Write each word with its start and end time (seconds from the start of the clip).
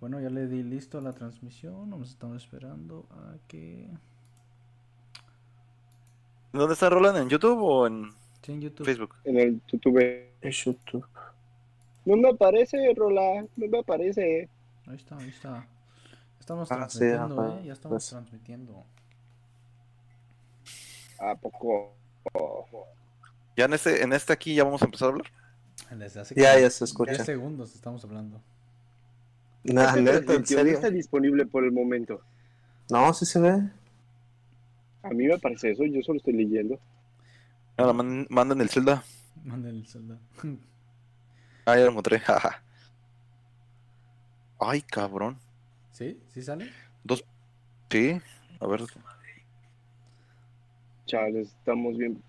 Bueno, 0.00 0.20
ya 0.20 0.30
le 0.30 0.46
di 0.46 0.62
listo 0.62 0.98
a 0.98 1.00
la 1.02 1.12
transmisión. 1.12 1.90
Nos 1.90 2.10
estamos 2.10 2.42
esperando 2.42 3.06
a 3.10 3.36
que. 3.48 3.88
¿Dónde 6.52 6.72
está 6.74 6.88
Roland? 6.88 7.18
¿En 7.18 7.28
YouTube 7.28 7.60
o 7.62 7.86
en 7.86 8.10
Sí, 8.42 8.52
en 8.52 8.60
YouTube. 8.62 8.86
Facebook? 8.86 9.14
En 9.24 9.38
el 9.38 9.62
YouTube. 9.66 11.06
No 12.06 12.16
me 12.16 12.30
aparece, 12.30 12.76
Rola. 12.96 13.44
No 13.56 13.66
me 13.68 13.78
aparece. 13.78 14.48
Ahí 14.86 14.96
está, 14.96 15.18
ahí 15.18 15.28
está. 15.28 15.66
Estamos 16.40 16.72
Ah, 16.72 16.88
sí, 16.88 16.98
transmitiendo, 16.98 17.40
ajá. 17.42 17.60
¿eh? 17.60 17.64
Ya 17.66 17.72
estamos 17.74 17.94
Pues- 17.96 18.08
transmitiendo. 18.08 18.84
¿A 21.20 21.34
poco? 21.36 21.92
Ya 23.56 23.66
en 23.66 23.74
este, 23.74 24.02
en 24.02 24.12
este 24.14 24.32
aquí 24.32 24.54
ya 24.54 24.64
vamos 24.64 24.80
a 24.80 24.86
empezar 24.86 25.08
a 25.08 25.10
hablar. 25.10 25.26
Desde 25.90 26.20
hace 26.20 26.34
Ya, 26.34 26.58
ya 26.58 26.70
se 26.70 26.84
escucha. 26.84 27.12
10 27.12 27.26
segundos 27.26 27.74
estamos 27.74 28.02
hablando. 28.04 28.40
Nah, 29.64 29.84
Esta 29.88 29.96
neta, 30.00 30.16
¿en 30.18 30.24
transmisión 30.24 30.58
serio? 30.60 30.72
está 30.74 30.90
disponible 30.90 31.46
por 31.46 31.64
el 31.64 31.72
momento. 31.72 32.22
No, 32.90 33.12
sí 33.12 33.26
se 33.26 33.38
ve. 33.40 33.70
A 35.02 35.08
mí 35.10 35.26
me 35.26 35.38
parece 35.38 35.70
eso. 35.72 35.84
Yo 35.84 36.02
solo 36.02 36.18
estoy 36.18 36.32
leyendo. 36.34 36.78
Ahora 37.76 37.92
man- 37.92 38.26
manden 38.30 38.60
el 38.60 38.68
Zelda. 38.70 39.02
Manden 39.44 39.76
el 39.76 39.86
celular. 39.86 40.18
Ah, 41.64 41.76
ya 41.76 41.84
lo 41.84 41.90
encontré. 41.90 42.18
jaja. 42.20 42.62
Ay, 44.58 44.82
cabrón. 44.82 45.38
¿Sí? 45.92 46.20
¿Sí 46.32 46.42
sale? 46.42 46.70
Sí, 47.90 48.20
a 48.60 48.66
ver. 48.66 48.82
Chales, 51.06 51.48
estamos 51.48 51.96
bien. 51.98 52.22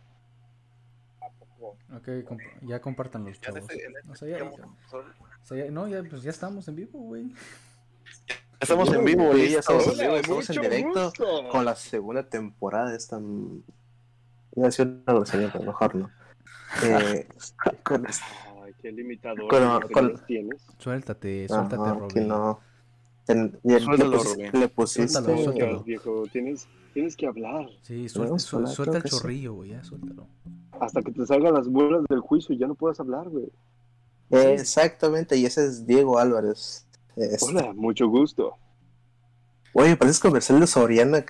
¿A 1.22 1.30
poco? 1.30 1.78
Ok, 1.96 2.08
comp- 2.26 2.42
ya 2.62 2.82
compartan 2.82 3.26
los 3.26 3.40
chavos. 3.40 3.60
este- 3.62 3.76
este 3.86 4.10
O 4.10 4.16
sea, 4.16 4.28
ya, 4.30 4.38
ya 4.40 4.46
o 5.42 5.46
sea, 5.46 5.66
ya- 5.66 5.72
no, 5.72 5.88
ya, 5.88 6.04
pues 6.10 6.24
ya 6.24 6.30
estamos 6.30 6.68
en 6.68 6.76
vivo, 6.76 7.00
güey. 7.00 7.32
Estamos 8.60 8.94
en 8.94 9.04
vivo, 9.06 9.24
Sí, 9.24 9.28
güey. 9.30 9.50
ya 9.52 9.60
estamos 9.60 9.88
en 9.88 9.98
vivo, 9.98 10.16
estamos 10.18 10.50
en 10.50 10.62
directo 10.62 11.04
gusto. 11.06 11.50
con 11.52 11.66
la 11.66 11.76
segunda 11.76 12.24
temporada 12.30 12.92
de 12.92 12.98
esta. 12.98 13.20
Iba 13.20 14.66
a 14.66 14.70
decir 14.70 14.86
una 14.88 15.14
grosería, 15.14 15.50
pero 15.52 15.66
mejor 15.66 15.96
no. 15.96 16.10
Eh, 16.84 17.28
con 17.84 18.06
esta- 18.06 18.26
Ay, 18.64 18.74
qué 18.82 18.92
limitador. 18.92 19.48
Con- 19.48 19.90
con- 19.92 20.26
tienes. 20.28 20.62
Suéltate, 20.78 21.48
suéltate, 21.48 21.76
Ajá, 21.82 21.94
Robbie. 21.96 22.14
que 22.14 22.22
no. 22.22 22.60
Ten- 23.26 23.60
Suéltalo, 23.64 24.10
le, 24.12 24.18
pus- 24.18 24.34
Rubén. 24.36 24.52
le 24.60 24.68
pusiste. 24.68 25.08
Suéltalo, 25.08 25.44
suéltalo. 25.44 25.84
Viejo, 25.84 26.24
tienes, 26.32 26.68
tienes 26.94 27.16
que 27.16 27.28
hablar. 27.28 27.68
Sí, 27.82 28.10
suelta, 28.10 28.38
suelta 28.40 28.68
creo 28.84 28.96
el 28.96 29.04
sí. 29.04 29.10
chorrillo, 29.10 29.54
güey, 29.54 29.70
ya, 29.72 29.84
suéltalo. 29.84 30.28
Hasta 30.80 31.02
que 31.02 31.12
te 31.12 31.26
salgan 31.26 31.54
las 31.54 31.68
bolas 31.68 32.04
del 32.10 32.20
juicio 32.20 32.54
y 32.54 32.58
ya 32.60 32.68
no 32.68 32.76
puedas 32.76 33.00
hablar, 33.00 33.28
güey. 33.30 33.52
Eh, 34.32 34.54
exactamente, 34.54 35.38
y 35.38 35.46
ese 35.46 35.66
es 35.66 35.86
Diego 35.86 36.18
Álvarez. 36.18 36.88
Este, 37.16 37.46
Hola, 37.46 37.74
mucho 37.74 38.08
gusto. 38.08 38.58
Oye, 39.74 39.96
pareces 39.96 40.20
comercial 40.20 40.60
de 40.60 40.68
Soriana. 40.68 41.26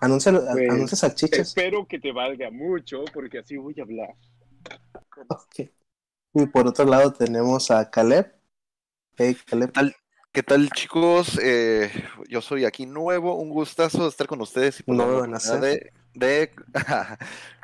Anuncia, 0.00 0.32
Güey, 0.32 0.68
anuncia 0.68 0.96
salchichas. 0.96 1.48
Espero 1.48 1.86
que 1.86 1.98
te 1.98 2.12
valga 2.12 2.50
mucho 2.50 3.04
porque 3.12 3.38
así 3.38 3.56
voy 3.56 3.74
a 3.78 3.82
hablar. 3.82 4.14
Ok. 5.28 5.70
Y 6.34 6.46
por 6.46 6.66
otro 6.66 6.84
lado 6.84 7.12
tenemos 7.12 7.70
a 7.70 7.90
Caleb. 7.90 8.32
Hey, 9.16 9.36
Caleb. 9.46 9.72
¿Qué 10.32 10.42
tal, 10.44 10.70
chicos? 10.70 11.38
Eh, 11.42 11.90
yo 12.28 12.40
soy 12.40 12.64
aquí 12.64 12.86
nuevo. 12.86 13.34
Un 13.34 13.50
gustazo 13.50 14.04
de 14.04 14.08
estar 14.08 14.26
con 14.28 14.40
ustedes. 14.40 14.80
Y 14.80 14.82
por 14.84 14.96
la 14.96 15.04
oportunidad 15.04 15.60
de, 15.60 15.92
de- 16.14 16.52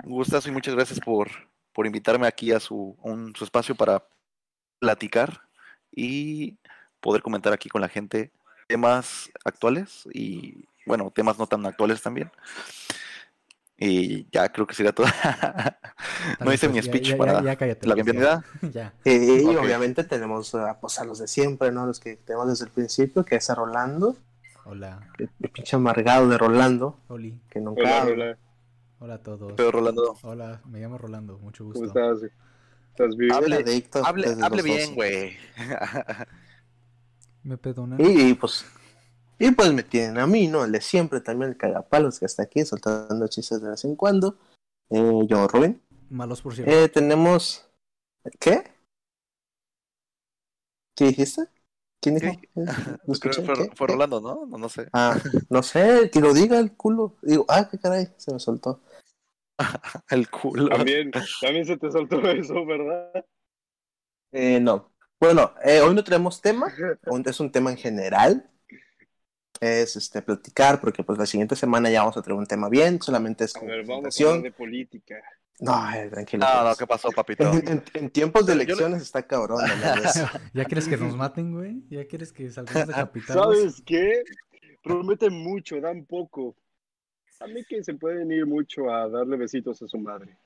un 0.05 0.13
gustazo 0.13 0.49
y 0.49 0.53
muchas 0.53 0.75
gracias 0.75 0.99
por, 1.01 1.31
por 1.73 1.87
invitarme 1.87 2.27
aquí 2.27 2.51
a 2.53 2.59
su, 2.61 2.97
un, 3.03 3.35
su 3.37 3.45
espacio 3.45 3.75
para 3.77 4.05
platicar 4.79 5.43
y 5.93 6.57
poder 7.01 7.23
comentar 7.23 7.53
aquí 7.53 7.69
con 7.69 7.81
la 7.81 7.89
gente 7.89 8.31
temas 8.69 9.31
actuales 9.45 10.09
y, 10.13 10.65
bueno, 10.87 11.11
temas 11.15 11.39
no 11.39 11.47
tan 11.47 11.65
actuales 11.67 12.03
también. 12.03 12.31
Y 13.79 14.27
ya 14.31 14.49
creo 14.51 14.67
que 14.67 14.75
sería 14.75 14.93
todo. 14.93 15.07
no 16.41 16.53
hice 16.53 16.67
mi 16.69 16.75
pues, 16.75 16.87
ya- 16.87 16.91
speech 16.93 17.09
ya- 17.11 17.17
para 17.19 17.33
ya- 17.35 17.43
ya 17.43 17.57
cállate, 17.57 17.87
la 17.87 17.95
bienvenida. 17.95 18.45
Ya. 18.63 18.71
ya. 18.71 18.95
Eh, 19.05 19.43
y 19.45 19.57
obviamente 19.57 20.03
tenemos 20.05 20.55
a, 20.55 20.81
pues, 20.81 20.99
a 20.99 21.05
los 21.05 21.19
de 21.19 21.29
siempre, 21.29 21.71
¿no? 21.73 21.85
Los 21.87 22.01
que 22.01 22.17
tenemos 22.17 22.49
desde 22.49 22.65
el 22.65 22.71
principio, 22.71 23.25
que 23.25 23.37
es 23.37 23.51
a 23.51 23.55
Rolando. 23.55 24.17
Hola, 24.65 25.01
El, 25.19 25.31
el 25.41 25.51
pinche 25.51 25.77
amargado 25.77 26.29
de 26.29 26.39
Rolando, 26.39 26.99
Oli. 27.09 27.41
que 27.51 27.61
nunca 27.61 27.83
Hola, 27.83 28.05
hola. 28.13 28.39
Hola 28.99 29.15
a 29.15 29.23
todos. 29.23 29.53
Pero 29.57 29.71
Rolando, 29.71 30.17
Hola, 30.23 30.61
me 30.65 30.81
llamo 30.81 30.97
Rolando, 30.99 31.39
mucho 31.39 31.65
¿Cómo 31.65 31.75
gusto. 31.79 31.87
estás? 32.17 32.31
¿Estás 32.97 33.17
bien? 33.17 33.31
Hable- 33.33 33.57
Adicto 33.57 34.05
hable, 34.05 34.35
bien, 34.63 34.95
12. 34.95 34.95
güey. 34.95 35.37
¿Me 37.43 37.57
perdonan? 37.59 38.01
Y, 38.01 38.31
y, 38.31 38.35
pues 38.35 38.65
y 39.39 39.51
pues 39.51 39.73
me 39.73 39.83
tienen 39.83 40.19
a 40.19 40.27
mí, 40.27 40.49
¿no? 40.49 40.65
El 40.65 40.73
de 40.73 40.81
siempre 40.81 41.21
también, 41.21 41.51
el 41.51 41.57
cagapalos 41.59 42.19
que 42.19 42.25
está 42.25 42.45
aquí 42.45 42.65
soltando 42.65 43.29
chistes 43.29 43.61
de 43.61 43.69
vez 43.69 43.85
en 43.85 43.95
cuando. 43.97 44.39
Eh, 44.89 45.21
yo, 45.29 45.47
Rubén. 45.47 45.83
Malos 46.09 46.41
por 46.41 46.55
cierto. 46.55 46.73
Eh, 46.73 46.89
tenemos. 46.89 47.69
¿Qué? 48.41 48.65
¿Qué 50.97 51.07
dijiste? 51.09 51.43
¿Quién 52.01 52.17
dijo? 52.17 52.33
¿Qué? 52.41 52.49
¿Lo 52.55 52.65
Creo 52.65 52.99
escuché? 53.13 53.43
que 53.43 53.47
fue, 53.47 53.69
¿Qué? 53.69 53.77
fue. 53.77 53.87
Rolando, 53.89 54.21
¿no? 54.23 54.47
No, 54.47 54.57
no 54.57 54.69
sé. 54.71 54.89
Ah, 54.95 55.19
no 55.51 55.63
sé, 55.63 56.11
que 56.11 56.21
lo 56.21 56.33
diga 56.33 56.59
el 56.59 56.73
culo. 56.75 57.17
Digo, 57.23 57.45
ah, 57.49 57.69
qué 57.71 57.79
caray, 57.79 58.09
se 58.17 58.33
me 58.33 58.39
soltó. 58.41 58.81
El 60.11 60.29
culo. 60.31 60.69
También, 60.69 61.11
también 61.41 61.65
se 61.65 61.77
te 61.77 61.91
soltó 61.91 62.21
eso, 62.31 62.65
¿verdad? 62.67 63.25
Eh, 64.33 64.61
no. 64.61 64.93
Bueno, 65.19 65.55
eh, 65.65 65.81
hoy 65.81 65.95
no 65.95 66.05
tenemos 66.05 66.41
tema, 66.43 66.67
es 67.27 67.41
un 67.41 67.51
tema 67.51 67.71
en 67.71 67.77
general. 67.77 68.51
Es 69.59 69.97
este 69.97 70.21
platicar, 70.21 70.81
porque 70.81 71.03
pues 71.03 71.19
la 71.19 71.25
siguiente 71.25 71.57
semana 71.57 71.89
ya 71.89 72.01
vamos 72.01 72.17
a 72.19 72.23
tener 72.23 72.39
un 72.39 72.45
tema 72.47 72.69
bien, 72.69 73.01
solamente 73.01 73.45
es 73.45 73.57
A 73.57 73.61
como 73.61 73.71
ver, 73.71 73.87
vamos 73.87 73.97
a 73.97 74.03
presentación. 74.03 74.29
hablar 74.37 74.43
de 74.43 74.53
política. 74.53 75.15
No, 75.59 75.95
eh, 75.95 76.11
tranquilo. 76.11 76.45
No, 76.47 76.69
no. 76.69 76.77
¿qué 76.77 76.87
pasó, 76.87 77.11
papito? 77.11 77.51
en, 77.51 77.67
en- 77.67 77.85
en 77.95 78.11
tiempos 78.11 78.45
de 78.45 78.53
elecciones 78.53 79.01
está 79.01 79.27
cabrón. 79.27 79.65
¿Ya 80.53 80.67
quieres 80.67 80.87
que 80.87 80.99
nos 80.99 81.17
maten, 81.17 81.55
güey? 81.55 81.83
¿Ya 81.89 82.07
quieres 82.07 82.31
que 82.35 82.51
salgamos 82.51 82.89
de 82.89 82.93
capital? 82.93 83.39
¿Sabes 83.39 83.83
qué? 83.87 84.23
Prometen 84.83 85.33
mucho, 85.33 85.81
dan 85.81 86.05
poco. 86.05 86.55
A 87.41 87.47
mí 87.47 87.65
que 87.65 87.83
se 87.83 87.95
pueden 87.95 88.31
ir 88.33 88.47
mucho 88.47 88.91
a 88.91 89.09
darle 89.09 89.37
besitos 89.37 89.81
a 89.83 89.89
su 89.89 89.99
madre. 89.99 90.37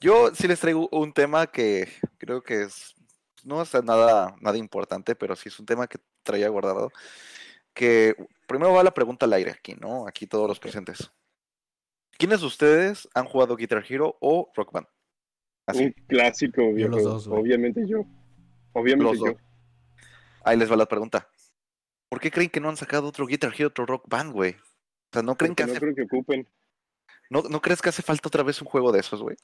Yo 0.00 0.34
sí 0.34 0.48
les 0.48 0.60
traigo 0.60 0.88
un 0.92 1.12
tema 1.12 1.46
que 1.46 1.88
creo 2.18 2.42
que 2.42 2.62
es 2.62 2.94
no 3.44 3.62
es 3.62 3.72
nada, 3.84 4.34
nada 4.40 4.56
importante, 4.56 5.14
pero 5.14 5.34
sí 5.36 5.48
es 5.48 5.58
un 5.58 5.66
tema 5.66 5.86
que 5.86 5.98
traía 6.22 6.48
guardado. 6.48 6.90
Que 7.74 8.14
primero 8.46 8.72
va 8.72 8.84
la 8.84 8.94
pregunta 8.94 9.26
al 9.26 9.32
aire 9.32 9.50
aquí, 9.50 9.74
¿no? 9.80 10.06
Aquí 10.06 10.26
todos 10.26 10.46
los 10.48 10.60
presentes. 10.60 11.10
¿Quiénes 12.18 12.40
de 12.40 12.46
ustedes 12.46 13.08
han 13.14 13.24
jugado 13.24 13.56
Guitar 13.56 13.84
Hero 13.88 14.16
o 14.20 14.50
Rock 14.54 14.72
Band? 14.72 14.86
Así, 15.66 15.84
Un 15.84 15.92
clásico, 16.06 16.72
viejo. 16.72 16.90
los 16.90 17.04
dos. 17.04 17.26
Obviamente 17.28 17.86
yo. 17.86 18.04
Obviamente 18.74 19.04
Los 19.12 19.18
yo. 19.18 19.32
dos. 19.32 19.42
ahí 20.44 20.56
les 20.56 20.70
va 20.70 20.76
la 20.76 20.86
pregunta. 20.86 21.28
¿Por 22.08 22.20
qué 22.20 22.30
creen 22.30 22.50
que 22.50 22.60
no 22.60 22.68
han 22.68 22.76
sacado 22.76 23.08
otro 23.08 23.26
Guitar 23.26 23.52
Hero, 23.56 23.68
otro 23.68 23.86
Rock 23.86 24.04
Band, 24.08 24.32
güey? 24.32 24.56
O 25.12 25.14
sea, 25.14 25.22
¿no 25.22 25.36
creen 25.36 25.54
que 25.54 25.64
no 25.64 25.72
hace, 25.72 25.80
creo 25.80 25.94
que 25.94 26.02
ocupen. 26.02 26.48
no, 27.28 27.42
¿no 27.42 27.60
crees 27.60 27.82
que 27.82 27.90
hace 27.90 28.00
falta 28.00 28.28
otra 28.28 28.42
vez 28.42 28.62
un 28.62 28.68
juego 28.68 28.90
de 28.92 29.00
esos, 29.00 29.22
güey? 29.22 29.36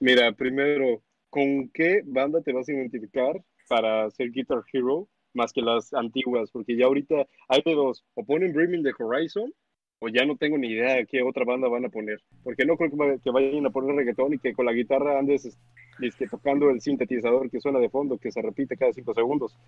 Mira, 0.00 0.32
primero, 0.32 1.04
¿con 1.30 1.68
qué 1.68 2.02
banda 2.04 2.42
te 2.42 2.52
vas 2.52 2.68
a 2.68 2.72
identificar 2.72 3.40
para 3.68 4.06
hacer 4.06 4.32
Guitar 4.32 4.64
Hero 4.72 5.08
más 5.34 5.52
que 5.52 5.62
las 5.62 5.92
antiguas? 5.92 6.50
Porque 6.50 6.76
ya 6.76 6.86
ahorita 6.86 7.14
hay 7.48 7.62
de 7.64 7.74
dos. 7.74 8.04
O 8.14 8.24
ponen 8.24 8.52
Dreaming 8.52 8.82
the 8.82 8.92
Horizon 8.98 9.54
o 10.00 10.08
ya 10.08 10.24
no 10.24 10.36
tengo 10.36 10.56
ni 10.58 10.68
idea 10.68 10.94
de 10.94 11.06
qué 11.06 11.22
otra 11.22 11.44
banda 11.44 11.68
van 11.68 11.84
a 11.84 11.88
poner. 11.88 12.20
Porque 12.44 12.64
no 12.64 12.76
creo 12.76 12.90
que, 12.90 12.96
va- 12.96 13.18
que 13.18 13.30
vayan 13.30 13.66
a 13.66 13.70
poner 13.70 13.96
reggaetón 13.96 14.34
y 14.34 14.38
que 14.38 14.54
con 14.54 14.66
la 14.66 14.72
guitarra 14.72 15.18
andes 15.18 15.58
dizque, 15.98 16.28
tocando 16.28 16.70
el 16.70 16.80
sintetizador 16.80 17.50
que 17.50 17.60
suena 17.60 17.80
de 17.80 17.88
fondo, 17.90 18.16
que 18.18 18.30
se 18.30 18.40
repite 18.40 18.76
cada 18.76 18.92
cinco 18.92 19.12
segundos. 19.14 19.58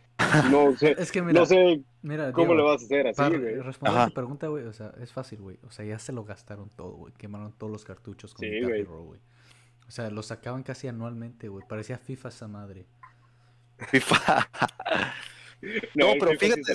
No 0.50 0.76
sé, 0.76 0.94
Es 0.98 1.10
que 1.10 1.20
mira, 1.22 1.40
no 1.40 1.46
sé 1.46 1.80
mira 2.02 2.30
cómo 2.32 2.52
Diego, 2.54 2.62
le 2.62 2.62
vas 2.70 2.82
a 2.82 2.84
hacer 2.84 3.06
así, 3.08 3.22
güey. 3.36 3.56
responder 3.60 3.98
Ajá. 3.98 4.06
tu 4.08 4.14
pregunta, 4.14 4.46
güey, 4.46 4.64
o 4.64 4.72
sea, 4.72 4.92
es 5.00 5.12
fácil, 5.12 5.40
güey. 5.40 5.58
O 5.66 5.70
sea, 5.70 5.84
ya 5.84 5.98
se 5.98 6.12
lo 6.12 6.24
gastaron 6.24 6.68
todo, 6.76 6.92
güey. 6.92 7.12
Quemaron 7.18 7.52
todos 7.58 7.72
los 7.72 7.84
cartuchos 7.84 8.32
con 8.34 8.46
Sí, 8.46 8.52
Guitar 8.54 8.68
güey. 8.70 8.80
Hero, 8.82 9.02
güey. 9.02 9.20
O 9.88 9.90
sea, 9.90 10.08
lo 10.10 10.22
sacaban 10.22 10.62
casi 10.62 10.86
anualmente, 10.86 11.48
güey. 11.48 11.64
Parecía 11.68 11.98
FIFA 11.98 12.28
esa 12.28 12.46
madre. 12.46 12.86
FIFA. 13.88 14.48
No, 15.94 16.06
pero 16.18 16.30
FIFA 16.38 16.54
sí 16.54 16.62
fíjate, 16.64 16.72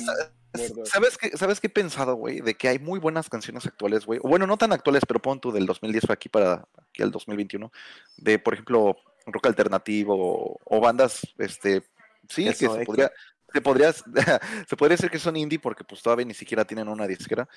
¿sabes 0.85 1.17
qué, 1.17 1.37
¿sabes 1.37 1.59
qué 1.59 1.67
he 1.67 1.69
pensado, 1.69 2.15
güey? 2.15 2.41
De 2.41 2.55
que 2.55 2.67
hay 2.67 2.79
muy 2.79 2.99
buenas 2.99 3.29
canciones 3.29 3.65
actuales, 3.65 4.05
güey. 4.05 4.19
Bueno, 4.19 4.47
no 4.47 4.57
tan 4.57 4.73
actuales, 4.73 5.03
pero 5.07 5.21
pon 5.21 5.39
tú 5.39 5.51
del 5.51 5.65
2010 5.65 6.05
para 6.05 6.13
aquí 6.13 6.29
para 6.29 6.67
aquí 6.89 7.03
al 7.03 7.11
2021. 7.11 7.71
De, 8.17 8.39
por 8.39 8.53
ejemplo, 8.53 8.97
rock 9.25 9.47
alternativo 9.47 10.15
o, 10.17 10.59
o 10.63 10.79
bandas, 10.79 11.21
este, 11.37 11.83
sí, 12.29 12.45
que 12.45 12.65
Eso, 12.65 12.73
se 12.73 12.81
X. 12.81 12.85
podría, 12.85 13.11
se 13.53 13.61
podría, 13.61 13.93
se 14.67 14.77
podría 14.77 14.95
decir 14.95 15.09
que 15.09 15.19
son 15.19 15.35
indie 15.37 15.59
porque 15.59 15.83
pues 15.83 16.01
todavía 16.01 16.25
ni 16.25 16.33
siquiera 16.33 16.65
tienen 16.65 16.87
una 16.87 17.07
disquera. 17.07 17.47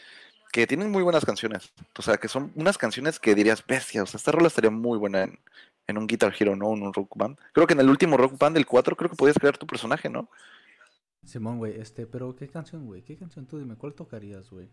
Que 0.51 0.67
tienen 0.67 0.91
muy 0.91 1.03
buenas 1.03 1.25
canciones. 1.27 1.73
O 1.99 2.03
sea, 2.03 2.17
que 2.17 2.29
son 2.29 2.53
unas 2.55 2.79
canciones 2.79 3.19
que 3.21 3.35
dirías, 3.35 3.65
bestia, 3.67 4.03
o 4.03 4.07
sea, 4.07 4.17
esta 4.17 4.33
rola 4.33 4.49
estaría 4.49 4.71
muy 4.71 4.97
buena 4.97 5.25
en, 5.25 5.39
en 5.87 5.99
un 5.99 6.07
Guitar 6.07 6.35
Hero, 6.39 6.57
no 6.57 6.73
en 6.75 6.83
un 6.83 6.95
Rock 6.95 7.13
Band. 7.17 7.39
Creo 7.53 7.67
que 7.67 7.75
en 7.75 7.81
el 7.81 7.91
último 7.91 8.17
Rock 8.17 8.39
Band, 8.39 8.57
el 8.57 8.67
4, 8.67 8.97
creo 8.97 9.11
que 9.11 9.17
podías 9.17 9.39
crear 9.39 9.59
tu 9.59 9.67
personaje, 9.67 10.09
¿no? 10.09 10.31
Simón, 11.25 11.59
güey, 11.59 11.79
este, 11.81 12.07
pero 12.07 12.35
¿qué 12.35 12.49
canción, 12.49 12.87
güey? 12.87 13.03
¿Qué 13.03 13.17
canción 13.17 13.47
tú 13.47 13.59
dime? 13.59 13.77
¿Cuál 13.77 13.95
tocarías, 13.95 14.51
güey? 14.51 14.69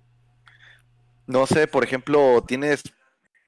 No 1.27 1.45
sé, 1.47 1.67
por 1.67 1.83
ejemplo, 1.83 2.43
tienes, 2.47 2.83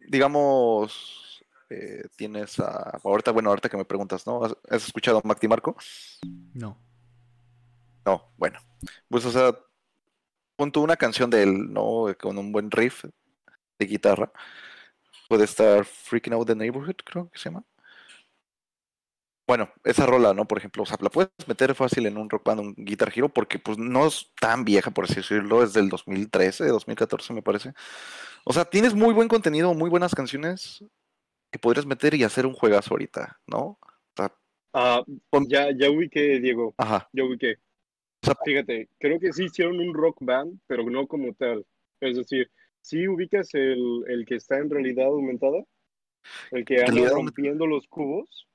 digamos, 0.08 1.44
eh, 1.70 2.04
tienes 2.16 2.60
a, 2.60 3.00
ahorita, 3.04 3.32
bueno, 3.32 3.50
ahorita 3.50 3.70
que 3.70 3.78
me 3.78 3.86
preguntas, 3.86 4.26
¿no? 4.26 4.44
¿Has, 4.44 4.56
has 4.70 4.86
escuchado 4.86 5.20
a 5.20 5.28
Mac 5.28 5.44
Marco? 5.48 5.76
No. 6.54 6.78
No, 8.06 8.32
bueno, 8.38 8.60
pues 9.10 9.26
o 9.26 9.32
sea, 9.32 9.54
punto 10.56 10.82
una 10.82 10.96
canción 10.96 11.30
de 11.30 11.44
él, 11.44 11.74
¿no? 11.74 12.06
Con 12.20 12.38
un 12.38 12.52
buen 12.52 12.72
riff 12.72 13.04
de 13.78 13.86
guitarra. 13.86 14.32
Puede 15.28 15.44
estar 15.44 15.86
Freaking 15.86 16.34
Out 16.34 16.48
the 16.48 16.56
Neighborhood, 16.56 16.96
creo 17.04 17.30
que 17.30 17.38
se 17.38 17.50
llama. 17.50 17.64
Bueno, 19.48 19.72
esa 19.86 20.06
rola, 20.06 20.34
¿no? 20.34 20.46
Por 20.46 20.58
ejemplo, 20.58 20.84
o 20.84 20.86
sea, 20.86 20.98
la 21.00 21.10
puedes 21.10 21.32
meter 21.48 21.74
fácil 21.74 22.06
en 22.06 22.18
un 22.18 22.30
rock 22.30 22.44
band, 22.46 22.60
un 22.60 22.76
Guitar 22.78 23.12
Hero, 23.16 23.30
porque 23.30 23.60
pues 23.60 23.78
no 23.78 24.06
es 24.06 24.30
tan 24.40 24.66
vieja, 24.66 24.92
por 24.92 25.06
así 25.06 25.16
decirlo, 25.16 25.64
es 25.64 25.72
del 25.72 25.88
2013, 25.88 26.68
2014 26.68 27.34
me 27.34 27.42
parece. 27.42 27.74
O 28.44 28.52
sea, 28.52 28.66
tienes 28.66 28.94
muy 28.94 29.14
buen 29.14 29.30
contenido, 29.30 29.74
muy 29.74 29.90
buenas 29.90 30.14
canciones 30.14 30.84
que 31.50 31.60
podrías 31.60 31.86
meter 31.86 32.14
y 32.14 32.24
hacer 32.24 32.46
un 32.46 32.54
juegazo 32.54 32.94
ahorita, 32.94 33.40
¿no? 33.48 33.80
Ah, 34.74 35.02
ya, 35.48 35.72
ya 35.76 35.90
ubiqué, 35.90 36.40
Diego, 36.40 36.76
Ajá. 36.78 37.10
ya 37.12 37.24
ubiqué. 37.24 37.56
O 38.22 38.26
sea, 38.26 38.36
Fíjate, 38.44 38.90
creo 39.00 39.20
que 39.20 39.34
sí 39.34 39.46
hicieron 39.46 39.80
un 39.80 39.94
rock 39.94 40.18
band, 40.22 40.60
pero 40.68 40.84
no 40.84 41.08
como 41.08 41.34
tal. 41.34 41.66
Es 42.00 42.18
decir, 42.18 42.52
sí 42.82 43.08
ubicas 43.08 43.54
el, 43.56 44.04
el 44.08 44.26
que 44.26 44.36
está 44.36 44.58
en 44.58 44.70
realidad 44.70 45.08
aumentada, 45.08 45.64
el 46.52 46.64
que 46.64 46.84
anda 46.84 47.10
rompiendo 47.10 47.66
los 47.66 47.88
cubos. 47.88 48.48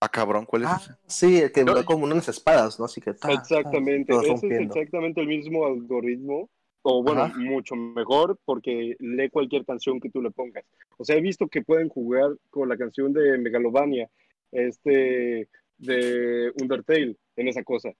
Ah, 0.00 0.08
cabrón, 0.08 0.46
¿cuál 0.46 0.62
es 0.62 0.68
Ah, 0.70 0.80
ese? 0.80 0.94
sí, 1.06 1.38
el 1.40 1.52
que 1.52 1.64
No, 1.64 1.84
como 1.84 2.04
unas 2.04 2.28
espadas, 2.28 2.78
¿no? 2.78 2.84
Así 2.86 3.00
que. 3.00 3.12
ta, 3.14 3.28
ta, 3.28 3.32
Exactamente, 3.34 4.12
todos 4.12 4.24
ese 4.26 4.46
es 4.48 4.60
exactamente 4.60 5.20
el 5.20 5.26
mismo 5.26 5.66
algoritmo, 5.66 6.48
o 6.82 7.02
bueno, 7.02 7.22
Ajá. 7.22 7.38
mucho 7.38 7.74
mejor 7.74 8.38
porque 8.44 8.96
lee 8.98 9.28
cualquier 9.30 9.64
canción 9.64 9.98
que 10.00 10.10
tú 10.10 10.22
le 10.22 10.30
pongas. 10.30 10.64
O 10.98 11.04
sea, 11.04 11.16
he 11.16 11.20
visto 11.20 11.48
que 11.48 11.62
pueden 11.62 11.88
jugar 11.88 12.36
con 12.50 12.68
la 12.68 12.76
canción 12.76 13.12
de 13.12 13.38
Megalovania, 13.38 14.08
este, 14.52 15.48
de 15.78 16.52
Undertale, 16.60 17.16
en 17.36 17.48
esa 17.48 17.62
cosa. 17.62 17.90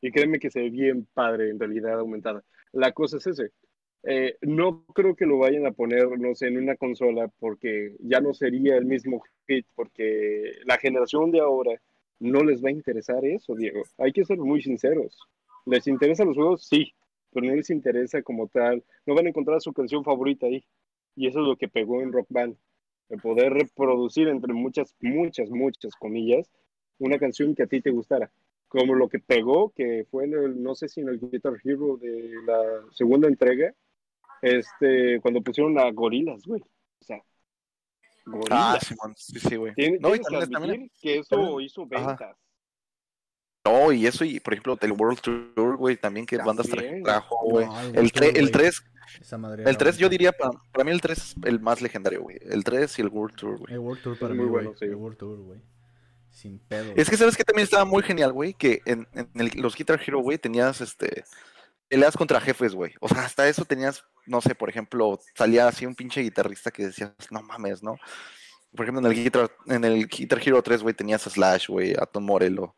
Y 0.00 0.10
créeme 0.12 0.38
que 0.38 0.50
se 0.50 0.60
ve 0.60 0.70
bien 0.70 1.06
padre 1.14 1.50
en 1.50 1.58
realidad 1.58 1.98
aumentada. 1.98 2.44
La 2.72 2.92
cosa 2.92 3.16
es 3.16 3.26
ese. 3.26 3.50
Eh, 4.02 4.36
no 4.42 4.84
creo 4.94 5.16
que 5.16 5.26
lo 5.26 5.38
vayan 5.38 5.66
a 5.66 5.72
poner, 5.72 6.18
no 6.18 6.34
sé, 6.34 6.46
en 6.46 6.58
una 6.58 6.76
consola 6.76 7.28
porque 7.40 7.96
ya 8.00 8.20
no 8.20 8.34
sería 8.34 8.76
el 8.76 8.84
mismo 8.84 9.22
hit, 9.48 9.66
porque 9.74 10.52
la 10.64 10.78
generación 10.78 11.32
de 11.32 11.40
ahora 11.40 11.80
no 12.20 12.44
les 12.44 12.64
va 12.64 12.68
a 12.68 12.72
interesar 12.72 13.24
eso, 13.24 13.54
Diego. 13.54 13.82
Hay 13.98 14.12
que 14.12 14.24
ser 14.24 14.38
muy 14.38 14.62
sinceros. 14.62 15.18
¿Les 15.66 15.86
interesan 15.86 16.28
los 16.28 16.36
juegos? 16.36 16.66
Sí, 16.66 16.94
pero 17.32 17.46
no 17.46 17.54
les 17.54 17.70
interesa 17.70 18.22
como 18.22 18.48
tal. 18.48 18.84
No 19.04 19.14
van 19.14 19.26
a 19.26 19.28
encontrar 19.30 19.60
su 19.60 19.72
canción 19.72 20.04
favorita 20.04 20.46
ahí. 20.46 20.64
Y 21.16 21.26
eso 21.26 21.40
es 21.40 21.46
lo 21.46 21.56
que 21.56 21.68
pegó 21.68 22.00
en 22.02 22.12
Rock 22.12 22.28
Band. 22.30 22.56
El 23.08 23.20
poder 23.20 23.52
reproducir 23.52 24.28
entre 24.28 24.52
muchas, 24.52 24.94
muchas, 25.00 25.50
muchas 25.50 25.94
comillas, 25.96 26.50
una 26.98 27.18
canción 27.18 27.54
que 27.54 27.64
a 27.64 27.66
ti 27.66 27.80
te 27.80 27.90
gustara. 27.90 28.30
Como 28.68 28.94
lo 28.94 29.08
que 29.08 29.18
pegó, 29.18 29.70
que 29.70 30.06
fue 30.10 30.24
en 30.24 30.34
el, 30.34 30.62
no 30.62 30.74
sé 30.74 30.88
si 30.88 31.00
en 31.00 31.08
el 31.08 31.20
Guitar 31.20 31.54
Hero 31.62 31.96
de 31.96 32.30
la 32.46 32.82
segunda 32.92 33.28
entrega, 33.28 33.74
este, 34.42 35.20
cuando 35.20 35.40
pusieron 35.42 35.78
a 35.78 35.90
gorilas, 35.92 36.42
güey. 36.46 36.60
O 36.62 37.04
sea, 37.04 37.16
Ah, 37.18 38.30
gorilas. 38.30 38.86
Simón, 38.86 39.14
sí, 39.16 39.38
sí, 39.40 39.56
güey. 39.56 39.74
Tienes, 39.74 40.00
No, 40.00 40.08
y 40.14 40.18
tienes 40.18 40.26
que 40.26 40.52
también, 40.52 40.52
también- 40.72 40.90
que 41.00 41.18
eso 41.18 41.28
también- 41.36 41.60
hizo 41.60 41.86
ajá. 41.92 42.06
ventas. 42.08 42.36
No, 43.64 43.90
y 43.92 44.06
eso, 44.06 44.24
y 44.24 44.38
por 44.40 44.52
ejemplo, 44.54 44.76
del 44.76 44.92
World 44.92 45.20
Tour, 45.20 45.76
güey, 45.76 45.96
también 45.96 46.24
que 46.24 46.36
bandas 46.36 46.68
tra- 46.68 47.02
trajo, 47.02 47.36
güey. 47.50 47.66
No, 47.66 47.80
El, 47.80 47.86
World 47.96 48.10
tre- 48.12 48.12
Tour, 48.12 48.24
el 48.36 48.40
güey. 48.42 48.52
3, 48.52 48.82
Esa 49.20 49.38
madre 49.38 49.62
el 49.62 49.68
era 49.68 49.78
3 49.78 49.98
yo 49.98 50.08
diría, 50.08 50.30
para, 50.32 50.50
para 50.72 50.84
mí 50.84 50.90
el 50.92 51.00
3 51.00 51.18
es 51.18 51.34
el 51.44 51.58
más 51.60 51.82
legendario, 51.82 52.22
güey. 52.22 52.38
El 52.42 52.62
3 52.62 52.96
y 52.98 53.02
el 53.02 53.08
World 53.08 53.34
Tour, 53.36 53.58
güey. 53.58 53.72
El 53.72 53.80
World 53.80 54.02
Tour 54.02 54.18
para 54.18 54.34
mí, 54.34 54.38
güey. 54.40 54.50
bueno, 54.50 54.72
sí. 54.78 54.84
El 54.84 54.94
World 54.94 55.18
Tour, 55.18 55.38
güey. 55.40 55.60
Sin 56.30 56.58
pedo. 56.60 56.92
Es 56.96 57.08
que 57.10 57.16
sabes 57.16 57.36
que 57.36 57.42
también 57.44 57.64
estaba 57.64 57.84
muy 57.84 58.02
genial, 58.04 58.32
güey, 58.32 58.54
que 58.54 58.82
en, 58.84 59.08
en 59.14 59.28
el- 59.34 59.50
los 59.60 59.74
Guitar 59.74 60.00
Hero, 60.04 60.20
güey, 60.20 60.38
tenías 60.38 60.80
este 60.80 61.24
peleas 61.88 62.16
contra 62.16 62.40
jefes, 62.40 62.74
güey. 62.74 62.94
O 63.00 63.08
sea, 63.08 63.24
hasta 63.24 63.48
eso 63.48 63.64
tenías, 63.64 64.04
no 64.26 64.40
sé, 64.40 64.54
por 64.54 64.68
ejemplo, 64.68 65.18
salía 65.34 65.68
así 65.68 65.86
un 65.86 65.94
pinche 65.94 66.20
guitarrista 66.20 66.70
que 66.70 66.86
decías, 66.86 67.12
no 67.30 67.42
mames, 67.42 67.82
¿no? 67.82 67.96
Por 68.74 68.84
ejemplo, 68.84 69.00
en 69.00 69.06
el 69.06 69.24
Guitar, 69.24 69.50
en 69.66 69.84
el 69.84 70.06
Guitar 70.06 70.40
Hero 70.44 70.62
3, 70.62 70.82
güey, 70.82 70.94
tenías 70.94 71.26
a 71.26 71.30
Slash, 71.30 71.68
güey, 71.68 71.94
a 71.94 72.06
Tom 72.06 72.24
Morello. 72.24 72.74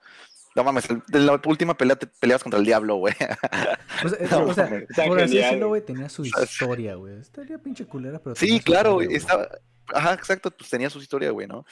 No 0.55 0.65
mames, 0.65 0.89
de 0.89 1.19
la 1.21 1.41
última 1.45 1.77
pelea 1.77 1.97
te 1.97 2.07
peleas 2.07 2.43
contra 2.43 2.59
el 2.59 2.67
diablo, 2.67 2.97
güey. 2.97 3.15
O 4.05 4.09
sea, 4.09 4.29
No, 4.31 4.45
o 4.45 4.55
sea, 4.55 4.65
mames. 4.65 4.89
Está 4.89 5.07
por 5.07 5.21
así 5.21 5.37
decirlo, 5.37 5.69
güey, 5.69 5.85
tenía 5.85 6.09
su 6.09 6.25
historia, 6.25 6.95
güey. 6.95 7.19
Estaría 7.19 7.59
pinche 7.59 7.85
culera, 7.87 8.21
pero 8.21 8.37
Sí, 8.37 8.61
claro, 8.61 8.95
güey, 8.95 9.15
estaba. 9.15 9.49
Ajá, 9.93 10.15
exacto, 10.15 10.51
pues 10.51 10.71
tenía 10.71 10.91
su 10.91 10.99
historia, 10.99 11.31
güey, 11.31 11.47
¿no? 11.47 11.65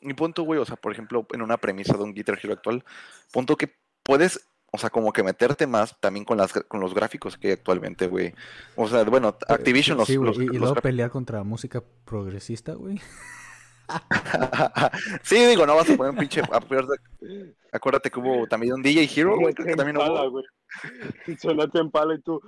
Mi 0.00 0.14
punto, 0.14 0.42
güey, 0.42 0.60
o 0.60 0.64
sea, 0.64 0.76
por 0.76 0.92
ejemplo, 0.92 1.26
en 1.32 1.42
una 1.42 1.56
premisa 1.56 1.96
de 1.96 2.02
un 2.04 2.12
Guitar 2.12 2.38
Hero 2.40 2.52
actual, 2.52 2.84
punto 3.32 3.56
que 3.56 3.74
puedes, 4.02 4.46
o 4.74 4.78
sea, 4.78 4.90
como 4.90 5.12
que 5.12 5.22
meterte 5.22 5.68
más 5.68 5.96
también 6.00 6.24
con 6.24 6.36
las 6.36 6.52
con 6.52 6.80
los 6.80 6.92
gráficos 6.94 7.38
que 7.38 7.46
hay 7.46 7.52
actualmente, 7.52 8.08
güey. 8.08 8.34
O 8.74 8.88
sea, 8.88 9.04
bueno, 9.04 9.36
Activision 9.46 9.96
los, 9.96 10.08
Sí, 10.08 10.16
güey, 10.16 10.28
los- 10.30 10.38
y, 10.40 10.46
luego 10.58 10.74
pelear 10.74 11.10
contra 11.10 11.44
música 11.44 11.80
progresista, 12.04 12.72
güey. 12.74 13.00
sí, 15.22 15.36
digo, 15.46 15.64
no 15.64 15.76
vas 15.76 15.88
a 15.88 15.96
poner 15.96 16.10
un 16.12 16.18
pinche. 16.18 16.42
Acuérdate, 17.70 18.10
que 18.10 18.18
hubo 18.18 18.48
también 18.48 18.72
un 18.74 18.82
DJ 18.82 19.08
Hero, 19.14 19.36
güey, 19.38 19.54
creo 19.54 19.68
que 19.68 19.76
también 19.76 19.96
Impala, 19.96 20.28
hubo. 20.28 20.42
en 21.80 21.90
pala 21.92 22.14
y 22.14 22.20
tú 22.22 22.40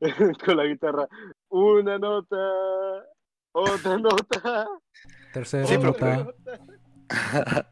con 0.44 0.56
la 0.56 0.64
guitarra. 0.64 1.08
Una 1.48 1.98
nota, 1.98 2.36
otra 3.52 3.98
nota. 3.98 4.68
Tercera 5.32 5.66
Sí, 5.66 5.74
pero- 5.78 5.86
nota. 5.88 7.66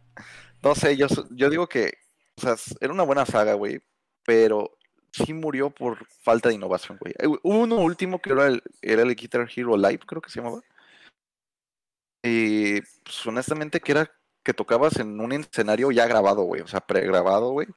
no 0.64 0.74
sé, 0.74 0.96
yo, 0.96 1.06
yo 1.30 1.48
digo 1.48 1.68
que, 1.68 1.92
o 2.38 2.40
sea, 2.40 2.56
era 2.80 2.92
una 2.92 3.04
buena 3.04 3.24
saga, 3.24 3.54
güey, 3.54 3.80
pero 4.24 4.76
sí 5.12 5.32
murió 5.32 5.70
por 5.70 6.06
falta 6.06 6.48
de 6.48 6.54
innovación, 6.56 6.98
güey. 6.98 7.14
Eh, 7.18 7.26
Hubo 7.26 7.58
uno 7.58 7.76
último 7.76 8.20
que 8.20 8.32
era 8.32 8.46
el, 8.46 8.62
era 8.82 9.02
el 9.02 9.14
Guitar 9.14 9.48
Hero 9.54 9.76
Live, 9.76 10.00
creo 10.06 10.22
que 10.22 10.30
se 10.30 10.40
llamaba. 10.40 10.62
Y 12.22 12.80
pues, 12.80 13.26
honestamente 13.26 13.80
que 13.80 13.92
era 13.92 14.10
que 14.42 14.54
tocabas 14.54 14.98
en 14.98 15.20
un 15.20 15.32
escenario 15.32 15.90
ya 15.90 16.06
grabado, 16.06 16.42
güey, 16.42 16.62
o 16.62 16.68
sea, 16.68 16.80
pregrabado, 16.80 17.50
güey, 17.52 17.68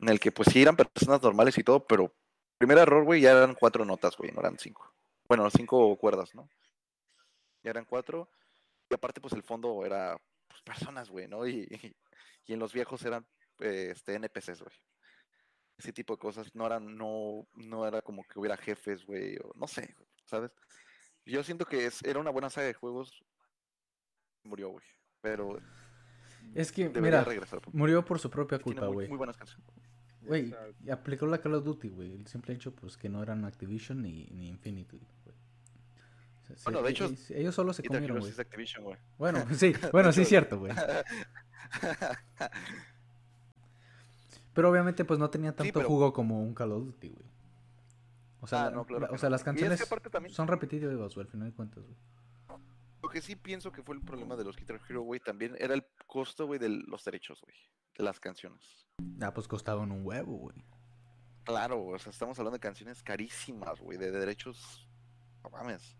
en 0.00 0.08
el 0.08 0.20
que 0.20 0.32
pues 0.32 0.48
sí 0.52 0.62
eran 0.62 0.76
personas 0.76 1.22
normales 1.22 1.58
y 1.58 1.64
todo, 1.64 1.86
pero 1.86 2.12
primer 2.58 2.78
error, 2.78 3.04
güey, 3.04 3.20
ya 3.20 3.32
eran 3.32 3.54
cuatro 3.54 3.84
notas, 3.84 4.16
güey, 4.16 4.30
no 4.32 4.40
eran 4.40 4.58
cinco. 4.58 4.92
Bueno, 5.28 5.48
cinco 5.50 5.96
cuerdas, 5.96 6.34
¿no? 6.34 6.48
Ya 7.64 7.70
eran 7.70 7.84
cuatro. 7.84 8.28
Y 8.90 8.94
aparte, 8.94 9.20
pues 9.20 9.32
el 9.32 9.42
fondo 9.42 9.84
era 9.84 10.18
pues, 10.48 10.62
personas, 10.62 11.10
güey, 11.10 11.26
¿no? 11.28 11.46
Y, 11.46 11.68
y 12.46 12.52
en 12.52 12.58
los 12.58 12.72
viejos 12.72 13.04
eran 13.04 13.26
eh, 13.60 13.90
este, 13.92 14.14
NPCs, 14.14 14.62
güey. 14.62 14.76
Ese 15.82 15.92
tipo 15.92 16.14
de 16.14 16.20
cosas 16.20 16.54
no 16.54 16.64
eran, 16.64 16.96
no, 16.96 17.44
no 17.56 17.84
era 17.84 18.02
como 18.02 18.22
que 18.22 18.38
hubiera 18.38 18.56
jefes, 18.56 19.04
güey, 19.04 19.36
o 19.38 19.52
no 19.56 19.66
sé, 19.66 19.96
¿sabes? 20.26 20.52
Yo 21.26 21.42
siento 21.42 21.66
que 21.66 21.86
es, 21.86 22.04
era 22.04 22.20
una 22.20 22.30
buena 22.30 22.50
saga 22.50 22.68
de 22.68 22.74
juegos. 22.74 23.20
Murió, 24.44 24.68
güey. 24.68 24.84
Pero 25.20 25.58
Es 26.54 26.70
que, 26.70 26.88
mira, 26.88 27.24
regresar. 27.24 27.60
murió 27.72 28.04
por 28.04 28.20
su 28.20 28.30
propia 28.30 28.60
culpa, 28.60 28.86
muy, 28.86 28.94
güey. 28.94 29.08
muy 29.08 29.18
buenas 29.18 29.36
canciones. 29.36 29.66
Güey, 30.20 30.54
aplicó 30.88 31.26
la 31.26 31.38
Call 31.38 31.54
of 31.54 31.64
Duty, 31.64 31.88
güey. 31.88 32.14
El 32.14 32.28
simple 32.28 32.54
hecho, 32.54 32.72
pues, 32.72 32.96
que 32.96 33.08
no 33.08 33.20
eran 33.20 33.44
Activision 33.44 34.02
ni, 34.02 34.26
ni 34.26 34.50
Infinity, 34.50 34.98
güey. 34.98 35.10
O 36.42 36.44
sea, 36.44 36.56
sí, 36.56 36.62
Bueno, 36.62 36.82
de 36.82 36.90
hecho, 36.92 37.10
ellos 37.30 37.56
solo 37.56 37.72
se 37.72 37.82
comieron, 37.82 38.20
güey. 38.20 38.32
Bueno, 39.18 39.44
sí, 39.58 39.74
bueno, 39.90 40.12
sí 40.12 40.22
es 40.22 40.28
cierto, 40.28 40.60
güey. 40.60 40.72
Pero 44.54 44.70
obviamente, 44.70 45.04
pues, 45.04 45.18
no 45.18 45.30
tenía 45.30 45.54
tanto 45.54 45.72
pero- 45.72 45.88
jugo 45.88 46.12
como 46.12 46.42
un 46.42 46.54
Call 46.54 46.72
of 46.72 46.84
Duty, 46.84 47.08
güey. 47.08 47.24
O 48.40 48.46
sea, 48.46 48.62
Ah, 48.62 48.64
la- 48.66 48.70
no, 48.76 48.84
claro 48.84 49.02
la- 49.02 49.08
que 49.08 49.14
o 49.14 49.18
sea, 49.18 49.30
las 49.30 49.40
Y 49.40 49.42
es 49.42 49.44
que 49.44 49.50
canciones 49.50 49.88
también- 50.10 50.34
son 50.34 50.48
repetitivas, 50.48 51.14
güey, 51.14 51.26
al 51.26 51.30
final 51.30 51.48
de 51.50 51.54
cuentas, 51.54 51.84
güey. 51.84 51.96
Lo 53.02 53.08
que 53.08 53.20
sí 53.20 53.34
pienso 53.36 53.72
que 53.72 53.82
fue 53.82 53.94
el 53.96 54.00
problema 54.02 54.36
de 54.36 54.44
los 54.44 54.56
Guitar 54.56 54.80
Hero, 54.88 55.02
güey, 55.02 55.20
también 55.20 55.56
era 55.58 55.74
el 55.74 55.84
costo, 56.06 56.46
güey, 56.46 56.58
de 56.60 56.68
los 56.68 57.04
derechos, 57.04 57.40
güey, 57.42 57.56
de 57.98 58.04
las 58.04 58.20
canciones. 58.20 58.86
Ah, 59.20 59.32
pues 59.34 59.48
costaban 59.48 59.90
un 59.90 60.04
huevo, 60.06 60.36
güey. 60.36 60.56
Claro, 61.44 61.84
o 61.84 61.98
sea, 61.98 62.10
estamos 62.10 62.38
hablando 62.38 62.56
de 62.56 62.60
canciones 62.60 63.02
carísimas, 63.02 63.80
güey, 63.80 63.98
de 63.98 64.10
derechos. 64.12 64.86
No 65.42 65.50
mames. 65.50 65.96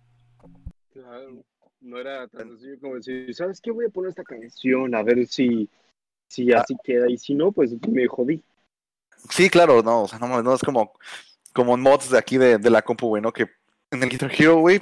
Claro, 0.92 1.44
no 1.80 1.98
era 1.98 2.28
tan 2.28 2.48
sencillo 2.50 2.78
como 2.80 2.94
decir, 2.96 3.34
¿sabes 3.34 3.60
qué? 3.60 3.70
Voy 3.72 3.86
a 3.86 3.88
poner 3.88 4.10
esta 4.10 4.22
canción 4.22 4.94
a 4.94 5.02
ver 5.02 5.26
si, 5.26 5.68
si 6.32 6.52
Ah. 6.52 6.60
así 6.60 6.74
queda. 6.82 7.10
Y 7.10 7.18
si 7.18 7.34
no, 7.34 7.52
pues 7.52 7.72
me 7.88 8.06
jodí. 8.06 8.42
Sí, 9.30 9.48
claro, 9.50 9.82
no, 9.82 10.02
o 10.02 10.08
sea, 10.08 10.18
no, 10.18 10.42
no 10.42 10.54
es 10.54 10.62
como, 10.62 10.92
como 11.52 11.74
en 11.74 11.80
mods 11.80 12.10
de 12.10 12.18
aquí 12.18 12.38
de, 12.38 12.58
de 12.58 12.70
la 12.70 12.82
compu, 12.82 13.08
güey, 13.08 13.22
¿no? 13.22 13.32
Que 13.32 13.46
en 13.90 14.02
el 14.02 14.08
Guitar 14.08 14.32
Hero, 14.36 14.56
güey, 14.58 14.80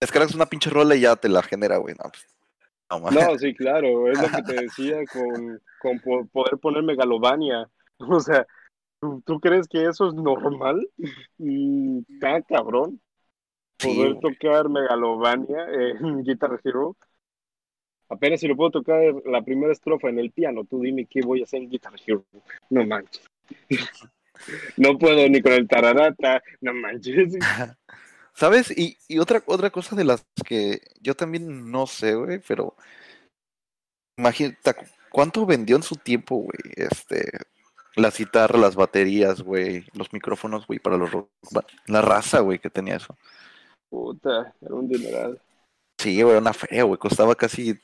descargas 0.00 0.34
una 0.34 0.46
pinche 0.46 0.70
rola 0.70 0.94
y 0.94 1.00
ya 1.00 1.16
te 1.16 1.28
la 1.28 1.42
genera, 1.42 1.76
güey. 1.78 1.94
No, 1.94 2.10
pues, 3.00 3.14
no, 3.14 3.38
sí, 3.38 3.54
claro, 3.54 4.10
es 4.10 4.20
lo 4.20 4.28
que 4.28 4.42
te 4.42 4.62
decía 4.62 4.98
con, 5.12 5.60
con 5.80 5.98
po- 6.00 6.26
poder 6.32 6.58
poner 6.58 6.82
Megalovania. 6.82 7.68
O 7.98 8.18
sea, 8.20 8.46
¿Tú, 9.00 9.22
tú 9.26 9.38
crees 9.38 9.68
que 9.68 9.84
eso 9.84 10.08
es 10.08 10.14
normal? 10.14 10.88
Mm, 11.38 11.98
Está 12.08 12.40
cabrón. 12.42 13.00
Sí, 13.78 13.88
Poder 13.88 14.14
güey. 14.14 14.20
tocar 14.34 14.68
Megalovania 14.68 15.58
en 16.00 16.22
Guitar 16.24 16.58
Hero. 16.64 16.96
Apenas 18.14 18.40
si 18.40 18.48
lo 18.48 18.56
puedo 18.56 18.70
tocar 18.70 19.00
la 19.26 19.42
primera 19.42 19.72
estrofa 19.72 20.08
en 20.08 20.18
el 20.18 20.30
piano, 20.30 20.64
tú 20.64 20.80
dime 20.80 21.06
qué 21.06 21.20
voy 21.22 21.40
a 21.40 21.44
hacer 21.44 21.62
en 21.62 21.70
Guitar 21.70 21.94
Hero. 22.06 22.24
No 22.70 22.86
manches. 22.86 23.24
No 24.76 24.98
puedo 24.98 25.28
ni 25.28 25.40
con 25.40 25.52
el 25.52 25.68
tararata, 25.68 26.42
no 26.60 26.74
manches. 26.74 27.34
¿Sabes? 28.34 28.76
Y, 28.76 28.98
y 29.06 29.20
otra, 29.20 29.42
otra 29.46 29.70
cosa 29.70 29.94
de 29.94 30.04
las 30.04 30.26
que 30.44 30.80
yo 31.00 31.14
también 31.14 31.70
no 31.70 31.86
sé, 31.86 32.16
güey, 32.16 32.40
pero 32.46 32.74
imagínate, 34.18 34.74
¿cuánto 35.10 35.46
vendió 35.46 35.76
en 35.76 35.84
su 35.84 35.94
tiempo, 35.94 36.38
güey? 36.38 36.58
Este, 36.74 37.30
las 37.94 38.18
guitarras, 38.18 38.60
las 38.60 38.74
baterías, 38.74 39.40
güey, 39.40 39.84
los 39.92 40.12
micrófonos, 40.12 40.66
güey, 40.66 40.80
para 40.80 40.96
los? 40.96 41.10
La 41.86 42.02
raza, 42.02 42.40
güey, 42.40 42.58
que 42.58 42.70
tenía 42.70 42.96
eso. 42.96 43.16
Puta, 43.88 44.52
era 44.60 44.74
un 44.74 44.88
dineral. 44.88 45.40
Sí, 45.98 46.20
güey, 46.20 46.32
era 46.32 46.40
una 46.40 46.52
feria, 46.52 46.82
güey, 46.82 46.98
costaba 46.98 47.36
casi 47.36 47.78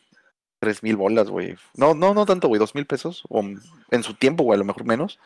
tres 0.60 0.82
mil 0.82 0.96
bolas, 0.96 1.28
güey. 1.28 1.56
No, 1.74 1.94
no, 1.94 2.14
no 2.14 2.26
tanto, 2.26 2.46
güey, 2.46 2.60
dos 2.60 2.74
mil 2.74 2.86
pesos, 2.86 3.24
o 3.28 3.42
en 3.42 4.02
su 4.02 4.14
tiempo, 4.14 4.44
güey, 4.44 4.56
a 4.56 4.58
lo 4.60 4.64
mejor 4.64 4.84
menos, 4.84 5.18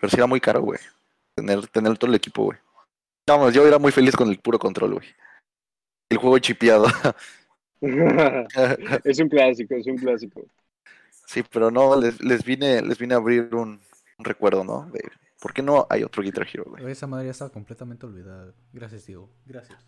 pero 0.00 0.10
sí 0.10 0.16
era 0.16 0.26
muy 0.26 0.40
caro, 0.40 0.60
güey, 0.60 0.80
tener, 1.34 1.66
tener 1.68 1.96
todo 1.96 2.10
el 2.10 2.16
equipo, 2.16 2.44
güey. 2.44 2.58
Vamos, 3.26 3.54
yo 3.54 3.66
era 3.66 3.78
muy 3.78 3.92
feliz 3.92 4.16
con 4.16 4.28
el 4.28 4.38
puro 4.38 4.58
control, 4.58 4.94
güey. 4.94 5.06
El 6.10 6.18
juego 6.18 6.38
chipeado. 6.38 6.86
es 7.80 9.18
un 9.18 9.28
clásico, 9.28 9.74
es 9.74 9.86
un 9.86 9.96
clásico. 9.96 10.44
Sí, 11.26 11.42
pero 11.50 11.70
no, 11.70 11.98
les, 11.98 12.20
les 12.20 12.44
vine, 12.44 12.82
les 12.82 12.98
vine 12.98 13.14
a 13.14 13.18
abrir 13.18 13.54
un, 13.54 13.80
un 14.18 14.24
recuerdo, 14.24 14.64
¿no? 14.64 14.90
De 14.92 15.00
por 15.40 15.54
qué 15.54 15.62
no 15.62 15.86
hay 15.88 16.02
otro 16.02 16.22
Guitar 16.22 16.46
Hero, 16.52 16.64
güey. 16.66 16.90
Esa 16.90 17.06
madre 17.06 17.26
ya 17.26 17.30
estaba 17.30 17.50
completamente 17.50 18.04
olvidada. 18.04 18.52
Gracias, 18.72 19.06
Diego. 19.06 19.30
Gracias. 19.46 19.78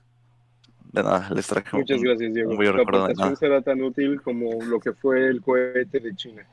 De 0.92 1.02
nada, 1.02 1.28
les 1.34 1.46
traje 1.46 1.76
Muchas 1.76 1.98
un, 1.98 2.04
gracias, 2.04 2.32
Diego. 2.34 2.50
un 2.52 2.66
aportación 2.80 3.16
nada. 3.18 3.36
será 3.36 3.62
tan 3.62 3.82
útil 3.82 4.22
como 4.22 4.62
lo 4.62 4.78
que 4.78 4.92
fue 4.92 5.26
el 5.28 5.40
cohete 5.42 5.98
de 6.00 6.14
China. 6.14 6.46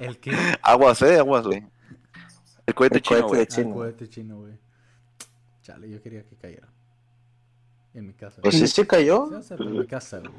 ¿El 0.00 0.18
qué? 0.20 0.32
Aguas, 0.62 1.00
eh, 1.02 1.18
aguas, 1.18 1.46
güey. 1.46 1.64
El 2.66 2.74
cohete 2.74 2.96
El 2.96 3.02
chino, 3.02 3.26
cohete 3.26 3.28
güey. 3.28 3.46
de 3.46 3.54
Ah, 3.54 3.60
el 3.68 3.72
cohete 3.74 4.08
chino, 4.08 4.38
güey. 4.38 4.52
Chale, 5.62 5.90
yo 5.90 6.02
quería 6.02 6.22
que 6.24 6.36
cayera. 6.36 6.68
En 7.94 8.06
mi 8.06 8.12
casa. 8.12 8.40
Pues 8.42 8.56
sí, 8.56 8.66
sí 8.66 8.84
cayó. 8.86 9.28
En 9.58 9.72
mi 9.78 9.86
casa, 9.86 10.18
güey. 10.18 10.30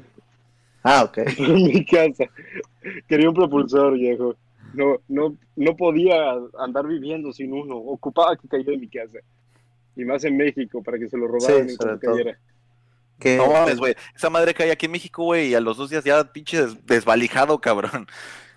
Ah, 0.82 1.04
ok. 1.04 1.18
en 1.38 1.54
mi 1.54 1.84
casa. 1.84 2.24
Quería 3.08 3.28
un 3.28 3.34
propulsor, 3.34 3.94
viejo. 3.94 4.36
No, 4.74 4.96
no, 5.08 5.36
no 5.56 5.76
podía 5.76 6.32
andar 6.58 6.86
viviendo 6.86 7.32
sin 7.32 7.52
uno. 7.52 7.76
Ocupaba 7.76 8.36
que 8.36 8.48
cayera 8.48 8.72
en 8.72 8.80
mi 8.80 8.88
casa. 8.88 9.18
Y 9.96 10.04
más 10.04 10.24
en 10.24 10.36
México, 10.36 10.82
para 10.82 10.98
que 10.98 11.08
se 11.08 11.16
lo 11.16 11.26
robaran 11.28 11.68
Sí, 11.68 11.76
en 11.80 11.98
cayera. 11.98 12.38
Que 13.18 13.36
No 13.36 13.46
mames, 13.52 13.78
güey. 13.78 13.94
Esa 14.16 14.30
madre 14.30 14.54
cae 14.54 14.70
aquí 14.72 14.86
en 14.86 14.92
México, 14.92 15.22
güey, 15.24 15.48
y 15.50 15.54
a 15.54 15.60
los 15.60 15.76
dos 15.76 15.90
días 15.90 16.02
ya 16.04 16.24
pinche 16.32 16.60
des- 16.60 16.86
desvalijado, 16.86 17.60
cabrón. 17.60 18.06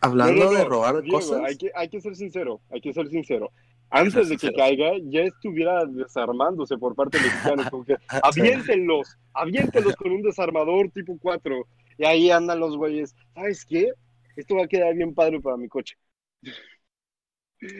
hablando 0.01 0.45
No, 0.45 0.51
no, 0.51 0.57
de 0.57 0.65
robar 0.65 1.01
Diego, 1.01 1.17
cosas, 1.19 1.41
Hay 1.45 1.57
que, 1.57 1.71
hay 1.75 1.89
que 1.89 2.01
ser 2.01 2.15
sincero, 2.15 2.61
hay 2.71 2.81
que 2.81 2.93
ser 2.93 3.07
sincero. 3.09 3.51
Antes 3.89 4.13
ser 4.13 4.25
de 4.25 4.37
que 4.37 4.47
sincero. 4.47 4.57
caiga, 4.57 4.91
ya 5.03 5.21
estuviera 5.21 5.85
desarmándose 5.85 6.77
por 6.77 6.95
parte 6.95 7.17
de 7.19 7.25
mexicanos. 7.25 7.69
Como 7.71 7.85
que, 7.85 7.95
aviéntenlos, 8.23 9.17
aviéntenlos 9.33 9.95
con 9.95 10.11
un 10.11 10.21
desarmador 10.23 10.89
tipo 10.91 11.17
4. 11.21 11.67
Y 11.97 12.05
ahí 12.05 12.31
andan 12.31 12.59
los 12.59 12.75
güeyes. 12.77 13.15
¿Sabes 13.35 13.63
qué? 13.65 13.91
Esto 14.35 14.55
va 14.55 14.63
a 14.65 14.67
quedar 14.67 14.93
bien 14.95 15.13
padre 15.13 15.39
para 15.39 15.57
mi 15.57 15.67
coche. 15.67 15.95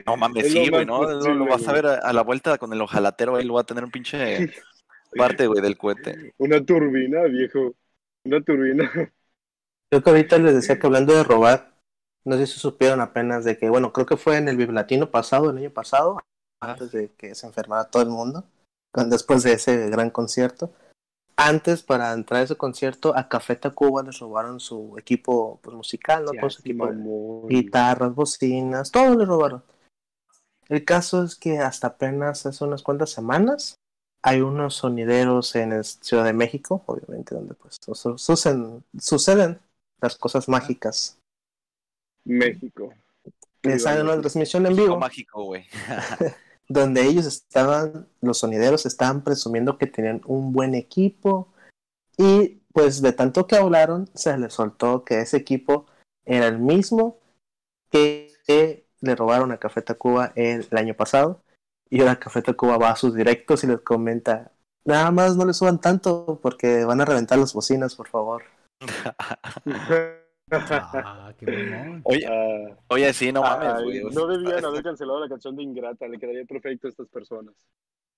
No 0.06 0.16
mames, 0.16 0.52
sí, 0.52 0.68
güey, 0.68 0.86
¿no? 0.86 1.02
Lo, 1.02 1.46
vas 1.46 1.66
a 1.68 1.72
ver 1.72 1.86
a, 1.86 1.94
a 1.96 2.12
la 2.12 2.22
vuelta 2.22 2.58
con 2.58 2.72
el 2.72 2.80
ojalatero, 2.80 3.36
ahí 3.36 3.44
lo 3.44 3.54
va 3.54 3.60
a 3.60 3.66
tener 3.66 3.84
un 3.84 3.90
pinche 3.90 4.50
parte, 5.16 5.46
güey, 5.46 5.62
del 5.62 5.76
cohete. 5.76 6.34
Una 6.38 6.64
turbina, 6.64 7.24
viejo. 7.24 7.74
Una 8.24 8.40
turbina. 8.40 8.90
Yo 9.92 10.02
que 10.02 10.10
ahorita 10.10 10.38
les 10.38 10.54
decía 10.54 10.78
que 10.78 10.86
hablando 10.86 11.14
de 11.14 11.22
robar, 11.22 11.76
no 12.24 12.36
sé 12.36 12.46
si 12.46 12.58
supieron 12.58 13.00
apenas 13.00 13.44
de 13.44 13.56
que, 13.56 13.70
bueno, 13.70 13.92
creo 13.92 14.06
que 14.06 14.16
fue 14.16 14.36
en 14.36 14.48
el 14.48 14.74
Latino 14.74 15.10
pasado, 15.10 15.50
el 15.50 15.58
año 15.58 15.70
pasado, 15.70 16.18
antes 16.60 16.90
de 16.90 17.12
que 17.12 17.34
se 17.34 17.46
enfermara 17.46 17.88
todo 17.88 18.02
el 18.02 18.08
mundo, 18.08 18.44
después 18.92 19.42
de 19.44 19.52
ese 19.52 19.88
gran 19.90 20.10
concierto. 20.10 20.72
Antes, 21.38 21.82
para 21.82 22.12
entrar 22.14 22.40
a 22.40 22.44
ese 22.44 22.56
concierto, 22.56 23.14
a 23.16 23.28
Café 23.28 23.56
Tacuba 23.56 24.02
les 24.02 24.18
robaron 24.20 24.58
su 24.58 24.96
equipo 24.98 25.60
pues, 25.62 25.76
musical, 25.76 26.24
¿no? 26.24 26.32
Todo 26.32 26.48
su 26.48 26.62
Sí, 26.62 26.70
equipo 26.70 26.86
mamón. 26.86 27.48
guitarras, 27.48 28.14
bocinas, 28.14 28.90
todo 28.90 29.14
le 29.14 29.24
robaron. 29.26 29.62
El 30.68 30.84
caso 30.84 31.22
es 31.22 31.36
que 31.36 31.58
hasta 31.58 31.88
apenas 31.88 32.46
hace 32.46 32.64
unas 32.64 32.82
cuantas 32.82 33.10
semanas 33.10 33.76
hay 34.22 34.40
unos 34.40 34.74
sonideros 34.76 35.54
en 35.56 35.84
Ciudad 35.84 36.24
de 36.24 36.32
México, 36.32 36.82
obviamente, 36.86 37.34
donde 37.34 37.54
pues 37.54 37.76
su- 37.84 37.94
su- 37.94 38.18
suceden, 38.18 38.82
suceden 38.98 39.60
las 40.00 40.16
cosas 40.16 40.48
mágicas. 40.48 41.18
México. 42.24 42.92
Que 43.62 43.78
sale 43.78 44.02
una 44.02 44.18
transmisión 44.20 44.64
en 44.66 44.74
vivo 44.74 44.98
mágico, 44.98 45.44
güey. 45.44 45.66
donde 46.68 47.02
ellos 47.06 47.26
estaban, 47.26 48.08
los 48.20 48.38
sonideros 48.38 48.86
estaban 48.86 49.22
presumiendo 49.22 49.78
que 49.78 49.86
tenían 49.86 50.20
un 50.26 50.52
buen 50.52 50.74
equipo 50.74 51.52
y 52.16 52.60
pues 52.72 53.02
de 53.02 53.12
tanto 53.12 53.46
que 53.46 53.56
hablaron 53.56 54.08
se 54.14 54.36
les 54.38 54.52
soltó 54.52 55.04
que 55.04 55.20
ese 55.20 55.36
equipo 55.36 55.86
era 56.24 56.46
el 56.46 56.58
mismo 56.58 57.18
que, 57.90 58.34
le 59.00 59.14
robaron 59.14 59.52
a 59.52 59.58
Café 59.58 59.82
Tacuba 59.82 60.32
el, 60.36 60.66
el 60.70 60.78
año 60.78 60.94
pasado. 60.94 61.42
Y 61.90 62.00
ahora 62.00 62.18
Café 62.18 62.42
Tacuba 62.42 62.78
va 62.78 62.90
a 62.90 62.96
sus 62.96 63.14
directos 63.14 63.62
y 63.62 63.66
les 63.66 63.80
comenta 63.80 64.52
nada 64.86 65.10
más 65.10 65.36
no 65.36 65.44
le 65.44 65.52
suban 65.52 65.80
tanto 65.80 66.38
porque 66.40 66.84
van 66.84 67.00
a 67.00 67.04
reventar 67.04 67.38
las 67.38 67.52
bocinas 67.52 67.94
por 67.94 68.08
favor 68.08 68.44
Ah, 70.50 71.32
qué. 71.38 72.00
Oye, 72.04 72.26
Ah, 72.26 72.76
oye, 72.88 73.12
sí, 73.12 73.32
no 73.32 73.42
mames, 73.42 73.82
güey. 73.82 74.04
no 74.04 74.26
debían 74.28 74.64
haber 74.64 74.82
cancelado 74.84 75.18
la 75.20 75.28
canción 75.28 75.56
de 75.56 75.62
Ingrata, 75.64 76.06
le 76.06 76.18
quedaría 76.18 76.44
perfecto 76.44 76.86
a 76.86 76.90
estas 76.90 77.08
personas. 77.08 77.54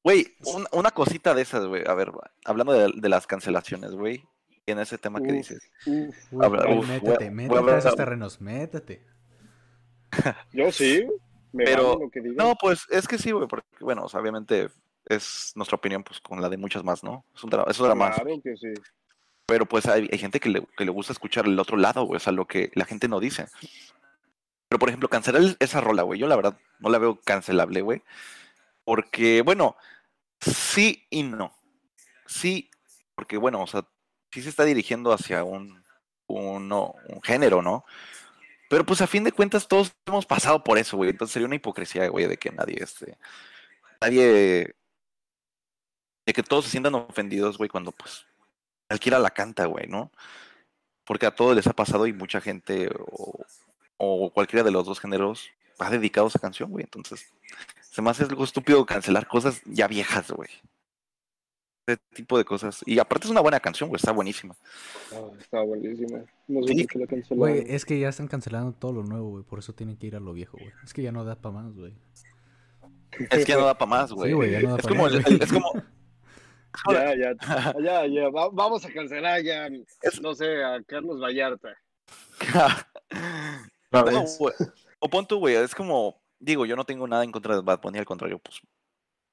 Güey, 0.05 0.27
un- 0.45 0.67
una 0.73 0.91
cosita 0.91 1.35
de 1.35 1.43
esas, 1.43 1.67
güey. 1.67 1.83
A 1.87 1.95
ver, 1.95 2.13
hablando 2.45 2.73
de, 2.75 2.93
de 2.95 3.09
las 3.09 3.27
cancelaciones, 3.27 3.93
güey. 3.93 4.23
En 4.67 4.79
ese 4.79 4.99
tema 4.99 5.21
que 5.23 5.33
dices. 5.33 5.71
Uf, 5.87 6.15
Habla- 6.43 6.67
métete, 6.87 7.27
a- 7.27 7.31
métete 7.31 7.59
hablar- 7.59 7.77
a 7.77 7.79
esos 7.79 7.97
terrenos, 7.97 8.39
métete. 8.43 9.07
yo 10.53 10.71
sí, 10.71 11.07
me 11.53 11.65
Pero- 11.65 11.99
lo 11.99 12.11
que. 12.11 12.21
No, 12.21 12.55
pues 12.61 12.87
es 12.91 13.09
que 13.09 13.17
sí, 13.17 13.31
güey, 13.31 13.49
porque, 13.49 13.67
bueno, 13.81 14.05
o 14.05 14.09
sea, 14.11 14.21
obviamente 14.21 14.69
es 15.07 15.53
nuestra 15.57 15.77
opinión, 15.77 16.05
pues 16.05 16.21
con 16.21 16.43
la 16.43 16.51
de 16.51 16.59
muchas 16.59 16.85
más, 16.85 17.03
¿no? 17.03 17.25
Es 17.35 17.43
un 17.43 17.51
es 17.67 17.81
un 17.81 17.87
drama. 17.87 18.11
claro 18.13 18.39
que 18.43 18.55
sí. 18.59 18.75
Pero 19.49 19.65
pues 19.65 19.87
hay, 19.87 20.07
gente 20.19 20.41
que 20.41 20.51
le, 20.51 20.67
que 20.77 20.85
le 20.85 20.91
gusta 20.91 21.15
escuchar 21.15 21.47
el 21.47 21.59
otro 21.59 21.79
lado, 21.79 22.05
güey, 22.05 22.19
o 22.19 22.21
sea, 22.21 22.35
lo 22.35 22.47
que 22.47 22.71
la 22.75 22.85
gente 22.85 23.09
no 23.09 23.19
dice. 23.19 23.47
Pero, 24.69 24.79
por 24.79 24.91
ejemplo, 24.91 25.09
cancelar 25.09 25.41
el- 25.41 25.57
esa 25.59 25.81
rola, 25.81 26.03
güey, 26.03 26.21
yo 26.21 26.27
la 26.27 26.37
verdad 26.37 26.59
no 26.81 26.91
la 26.91 26.99
veo 26.99 27.19
cancelable, 27.23 27.81
güey. 27.81 28.03
Porque, 28.85 29.41
bueno, 29.41 29.75
sí 30.39 31.07
y 31.09 31.23
no. 31.23 31.57
Sí, 32.27 32.71
porque, 33.15 33.39
bueno, 33.39 33.63
o 33.63 33.67
sea, 33.67 33.89
sí 34.31 34.43
se 34.43 34.51
está 34.51 34.65
dirigiendo 34.65 35.15
hacia 35.15 35.45
un, 35.45 35.83
un, 36.27 36.71
un 36.71 37.23
género, 37.23 37.63
¿no? 37.63 37.87
Pero 38.69 38.85
pues 38.85 39.01
a 39.01 39.07
fin 39.07 39.25
de 39.25 39.33
cuentas 39.33 39.67
todos 39.67 39.95
hemos 40.05 40.27
pasado 40.27 40.63
por 40.63 40.77
eso, 40.77 40.99
güey. 40.99 41.09
Entonces 41.09 41.33
sería 41.33 41.47
una 41.47 41.57
hipocresía, 41.57 42.07
güey, 42.09 42.27
de 42.27 42.37
que 42.37 42.51
nadie, 42.51 42.77
este, 42.83 43.17
nadie, 44.03 44.75
de 46.27 46.33
que 46.35 46.43
todos 46.43 46.67
se 46.67 46.73
sientan 46.73 46.95
ofendidos, 46.97 47.57
güey, 47.57 47.71
cuando 47.71 47.93
pues 47.93 48.28
cualquiera 48.89 49.19
la 49.19 49.31
canta, 49.31 49.67
güey, 49.67 49.87
¿no? 49.87 50.11
Porque 51.05 51.27
a 51.27 51.35
todos 51.35 51.55
les 51.55 51.67
ha 51.67 51.73
pasado 51.73 52.07
y 52.07 52.13
mucha 52.13 52.41
gente 52.41 52.91
o, 53.11 53.45
o 53.99 54.31
cualquiera 54.33 54.65
de 54.65 54.71
los 54.71 54.85
dos 54.87 55.01
géneros 55.01 55.49
ha 55.79 55.91
dedicado 55.91 56.27
esa 56.27 56.39
canción, 56.39 56.71
güey. 56.71 56.85
Entonces, 56.85 57.33
se 57.91 58.03
me 58.03 58.11
hace 58.11 58.25
algo 58.25 58.45
estúpido 58.45 58.85
cancelar 58.85 59.27
cosas 59.29 59.63
ya 59.65 59.87
viejas, 59.89 60.31
güey. 60.31 60.51
Ese 61.87 61.99
tipo 62.15 62.37
de 62.37 62.45
cosas. 62.45 62.83
Y 62.85 62.99
aparte 62.99 63.27
es 63.27 63.31
una 63.31 63.41
buena 63.41 63.61
canción, 63.61 63.89
güey, 63.89 63.97
está 63.99 64.13
buenísima. 64.13 64.55
Ah, 65.13 65.23
está 65.41 65.63
buenísima. 65.63 66.19
No 66.47 66.67
sé 66.67 66.75
Sí. 66.75 66.87
qué 66.87 66.99
la 66.99 67.07
cancelaron. 67.07 67.39
Güey, 67.39 67.65
es 67.69 67.85
que 67.87 67.99
ya 67.99 68.11
están 68.11 68.29
cancelando 68.29 68.73
todo 68.73 68.93
lo 68.93 69.05
nuevo, 69.05 69.31
güey. 69.31 69.45
Por 69.45 69.59
eso 69.61 69.73
tienen 69.73 69.97
que 69.97 70.07
ir 70.09 70.17
a 70.17 70.21
lo 70.21 70.35
viejo, 70.35 70.59
güey. 70.59 70.71
Es 70.85 70.93
que 70.93 71.03
ya 71.03 71.13
no 71.13 71.25
da 71.25 71.37
para 71.37 71.55
más, 71.55 71.75
güey. 71.75 71.95
Es 73.31 73.45
que 73.47 73.53
ya 73.53 73.57
no 73.59 73.65
da 73.65 73.79
para 73.79 73.89
más, 73.89 74.13
güey. 74.13 74.31
Sí, 74.31 74.35
güey, 74.35 74.51
ya 74.51 74.61
no 74.61 74.71
da 74.73 74.77
es, 74.77 74.83
pa' 74.83 74.89
como, 74.91 75.03
más, 75.05 75.13
el- 75.15 75.43
es 75.43 75.53
como, 75.53 75.73
Ya, 76.91 77.15
ya, 77.15 77.33
ya, 77.81 78.07
ya. 78.07 78.29
va- 78.31 78.51
vamos 78.53 78.85
a 78.85 78.93
cancelar 78.93 79.43
ya, 79.43 79.69
Es- 80.03 80.21
no 80.21 80.35
sé, 80.35 80.63
a 80.65 80.83
Carlos 80.85 81.21
Vallarta. 81.21 81.75
¿No. 83.93 84.25
O 85.01 85.09
pon 85.09 85.27
tú, 85.27 85.39
güey, 85.39 85.55
es 85.57 85.75
como, 85.75 86.21
digo, 86.39 86.67
yo 86.67 86.77
no 86.77 86.85
tengo 86.85 87.07
nada 87.07 87.25
en 87.25 87.33
contra 87.33 87.55
de 87.55 87.63
Bad 87.63 87.81
Bunny, 87.81 87.99
al 87.99 88.05
contrario, 88.05 88.39
pues, 88.39 88.61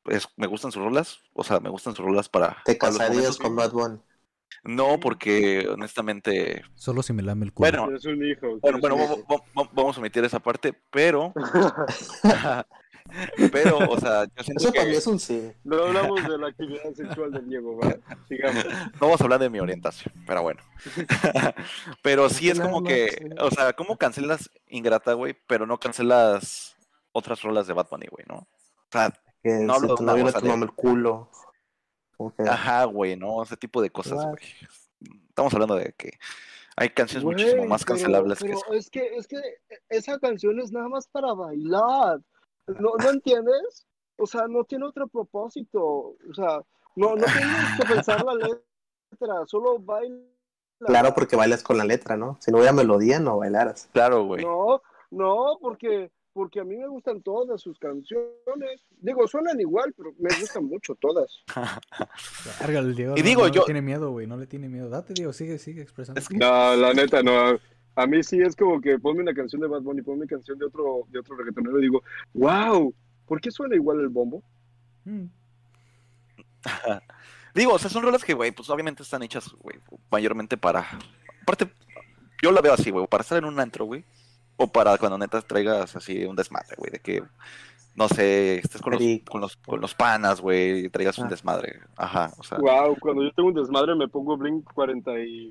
pues, 0.04 0.28
me 0.38 0.48
gustan 0.48 0.72
sus 0.72 0.84
rolas, 0.84 1.20
o 1.34 1.44
sea, 1.44 1.60
me 1.60 1.70
gustan 1.70 1.96
sus 1.96 2.06
rolas 2.06 2.30
para... 2.30 2.58
te 2.66 2.78
casarías 2.78 3.10
momentos- 3.12 3.38
con 3.40 3.56
Bad 3.56 3.72
Bunny 3.72 4.00
No, 4.64 5.00
porque 5.00 5.68
honestamente. 5.70 6.64
Solo 6.76 7.02
si 7.04 7.14
me 7.14 7.24
lame 7.24 7.46
el 7.46 7.54
culo. 7.54 7.70
Bueno, 7.70 7.96
Es 7.96 8.06
un 8.06 8.24
hijo. 8.24 8.60
bueno, 8.62 8.78
es 8.78 8.82
bueno, 8.82 8.96
un 8.96 9.02
vamos, 9.02 9.18
hijo. 9.20 9.28
vamos- 9.56 9.70
vamos 9.74 9.98
a 9.98 10.00
omitir 10.00 10.24
esa 10.24 10.40
parte, 10.40 10.74
pero. 10.92 11.34
pero, 13.52 13.78
o 13.78 14.00
sea, 14.00 14.26
yo 14.26 14.44
siento 14.44 14.64
Eso 14.64 14.74
para 14.74 14.86
mí 14.86 14.92
que 14.92 14.98
es 14.98 15.08
un 15.08 15.20
sí. 15.20 15.52
No 15.64 15.84
hablamos 15.84 16.24
de 16.28 16.38
la 16.38 16.48
actividad 16.48 16.94
sexual 16.94 17.32
del 17.32 17.48
Diego, 17.48 17.78
¿verdad? 17.78 18.00
Sigamos. 18.28 18.66
no 18.94 19.00
vamos 19.00 19.22
a 19.22 19.24
hablar 19.24 19.40
de 19.40 19.50
mi 19.50 19.60
orientación, 19.60 20.14
pero 20.26 20.42
bueno. 20.42 20.62
pero 22.02 22.30
sí 22.30 22.50
es 22.50 22.60
como 22.60 22.84
que, 22.84 23.30
o 23.40 23.52
sea, 23.52 23.74
¿cómo 23.74 23.98
cancelas 23.98 24.50
Ingrata, 24.68 25.14
güey? 25.14 25.36
Pero 25.48 25.66
no 25.66 25.80
cancelas 25.80 26.76
otras 27.12 27.42
rolas 27.42 27.68
de 27.68 27.74
Bad 27.74 27.88
Bunny, 27.90 28.08
güey, 28.08 28.26
¿no? 28.28 28.36
O 28.38 28.48
sea, 28.92 29.12
Que 29.44 29.52
No 29.52 29.76
hablo 29.76 29.96
de 29.96 30.04
no 30.04 30.14
de- 30.16 30.66
el 30.66 30.72
culo. 30.74 31.30
Ajá, 32.48 32.86
güey, 32.86 33.16
¿no? 33.16 33.44
Ese 33.44 33.58
tipo 33.58 33.82
de 33.82 33.90
cosas, 33.90 34.26
güey. 34.26 34.44
Estamos 35.30 35.54
hablando 35.54 35.76
de 35.76 35.94
que 35.98 36.18
hay 36.78 36.90
canciones 36.90 37.24
muchísimo 37.26 37.58
Güey, 37.58 37.70
más 37.70 37.84
pero- 37.84 37.96
cancelables 37.96 38.40
que 38.40 38.52
eso. 38.52 38.74
es 38.74 38.90
que 38.90 39.16
es 39.16 39.28
que 39.28 39.40
esa 39.90 40.18
canción 40.20 40.60
es 40.60 40.72
nada 40.72 40.90
más 40.90 41.08
para 41.08 41.34
bailar. 41.34 42.20
¿No, 42.68 42.92
¿No 42.98 43.10
entiendes? 43.12 43.86
O 44.18 44.26
sea, 44.26 44.48
no 44.48 44.64
tiene 44.64 44.86
otro 44.86 45.08
propósito. 45.08 45.82
O 45.84 46.34
sea, 46.36 46.62
no, 46.96 47.16
no 47.16 47.26
tienes 47.26 47.80
que 47.80 47.86
pensar 47.94 48.24
la 48.24 48.34
letra, 48.34 49.46
solo 49.46 49.78
baila. 49.80 50.18
Claro, 50.80 51.14
porque 51.14 51.36
bailas 51.36 51.64
con 51.64 51.78
la 51.78 51.86
letra, 51.86 52.18
¿no? 52.18 52.38
Si 52.42 52.52
no 52.52 52.58
hubiera 52.58 52.74
melodía, 52.74 53.20
no 53.20 53.38
bailaras. 53.38 53.90
Claro, 53.94 54.26
güey. 54.26 54.44
No, 54.44 54.82
no, 55.12 55.58
porque 55.62 56.12
porque 56.34 56.60
a 56.60 56.66
mí 56.66 56.76
me 56.76 56.88
gustan 56.90 57.22
todas 57.22 57.62
sus 57.62 57.80
canciones. 57.80 58.82
Digo, 59.00 59.26
suenan 59.26 59.58
igual, 59.62 59.94
pero 59.96 60.12
me 60.20 60.28
gustan 60.38 60.66
mucho 60.66 60.94
todas. 60.96 61.32
Diego 62.96 63.16
Y 63.16 63.22
no- 63.22 63.26
digo, 63.26 63.42
no 63.44 63.54
yo- 63.54 63.62
le 63.62 63.66
tiene 63.66 63.82
miedo, 63.82 64.12
güey. 64.12 64.28
No 64.28 64.36
le 64.36 64.46
tiene 64.46 64.68
miedo. 64.68 64.90
Date, 64.90 65.14
Diego, 65.14 65.32
sigue, 65.32 65.58
sigue 65.60 65.82
expresando. 65.82 66.20
Es 66.20 66.28
que- 66.28 66.38
No, 66.38 66.76
la 66.76 66.94
neta, 66.94 67.24
no. 67.24 67.58
A 67.96 68.06
mí 68.08 68.22
sí 68.24 68.42
es 68.42 68.56
como 68.56 68.82
que 68.82 69.00
ponme 69.00 69.22
una 69.22 69.34
canción 69.34 69.62
de 69.62 69.68
Bad 69.68 69.82
Bunny, 69.82 70.02
ponme 70.02 70.20
una 70.20 70.28
canción 70.28 70.58
de 70.60 70.66
otro, 70.66 71.04
de 71.10 71.20
otro 71.20 71.36
reggaetonero 71.38 71.80
y 71.80 71.84
digo, 71.84 72.04
wow, 72.34 72.94
¿por 73.26 73.40
qué 73.40 73.52
suena 73.52 73.76
igual 73.76 74.00
el 74.02 74.10
bombo? 74.10 74.44
Mm. 75.06 75.26
Digo, 77.54 77.74
o 77.74 77.80
sea, 77.80 77.90
son 77.90 78.04
rolas 78.04 78.24
que, 78.24 78.34
güey, 78.34 78.52
pues 78.52 78.70
obviamente 78.70 79.04
están 79.04 79.24
hechas, 79.24 79.50
güey, 79.62 79.78
mayormente 80.12 80.58
para. 80.58 80.86
Aparte, 81.44 81.72
yo 82.44 82.52
la 82.52 82.60
veo 82.62 82.74
así, 82.74 82.92
güey, 82.92 83.08
para 83.08 83.22
estar 83.22 83.38
en 83.38 83.46
un 83.46 83.60
antro, 83.60 83.86
güey. 83.86 84.04
O 84.58 84.68
para 84.68 84.98
cuando 84.98 85.18
neta 85.18 85.42
traigas 85.42 85.96
así 85.96 86.26
un 86.26 86.36
desmadre, 86.36 86.76
güey, 86.78 86.92
de 86.92 87.00
que, 87.00 87.24
no 87.96 88.08
sé, 88.10 88.58
estés 88.60 88.82
con 88.82 88.94
los, 88.94 89.02
con 89.30 89.42
los, 89.42 89.56
con 89.58 89.80
los 89.82 89.94
panas, 89.96 90.42
güey, 90.42 90.86
y 90.86 90.90
traigas 90.90 91.18
un 91.18 91.28
Ah. 91.28 91.30
desmadre. 91.30 91.80
Ajá, 91.96 92.32
o 92.38 92.44
sea. 92.44 92.58
Wow, 92.58 92.98
cuando 93.00 93.24
yo 93.24 93.32
tengo 93.34 93.50
un 93.50 93.56
desmadre 93.56 93.96
me 93.96 94.08
pongo 94.10 94.36
Blink 94.38 94.66
40 94.74 95.18
y 95.20 95.50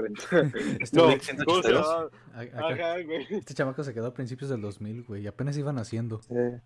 40. 0.00 0.22
Este, 0.80 0.96
no, 0.96 1.04
güey, 1.04 1.18
¿cómo 1.18 1.62
se 1.62 1.68
182? 1.68 1.86
llama? 1.86 2.10
a- 2.34 2.40
acá- 2.40 2.68
Ajá, 2.92 3.02
güey. 3.02 3.26
este 3.30 3.54
chamaco 3.54 3.82
se 3.84 3.94
quedó 3.94 4.06
a 4.08 4.14
principios 4.14 4.50
del 4.50 4.60
2000, 4.60 5.04
güey. 5.04 5.22
Y 5.22 5.26
apenas 5.26 5.56
iban 5.56 5.78
haciendo. 5.78 6.20
Eh, 6.30 6.60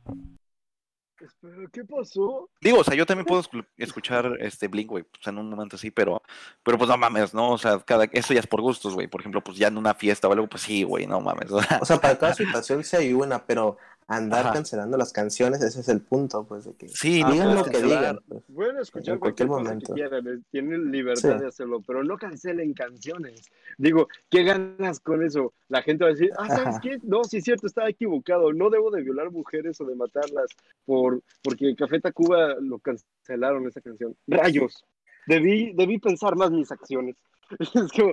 Espera, 1.21 1.55
¿Qué 1.71 1.85
pasó? 1.85 2.49
Digo, 2.63 2.79
o 2.79 2.85
sea, 2.85 2.95
yo 2.95 3.05
también 3.05 3.27
puedo 3.27 3.43
escu- 3.43 3.67
escuchar 3.77 4.39
este 4.41 4.69
Blink, 4.69 4.89
güey, 4.89 5.05
pues 5.05 5.27
en 5.27 5.37
un 5.37 5.51
momento 5.51 5.77
así, 5.77 5.91
pero, 5.91 6.23
pero 6.63 6.79
pues 6.79 6.89
no 6.89 6.97
mames, 6.97 7.35
¿no? 7.35 7.51
O 7.51 7.59
sea, 7.59 7.79
cada, 7.81 8.05
eso 8.05 8.33
ya 8.33 8.41
es 8.41 8.47
por 8.47 8.63
gustos, 8.63 8.95
güey. 8.95 9.07
Por 9.07 9.21
ejemplo, 9.21 9.43
pues 9.43 9.59
ya 9.59 9.69
en 9.69 9.77
una 9.77 9.93
fiesta 9.93 10.29
o 10.29 10.33
algo, 10.33 10.47
pues 10.49 10.63
sí, 10.63 10.83
güey, 10.83 11.07
no 11.07 11.21
mames. 11.21 11.51
o 11.53 11.61
sea, 11.63 11.79
O 11.83 11.85
sea, 11.85 11.99
para 12.01 12.17
cada 12.19 12.33
situación 12.65 12.83
sí 12.85 12.97
hay 12.97 13.13
una, 13.13 13.45
pero 13.45 13.77
andar 14.07 14.47
Ajá. 14.47 14.55
cancelando 14.55 14.97
las 14.97 15.13
canciones, 15.13 15.63
ese 15.63 15.81
es 15.81 15.89
el 15.89 16.01
punto, 16.01 16.45
pues, 16.45 16.65
de 16.65 16.75
que 16.75 16.89
Sí, 16.89 17.23
digan 17.23 17.55
lo 17.55 17.65
que 17.65 17.81
digan. 17.81 18.19
pues. 18.29 18.43
Pueden 18.53 18.79
escuchar 18.79 19.15
En 19.15 19.21
cualquier, 19.21 19.47
cualquier 19.47 19.49
cosa 19.49 19.63
momento. 19.63 19.95
que 19.95 20.01
quieran, 20.01 20.27
eh, 20.29 20.43
tienen 20.51 20.91
libertad 20.91 21.37
Sí. 21.37 21.43
de 21.43 21.47
hacerlo, 21.49 21.81
pero 21.87 22.03
no 22.03 22.17
cancelen 22.19 22.75
canciones. 22.75 23.43
Digo, 23.79 24.09
¿qué 24.29 24.43
ganas 24.43 24.99
con 25.01 25.23
eso? 25.25 25.55
La 25.69 25.83
gente 25.83 26.05
va 26.05 26.11
a 26.11 26.13
decir, 26.15 26.31
ah, 26.39 26.49
¿sabes 26.49 26.67
Ajá. 26.67 26.81
qué? 26.81 26.99
No, 27.05 27.23
sí 27.25 27.37
es 27.37 27.45
cierto, 27.45 27.67
estaba 27.69 27.89
equivocado, 27.89 28.53
no 28.53 28.69
debo 28.71 28.91
de 28.91 29.03
violar 29.03 29.31
mujeres 29.31 29.81
o 29.81 29.85
de 29.85 29.95
matarlas 29.95 30.47
por 30.85 31.23
porque 31.43 31.77
Café 31.77 32.01
Tacuba 32.01 32.57
lo 32.61 32.79
cancelaron 32.81 33.67
esa 33.69 33.81
canción. 33.81 34.17
Rayos, 34.27 34.85
debí, 35.27 35.73
debí 35.75 35.99
pensar 35.99 36.35
más 36.37 36.51
mis 36.51 36.71
acciones. 36.73 37.17
Es 37.61 37.91
como, 37.93 38.13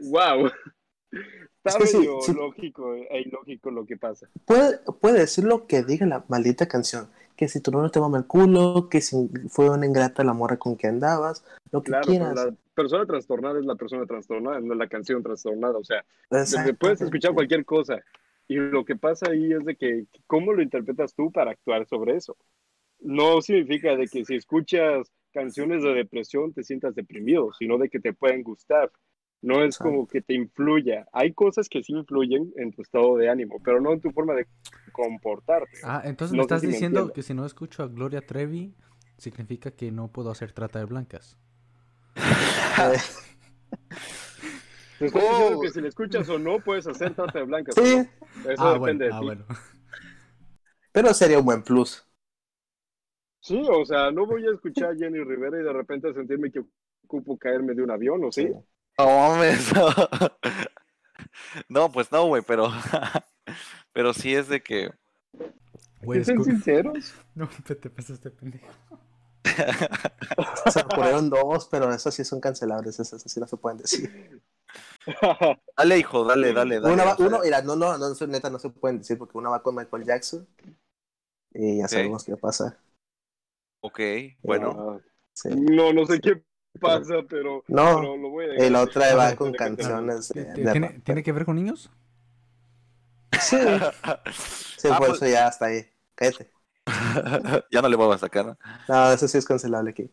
wow. 0.00 0.50
Está 1.64 1.78
Es 1.78 1.92
que 1.92 1.98
medio 1.98 2.20
sí. 2.22 2.32
lógico 2.34 2.94
e 2.94 3.20
ilógico 3.20 3.70
lo 3.70 3.86
que 3.86 3.96
pasa. 3.96 4.28
Puede, 4.44 4.78
puede 5.00 5.20
decir 5.20 5.44
lo 5.44 5.66
que 5.66 5.82
diga 5.84 6.06
la 6.06 6.24
maldita 6.28 6.66
canción. 6.66 7.08
Que 7.36 7.48
si 7.48 7.60
tu 7.60 7.70
novio 7.70 7.90
te 7.90 8.00
mama 8.00 8.18
el 8.18 8.26
culo, 8.26 8.88
que 8.90 9.00
si 9.00 9.28
fue 9.48 9.70
una 9.70 9.86
ingrata 9.86 10.24
la 10.24 10.32
morra 10.32 10.58
con 10.58 10.76
que 10.76 10.86
andabas, 10.88 11.44
lo 11.70 11.82
que 11.82 11.92
Claro, 11.92 12.06
pero 12.06 12.34
quieras. 12.34 12.34
la 12.34 12.54
persona 12.74 13.06
trastornada 13.06 13.58
es 13.58 13.64
la 13.64 13.74
persona 13.76 14.06
trastornada, 14.06 14.60
no 14.60 14.74
la 14.74 14.88
canción 14.88 15.22
trastornada. 15.22 15.78
O 15.78 15.84
sea, 15.84 16.04
puedes 16.78 17.00
escuchar 17.00 17.32
cualquier 17.34 17.64
cosa. 17.64 18.00
Y 18.48 18.56
lo 18.56 18.84
que 18.84 18.96
pasa 18.96 19.30
ahí 19.30 19.52
es 19.52 19.64
de 19.64 19.76
que, 19.76 20.06
¿cómo 20.26 20.52
lo 20.52 20.62
interpretas 20.62 21.14
tú 21.14 21.30
para 21.30 21.52
actuar 21.52 21.86
sobre 21.86 22.16
eso? 22.16 22.36
No 23.00 23.40
significa 23.40 23.96
de 23.96 24.06
que 24.08 24.24
si 24.24 24.34
escuchas 24.36 25.10
canciones 25.32 25.82
de 25.82 25.94
depresión 25.94 26.52
te 26.52 26.62
sientas 26.62 26.94
deprimido, 26.94 27.52
sino 27.58 27.78
de 27.78 27.88
que 27.88 28.00
te 28.00 28.12
pueden 28.12 28.42
gustar. 28.42 28.90
No 29.42 29.64
es 29.64 29.78
Exacto. 29.78 29.80
como 29.80 30.06
que 30.08 30.22
te 30.22 30.34
influya. 30.34 31.06
Hay 31.12 31.34
cosas 31.34 31.68
que 31.68 31.82
sí 31.82 31.92
influyen 31.94 32.52
en 32.56 32.72
tu 32.72 32.82
estado 32.82 33.16
de 33.16 33.28
ánimo, 33.30 33.60
pero 33.64 33.80
no 33.80 33.92
en 33.92 34.00
tu 34.00 34.10
forma 34.12 34.34
de 34.34 34.46
comportarte. 34.92 35.78
Ah, 35.82 36.00
entonces 36.04 36.34
No 36.34 36.42
me 36.42 36.42
estás 36.42 36.60
si 36.60 36.66
diciendo 36.66 37.12
que 37.12 37.22
si 37.22 37.34
no 37.34 37.44
escucho 37.46 37.82
a 37.82 37.88
Gloria 37.88 38.26
Trevi, 38.26 38.74
significa 39.18 39.70
que 39.72 39.90
no 39.92 40.10
puedo 40.12 40.30
hacer 40.30 40.52
trata 40.52 40.78
de 40.78 40.86
blancas. 40.86 41.36
Te 44.98 45.06
estoy 45.06 45.24
Oh. 45.24 45.28
diciendo 45.28 45.58
que 45.58 45.70
si 45.70 45.80
le 45.82 45.88
escuchas 45.88 46.28
o 46.28 46.38
no, 46.38 46.62
puedes 46.62 46.86
hacer 46.86 47.14
trata 47.14 47.40
de 47.40 47.44
blancas. 47.44 47.76
sí, 47.76 48.08
Eso 48.42 48.68
ah, 48.68 48.72
depende 48.72 49.04
bueno, 49.04 49.06
de 49.06 49.12
ah, 49.12 49.18
ti. 49.18 49.20
bueno. 49.20 49.46
pero 50.92 51.12
sería 51.14 51.38
un 51.38 51.44
buen 51.44 51.62
plus. 51.62 52.06
Sí, 53.40 53.60
o 53.70 53.84
sea, 53.84 54.10
no 54.10 54.26
voy 54.26 54.46
a 54.46 54.52
escuchar 54.52 54.92
a 54.92 54.96
Jenny 54.96 55.18
Rivera 55.22 55.60
y 55.60 55.64
de 55.64 55.72
repente 55.72 56.12
sentirme 56.14 56.50
que 56.50 56.62
ocupo 57.04 57.36
caerme 57.38 57.74
de 57.74 57.82
un 57.82 57.90
avión, 57.90 58.22
¿o 58.24 58.30
sí? 58.32 58.48
No 58.98 59.06
mames. 59.06 59.72
No, 61.68 61.90
pues 61.90 62.10
no, 62.12 62.26
güey, 62.26 62.42
pero. 62.46 62.68
Pero 63.94 64.14
sí 64.14 64.34
es 64.34 64.48
de 64.48 64.62
que. 64.62 64.90
Güey, 66.02 66.24
¿Sean 66.24 66.38
escu- 66.38 66.44
sinceros? 66.44 67.14
No, 67.34 67.48
te 67.66 67.74
te 67.74 67.90
pasaste 67.90 68.30
pendejo. 68.30 68.66
Se 70.70 70.80
ocurrieron 70.80 71.28
dos, 71.28 71.68
pero 71.70 71.92
esas 71.92 72.14
sí 72.14 72.24
son 72.24 72.40
cancelables, 72.40 72.98
esas 73.00 73.20
sí 73.22 73.40
no 73.40 73.46
se 73.46 73.56
pueden 73.58 73.78
decir. 73.78 74.40
Dale, 75.76 75.98
hijo, 75.98 76.24
dale, 76.24 76.52
dale, 76.54 76.80
dale. 76.80 76.94
Una 76.94 77.04
va- 77.04 77.16
uno, 77.18 77.40
mira, 77.42 77.60
no, 77.60 77.76
no, 77.76 77.98
no, 77.98 78.14
neta 78.28 78.48
no 78.48 78.58
se 78.58 78.70
pueden 78.70 78.98
decir 78.98 79.18
porque 79.18 79.36
una 79.36 79.50
va 79.50 79.62
con 79.62 79.74
Michael 79.74 80.04
Jackson 80.04 80.48
y 81.52 81.78
ya 81.78 81.88
sabemos 81.88 82.24
qué 82.24 82.36
pasa. 82.36 82.78
Ok, 83.80 84.00
bueno. 84.42 85.00
Ah, 85.02 85.06
Sí. 85.34 85.48
no, 85.50 85.92
no 85.92 86.06
sé 86.06 86.20
qué 86.20 86.42
pasa, 86.80 87.14
pero, 87.28 87.62
No, 87.68 87.84
pero 88.00 88.16
lo 88.16 88.28
voy 88.30 88.44
a 88.46 88.48
El 88.54 88.58
dejar. 88.72 88.76
otra 88.88 89.14
va 89.14 89.28
Ah, 89.28 89.36
con 89.36 89.50
ser. 89.50 89.56
canciones 89.58 90.28
de, 90.30 90.44
¿Ti- 90.44 90.52
ti- 90.54 90.62
de 90.62 90.72
¿Tiene. 90.72 90.88
¿Tiene 91.00 91.22
que 91.22 91.32
ver 91.32 91.44
con 91.44 91.56
niños? 91.56 91.90
Sí, 93.40 93.56
sí, 94.78 94.88
Ah, 94.90 94.98
por 94.98 95.08
pues- 95.08 95.22
eso 95.22 95.26
ya 95.26 95.48
está 95.48 95.66
ahí. 95.66 95.84
Cállate. 96.14 96.50
ya 97.70 97.82
no 97.82 97.88
le 97.88 97.96
voy 97.96 98.14
a 98.14 98.18
sacar. 98.18 98.46
¿no? 98.46 98.58
No, 98.88 99.12
eso 99.12 99.28
sí 99.28 99.38
es 99.38 99.46
cancelable 99.46 99.90
aquí. 99.90 100.10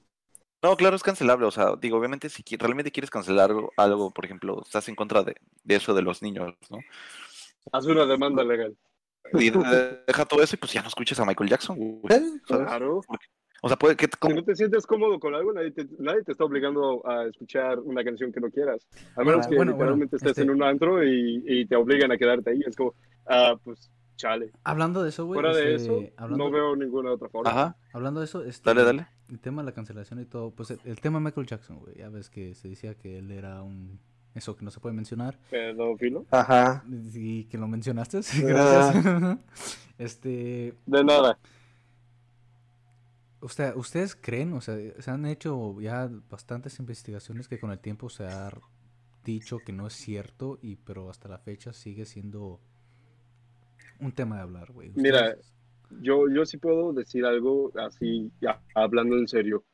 No, 0.61 0.75
claro, 0.75 0.95
es 0.95 1.03
cancelable. 1.03 1.45
O 1.45 1.51
sea, 1.51 1.75
digo, 1.79 1.97
obviamente, 1.97 2.29
si 2.29 2.43
realmente 2.57 2.91
quieres 2.91 3.09
cancelar 3.09 3.49
algo, 3.51 3.71
algo, 3.77 4.11
por 4.11 4.25
ejemplo, 4.25 4.61
estás 4.65 4.87
en 4.89 4.95
contra 4.95 5.23
de, 5.23 5.35
de 5.63 5.75
eso 5.75 5.93
de 5.93 6.01
los 6.01 6.21
niños, 6.21 6.53
¿no? 6.69 6.79
Haz 7.71 7.85
una 7.85 8.05
demanda 8.05 8.43
legal. 8.43 8.75
Y 9.33 9.49
de- 9.51 10.03
deja 10.07 10.25
todo 10.25 10.41
eso 10.41 10.55
y 10.55 10.59
pues 10.59 10.73
ya 10.73 10.81
no 10.81 10.87
escuches 10.87 11.19
a 11.19 11.25
Michael 11.25 11.49
Jackson, 11.49 11.77
güey. 11.77 12.17
Eh, 12.17 12.21
¿sabes? 12.47 12.67
Claro. 12.67 13.01
O 13.61 13.67
sea, 13.67 13.77
puede 13.77 13.95
que. 13.95 14.05
Si 14.05 14.11
como- 14.19 14.35
no 14.35 14.43
te 14.43 14.55
sientes 14.55 14.85
cómodo 14.85 15.19
con 15.19 15.33
algo, 15.35 15.51
nadie 15.53 15.71
te, 15.71 15.85
nadie 15.99 16.23
te 16.23 16.31
está 16.31 16.43
obligando 16.45 17.01
a 17.07 17.25
escuchar 17.25 17.79
una 17.79 18.03
canción 18.03 18.31
que 18.31 18.39
no 18.39 18.49
quieras. 18.49 18.87
A 19.15 19.23
menos 19.23 19.47
Bueno, 19.47 19.49
que 19.49 19.55
bueno, 19.55 19.71
literalmente 19.73 20.15
bueno, 20.17 20.17
estés 20.17 20.29
este- 20.31 20.41
en 20.43 20.49
un 20.51 20.63
antro 20.63 21.03
y, 21.03 21.43
y 21.45 21.65
te 21.65 21.75
obligan 21.75 22.11
a 22.11 22.17
quedarte 22.17 22.51
ahí. 22.51 22.61
Es 22.65 22.75
como, 22.75 22.93
ah, 23.27 23.55
pues, 23.63 23.91
chale. 24.15 24.51
Hablando 24.63 25.03
de 25.03 25.09
eso, 25.09 25.25
güey. 25.25 25.39
Fuera 25.41 25.55
de 25.55 25.75
este, 25.75 25.85
eso, 26.05 26.13
hablando, 26.17 26.45
no 26.45 26.51
veo 26.51 26.75
ninguna 26.75 27.11
otra 27.11 27.29
forma. 27.29 27.49
Ajá, 27.49 27.75
hablando 27.93 28.19
de 28.21 28.25
eso, 28.25 28.43
este, 28.43 28.69
dale, 28.69 28.83
dale. 28.83 29.07
el 29.29 29.39
tema 29.39 29.61
de 29.61 29.67
la 29.67 29.71
cancelación 29.73 30.19
y 30.21 30.25
todo, 30.25 30.51
pues 30.51 30.71
el, 30.71 30.79
el 30.85 30.99
tema 31.01 31.19
de 31.19 31.25
Michael 31.25 31.47
Jackson, 31.47 31.79
güey. 31.79 31.95
Ya 31.97 32.09
ves 32.09 32.29
que 32.29 32.55
se 32.55 32.69
decía 32.69 32.95
que 32.95 33.17
él 33.19 33.31
era 33.31 33.61
un. 33.61 33.99
Eso 34.35 34.55
que 34.55 34.63
no 34.63 34.69
se 34.71 34.79
puede 34.79 34.93
mencionar. 34.95 35.37
Pedófilo. 35.49 36.25
Ajá. 36.29 36.83
Y 37.13 37.45
que 37.45 37.57
lo 37.57 37.67
mencionaste, 37.67 38.21
sí, 38.23 38.43
gracias. 38.43 39.03
este. 39.97 40.73
De 40.85 41.03
nada. 41.03 41.37
O 43.41 43.49
sea, 43.49 43.73
¿ustedes 43.75 44.15
creen? 44.15 44.53
O 44.53 44.61
sea, 44.61 44.75
se 45.01 45.11
han 45.11 45.25
hecho 45.25 45.79
ya 45.81 46.09
bastantes 46.29 46.79
investigaciones 46.79 47.47
que 47.47 47.59
con 47.59 47.71
el 47.71 47.79
tiempo 47.79 48.09
se 48.09 48.25
ha 48.25 48.51
dicho 49.23 49.59
que 49.59 49.73
no 49.73 49.87
es 49.87 49.93
cierto, 49.93 50.59
y 50.61 50.75
pero 50.77 51.09
hasta 51.09 51.29
la 51.29 51.39
fecha 51.39 51.73
sigue 51.73 52.05
siendo 52.05 52.59
un 53.99 54.11
tema 54.13 54.37
de 54.37 54.41
hablar, 54.43 54.71
güey. 54.71 54.91
Mira, 54.95 55.37
Yo, 56.01 56.29
yo 56.29 56.45
sí 56.45 56.57
puedo 56.57 56.93
decir 56.93 57.25
algo 57.25 57.71
así, 57.77 58.31
ya, 58.41 58.61
hablando 58.75 59.17
en 59.17 59.27
serio. 59.27 59.65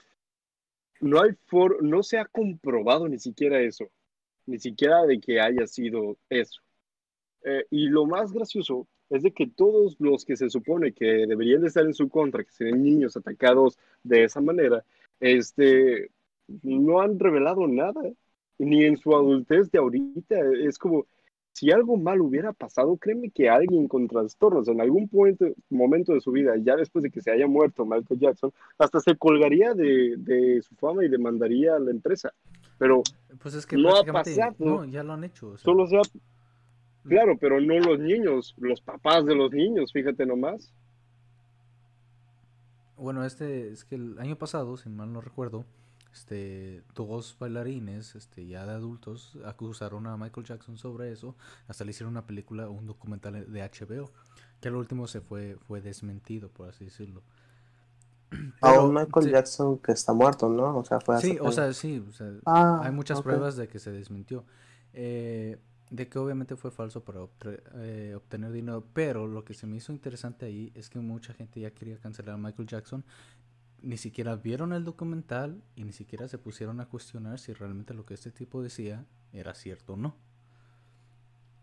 no 1.02 1.22
hay 1.22 1.32
for 1.46 1.84
no 1.84 2.04
se 2.04 2.18
ha 2.20 2.26
comprobado 2.26 3.08
ni 3.08 3.20
siquiera 3.20 3.60
eso, 3.62 3.86
ni 4.46 4.60
siquiera 4.60 5.04
de 5.06 5.20
que 5.20 5.40
haya 5.42 5.68
sido 5.68 6.18
eso. 6.30 6.62
Eh, 7.44 7.66
y 7.70 7.88
lo 7.90 8.06
más 8.06 8.32
gracioso 8.32 8.88
es 9.10 9.24
de 9.24 9.32
que 9.32 9.48
todos 9.48 9.96
los 10.00 10.26
que 10.26 10.36
se 10.36 10.50
supone 10.50 10.94
que 10.94 11.28
deberían 11.28 11.62
de 11.62 11.68
estar 11.68 11.86
en 11.86 11.94
su 11.94 12.10
contra, 12.10 12.44
que 12.44 12.52
sean 12.52 12.84
niños 12.84 13.16
atacados 13.18 13.78
de 14.04 14.24
esa 14.24 14.42
manera, 14.42 14.84
este, 15.20 16.10
no 16.64 17.02
han 17.02 17.20
revelado 17.20 17.68
nada, 17.68 18.02
ni 18.58 18.86
en 18.86 18.98
su 18.98 19.16
adultez 19.16 19.70
de 19.72 19.80
ahorita. 19.80 20.36
Es 20.64 20.78
como, 20.78 21.06
si 21.52 21.72
algo 21.72 21.98
mal 21.98 22.22
hubiera 22.22 22.52
pasado, 22.54 22.98
créeme 22.98 23.30
que 23.30 23.50
alguien 23.50 23.88
con 23.88 24.08
trastornos 24.08 24.68
en 24.68 24.82
algún 24.82 25.08
punto, 25.08 25.46
momento 25.70 26.14
de 26.14 26.22
su 26.22 26.32
vida, 26.32 26.56
ya 26.58 26.76
después 26.76 27.04
de 27.04 27.12
que 27.12 27.22
se 27.22 27.32
haya 27.32 27.48
muerto 27.48 27.86
Michael 27.86 28.20
Jackson, 28.20 28.52
hasta 28.78 29.00
se 29.00 29.16
colgaría 29.16 29.74
de, 29.74 30.16
de 30.18 30.62
su 30.62 30.76
fama 30.76 31.06
y 31.06 31.10
demandaría 31.10 31.76
a 31.76 31.80
la 31.80 31.92
empresa. 31.92 32.34
Pero 32.78 33.04
Pues 33.42 33.56
es 33.56 33.66
que 33.66 33.78
No 33.78 33.96
ha 33.96 34.04
pasado. 34.04 34.56
No, 34.60 34.86
ya 34.86 35.04
lo 35.04 35.14
han 35.14 35.24
hecho. 35.24 35.52
o 35.52 35.58
sea, 35.58 35.64
solo 35.64 35.88
sea, 35.88 36.02
claro, 37.08 37.38
pero 37.40 37.60
no 37.62 37.80
los 37.80 38.00
niños, 38.00 38.56
los 38.58 38.82
papás 38.82 39.26
de 39.26 39.36
los 39.36 39.52
niños, 39.52 39.92
fíjate 39.92 40.26
nomás. 40.26 40.74
Bueno, 42.98 43.26
este 43.26 43.72
es 43.72 43.84
que 43.84 43.96
el 43.96 44.18
año 44.20 44.38
pasado, 44.38 44.78
si 44.78 44.90
mal 44.90 45.12
no 45.12 45.22
recuerdo, 45.22 45.66
este, 46.14 46.82
dos 46.96 47.36
bailarines, 47.38 48.16
este, 48.16 48.48
ya 48.48 48.66
de 48.66 48.72
adultos, 48.72 49.38
acusaron 49.46 50.08
a 50.08 50.16
Michael 50.16 50.46
Jackson 50.46 50.78
sobre 50.78 51.12
eso, 51.12 51.36
hasta 51.68 51.84
le 51.84 51.92
hicieron 51.92 52.14
una 52.14 52.26
película, 52.26 52.70
un 52.70 52.86
documental 52.86 53.52
de 53.52 53.62
HBO, 53.62 54.12
que 54.62 54.70
al 54.70 54.76
último 54.76 55.08
se 55.08 55.20
fue, 55.20 55.58
fue 55.68 55.82
desmentido, 55.82 56.50
por 56.50 56.70
así 56.70 56.86
decirlo. 56.86 57.22
A 58.62 58.80
un 58.80 58.94
Michael 58.94 59.26
sí, 59.26 59.32
Jackson 59.32 59.78
que 59.80 59.92
está 59.92 60.14
muerto, 60.14 60.48
¿no? 60.48 60.78
O 60.78 60.86
sea, 60.86 61.02
fue 61.02 61.20
Sí, 61.20 61.38
o 61.40 61.52
sea, 61.52 61.74
sí, 61.74 62.04
o 62.08 62.12
sea, 62.14 62.32
Ah, 62.46 62.82
hay 62.84 62.92
muchas 62.92 63.22
pruebas 63.22 63.58
de 63.58 63.68
que 63.68 63.80
se 63.80 63.92
desmintió. 63.92 64.46
Eh, 64.94 65.58
de 65.90 66.08
que 66.08 66.20
obviamente 66.20 66.56
fue 66.56 66.72
falso 66.72 67.04
para 67.04 67.20
eh, 67.76 68.14
obtener 68.16 68.52
dinero, 68.52 68.84
pero 68.94 69.28
lo 69.28 69.44
que 69.46 69.54
se 69.54 69.68
me 69.68 69.78
hizo 69.78 69.92
interesante 69.92 70.46
ahí 70.46 70.72
es 70.76 70.90
que 70.90 71.00
mucha 71.00 71.34
gente 71.34 71.60
ya 71.60 71.72
quería 71.72 71.98
cancelar 71.98 72.36
a 72.36 72.38
Michael 72.38 72.68
Jackson, 72.68 73.04
ni 73.82 73.98
siquiera 73.98 74.36
vieron 74.36 74.74
el 74.74 74.84
documental 74.84 75.62
y 75.76 75.84
ni 75.84 75.94
siquiera 75.94 76.28
se 76.28 76.38
pusieron 76.38 76.80
a 76.82 76.88
cuestionar 76.88 77.40
si 77.40 77.54
realmente 77.54 77.94
lo 77.94 78.06
que 78.06 78.16
este 78.16 78.32
tipo 78.32 78.64
decía 78.64 79.06
era 79.32 79.54
cierto 79.54 79.94
o 79.94 79.98
no. 79.98 80.16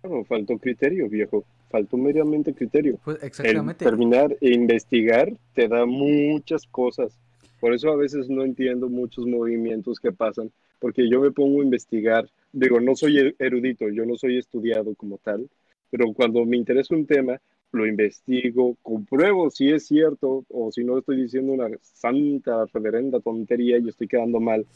Claro, 0.03 0.25
faltó 0.25 0.59
criterio, 0.59 1.09
viejo. 1.09 1.45
Faltó 1.71 1.97
meramente 1.97 2.53
criterio. 2.55 2.99
Pues 3.05 3.19
El 3.21 3.29
exactamente. 3.29 3.85
terminar 3.85 4.37
e 4.41 4.55
investigar 4.55 5.33
te 5.55 5.69
da 5.69 5.87
muchas 5.87 6.67
cosas. 6.67 7.19
Por 7.61 7.73
eso 7.73 7.91
a 7.91 7.97
veces 7.97 8.29
no 8.29 8.45
entiendo 8.45 8.89
muchos 8.89 9.27
movimientos 9.27 9.99
que 9.99 10.13
pasan, 10.13 10.51
porque 10.81 11.09
yo 11.09 11.21
me 11.21 11.31
pongo 11.31 11.61
a 11.61 11.65
investigar. 11.65 12.29
Digo, 12.53 12.81
no 12.81 12.95
soy 12.95 13.17
er- 13.19 13.37
erudito, 13.39 13.89
yo 13.89 14.05
no 14.05 14.17
soy 14.17 14.39
estudiado 14.39 14.95
como 14.95 15.19
tal, 15.19 15.49
pero 15.91 16.13
cuando 16.13 16.45
me 16.45 16.57
interesa 16.57 16.95
un 16.95 17.07
tema, 17.07 17.41
lo 17.73 17.87
investigo, 17.87 18.77
compruebo 18.83 19.51
si 19.51 19.71
es 19.71 19.87
cierto 19.87 20.45
o 20.51 20.71
si 20.71 20.85
no 20.85 20.99
estoy 20.99 21.23
diciendo 21.23 21.53
una 21.53 21.69
santa 21.81 22.67
reverenda 22.73 23.21
tontería 23.21 23.79
y 23.79 23.89
estoy 23.89 24.09
quedando 24.09 24.41
mal. 24.41 24.67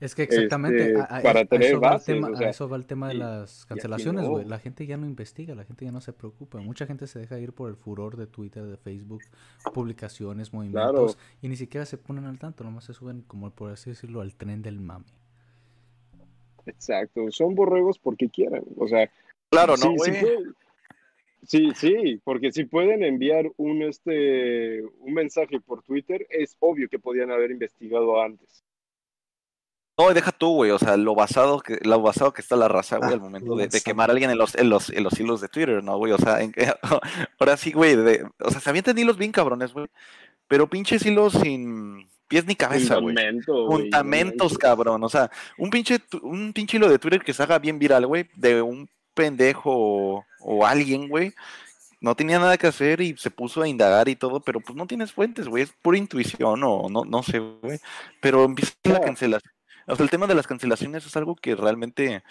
Es 0.00 0.14
que 0.14 0.24
exactamente 0.24 0.88
este, 0.88 1.00
a, 1.00 1.04
a- 1.04 1.22
para 1.22 1.40
a 1.40 1.44
tener 1.46 1.68
eso 1.70 1.80
bases, 1.80 2.04
tema, 2.14 2.28
o 2.28 2.34
a 2.34 2.36
sea, 2.36 2.50
eso 2.50 2.68
va 2.68 2.76
el 2.76 2.84
tema 2.86 3.08
de 3.08 3.14
y- 3.14 3.18
las 3.18 3.64
cancelaciones, 3.66 4.24
no. 4.24 4.30
güey. 4.32 4.44
La 4.44 4.58
gente 4.58 4.86
ya 4.86 4.96
no 4.96 5.06
investiga, 5.06 5.54
la 5.54 5.64
gente 5.64 5.84
ya 5.84 5.92
no 5.92 6.00
se 6.00 6.12
preocupa. 6.12 6.60
Mucha 6.60 6.86
gente 6.86 7.06
se 7.06 7.20
deja 7.20 7.38
ir 7.40 7.52
por 7.52 7.70
el 7.70 7.76
furor 7.76 8.16
de 8.16 8.26
Twitter, 8.26 8.64
de 8.64 8.76
Facebook, 8.76 9.22
publicaciones, 9.72 10.52
movimientos, 10.52 11.16
y 11.42 11.48
ni 11.48 11.56
siquiera 11.56 11.86
se 11.86 11.96
ponen 11.98 12.24
al 12.26 12.38
tanto, 12.38 12.64
nomás 12.64 12.84
se 12.84 12.92
suben, 12.92 13.22
como 13.22 13.50
por 13.50 13.70
así 13.70 13.90
decirlo, 13.90 14.20
al 14.20 14.34
tren 14.34 14.62
del 14.62 14.80
mame. 14.80 15.06
Exacto, 16.66 17.30
son 17.30 17.54
borregos 17.54 17.98
porque 17.98 18.28
quieran. 18.28 18.64
O 18.76 18.88
sea, 18.88 19.10
Claro, 19.50 19.76
Sí, 19.76 19.88
¿no, 19.88 20.04
sí, 20.04 20.12
sí, 21.46 21.72
sí, 21.76 22.20
porque 22.24 22.50
si 22.52 22.64
pueden 22.64 23.04
enviar 23.04 23.50
un, 23.56 23.82
este, 23.82 24.82
un 24.82 25.14
mensaje 25.14 25.60
por 25.60 25.82
Twitter, 25.82 26.26
es 26.30 26.56
obvio 26.58 26.88
que 26.88 26.98
podían 26.98 27.30
haber 27.30 27.50
investigado 27.50 28.20
antes. 28.20 28.64
No, 29.96 30.12
deja 30.12 30.32
tú, 30.32 30.54
güey, 30.56 30.72
o 30.72 30.78
sea, 30.78 30.96
lo 30.96 31.14
basado 31.14 31.60
que, 31.60 31.78
lo 31.82 32.00
basado 32.02 32.32
que 32.32 32.40
está 32.42 32.56
la 32.56 32.66
raza, 32.66 32.96
güey, 32.96 33.10
Ah, 33.10 33.14
al 33.14 33.20
momento 33.20 33.50
lo 33.50 33.56
de, 33.56 33.68
quemar 33.80 34.10
a 34.10 34.12
alguien 34.12 34.30
en 34.30 34.38
los, 34.38 34.56
en 34.56 34.68
los, 34.68 34.90
en 34.90 35.04
los 35.04 35.20
hilos 35.20 35.40
de 35.40 35.46
Twitter, 35.46 35.84
¿no, 35.84 35.98
güey? 35.98 36.12
O 36.12 36.18
sea, 36.18 36.42
en 36.42 36.52
ahora 37.38 37.56
sí, 37.56 37.70
güey, 37.70 37.94
de- 37.94 38.28
o 38.40 38.50
sea, 38.50 38.60
se 38.60 38.70
avientan 38.70 38.98
hilos 38.98 39.16
bien 39.16 39.30
cabrones, 39.30 39.72
güey, 39.72 39.86
pero 40.48 40.68
pinches 40.68 41.06
hilos 41.06 41.34
sin 41.34 42.08
pies 42.28 42.46
ni 42.46 42.56
cabeza, 42.56 42.96
güey. 42.96 43.14
Fundamento, 43.14 43.66
Fundamentos, 43.66 44.52
fundamento. 44.52 44.58
cabrón, 44.58 45.04
o 45.04 45.08
sea, 45.08 45.30
un 45.58 45.70
pinche, 45.70 46.00
un 46.22 46.52
pinche 46.52 46.76
hilo 46.76 46.88
de 46.88 46.98
Twitter 46.98 47.22
que 47.22 47.32
se 47.32 47.42
haga 47.42 47.58
bien 47.58 47.78
viral, 47.78 48.06
güey, 48.06 48.28
de 48.34 48.62
un 48.62 48.88
pendejo 49.14 49.70
o, 49.72 50.26
o 50.40 50.66
alguien, 50.66 51.08
güey, 51.08 51.34
no 52.00 52.14
tenía 52.14 52.38
nada 52.38 52.58
que 52.58 52.66
hacer 52.66 53.00
y 53.00 53.16
se 53.16 53.30
puso 53.30 53.62
a 53.62 53.68
indagar 53.68 54.08
y 54.08 54.16
todo, 54.16 54.40
pero 54.40 54.60
pues 54.60 54.76
no 54.76 54.86
tienes 54.86 55.12
fuentes, 55.12 55.48
güey, 55.48 55.62
es 55.62 55.72
pura 55.80 55.96
intuición 55.96 56.62
o 56.62 56.88
no, 56.90 57.04
no 57.04 57.22
sé, 57.22 57.38
güey, 57.38 57.80
pero 58.20 58.44
empieza 58.44 58.74
la 58.84 59.00
cancelación. 59.00 59.52
O 59.86 59.96
sea, 59.96 60.04
el 60.04 60.10
tema 60.10 60.26
de 60.26 60.34
las 60.34 60.46
cancelaciones 60.46 61.06
es 61.06 61.16
algo 61.16 61.34
que 61.36 61.54
realmente 61.54 62.22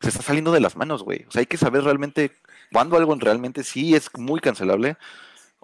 se 0.00 0.08
está 0.08 0.22
saliendo 0.22 0.52
de 0.52 0.60
las 0.60 0.76
manos, 0.76 1.02
güey. 1.02 1.24
O 1.28 1.30
sea, 1.30 1.40
hay 1.40 1.46
que 1.46 1.56
saber 1.56 1.84
realmente 1.84 2.32
cuándo 2.72 2.96
algo 2.96 3.14
realmente 3.14 3.64
sí 3.64 3.94
es 3.94 4.10
muy 4.18 4.40
cancelable 4.40 4.96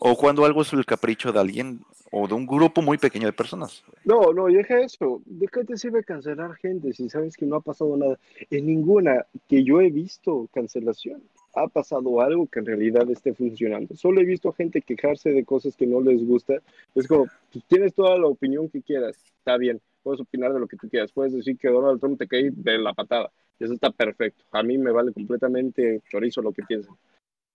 o 0.00 0.16
cuando 0.16 0.44
algo 0.44 0.62
es 0.62 0.72
el 0.72 0.86
capricho 0.86 1.32
de 1.32 1.40
alguien 1.40 1.80
o 2.10 2.26
de 2.26 2.34
un 2.34 2.46
grupo 2.46 2.80
muy 2.80 2.96
pequeño 2.96 3.26
de 3.26 3.32
personas. 3.32 3.82
No, 4.04 4.32
no, 4.32 4.46
deja 4.46 4.80
eso. 4.80 5.20
¿De 5.26 5.46
qué 5.48 5.64
te 5.64 5.76
sirve 5.76 6.04
cancelar 6.04 6.54
gente 6.56 6.92
si 6.92 7.10
sabes 7.10 7.36
que 7.36 7.44
no 7.44 7.56
ha 7.56 7.60
pasado 7.60 7.96
nada? 7.96 8.18
En 8.50 8.66
ninguna 8.66 9.26
que 9.48 9.62
yo 9.64 9.80
he 9.80 9.90
visto 9.90 10.48
cancelación 10.54 11.22
ha 11.54 11.66
pasado 11.66 12.20
algo 12.20 12.46
que 12.46 12.60
en 12.60 12.66
realidad 12.66 13.10
esté 13.10 13.34
funcionando. 13.34 13.94
Solo 13.96 14.20
he 14.20 14.24
visto 14.24 14.52
gente 14.52 14.80
quejarse 14.80 15.30
de 15.30 15.44
cosas 15.44 15.76
que 15.76 15.86
no 15.86 16.00
les 16.00 16.24
gusta. 16.24 16.54
Es 16.94 17.06
como, 17.06 17.26
pues, 17.52 17.64
tienes 17.66 17.94
toda 17.94 18.16
la 18.18 18.26
opinión 18.26 18.68
que 18.68 18.80
quieras, 18.80 19.16
está 19.38 19.56
bien, 19.56 19.80
puedes 20.02 20.20
opinar 20.20 20.52
de 20.52 20.60
lo 20.60 20.68
que 20.68 20.76
tú 20.76 20.88
quieras, 20.88 21.10
puedes 21.12 21.32
decir 21.32 21.58
que 21.58 21.68
Donald 21.68 22.00
Trump 22.00 22.18
te 22.18 22.28
cae 22.28 22.50
de 22.52 22.78
la 22.78 22.92
patada, 22.94 23.30
eso 23.58 23.72
está 23.72 23.90
perfecto. 23.90 24.44
A 24.52 24.62
mí 24.62 24.78
me 24.78 24.92
vale 24.92 25.12
completamente 25.12 26.00
chorizo 26.08 26.42
lo 26.42 26.52
que 26.52 26.62
piensen. 26.62 26.94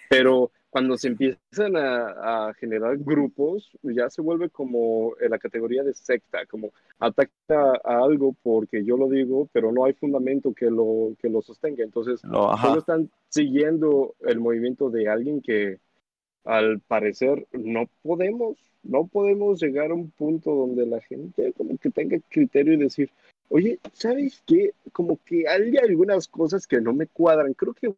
Pero 0.10 0.52
cuando 0.74 0.98
se 0.98 1.10
empiezan 1.10 1.78
a, 1.78 2.48
a 2.48 2.54
generar 2.56 2.98
grupos, 2.98 3.70
ya 3.84 4.10
se 4.10 4.24
vuelve 4.24 4.50
como 4.50 5.14
en 5.22 5.30
la 5.30 5.38
categoría 5.38 5.84
de 5.84 5.94
secta, 5.94 6.48
como 6.48 6.72
ataca 6.98 7.80
a 7.84 8.04
algo 8.04 8.36
porque 8.42 8.84
yo 8.84 8.98
lo 8.98 9.08
digo, 9.08 9.48
pero 9.54 9.72
no 9.72 9.86
hay 9.86 9.94
fundamento 9.94 10.52
que 10.52 10.72
lo, 10.72 11.14
que 11.22 11.30
lo 11.30 11.44
sostenga. 11.44 11.84
Entonces, 11.84 12.24
No, 12.26 12.58
solo 12.58 12.80
están 12.80 13.12
siguiendo 13.30 14.16
el 14.22 14.40
movimiento 14.40 14.90
de 14.90 15.08
alguien 15.10 15.42
que 15.42 15.78
al 16.44 16.80
parecer 16.80 17.46
no 17.52 17.88
podemos, 18.02 18.58
no 18.82 19.06
podemos 19.06 19.62
llegar 19.62 19.92
a 19.92 19.96
un 19.96 20.10
punto 20.10 20.56
donde 20.56 20.88
la 20.88 21.02
gente 21.02 21.54
como 21.54 21.78
que 21.78 21.92
tenga 21.92 22.18
criterio 22.30 22.74
y 22.74 22.78
decir, 22.78 23.12
oye, 23.50 23.80
¿sabes 23.94 24.42
qué? 24.48 24.74
Como 24.92 25.20
que 25.24 25.48
hay 25.48 25.78
algunas 25.78 26.28
cosas 26.28 26.66
que 26.66 26.82
no 26.82 26.94
me 26.94 27.06
cuadran, 27.06 27.54
creo 27.54 27.76
que 27.76 27.94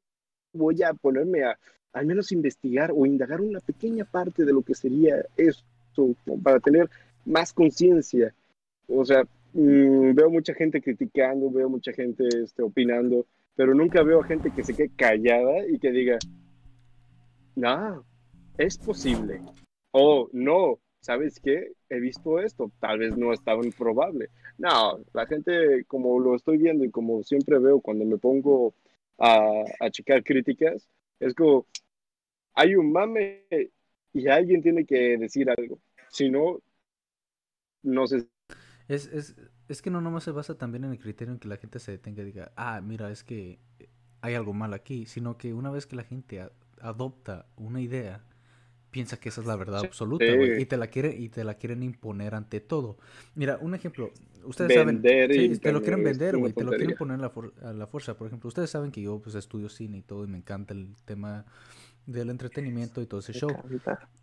voy 0.52 0.84
a 0.84 0.94
ponerme 0.94 1.46
a 1.46 1.58
al 1.96 2.06
menos 2.06 2.34
investigar 2.34 2.92
o 2.94 3.06
indagar 3.06 3.40
una 3.40 3.62
pequeña 3.62 4.04
parte 4.04 4.44
de 4.44 4.52
lo 4.52 4.62
que 4.62 4.76
sería 4.76 5.26
esto, 5.38 6.14
para 6.44 6.60
tener 6.60 6.90
más 7.26 7.54
conciencia. 7.54 8.36
O 8.88 9.06
sea, 9.06 9.24
mm, 9.54 10.14
veo 10.14 10.30
mucha 10.30 10.54
gente 10.54 10.82
criticando, 10.82 11.50
veo 11.50 11.70
mucha 11.70 11.94
gente 11.94 12.26
este, 12.44 12.64
opinando, 12.64 13.26
pero 13.56 13.74
nunca 13.74 14.04
veo 14.04 14.22
a 14.22 14.28
gente 14.28 14.52
que 14.52 14.66
se 14.66 14.74
quede 14.76 14.92
callada 14.98 15.66
y 15.70 15.80
que 15.80 15.92
diga, 15.92 16.20
no, 17.56 18.04
es 18.58 18.78
posible. 18.78 19.40
O 19.92 20.28
no, 20.34 20.80
¿sabes 21.00 21.40
qué? 21.40 21.72
He 21.90 22.02
visto 22.02 22.42
esto, 22.42 22.74
tal 22.82 23.00
vez 23.00 23.16
no 23.16 23.32
es 23.32 23.42
tan 23.42 23.72
probable. 23.72 24.28
No, 24.58 25.00
la 25.14 25.26
gente, 25.28 25.86
como 25.86 26.20
lo 26.20 26.36
estoy 26.36 26.58
viendo 26.58 26.84
y 26.84 26.92
como 26.92 27.24
siempre 27.24 27.58
veo 27.58 27.80
cuando 27.80 28.04
me 28.04 28.18
pongo 28.18 28.74
a, 29.18 29.64
a 29.80 29.90
checar 29.90 30.26
críticas, 30.26 30.90
es 31.22 31.34
como, 31.34 31.66
hay 32.56 32.76
un 32.76 32.92
mame 32.92 33.46
y 34.14 34.28
alguien 34.28 34.62
tiene 34.62 34.86
que 34.86 35.18
decir 35.18 35.50
algo. 35.50 35.80
Si 36.10 36.30
no, 36.30 36.60
no 37.84 38.08
sé. 38.08 38.28
Es, 38.88 39.08
es, 39.08 39.36
es 39.68 39.82
que 39.82 39.90
no 39.90 40.02
nomás 40.02 40.24
se 40.24 40.32
basa 40.32 40.58
también 40.58 40.84
en 40.84 40.92
el 40.92 41.00
criterio 41.00 41.34
en 41.34 41.40
que 41.40 41.48
la 41.48 41.58
gente 41.58 41.80
se 41.80 41.92
detenga 41.92 42.22
y 42.22 42.26
diga, 42.26 42.52
ah, 42.56 42.82
mira, 42.82 43.12
es 43.12 43.24
que 43.24 43.60
hay 44.22 44.36
algo 44.36 44.54
mal 44.54 44.74
aquí, 44.74 45.06
sino 45.06 45.38
que 45.38 45.54
una 45.54 45.72
vez 45.72 45.88
que 45.88 45.96
la 45.96 46.04
gente 46.04 46.42
a- 46.42 46.52
adopta 46.82 47.48
una 47.56 47.82
idea, 47.82 48.24
piensa 48.92 49.20
que 49.20 49.30
esa 49.30 49.42
es 49.42 49.48
la 49.48 49.56
verdad 49.58 49.82
Sí. 49.82 49.88
absoluta, 49.88 50.34
güey, 50.34 50.54
y 50.56 50.66
te 50.68 50.78
la 50.78 50.88
quieren 50.88 51.22
y 51.22 51.30
te 51.30 51.44
la 51.44 51.56
quieren 51.56 51.84
imponer 51.84 52.36
ante 52.36 52.62
todo. 52.62 52.98
Mira, 53.36 53.58
un 53.62 53.76
ejemplo, 53.76 54.14
ustedes 54.46 54.74
Vender 54.74 54.74
saben, 54.74 55.08
sí, 55.30 55.58
te 55.60 55.72
lo 55.72 55.82
quieren 55.84 56.04
vender, 56.04 56.38
güey, 56.38 56.54
te 56.54 56.64
lo 56.66 56.76
quieren 56.76 56.96
poner 56.96 57.20
a 57.20 57.22
la, 57.24 57.30
for- 57.32 57.54
a 57.64 57.74
la 57.74 57.88
fuerza. 57.88 58.18
Por 58.18 58.28
ejemplo, 58.28 58.48
ustedes 58.50 58.70
saben 58.72 58.92
que 58.92 59.02
yo 59.02 59.20
pues 59.22 59.36
estudio 59.36 59.70
cine 59.70 60.00
y 60.00 60.04
todo 60.04 60.24
y 60.26 60.28
me 60.28 60.38
encanta 60.40 60.74
el 60.74 60.96
tema 61.06 61.46
del 62.06 62.30
entretenimiento 62.30 63.02
y 63.02 63.08
todo 63.08 63.20
ese 63.20 63.34
show. 63.34 63.50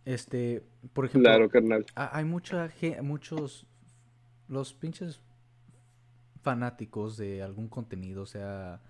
Este, 0.05 0.62
por 0.92 1.05
ejemplo, 1.07 1.31
Claro, 1.31 1.49
carnal. 1.49 1.87
ha- 1.95 2.16
hay 2.16 2.25
mucha 2.25 2.71
muchos 3.03 3.66
los 4.49 4.75
pinches 4.75 5.21
fanáticos 6.42 7.16
de 7.16 7.42
algún 7.42 7.68
contenido, 7.68 8.27
sea 8.27 8.81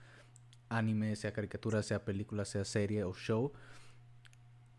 anime, 0.69 1.17
sea 1.17 1.33
caricatura, 1.33 1.83
sea 1.83 2.05
película, 2.05 2.45
sea 2.45 2.65
serie 2.65 3.05
o 3.05 3.13
show, 3.13 3.53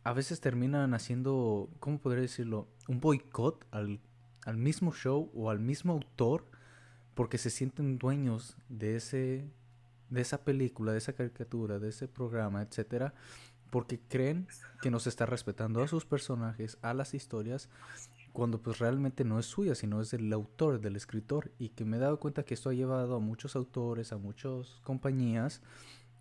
a 0.04 0.12
veces 0.14 0.42
terminan 0.42 0.94
haciendo, 0.94 1.70
¿cómo 1.80 2.00
podría 2.00 2.22
decirlo? 2.24 2.68
Un 2.88 3.00
boicot 3.00 3.66
al, 3.72 4.00
al 4.46 4.58
mismo 4.58 4.92
show 4.92 5.32
o 5.36 5.50
al 5.50 5.60
mismo 5.60 5.94
autor 5.94 6.46
porque 7.14 7.38
se 7.38 7.50
sienten 7.52 7.98
dueños 8.00 8.58
de 8.70 8.96
ese 8.96 9.46
de 10.10 10.22
esa 10.22 10.44
película, 10.44 10.92
de 10.92 11.00
esa 11.00 11.14
caricatura, 11.14 11.80
de 11.80 11.90
ese 11.90 12.08
programa, 12.08 12.62
etcétera, 12.62 13.16
porque 13.74 14.00
creen 14.00 14.48
que 14.84 14.92
nos 14.92 15.08
está 15.08 15.26
respetando 15.26 15.82
a 15.82 15.88
sus 15.88 16.06
personajes, 16.06 16.78
a 16.84 16.94
las 16.94 17.16
historias, 17.16 17.70
cuando 18.32 18.62
pues 18.62 18.78
realmente 18.78 19.24
no 19.24 19.40
es 19.40 19.48
suya, 19.48 19.74
sino 19.74 20.00
es 20.00 20.12
del 20.12 20.32
autor, 20.32 20.80
del 20.80 20.96
escritor, 20.96 21.50
y 21.58 21.70
que 21.70 21.84
me 21.84 21.98
he 21.98 22.00
dado 22.00 22.20
cuenta 22.20 22.44
que 22.44 22.54
esto 22.54 22.70
ha 22.70 22.76
llevado 22.76 23.16
a 23.16 23.20
muchos 23.20 23.56
autores, 23.56 24.14
a 24.14 24.20
muchas 24.20 24.80
compañías, 24.84 25.64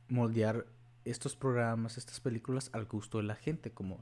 moldear 0.09 0.65
estos 1.05 1.37
programas, 1.37 1.99
estas 1.99 2.21
películas 2.21 2.71
al 2.73 2.87
gusto 2.87 3.19
de 3.19 3.25
la 3.25 3.35
gente, 3.35 3.71
como 3.71 3.99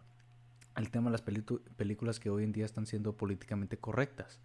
el 0.76 0.92
tema 0.92 1.10
de 1.10 1.18
las 1.18 1.22
películas 1.22 2.20
que 2.20 2.30
hoy 2.30 2.44
en 2.44 2.52
día 2.52 2.66
están 2.66 2.86
siendo 2.86 3.16
políticamente 3.16 3.78
correctas. 3.78 4.38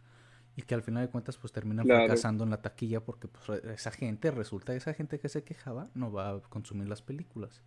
Y 0.56 0.64
que 0.64 0.74
al 0.74 0.82
final 0.82 1.06
de 1.06 1.12
cuentas 1.12 1.38
pues 1.38 1.54
terminan 1.54 1.86
fracasando 1.86 2.44
en 2.44 2.50
la 2.50 2.64
taquilla 2.64 3.02
porque 3.02 3.28
pues 3.28 3.62
esa 3.66 3.92
gente, 3.92 4.32
resulta 4.32 4.74
esa 4.74 4.96
gente 4.96 5.20
que 5.20 5.30
se 5.30 5.44
quejaba 5.44 5.90
no 5.94 6.12
va 6.12 6.32
a 6.32 6.40
consumir 6.40 6.88
las 6.88 7.04
películas. 7.04 7.62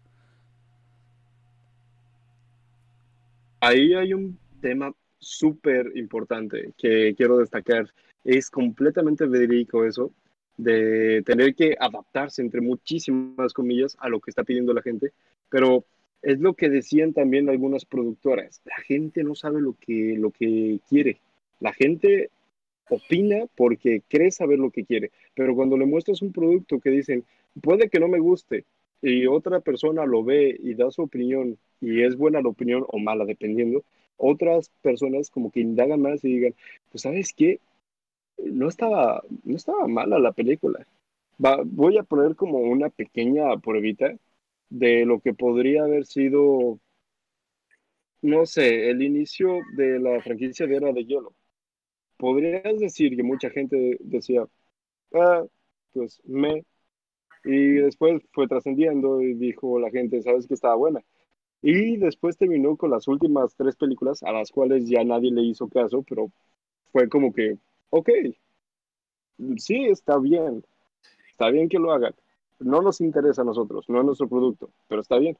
Ahí 3.61 3.95
hay 3.95 4.15
un 4.15 4.39
tema 4.61 4.93
súper 5.19 5.93
importante 5.97 6.73
que 6.79 7.15
quiero 7.17 7.39
destacar. 7.39 7.93
Es 8.25 8.51
completamente 8.51 9.27
verídico 9.27 9.85
eso, 9.85 10.13
de 10.57 11.23
tener 11.25 11.55
que 11.55 11.77
adaptarse, 11.79 12.43
entre 12.43 12.61
muchísimas 12.61 13.53
comillas, 13.53 13.97
a 14.01 14.09
lo 14.09 14.21
que 14.21 14.31
está 14.31 14.45
pidiendo 14.45 14.75
la 14.75 14.83
gente, 14.83 15.13
pero 15.49 15.85
es 16.23 16.41
lo 16.41 16.55
que 16.55 16.69
decían 16.69 17.13
también 17.13 17.49
algunas 17.49 17.85
productoras. 17.85 18.61
La 18.65 18.77
gente 18.85 19.23
no 19.23 19.35
sabe 19.35 19.61
lo 19.61 19.75
que, 19.75 20.17
lo 20.19 20.31
que 20.31 20.81
quiere. 20.89 21.21
La 21.61 21.73
gente 21.73 22.31
opina 22.91 23.47
porque 23.57 24.03
cree 24.09 24.31
saber 24.31 24.59
lo 24.59 24.71
que 24.71 24.85
quiere, 24.85 25.11
pero 25.35 25.55
cuando 25.55 25.77
le 25.77 25.87
muestras 25.87 26.23
un 26.23 26.33
producto 26.33 26.81
que 26.81 26.91
dicen, 26.91 27.25
puede 27.61 27.89
que 27.89 28.01
no 28.01 28.09
me 28.09 28.19
guste, 28.19 28.65
y 29.03 29.27
otra 29.27 29.61
persona 29.61 30.07
lo 30.07 30.25
ve 30.25 30.57
y 30.61 30.75
da 30.75 30.91
su 30.91 31.03
opinión, 31.03 31.59
y 31.81 32.03
es 32.03 32.17
buena 32.17 32.43
la 32.43 32.49
opinión 32.49 32.85
o 32.89 32.99
mala, 32.99 33.25
dependiendo, 33.25 33.85
otras 34.17 34.71
personas 34.83 35.31
como 35.31 35.51
que 35.51 35.61
indagan 35.61 36.03
más 36.03 36.25
y 36.25 36.29
digan, 36.29 36.55
pues 36.91 37.03
sabes 37.03 37.33
qué, 37.33 37.61
no 38.39 38.69
estaba, 38.69 39.23
no 39.45 39.57
estaba 39.57 39.87
mala 39.89 40.19
la 40.19 40.33
película. 40.33 40.87
voy 41.39 41.99
a 41.99 42.03
poner 42.05 42.37
como 42.37 42.59
una 42.59 42.91
pequeña 42.91 43.57
pruebita 43.59 44.15
de 44.71 45.05
lo 45.07 45.21
que 45.21 45.35
podría 45.35 45.85
haber 45.85 46.07
sido, 46.07 46.79
no 48.23 48.47
sé, 48.47 48.91
el 48.91 49.03
inicio 49.03 49.59
de 49.77 49.99
la 50.01 50.21
franquicia 50.23 50.67
de 50.67 50.77
Era 50.77 50.93
de 50.93 51.05
Hielo 51.05 51.35
podrías 52.19 52.79
decir 52.79 53.17
que 53.17 53.23
mucha 53.23 53.51
gente 53.51 53.97
decía, 54.01 54.47
ah, 55.15 55.45
pues 55.93 56.21
me. 56.25 56.65
Y 57.45 57.75
después 57.75 58.23
fue 58.33 58.49
trascendiendo 58.49 59.21
y 59.21 59.35
dijo 59.35 59.79
la 59.79 59.91
gente, 59.91 60.23
sabes 60.23 60.47
que 60.47 60.55
estaba 60.55 60.75
buena. 60.75 61.03
Y 61.63 61.97
después 61.97 62.37
terminó 62.37 62.77
con 62.77 62.91
las 62.91 63.09
últimas 63.09 63.55
tres 63.57 63.77
películas 63.77 64.23
a 64.23 64.33
las 64.33 64.51
cuales 64.51 64.89
ya 64.89 65.03
nadie 65.05 65.33
le 65.33 65.43
hizo 65.43 65.69
caso, 65.69 66.05
pero 66.09 66.31
fue 66.93 67.09
como 67.09 67.33
que, 67.33 67.59
ok, 67.91 68.11
sí, 69.57 69.87
está 69.87 70.19
bien, 70.19 70.65
está 71.31 71.51
bien 71.51 71.69
que 71.69 71.79
lo 71.79 71.93
hagan. 71.93 72.15
No 72.61 72.83
nos 72.83 73.01
interesa 73.01 73.43
a 73.43 73.45
nosotros, 73.45 73.89
no 73.89 74.01
es 74.01 74.05
nuestro 74.05 74.29
producto, 74.29 74.71
pero 74.89 75.01
está 75.01 75.19
bien. 75.19 75.37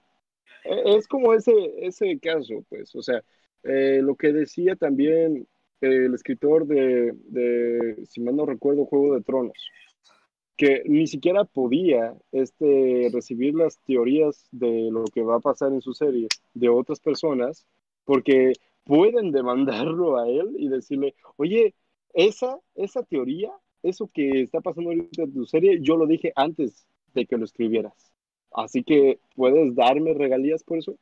E, 0.65 0.97
es 0.97 1.07
como 1.09 1.35
ese, 1.35 1.53
ese 1.79 2.19
caso, 2.19 2.65
pues, 2.69 2.95
o 2.95 3.03
sea, 3.03 3.23
eh, 3.65 4.01
lo 4.03 4.17
que 4.17 4.33
decía 4.33 4.77
también 4.77 5.47
el 5.81 6.15
escritor 6.15 6.67
de, 6.67 7.13
de, 7.27 8.07
si 8.07 8.21
mal 8.21 8.37
no 8.37 8.47
recuerdo, 8.47 8.87
Juego 8.87 9.15
de 9.15 9.23
Tronos, 9.23 9.71
que 10.59 10.83
ni 10.87 11.07
siquiera 11.07 11.45
podía 11.45 12.15
este, 12.33 13.09
recibir 13.13 13.55
las 13.55 13.79
teorías 13.87 14.49
de 14.51 14.91
lo 14.91 15.05
que 15.05 15.23
va 15.23 15.37
a 15.37 15.41
pasar 15.41 15.73
en 15.73 15.81
su 15.81 15.95
serie 15.95 16.27
de 16.53 16.69
otras 16.69 16.99
personas, 16.99 17.65
porque 18.05 18.53
pueden 18.85 19.31
demandarlo 19.33 20.19
a 20.19 20.29
él 20.29 20.57
y 20.59 20.69
decirle, 20.69 21.15
oye, 21.37 21.75
esa, 22.13 22.59
esa 22.75 23.05
teoría, 23.05 23.53
eso 23.85 24.11
que 24.13 24.43
está 24.43 24.61
pasando 24.61 24.91
ahorita 24.91 25.23
en 25.23 25.33
tu 25.33 25.47
serie, 25.47 25.79
yo 25.81 25.97
lo 25.97 26.07
dije 26.07 26.33
antes 26.35 26.85
de 27.15 27.25
que 27.25 27.39
lo 27.39 27.45
escribieras. 27.45 27.95
Así 28.51 28.83
que 28.83 29.21
puedes 29.37 29.77
darme 29.77 30.13
regalías 30.13 30.65
por 30.65 30.79
eso 30.79 30.97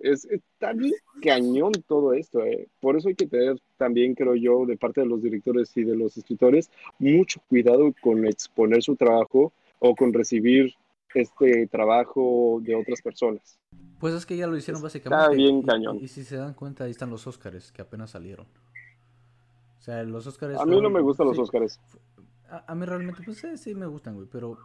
es, 0.00 0.24
está 0.24 0.72
bien 0.72 0.94
cañón 1.22 1.72
todo 1.86 2.12
esto. 2.12 2.44
Eh. 2.44 2.68
Por 2.80 2.96
eso 2.96 3.08
hay 3.08 3.14
que 3.14 3.26
tener 3.26 3.60
también, 3.76 4.14
creo 4.14 4.34
yo, 4.34 4.66
de 4.66 4.76
parte 4.76 5.00
de 5.00 5.06
los 5.06 5.22
directores 5.22 5.76
y 5.76 5.84
de 5.84 5.96
los 5.96 6.16
escritores, 6.16 6.70
mucho 6.98 7.40
cuidado 7.48 7.92
con 8.00 8.26
exponer 8.26 8.82
su 8.82 8.96
trabajo 8.96 9.52
o 9.78 9.94
con 9.94 10.12
recibir 10.12 10.74
este 11.14 11.66
trabajo 11.66 12.60
de 12.62 12.74
otras 12.74 13.02
personas. 13.02 13.58
Pues 13.98 14.14
es 14.14 14.24
que 14.24 14.36
ya 14.36 14.46
lo 14.46 14.56
hicieron 14.56 14.82
básicamente. 14.82 15.24
Está 15.24 15.36
bien 15.36 15.62
cañón. 15.62 15.98
Y, 16.00 16.08
si 16.08 16.24
se 16.24 16.36
dan 16.36 16.54
cuenta, 16.54 16.84
ahí 16.84 16.90
están 16.90 17.10
los 17.10 17.26
Oscars 17.26 17.72
que 17.72 17.82
apenas 17.82 18.10
salieron. 18.10 18.46
O 19.78 19.82
sea, 19.82 20.02
los 20.04 20.26
Oscars. 20.26 20.58
A 20.58 20.66
mí 20.66 20.80
no 20.80 20.90
me 20.90 21.00
gustan 21.00 21.26
los 21.26 21.38
Oscars. 21.38 21.80
A, 22.48 22.72
a, 22.72 22.74
mí 22.74 22.84
realmente, 22.84 23.22
pues 23.24 23.38
sí, 23.38 23.56
sí 23.56 23.74
me 23.74 23.86
gustan, 23.86 24.14
güey, 24.14 24.26
pero 24.30 24.58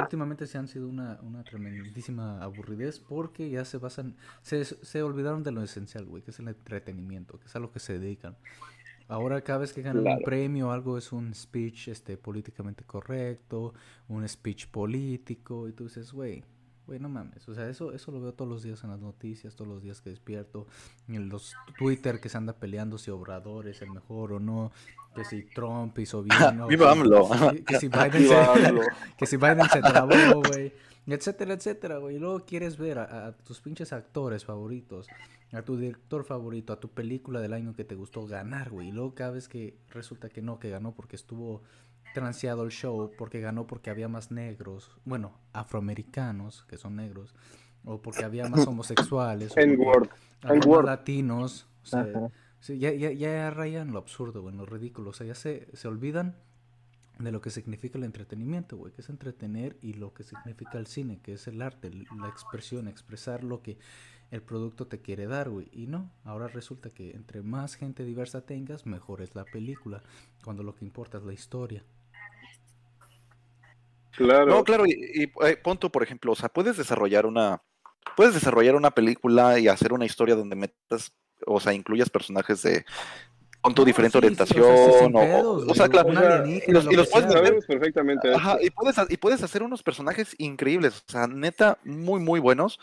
últimamente 0.00 0.46
se 0.46 0.58
han 0.58 0.68
sido 0.68 0.88
una, 0.88 1.18
una 1.22 1.42
tremendísima 1.44 2.42
aburridez 2.42 3.00
porque 3.00 3.50
ya 3.50 3.64
se 3.64 3.78
basan, 3.78 4.16
se, 4.42 4.64
se 4.64 5.02
olvidaron 5.02 5.42
de 5.42 5.52
lo 5.52 5.62
esencial, 5.62 6.04
güey, 6.06 6.22
que 6.22 6.30
es 6.30 6.38
el 6.38 6.48
entretenimiento, 6.48 7.38
que 7.38 7.46
es 7.46 7.56
a 7.56 7.58
lo 7.58 7.70
que 7.70 7.80
se 7.80 7.98
dedican. 7.98 8.36
Ahora 9.08 9.40
cada 9.40 9.60
vez 9.60 9.72
que 9.72 9.82
ganan 9.82 10.06
un 10.06 10.22
premio 10.22 10.72
algo 10.72 10.98
es 10.98 11.12
un 11.12 11.32
speech 11.32 11.88
este, 11.88 12.16
políticamente 12.16 12.84
correcto, 12.84 13.72
un 14.08 14.28
speech 14.28 14.66
político, 14.66 15.68
y 15.68 15.72
tú 15.72 15.84
dices, 15.84 16.12
güey, 16.12 16.42
güey, 16.86 17.00
no 17.00 17.08
mames. 17.08 17.48
O 17.48 17.54
sea, 17.54 17.68
eso, 17.68 17.92
eso 17.92 18.12
lo 18.12 18.20
veo 18.20 18.32
todos 18.32 18.50
los 18.50 18.62
días 18.62 18.82
en 18.84 18.90
las 18.90 19.00
noticias, 19.00 19.56
todos 19.56 19.68
los 19.68 19.82
días 19.82 20.00
que 20.00 20.10
despierto, 20.10 20.66
en 21.08 21.28
los 21.28 21.54
Twitter 21.78 22.20
que 22.20 22.28
se 22.28 22.38
anda 22.38 22.52
peleando 22.52 22.98
si 22.98 23.10
Obrador 23.10 23.68
es 23.68 23.82
el 23.82 23.90
mejor 23.90 24.32
o 24.32 24.40
no, 24.40 24.72
que 25.14 25.24
si 25.24 25.42
Trump 25.42 25.98
hizo 25.98 26.22
bien. 26.22 26.38
¿no? 26.56 26.66
¡Viva 26.68 26.92
AMLO! 26.92 27.28
Que, 27.66 27.78
si 27.78 27.88
Biden 27.88 28.28
se, 28.28 28.80
que 29.18 29.26
si 29.26 29.36
Biden 29.36 29.68
se 29.68 29.80
trabó, 29.80 30.42
güey. 30.42 30.72
Etcétera, 31.06 31.54
etcétera, 31.54 31.98
güey. 31.98 32.16
Y 32.16 32.18
luego 32.18 32.44
quieres 32.44 32.76
ver 32.76 32.98
a, 32.98 33.32
tus 33.32 33.60
pinches 33.60 33.92
actores 33.92 34.44
favoritos, 34.44 35.06
a 35.52 35.62
tu 35.62 35.76
director 35.76 36.24
favorito, 36.24 36.72
a 36.72 36.80
tu 36.80 36.88
película 36.88 37.40
del 37.40 37.52
año 37.52 37.74
que 37.74 37.84
te 37.84 37.94
gustó 37.94 38.26
ganar, 38.26 38.70
güey. 38.70 38.88
Y 38.88 38.92
luego 38.92 39.14
cada 39.14 39.30
vez 39.30 39.48
que 39.48 39.78
resulta 39.90 40.28
que 40.28 40.42
no, 40.42 40.58
que 40.58 40.68
ganó 40.68 40.94
porque 40.94 41.14
estuvo 41.14 41.62
transeado 42.14 42.64
el 42.64 42.70
show, 42.70 43.12
porque 43.16 43.40
ganó 43.40 43.66
porque 43.66 43.90
había 43.90 44.08
más 44.08 44.30
negros, 44.30 44.90
bueno, 45.04 45.38
afroamericanos, 45.52 46.64
que 46.64 46.76
son 46.76 46.96
negros, 46.96 47.34
o 47.84 48.00
porque 48.00 48.24
había 48.24 48.48
más 48.48 48.66
homosexuales, 48.66 49.52
o 49.52 50.66
más 50.66 50.84
latinos. 50.84 51.66
O 51.82 51.86
sea, 51.86 52.06
ya, 52.68 52.92
ya, 52.92 53.12
ya 53.12 53.50
rayan 53.50 53.92
lo 53.92 53.98
absurdo, 53.98 54.42
güey, 54.42 54.56
lo 54.56 54.66
ridículo. 54.66 55.10
O 55.10 55.12
sea, 55.12 55.26
ya 55.26 55.34
se, 55.34 55.68
se 55.74 55.88
olvidan 55.88 56.36
de 57.18 57.32
lo 57.32 57.40
que 57.40 57.50
significa 57.50 57.96
el 57.98 58.04
entretenimiento, 58.04 58.76
güey, 58.76 58.92
que 58.92 59.00
es 59.00 59.08
entretener 59.08 59.76
y 59.80 59.94
lo 59.94 60.12
que 60.12 60.22
significa 60.22 60.78
el 60.78 60.86
cine, 60.86 61.20
que 61.20 61.34
es 61.34 61.46
el 61.46 61.62
arte, 61.62 61.90
la 61.90 62.28
expresión, 62.28 62.88
expresar 62.88 63.42
lo 63.42 63.62
que 63.62 63.78
el 64.30 64.42
producto 64.42 64.86
te 64.86 65.00
quiere 65.00 65.26
dar, 65.26 65.48
güey. 65.48 65.68
Y 65.72 65.86
no, 65.86 66.10
ahora 66.24 66.48
resulta 66.48 66.90
que 66.90 67.12
entre 67.12 67.42
más 67.42 67.74
gente 67.74 68.04
diversa 68.04 68.44
tengas, 68.44 68.86
mejor 68.86 69.22
es 69.22 69.34
la 69.34 69.44
película, 69.44 70.02
cuando 70.44 70.62
lo 70.62 70.74
que 70.74 70.84
importa 70.84 71.18
es 71.18 71.24
la 71.24 71.32
historia. 71.32 71.84
Claro. 74.16 74.46
No, 74.46 74.64
claro, 74.64 74.86
y, 74.86 74.92
y 74.92 75.22
eh, 75.46 75.56
punto, 75.56 75.90
por 75.90 76.02
ejemplo, 76.02 76.32
o 76.32 76.36
sea, 76.36 76.48
puedes 76.48 76.76
desarrollar 76.76 77.26
una 77.26 77.62
puedes 78.14 78.34
desarrollar 78.34 78.76
una 78.76 78.90
película 78.90 79.58
y 79.58 79.68
hacer 79.68 79.92
una 79.92 80.06
historia 80.06 80.36
donde 80.36 80.56
metas 80.56 81.12
o 81.44 81.60
sea, 81.60 81.72
incluyas 81.72 82.08
personajes 82.08 82.62
de 82.62 82.84
con 83.60 83.74
tu 83.74 83.84
diferente 83.84 84.16
orientación 84.16 85.12
o, 85.14 85.74
sea, 85.74 85.88
claro, 85.88 86.10
y 86.46 86.70
los, 86.70 86.86
puedes 87.08 87.34
ver 87.34 87.58
perfectamente 87.66 88.32
ajá, 88.32 88.58
y 88.60 88.70
puedes 88.70 88.96
y 89.08 89.16
puedes 89.16 89.42
hacer 89.42 89.62
unos 89.62 89.82
personajes 89.82 90.36
increíbles, 90.38 91.02
o 91.08 91.12
sea, 91.12 91.26
neta 91.26 91.78
muy 91.82 92.20
muy 92.20 92.38
buenos, 92.38 92.78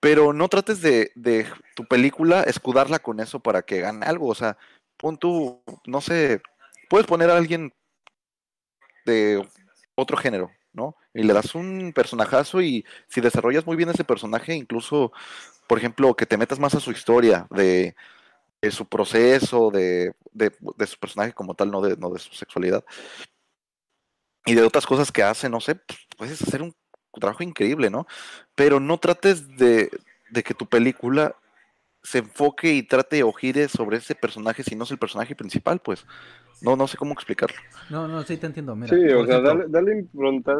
pero 0.00 0.34
no 0.34 0.48
trates 0.48 0.82
de, 0.82 1.12
de 1.14 1.46
tu 1.74 1.86
película 1.86 2.42
escudarla 2.42 2.98
con 2.98 3.20
eso 3.20 3.40
para 3.40 3.62
que 3.62 3.80
gane 3.80 4.04
algo, 4.04 4.28
o 4.28 4.34
sea, 4.34 4.58
pon 4.98 5.16
tú, 5.16 5.62
no 5.86 6.00
sé, 6.02 6.42
puedes 6.90 7.06
poner 7.06 7.30
a 7.30 7.36
alguien 7.36 7.72
de 9.06 9.42
otro 9.94 10.18
género, 10.18 10.50
¿no? 10.78 10.96
Y 11.12 11.24
le 11.24 11.34
das 11.34 11.54
un 11.54 11.92
personajazo 11.92 12.62
y 12.62 12.86
si 13.08 13.20
desarrollas 13.20 13.66
muy 13.66 13.76
bien 13.76 13.90
ese 13.90 14.04
personaje, 14.04 14.54
incluso 14.54 15.12
por 15.68 15.78
ejemplo, 15.78 16.14
que 16.14 16.26
te 16.26 16.38
metas 16.38 16.58
más 16.58 16.74
a 16.74 16.80
su 16.80 16.90
historia, 16.90 17.46
de, 17.50 17.94
su 18.70 18.86
proceso, 18.86 19.70
de, 19.70 20.14
su 20.86 20.98
personaje 20.98 21.34
como 21.34 21.54
tal, 21.54 21.70
no 21.70 21.82
de, 21.82 21.96
no 21.98 22.10
de 22.10 22.18
su 22.18 22.32
sexualidad. 22.34 22.82
y 24.46 24.54
de 24.54 24.62
otras 24.62 24.86
cosas 24.86 25.12
que 25.12 25.22
hace, 25.22 25.50
no 25.50 25.60
sé, 25.60 25.74
pues, 25.74 25.98
puedes 26.16 26.42
hacer 26.42 26.62
un 26.62 26.74
trabajo 27.12 27.42
increíble, 27.42 27.90
¿no? 27.90 28.06
Pero 28.54 28.80
no 28.80 28.98
trates 28.98 29.56
de, 29.58 29.90
de 30.30 30.42
que 30.42 30.54
tu 30.54 30.66
película 30.66 31.36
se 32.02 32.18
enfoque 32.18 32.72
y 32.72 32.82
trate 32.82 33.22
o 33.22 33.32
gire 33.32 33.68
sobre 33.68 33.98
ese 33.98 34.14
personaje 34.14 34.62
si 34.62 34.74
no 34.74 34.84
es 34.84 34.90
el 34.90 34.98
personaje 34.98 35.36
principal, 35.36 35.80
pues. 35.80 36.06
No, 36.62 36.76
no 36.76 36.86
sé 36.86 36.96
cómo 36.96 37.12
explicarlo. 37.12 37.56
No, 37.90 38.08
no, 38.08 38.22
sí 38.22 38.36
te 38.36 38.46
entiendo. 38.46 38.74
Mira, 38.76 38.96
Sí, 38.96 39.02
o 39.12 39.26
sea, 39.26 39.40
dale, 39.40 39.64
dale 39.68 39.98
impronta- 40.00 40.56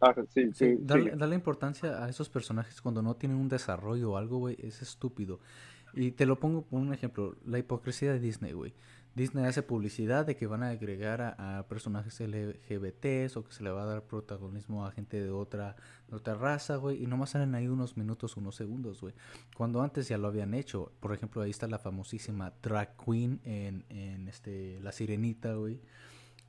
Ah, 0.00 0.14
sí, 0.34 0.50
Sí, 0.52 0.76
sigue. 0.76 1.12
darle 1.16 1.34
importancia 1.34 2.04
a 2.04 2.08
esos 2.10 2.28
personajes 2.28 2.82
cuando 2.82 3.00
no 3.00 3.14
tienen 3.14 3.38
un 3.38 3.48
desarrollo 3.48 4.12
o 4.12 4.16
algo, 4.18 4.38
güey, 4.38 4.56
es 4.60 4.82
estúpido. 4.82 5.40
Y 5.94 6.10
te 6.10 6.26
lo 6.26 6.38
pongo 6.38 6.62
por 6.62 6.80
un 6.80 6.92
ejemplo, 6.92 7.36
la 7.46 7.58
hipocresía 7.58 8.12
de 8.12 8.18
Disney, 8.18 8.52
güey. 8.52 8.74
Disney 9.14 9.44
hace 9.44 9.62
publicidad 9.62 10.26
de 10.26 10.36
que 10.36 10.46
van 10.46 10.62
a 10.62 10.70
agregar 10.70 11.20
a, 11.20 11.58
a 11.58 11.68
personajes 11.68 12.20
LGBTs 12.20 13.36
o 13.36 13.44
que 13.44 13.52
se 13.52 13.62
le 13.62 13.70
va 13.70 13.82
a 13.82 13.86
dar 13.86 14.02
protagonismo 14.02 14.84
a 14.84 14.90
gente 14.90 15.22
de 15.22 15.30
otra, 15.30 15.76
de 16.08 16.16
otra 16.16 16.34
raza, 16.34 16.76
güey, 16.76 17.02
y 17.02 17.06
nomás 17.06 17.30
salen 17.30 17.54
ahí 17.54 17.68
unos 17.68 17.96
minutos, 17.96 18.36
unos 18.36 18.56
segundos, 18.56 19.00
güey. 19.00 19.14
Cuando 19.56 19.82
antes 19.82 20.08
ya 20.08 20.18
lo 20.18 20.26
habían 20.28 20.52
hecho. 20.54 20.92
Por 20.98 21.14
ejemplo, 21.14 21.42
ahí 21.42 21.50
está 21.50 21.68
la 21.68 21.78
famosísima 21.78 22.52
drag 22.60 22.96
queen 22.96 23.40
en, 23.44 23.84
en 23.88 24.28
este, 24.28 24.80
La 24.80 24.90
Sirenita, 24.90 25.54
güey. 25.54 25.80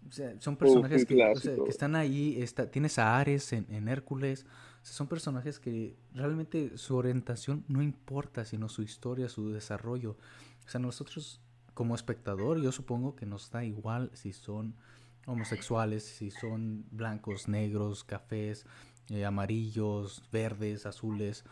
O 0.07 0.11
sea, 0.11 0.39
son 0.39 0.55
personajes 0.55 1.01
un 1.01 1.07
que, 1.07 1.13
o 1.15 1.17
sea, 1.17 1.31
clásico. 1.33 1.63
que 1.65 1.69
están 1.69 1.95
ahí. 1.95 2.41
Está, 2.41 2.69
tienes 2.69 2.97
a 2.99 3.17
Ares 3.17 3.53
en, 3.53 3.65
en 3.69 3.87
Hércules. 3.87 4.45
O 4.81 4.85
sea, 4.85 4.93
son 4.95 5.07
personajes 5.07 5.59
que 5.59 5.95
realmente 6.13 6.77
su 6.77 6.95
orientación 6.95 7.63
no 7.67 7.81
importa, 7.81 8.45
sino 8.45 8.69
su 8.69 8.81
historia, 8.81 9.29
su 9.29 9.51
desarrollo. 9.51 10.17
O 10.65 10.69
sea, 10.69 10.79
nosotros 10.79 11.41
como 11.75 11.93
espectador, 11.93 12.59
yo 12.59 12.71
supongo 12.71 13.15
que 13.15 13.27
nos 13.27 13.51
da 13.51 13.63
igual 13.63 14.09
si 14.13 14.33
son 14.33 14.73
homosexuales, 15.27 16.03
si 16.03 16.31
son 16.31 16.85
blancos, 16.89 17.47
negros, 17.47 18.03
cafés, 18.03 18.65
eh, 19.09 19.25
amarillos, 19.25 20.23
verdes, 20.31 20.87
azules, 20.87 21.43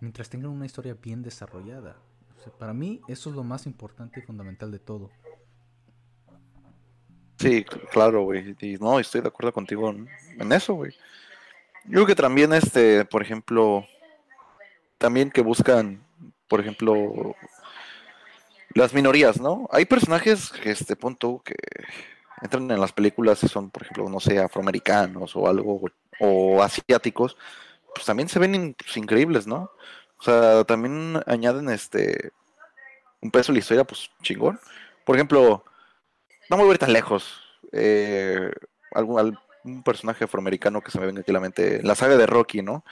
mientras 0.00 0.30
tengan 0.30 0.50
una 0.50 0.64
historia 0.64 0.96
bien 1.02 1.22
desarrollada. 1.22 1.96
Para 2.58 2.72
mí 2.72 3.00
eso 3.08 3.28
es 3.28 3.36
lo 3.36 3.44
más 3.44 3.66
importante 3.66 4.20
y 4.20 4.22
fundamental 4.22 4.70
de 4.70 4.78
todo. 4.78 5.10
Sí, 7.38 7.64
cl- 7.64 7.88
claro, 7.90 8.22
güey. 8.24 8.56
Y 8.60 8.76
no, 8.78 8.98
estoy 8.98 9.20
de 9.20 9.28
acuerdo 9.28 9.52
contigo 9.52 9.90
en 9.90 10.52
eso, 10.52 10.74
güey. 10.74 10.92
Yo 11.84 11.92
creo 11.94 12.06
que 12.06 12.14
también, 12.14 12.52
este, 12.52 13.04
por 13.04 13.22
ejemplo, 13.22 13.84
también 14.98 15.30
que 15.30 15.40
buscan, 15.40 16.00
por 16.48 16.60
ejemplo, 16.60 17.34
las 18.74 18.94
minorías, 18.94 19.40
¿no? 19.40 19.68
Hay 19.70 19.84
personajes 19.84 20.50
que, 20.50 20.70
este 20.70 20.96
punto, 20.96 21.42
que 21.44 21.54
entran 22.40 22.70
en 22.70 22.80
las 22.80 22.92
películas 22.92 23.42
y 23.44 23.48
son, 23.48 23.70
por 23.70 23.82
ejemplo, 23.82 24.08
no 24.08 24.20
sé, 24.20 24.38
afroamericanos 24.38 25.36
o 25.36 25.48
algo, 25.48 25.80
o 26.20 26.62
asiáticos, 26.62 27.36
pues 27.94 28.06
también 28.06 28.28
se 28.28 28.38
ven 28.38 28.74
pues, 28.74 28.96
increíbles, 28.96 29.46
¿no? 29.46 29.70
O 30.18 30.22
sea, 30.22 30.64
también 30.64 31.20
añaden, 31.26 31.68
este, 31.68 32.32
un 33.20 33.30
peso 33.30 33.52
a 33.52 33.54
la 33.54 33.58
historia, 33.58 33.84
pues, 33.84 34.10
chingón. 34.22 34.60
Por 35.04 35.16
ejemplo, 35.16 35.64
no 36.50 36.56
voy 36.56 36.68
a 36.68 36.72
ir 36.72 36.78
tan 36.78 36.92
lejos. 36.92 37.40
Eh, 37.72 38.50
algún 38.92 39.38
personaje 39.84 40.24
afroamericano 40.24 40.80
que 40.80 40.90
se 40.90 41.00
me 41.00 41.06
venga 41.06 41.20
aquí 41.20 41.30
a 41.30 41.34
la 41.34 41.40
mente. 41.40 41.82
La 41.82 41.94
saga 41.94 42.16
de 42.16 42.26
Rocky, 42.26 42.62
¿no? 42.62 42.84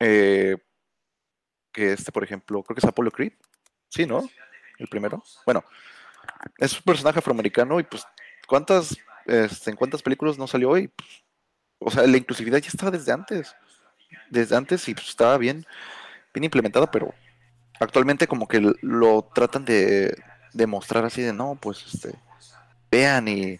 Eh, 0.00 0.56
que 1.72 1.92
este, 1.92 2.12
por 2.12 2.24
ejemplo, 2.24 2.62
creo 2.62 2.74
que 2.74 2.80
es 2.80 2.88
Apollo 2.88 3.10
Creed. 3.10 3.32
Sí, 3.88 4.06
¿no? 4.06 4.28
El 4.78 4.88
primero. 4.88 5.22
Bueno, 5.44 5.64
es 6.58 6.74
un 6.74 6.82
personaje 6.82 7.18
afroamericano 7.18 7.80
y 7.80 7.84
pues, 7.84 8.04
¿cuántas, 8.46 8.96
este, 9.26 9.70
en 9.70 9.76
cuántas 9.76 10.02
películas 10.02 10.38
no 10.38 10.46
salió 10.46 10.70
hoy? 10.70 10.90
o 11.80 11.90
sea, 11.90 12.06
la 12.06 12.16
inclusividad 12.16 12.58
ya 12.58 12.68
estaba 12.68 12.90
desde 12.90 13.12
antes. 13.12 13.54
Desde 14.28 14.56
antes 14.56 14.86
y 14.88 14.94
pues, 14.94 15.08
estaba 15.08 15.36
bien, 15.38 15.66
bien 16.32 16.44
implementada, 16.44 16.90
pero 16.90 17.12
actualmente 17.80 18.26
como 18.26 18.46
que 18.46 18.60
lo 18.82 19.22
tratan 19.34 19.64
de, 19.64 20.14
de 20.52 20.66
mostrar 20.66 21.04
así 21.04 21.22
de 21.22 21.32
no, 21.32 21.58
pues 21.60 21.84
este, 21.92 22.14
vean 22.90 23.26
y, 23.28 23.58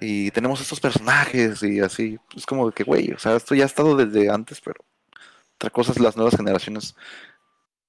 y 0.00 0.30
tenemos 0.30 0.60
estos 0.60 0.80
personajes 0.80 1.62
y 1.62 1.80
así. 1.80 2.18
Es 2.34 2.46
como 2.46 2.70
que, 2.72 2.82
güey, 2.82 3.12
o 3.12 3.18
sea, 3.18 3.36
esto 3.36 3.54
ya 3.54 3.64
ha 3.64 3.66
estado 3.66 3.94
desde 3.94 4.30
antes, 4.30 4.60
pero 4.60 4.82
otra 5.56 5.70
cosa 5.70 5.92
es 5.92 6.00
las 6.00 6.16
nuevas 6.16 6.36
generaciones 6.36 6.96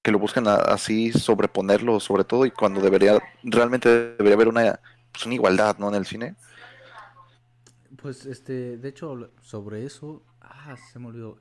que 0.02 0.10
lo 0.12 0.18
buscan 0.18 0.48
a- 0.48 0.56
así 0.56 1.12
sobreponerlo 1.12 2.00
sobre 2.00 2.24
todo 2.24 2.46
y 2.46 2.50
cuando 2.50 2.80
debería, 2.80 3.20
realmente 3.44 3.88
debería 4.16 4.34
haber 4.34 4.48
una, 4.48 4.80
pues, 5.12 5.26
una 5.26 5.34
igualdad, 5.34 5.76
¿no? 5.78 5.88
En 5.88 5.94
el 5.96 6.06
cine. 6.06 6.36
Pues, 8.00 8.24
este, 8.26 8.78
de 8.78 8.88
hecho, 8.88 9.30
sobre 9.40 9.84
eso, 9.84 10.24
ah, 10.40 10.76
se 10.76 10.98
me 10.98 11.08
olvidó. 11.08 11.38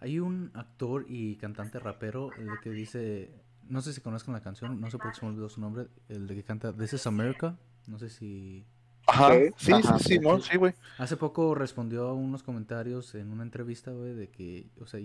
Hay 0.00 0.20
un 0.20 0.50
actor 0.54 1.06
y 1.08 1.36
cantante 1.36 1.78
rapero 1.80 2.36
el 2.36 2.50
de 2.50 2.60
que 2.60 2.72
dice, 2.72 3.34
no 3.68 3.82
sé 3.82 3.92
si 3.92 4.00
conozcan 4.02 4.34
la 4.34 4.42
canción, 4.42 4.80
no 4.80 4.90
sé 4.90 4.98
por 4.98 5.12
qué 5.12 5.18
se 5.18 5.26
me 5.26 5.32
olvidó 5.32 5.48
su 5.50 5.60
nombre, 5.60 5.88
el 6.08 6.26
de 6.28 6.34
que 6.36 6.44
canta 6.44 6.72
This 6.76 6.94
is 6.94 7.06
America, 7.08 7.58
no 7.86 7.98
sé 7.98 8.10
si... 8.10 8.66
Ajá, 9.06 9.42
sí, 9.56 9.72
Ajá, 9.72 9.98
sí, 9.98 9.98
sí, 9.98 10.18
sí, 10.18 10.18
no, 10.18 10.38
sí. 10.38 10.40
sí, 10.40 10.56
güey. 10.56 10.74
Hace 10.98 11.16
poco 11.16 11.54
respondió 11.54 12.08
a 12.08 12.14
unos 12.14 12.42
comentarios 12.42 13.14
en 13.16 13.32
una 13.32 13.42
entrevista, 13.44 13.92
güey, 13.92 14.14
de 14.14 14.30
que, 14.30 14.70
o 14.80 14.86
sea, 14.86 15.00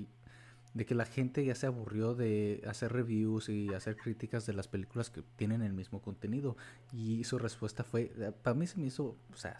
de 0.73 0.86
que 0.86 0.95
la 0.95 1.05
gente 1.05 1.43
ya 1.43 1.55
se 1.55 1.65
aburrió 1.65 2.13
de 2.13 2.63
hacer 2.67 2.93
reviews 2.93 3.49
y 3.49 3.73
hacer 3.73 3.97
críticas 3.97 4.45
de 4.45 4.53
las 4.53 4.67
películas 4.67 5.10
que 5.10 5.23
tienen 5.36 5.62
el 5.62 5.73
mismo 5.73 6.01
contenido. 6.01 6.58
Y 6.91 7.23
su 7.23 7.39
respuesta 7.39 7.84
fue, 7.84 8.12
para 8.43 8.53
mí 8.53 8.67
se 8.67 8.79
me 8.79 8.88
hizo, 8.88 9.17
o 9.34 9.36
sea, 9.36 9.58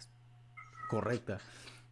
correcta, 0.88 1.38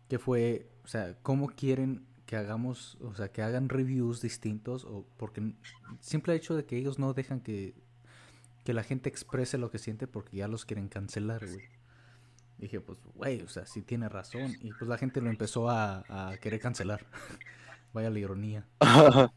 que 0.09 0.19
fue, 0.19 0.71
o 0.85 0.89
sea, 0.89 1.17
¿cómo 1.23 1.49
quieren 1.49 2.07
que 2.27 2.37
hagamos, 2.37 2.97
o 3.01 3.15
sea, 3.15 3.33
que 3.33 3.43
hagan 3.43 3.69
reviews 3.69 4.21
distintos? 4.21 4.85
O 4.85 5.05
porque 5.17 5.55
simple 6.01 6.35
hecho 6.35 6.57
de 6.57 6.65
que 6.65 6.77
ellos 6.77 6.99
no 6.99 7.13
dejan 7.13 7.41
que, 7.41 7.75
que 8.65 8.73
la 8.73 8.85
gente 8.85 9.09
exprese 9.09 9.59
lo 9.59 9.71
que 9.71 9.79
siente 9.79 10.07
porque 10.07 10.37
ya 10.37 10.49
los 10.49 10.65
quieren 10.65 10.89
cancelar, 10.89 11.45
güey. 11.45 11.63
Dije, 12.59 12.81
pues, 12.81 12.99
güey, 13.15 13.41
o 13.43 13.49
sea, 13.49 13.67
sí 13.67 13.83
tiene 13.83 14.09
razón. 14.09 14.53
Y 14.61 14.73
pues 14.73 14.89
la 14.89 14.99
gente 14.99 15.21
lo 15.21 15.31
empezó 15.31 15.71
a, 15.71 16.05
a 16.09 16.37
querer 16.39 16.61
cancelar. 16.61 17.07
Vaya 17.93 18.11
la 18.11 18.19
ironía. 18.19 18.67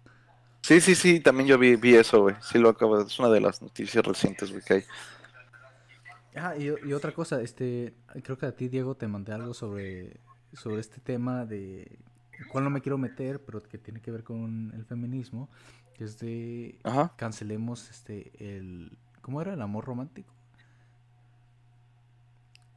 Sí, 0.63 0.81
sí, 0.81 0.95
sí, 0.95 1.21
también 1.21 1.47
yo 1.49 1.57
vi, 1.59 1.75
vi 1.77 1.95
eso, 1.95 2.21
güey. 2.23 2.35
Sí, 2.41 2.59
lo 2.59 2.69
acabo 2.69 2.97
de... 2.99 3.05
Es 3.05 3.19
una 3.19 3.29
de 3.29 3.41
las 3.41 3.61
noticias 3.61 4.05
recientes, 4.05 4.51
güey, 4.51 4.63
que 4.63 4.73
hay. 4.75 4.83
Ah, 6.35 6.55
y, 6.57 6.67
y 6.87 6.93
otra 6.93 7.13
cosa, 7.13 7.41
este, 7.41 7.93
creo 8.23 8.37
que 8.37 8.45
a 8.45 8.55
ti, 8.55 8.69
Diego, 8.69 8.95
te 8.95 9.07
mandé 9.07 9.33
algo 9.33 9.53
sobre, 9.53 10.21
sobre 10.53 10.79
este 10.81 11.01
tema 11.01 11.45
de 11.45 11.99
el 12.37 12.47
cual 12.47 12.63
no 12.63 12.69
me 12.69 12.81
quiero 12.81 12.97
meter, 12.97 13.43
pero 13.43 13.61
que 13.61 13.77
tiene 13.77 14.01
que 14.01 14.11
ver 14.11 14.23
con 14.23 14.71
el 14.75 14.85
feminismo, 14.85 15.49
que 15.93 16.05
es 16.05 16.17
de 16.19 16.79
Ajá. 16.83 17.11
cancelemos 17.17 17.89
este 17.91 18.31
el 18.57 18.97
¿cómo 19.21 19.41
era 19.41 19.53
el 19.53 19.61
amor 19.61 19.85
romántico? 19.85 20.33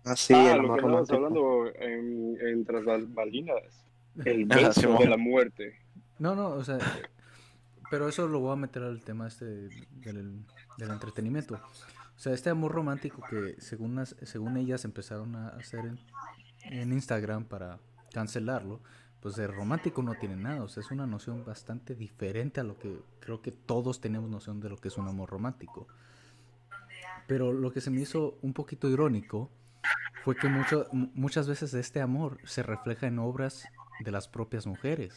Así, 0.05 0.33
ah, 0.33 0.49
el 0.49 0.61
lo 0.61 0.61
amor 0.61 0.73
que 0.73 0.81
estabas 0.81 1.11
romántico. 1.11 1.11
hablando 1.11 1.67
en, 1.77 2.37
en 2.41 2.65
Tras 2.67 2.85
Bal- 2.85 3.07
Balinas. 3.09 3.87
El 4.25 4.45
beso 4.47 4.97
de 4.99 5.07
la 5.09 5.17
muerte. 5.17 5.79
No, 6.19 6.35
no, 6.35 6.49
o 6.51 6.65
sea, 6.65 6.79
pero 7.91 8.09
eso 8.09 8.29
lo 8.29 8.41
voy 8.41 8.53
a 8.53 8.57
meter 8.57 8.83
al 8.83 9.03
tema 9.03 9.27
este 9.27 9.45
del, 9.45 10.45
del 10.79 10.91
entretenimiento. 10.91 11.55
O 11.55 12.19
sea, 12.19 12.33
este 12.33 12.51
amor 12.51 12.73
romántico 12.73 13.23
que 13.29 13.57
según 13.61 13.97
las- 13.97 14.15
según 14.23 14.57
ellas 14.57 14.85
empezaron 14.85 15.35
a 15.37 15.49
hacer 15.49 15.81
en, 15.85 15.99
en 16.73 16.93
Instagram 16.93 17.45
para 17.45 17.81
cancelarlo, 18.13 18.81
pues 19.21 19.35
de 19.37 19.47
romántico 19.49 20.03
no 20.03 20.15
tiene 20.15 20.37
nada, 20.37 20.63
o 20.63 20.69
sea, 20.69 20.83
es 20.83 20.91
una 20.91 21.07
noción 21.07 21.45
bastante 21.45 21.95
diferente 21.95 22.61
a 22.61 22.65
lo 22.65 22.79
que 22.79 23.01
creo 23.21 23.41
que 23.43 23.51
todos 23.53 24.01
tenemos 24.01 24.31
noción 24.31 24.61
de 24.61 24.69
lo 24.69 24.77
que 24.77 24.89
es 24.89 24.97
un 24.99 25.09
amor 25.09 25.31
romántico. 25.31 25.89
Pero 27.27 27.53
lo 27.53 27.73
que 27.73 27.81
se 27.81 27.91
me 27.91 28.01
hizo 28.03 28.39
un 28.43 28.53
poquito 28.53 28.89
irónico 28.89 29.51
fue 30.23 30.37
que 30.37 30.49
mucho- 30.49 30.87
mu- 30.93 31.09
muchas 31.15 31.49
veces 31.49 31.73
este 31.75 32.01
amor 32.01 32.39
se 32.45 32.63
refleja 32.63 33.07
en 33.07 33.19
obras 33.19 33.67
de 34.01 34.11
las 34.11 34.29
propias 34.29 34.67
mujeres, 34.67 35.15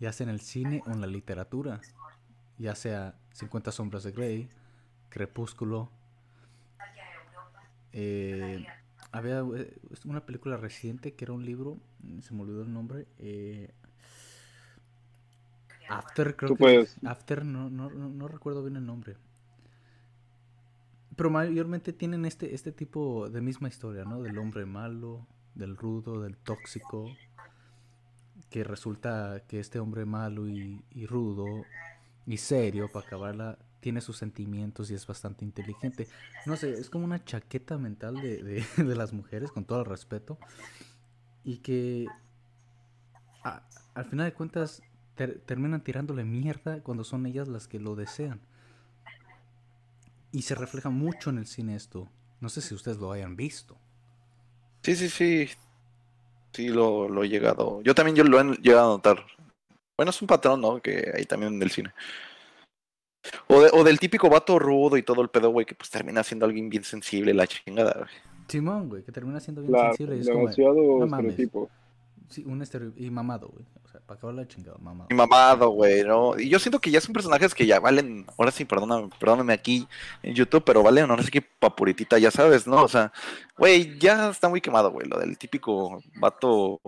ya 0.00 0.12
sea 0.12 0.24
en 0.24 0.30
el 0.30 0.40
cine 0.40 0.82
o 0.86 0.90
en 0.92 1.00
la 1.00 1.06
literatura, 1.06 1.80
ya 2.58 2.74
sea 2.74 3.14
50 3.32 3.72
sombras 3.72 4.02
de 4.04 4.12
Grey, 4.12 4.48
Crepúsculo. 5.10 5.90
eh, 7.92 8.66
había 9.12 9.40
eh, 9.40 9.78
una 10.04 10.26
película 10.26 10.56
reciente 10.56 11.14
que 11.14 11.24
era 11.24 11.32
un 11.32 11.44
libro, 11.44 11.78
se 12.22 12.34
me 12.34 12.42
olvidó 12.42 12.62
el 12.62 12.72
nombre. 12.72 13.06
eh, 13.18 13.72
After, 15.88 16.34
creo 16.36 16.56
que. 16.56 16.88
After, 17.04 17.44
no, 17.44 17.70
no, 17.70 17.90
no, 17.90 18.08
no 18.08 18.28
recuerdo 18.28 18.62
bien 18.62 18.76
el 18.76 18.84
nombre. 18.86 19.16
Pero 21.16 21.30
mayormente 21.30 21.92
tienen 21.92 22.26
este, 22.26 22.54
este 22.54 22.72
tipo 22.72 23.30
de 23.30 23.40
misma 23.40 23.68
historia, 23.68 24.04
¿no? 24.04 24.20
Del 24.20 24.36
hombre 24.38 24.66
malo, 24.66 25.26
del 25.54 25.76
rudo, 25.76 26.20
del 26.20 26.36
tóxico. 26.36 27.06
Que 28.50 28.64
resulta 28.64 29.42
que 29.48 29.60
este 29.60 29.78
hombre 29.78 30.04
malo 30.04 30.48
y, 30.48 30.82
y 30.90 31.06
rudo 31.06 31.64
y 32.26 32.36
serio 32.38 32.88
para 32.92 33.06
acabarla 33.06 33.58
tiene 33.80 34.00
sus 34.00 34.16
sentimientos 34.16 34.90
y 34.90 34.94
es 34.94 35.06
bastante 35.06 35.44
inteligente. 35.44 36.08
No 36.44 36.56
sé, 36.56 36.72
es 36.72 36.90
como 36.90 37.04
una 37.04 37.24
chaqueta 37.24 37.78
mental 37.78 38.20
de, 38.20 38.42
de, 38.42 38.64
de 38.84 38.96
las 38.96 39.12
mujeres, 39.12 39.50
con 39.52 39.64
todo 39.64 39.80
el 39.80 39.86
respeto. 39.86 40.38
Y 41.44 41.58
que 41.58 42.08
al 43.94 44.04
final 44.06 44.26
de 44.26 44.32
cuentas 44.32 44.82
ter- 45.14 45.40
terminan 45.46 45.82
tirándole 45.82 46.24
mierda 46.24 46.82
cuando 46.82 47.04
son 47.04 47.26
ellas 47.26 47.48
las 47.48 47.68
que 47.68 47.78
lo 47.78 47.94
desean. 47.94 48.40
Y 50.32 50.42
se 50.42 50.54
refleja 50.54 50.90
mucho 50.90 51.30
en 51.30 51.38
el 51.38 51.46
cine 51.46 51.76
esto. 51.76 52.08
No 52.40 52.48
sé 52.48 52.60
si 52.60 52.74
ustedes 52.74 52.98
lo 52.98 53.12
hayan 53.12 53.36
visto. 53.36 53.78
Sí, 54.82 54.96
sí, 54.96 55.08
sí. 55.08 55.48
Sí, 56.56 56.68
lo, 56.68 57.06
lo 57.06 57.22
he 57.22 57.28
llegado. 57.28 57.82
Yo 57.82 57.94
también 57.94 58.16
yo 58.16 58.24
lo 58.24 58.40
he 58.40 58.56
llegado 58.62 58.86
a 58.92 58.96
notar. 58.96 59.22
Bueno, 59.98 60.08
es 60.08 60.22
un 60.22 60.26
patrón, 60.26 60.62
¿no? 60.62 60.80
Que 60.80 61.12
hay 61.14 61.26
también 61.26 61.52
en 61.54 61.62
el 61.62 61.70
cine. 61.70 61.92
O, 63.48 63.60
de- 63.60 63.70
o 63.74 63.84
del 63.84 63.98
típico 63.98 64.30
vato 64.30 64.58
rudo 64.58 64.96
y 64.96 65.02
todo 65.02 65.20
el 65.20 65.28
pedo, 65.28 65.50
güey, 65.50 65.66
que 65.66 65.74
pues 65.74 65.90
termina 65.90 66.22
siendo 66.22 66.46
alguien 66.46 66.70
bien 66.70 66.82
sensible, 66.82 67.34
la 67.34 67.46
chingada, 67.46 67.92
güey. 67.92 68.08
Simón, 68.48 68.88
güey, 68.88 69.02
que 69.02 69.12
termina 69.12 69.38
siendo 69.38 69.60
bien 69.60 69.72
Claro, 69.74 69.88
sensible. 69.88 70.16
Y 70.16 70.20
es 70.20 70.26
como, 70.28 70.38
de, 70.38 70.42
demasiado 70.44 70.98
no 71.00 71.06
mames. 71.06 71.36
Sí, 72.28 72.44
un 72.46 72.62
estereotipo. 72.62 73.04
Y 73.04 73.10
mamado, 73.10 73.48
güey. 73.48 73.64
O 73.84 73.88
sea, 73.88 74.00
para 74.00 74.18
acabar 74.18 74.34
la 74.36 74.46
chingada, 74.48 74.76
mamado. 74.78 75.08
Y 75.10 75.14
mamado, 75.14 75.70
güey, 75.70 76.04
¿no? 76.04 76.38
Y 76.38 76.48
yo 76.48 76.58
siento 76.58 76.80
que 76.80 76.90
ya 76.90 77.00
son 77.00 77.12
personajes 77.12 77.54
que 77.54 77.66
ya 77.66 77.80
valen, 77.80 78.26
ahora 78.38 78.50
sí, 78.50 78.64
perdóname, 78.64 79.08
perdóname 79.18 79.52
aquí 79.52 79.86
en 80.22 80.34
YouTube, 80.34 80.64
pero 80.64 80.82
valen, 80.82 81.06
no 81.08 81.22
sé 81.22 81.30
qué 81.30 81.42
papuritita, 81.42 82.18
ya 82.18 82.30
sabes, 82.30 82.66
¿no? 82.66 82.82
O 82.82 82.88
sea, 82.88 83.12
güey, 83.56 83.98
ya 83.98 84.30
está 84.30 84.48
muy 84.48 84.60
quemado, 84.60 84.90
güey, 84.90 85.08
lo 85.08 85.18
del 85.18 85.38
típico 85.38 86.02
vato. 86.16 86.80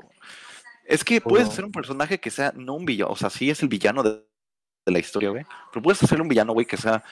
Es 0.84 1.04
que 1.04 1.20
puedes 1.20 1.48
hacer 1.48 1.64
un 1.64 1.72
personaje 1.72 2.18
que 2.18 2.30
sea, 2.30 2.52
no 2.56 2.74
un 2.74 2.84
villano, 2.84 3.12
o 3.12 3.16
sea, 3.16 3.30
sí 3.30 3.50
es 3.50 3.62
el 3.62 3.68
villano 3.68 4.02
de, 4.02 4.10
de 4.86 4.92
la 4.92 4.98
historia, 4.98 5.30
güey, 5.30 5.44
pero 5.72 5.82
puedes 5.82 6.02
hacer 6.02 6.20
un 6.20 6.28
villano, 6.28 6.52
güey, 6.54 6.66
que 6.66 6.76
sea 6.78 7.04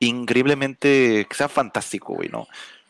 increíblemente, 0.00 1.26
que 1.28 1.34
sea 1.34 1.48
fantástico, 1.48 2.14
güey, 2.14 2.28
¿no? 2.28 2.46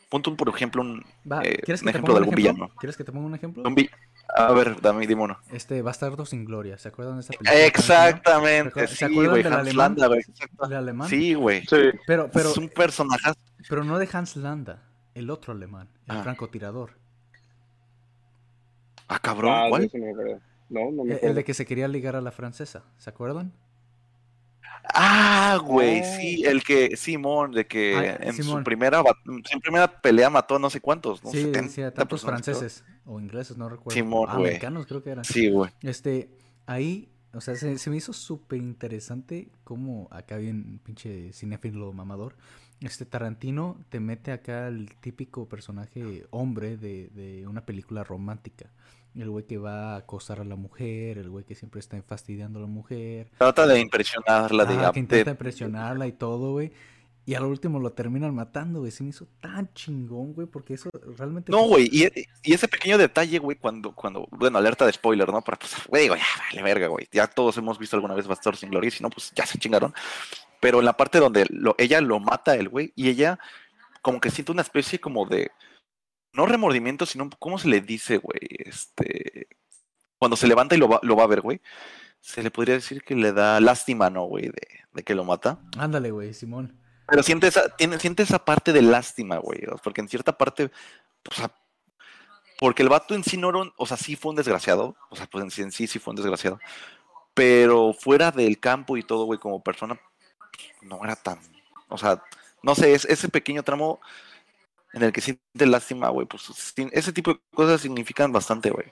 Punto, 0.09 0.35
por 0.35 0.49
ejemplo, 0.49 0.81
un, 0.81 1.03
Va, 1.31 1.41
eh, 1.43 1.59
¿quieres 1.63 1.81
un 1.83 1.89
ejemplo 1.89 2.13
de 2.13 2.19
un 2.19 2.23
algún 2.23 2.39
ejemplo? 2.39 2.53
villano. 2.65 2.75
¿Quieres 2.79 2.97
que 2.97 3.03
te 3.03 3.11
ponga 3.11 3.25
un 3.27 3.35
ejemplo? 3.35 3.63
un 3.63 3.75
vi- 3.75 3.89
A 4.35 4.51
ver, 4.53 4.79
dame, 4.79 5.07
dime 5.07 5.23
uno. 5.23 5.39
Este, 5.51 5.81
Bastardo 5.81 6.25
sin 6.25 6.45
Gloria. 6.45 6.77
¿Se 6.77 6.87
acuerdan 6.89 7.15
de 7.15 7.21
esa 7.21 7.33
película? 7.33 7.65
Exactamente, 7.65 8.87
¿Se 8.87 8.95
sí, 8.95 9.05
acuerdan 9.05 9.31
güey, 9.31 9.43
del 9.43 9.53
Hans 9.53 9.61
alemán? 9.61 9.77
Landa, 9.77 10.07
güey, 10.07 10.19
exacto. 10.19 10.65
¿El 10.65 10.73
alemán? 10.73 11.09
Sí, 11.09 11.33
güey. 11.33 11.61
Sí, 11.65 11.77
Pero, 12.05 12.29
pero, 12.31 12.49
es 12.51 12.57
un 12.57 12.69
personaje. 12.69 13.31
pero 13.67 13.83
no 13.83 13.97
de 13.97 14.07
Hans 14.11 14.35
Landa. 14.35 14.83
El 15.15 15.29
otro 15.31 15.53
alemán. 15.53 15.89
El 16.07 16.17
Ah. 16.17 16.23
francotirador. 16.23 16.91
Ah, 19.07 19.19
cabrón, 19.19 19.51
ah, 19.53 19.65
¿cuál? 19.69 19.89
no 19.93 19.99
me 20.05 20.11
acuerdo. 20.11 20.39
No, 20.69 20.91
no 20.91 21.03
me 21.03 21.15
El, 21.15 21.33
de 21.33 21.43
que 21.43 21.55
se 21.55 21.65
quería 21.65 21.87
ligar 21.87 22.15
a 22.15 22.21
la 22.21 22.31
francesa. 22.31 22.83
¿Se 22.99 23.09
acuerdan? 23.09 23.51
Ah, 24.83 25.59
güey, 25.63 26.01
Oh. 26.01 26.03
sí, 26.17 26.43
el 26.45 26.63
que, 26.63 26.95
Simón, 26.97 27.51
de 27.51 27.67
que 27.67 27.95
Ah, 27.95 28.17
en 28.27 28.33
Simón. 28.33 28.59
su 28.59 28.63
primera 28.63 29.01
en 29.25 29.59
primera 29.61 30.01
pelea 30.01 30.29
mató 30.29 30.55
a 30.55 30.59
no 30.59 30.69
sé 30.69 30.81
cuántos, 30.81 31.23
¿no? 31.23 31.31
sí, 31.31 31.43
70 31.43 31.69
sí, 31.73 31.81
a 31.81 31.93
tantos 31.93 32.21
creo. 32.21 32.31
franceses. 32.31 32.83
O 33.05 33.19
ingleses, 33.19 33.57
no 33.57 33.69
recuerdo. 33.69 33.91
Simón, 33.95 34.27
Ah, 34.29 34.33
güey. 34.35 34.47
americanos 34.47 34.85
creo 34.87 35.03
que 35.03 35.09
eran. 35.11 35.23
Sí, 35.25 35.49
güey. 35.49 35.71
Este, 35.81 36.29
ahí, 36.65 37.09
o 37.33 37.41
sea, 37.41 37.55
se, 37.55 37.77
se 37.77 37.89
me 37.89 37.97
hizo 37.97 38.13
súper 38.13 38.59
interesante 38.59 39.49
como 39.63 40.07
acá 40.11 40.37
bien 40.37 40.79
pinche 40.83 41.31
cinéfilo 41.33 41.91
mamador. 41.93 42.35
Este 42.81 43.05
Tarantino 43.05 43.77
te 43.89 43.99
mete 43.99 44.31
acá 44.31 44.67
el 44.69 44.95
típico 45.01 45.49
personaje 45.49 46.25
hombre 46.29 46.77
de, 46.77 47.09
de 47.09 47.45
una 47.47 47.65
película 47.65 48.03
romántica. 48.03 48.71
El 49.19 49.29
güey 49.29 49.45
que 49.45 49.57
va 49.57 49.93
a 49.93 49.97
acosar 49.97 50.39
a 50.39 50.43
la 50.43 50.55
mujer, 50.55 51.17
el 51.17 51.29
güey 51.29 51.43
que 51.45 51.55
siempre 51.55 51.79
está 51.79 52.01
fastidiando 52.01 52.59
a 52.59 52.61
la 52.61 52.67
mujer. 52.67 53.29
Trata 53.37 53.67
de 53.67 53.79
impresionarla, 53.79 54.65
de, 54.65 54.73
Ajá, 54.75 54.91
que 54.91 54.99
intenta 54.99 55.31
impresionarla 55.31 56.07
y 56.07 56.13
todo, 56.13 56.53
güey. 56.53 56.71
Y 57.25 57.35
al 57.35 57.43
último 57.43 57.79
lo 57.79 57.91
terminan 57.91 58.33
matando, 58.33 58.79
güey. 58.79 58.91
Se 58.91 59.03
me 59.03 59.09
hizo 59.09 59.27
tan 59.39 59.71
chingón, 59.73 60.33
güey, 60.33 60.47
porque 60.47 60.73
eso 60.73 60.89
realmente... 61.15 61.51
No, 61.51 61.63
güey, 61.67 61.87
y, 61.91 62.07
y 62.43 62.53
ese 62.53 62.67
pequeño 62.67 62.97
detalle, 62.97 63.37
güey, 63.37 63.55
cuando, 63.55 63.93
cuando, 63.93 64.27
bueno, 64.31 64.57
alerta 64.57 64.85
de 64.85 64.93
spoiler, 64.93 65.29
¿no? 65.29 65.41
Pero 65.43 65.59
pues, 65.59 65.75
güey, 65.87 66.03
digo, 66.03 66.15
ya, 66.15 66.23
vale 66.49 66.63
verga, 66.63 66.87
güey. 66.87 67.07
Ya 67.11 67.27
todos 67.27 67.55
hemos 67.57 67.77
visto 67.77 67.95
alguna 67.95 68.15
vez 68.15 68.25
Bastardo 68.25 68.57
sin 68.57 68.71
Gloria, 68.71 68.89
si 68.89 69.03
no, 69.03 69.11
pues 69.11 69.31
ya 69.35 69.45
se 69.45 69.59
chingaron. 69.59 69.93
Pero 70.59 70.79
en 70.79 70.85
la 70.85 70.97
parte 70.97 71.19
donde 71.19 71.45
lo- 71.49 71.75
ella 71.77 72.01
lo 72.01 72.19
mata, 72.19 72.55
el 72.55 72.67
güey, 72.67 72.93
y 72.95 73.09
ella 73.09 73.37
como 74.01 74.19
que 74.19 74.31
siente 74.31 74.51
una 74.51 74.63
especie 74.63 74.99
como 74.99 75.25
de, 75.27 75.51
no 76.39 76.45
remordimiento, 76.45 77.05
sino, 77.05 77.29
¿cómo 77.37 77.59
se 77.59 77.67
le 77.67 77.81
dice, 77.81 78.17
güey? 78.17 78.39
Este, 78.49 79.47
cuando 80.17 80.37
se 80.37 80.47
levanta 80.47 80.73
y 80.73 80.77
lo 80.77 80.87
va, 80.87 81.01
lo 81.03 81.17
va 81.17 81.25
a 81.25 81.27
ver, 81.27 81.41
güey, 81.41 81.59
se 82.21 82.41
le 82.41 82.49
podría 82.49 82.75
decir 82.75 83.03
que 83.03 83.13
le 83.13 83.33
da 83.33 83.59
lástima, 83.59 84.09
¿no, 84.09 84.23
güey? 84.23 84.45
De, 84.45 84.67
de 84.93 85.03
que 85.03 85.15
lo 85.15 85.25
mata. 85.25 85.59
Ándale, 85.77 86.11
güey, 86.11 86.33
Simón. 86.33 86.79
Pero 87.09 87.23
siente 87.23 87.47
esa, 87.47 87.75
tiene, 87.75 87.99
siente 87.99 88.23
esa 88.23 88.45
parte 88.45 88.71
de 88.71 88.81
lástima, 88.81 89.37
güey. 89.39 89.59
Porque 89.83 89.99
en 89.99 90.07
cierta 90.07 90.37
parte, 90.37 90.71
o 91.29 91.33
sea, 91.33 91.51
porque 92.57 92.83
el 92.83 92.89
vato 92.89 93.15
en 93.15 93.25
sí 93.25 93.35
no 93.35 93.49
era 93.49 93.57
un, 93.57 93.73
o 93.75 93.85
sea, 93.85 93.97
sí 93.97 94.15
fue 94.15 94.29
un 94.29 94.37
desgraciado. 94.37 94.95
O 95.09 95.17
sea, 95.17 95.25
pues 95.25 95.43
en 95.43 95.51
sí, 95.51 95.61
en 95.61 95.73
sí 95.73 95.87
sí 95.87 95.99
fue 95.99 96.11
un 96.11 96.17
desgraciado. 96.17 96.57
Pero 97.33 97.91
fuera 97.91 98.31
del 98.31 98.61
campo 98.61 98.95
y 98.95 99.03
todo, 99.03 99.25
güey, 99.25 99.39
como 99.39 99.61
persona, 99.61 99.99
no 100.81 101.03
era 101.03 101.17
tan, 101.17 101.39
o 101.89 101.97
sea, 101.97 102.23
no 102.63 102.75
sé, 102.75 102.93
es, 102.93 103.05
ese 103.05 103.27
pequeño 103.27 103.63
tramo 103.63 103.99
en 104.93 105.03
el 105.03 105.11
que 105.11 105.21
siente 105.21 105.65
lástima, 105.65 106.09
güey, 106.09 106.27
pues 106.27 106.49
ese 106.91 107.13
tipo 107.13 107.33
de 107.33 107.39
cosas 107.53 107.81
significan 107.81 108.31
bastante, 108.31 108.71
güey. 108.71 108.87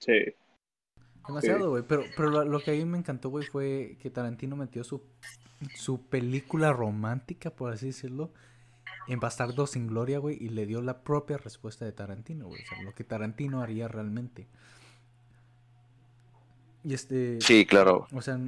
Sí. 0.00 0.34
Demasiado, 1.26 1.70
güey. 1.70 1.84
Pero, 1.86 2.04
pero 2.16 2.30
lo, 2.30 2.44
lo 2.44 2.60
que 2.60 2.70
a 2.72 2.74
mí 2.74 2.84
me 2.84 2.98
encantó, 2.98 3.28
güey, 3.28 3.46
fue 3.46 3.96
que 4.00 4.10
Tarantino 4.10 4.56
metió 4.56 4.82
su, 4.82 5.02
su 5.74 6.00
película 6.06 6.72
romántica, 6.72 7.50
por 7.50 7.72
así 7.72 7.86
decirlo, 7.86 8.32
en 9.08 9.20
Bastardo 9.20 9.66
sin 9.66 9.86
Gloria, 9.86 10.18
güey, 10.18 10.36
y 10.40 10.48
le 10.48 10.66
dio 10.66 10.82
la 10.82 11.02
propia 11.02 11.38
respuesta 11.38 11.84
de 11.84 11.92
Tarantino, 11.92 12.46
güey. 12.46 12.62
O 12.62 12.66
sea, 12.66 12.82
lo 12.82 12.94
que 12.94 13.04
Tarantino 13.04 13.62
haría 13.62 13.88
realmente. 13.88 14.46
Y 16.84 16.94
este. 16.94 17.40
Sí, 17.40 17.66
claro. 17.66 18.06
O 18.12 18.22
sea, 18.22 18.38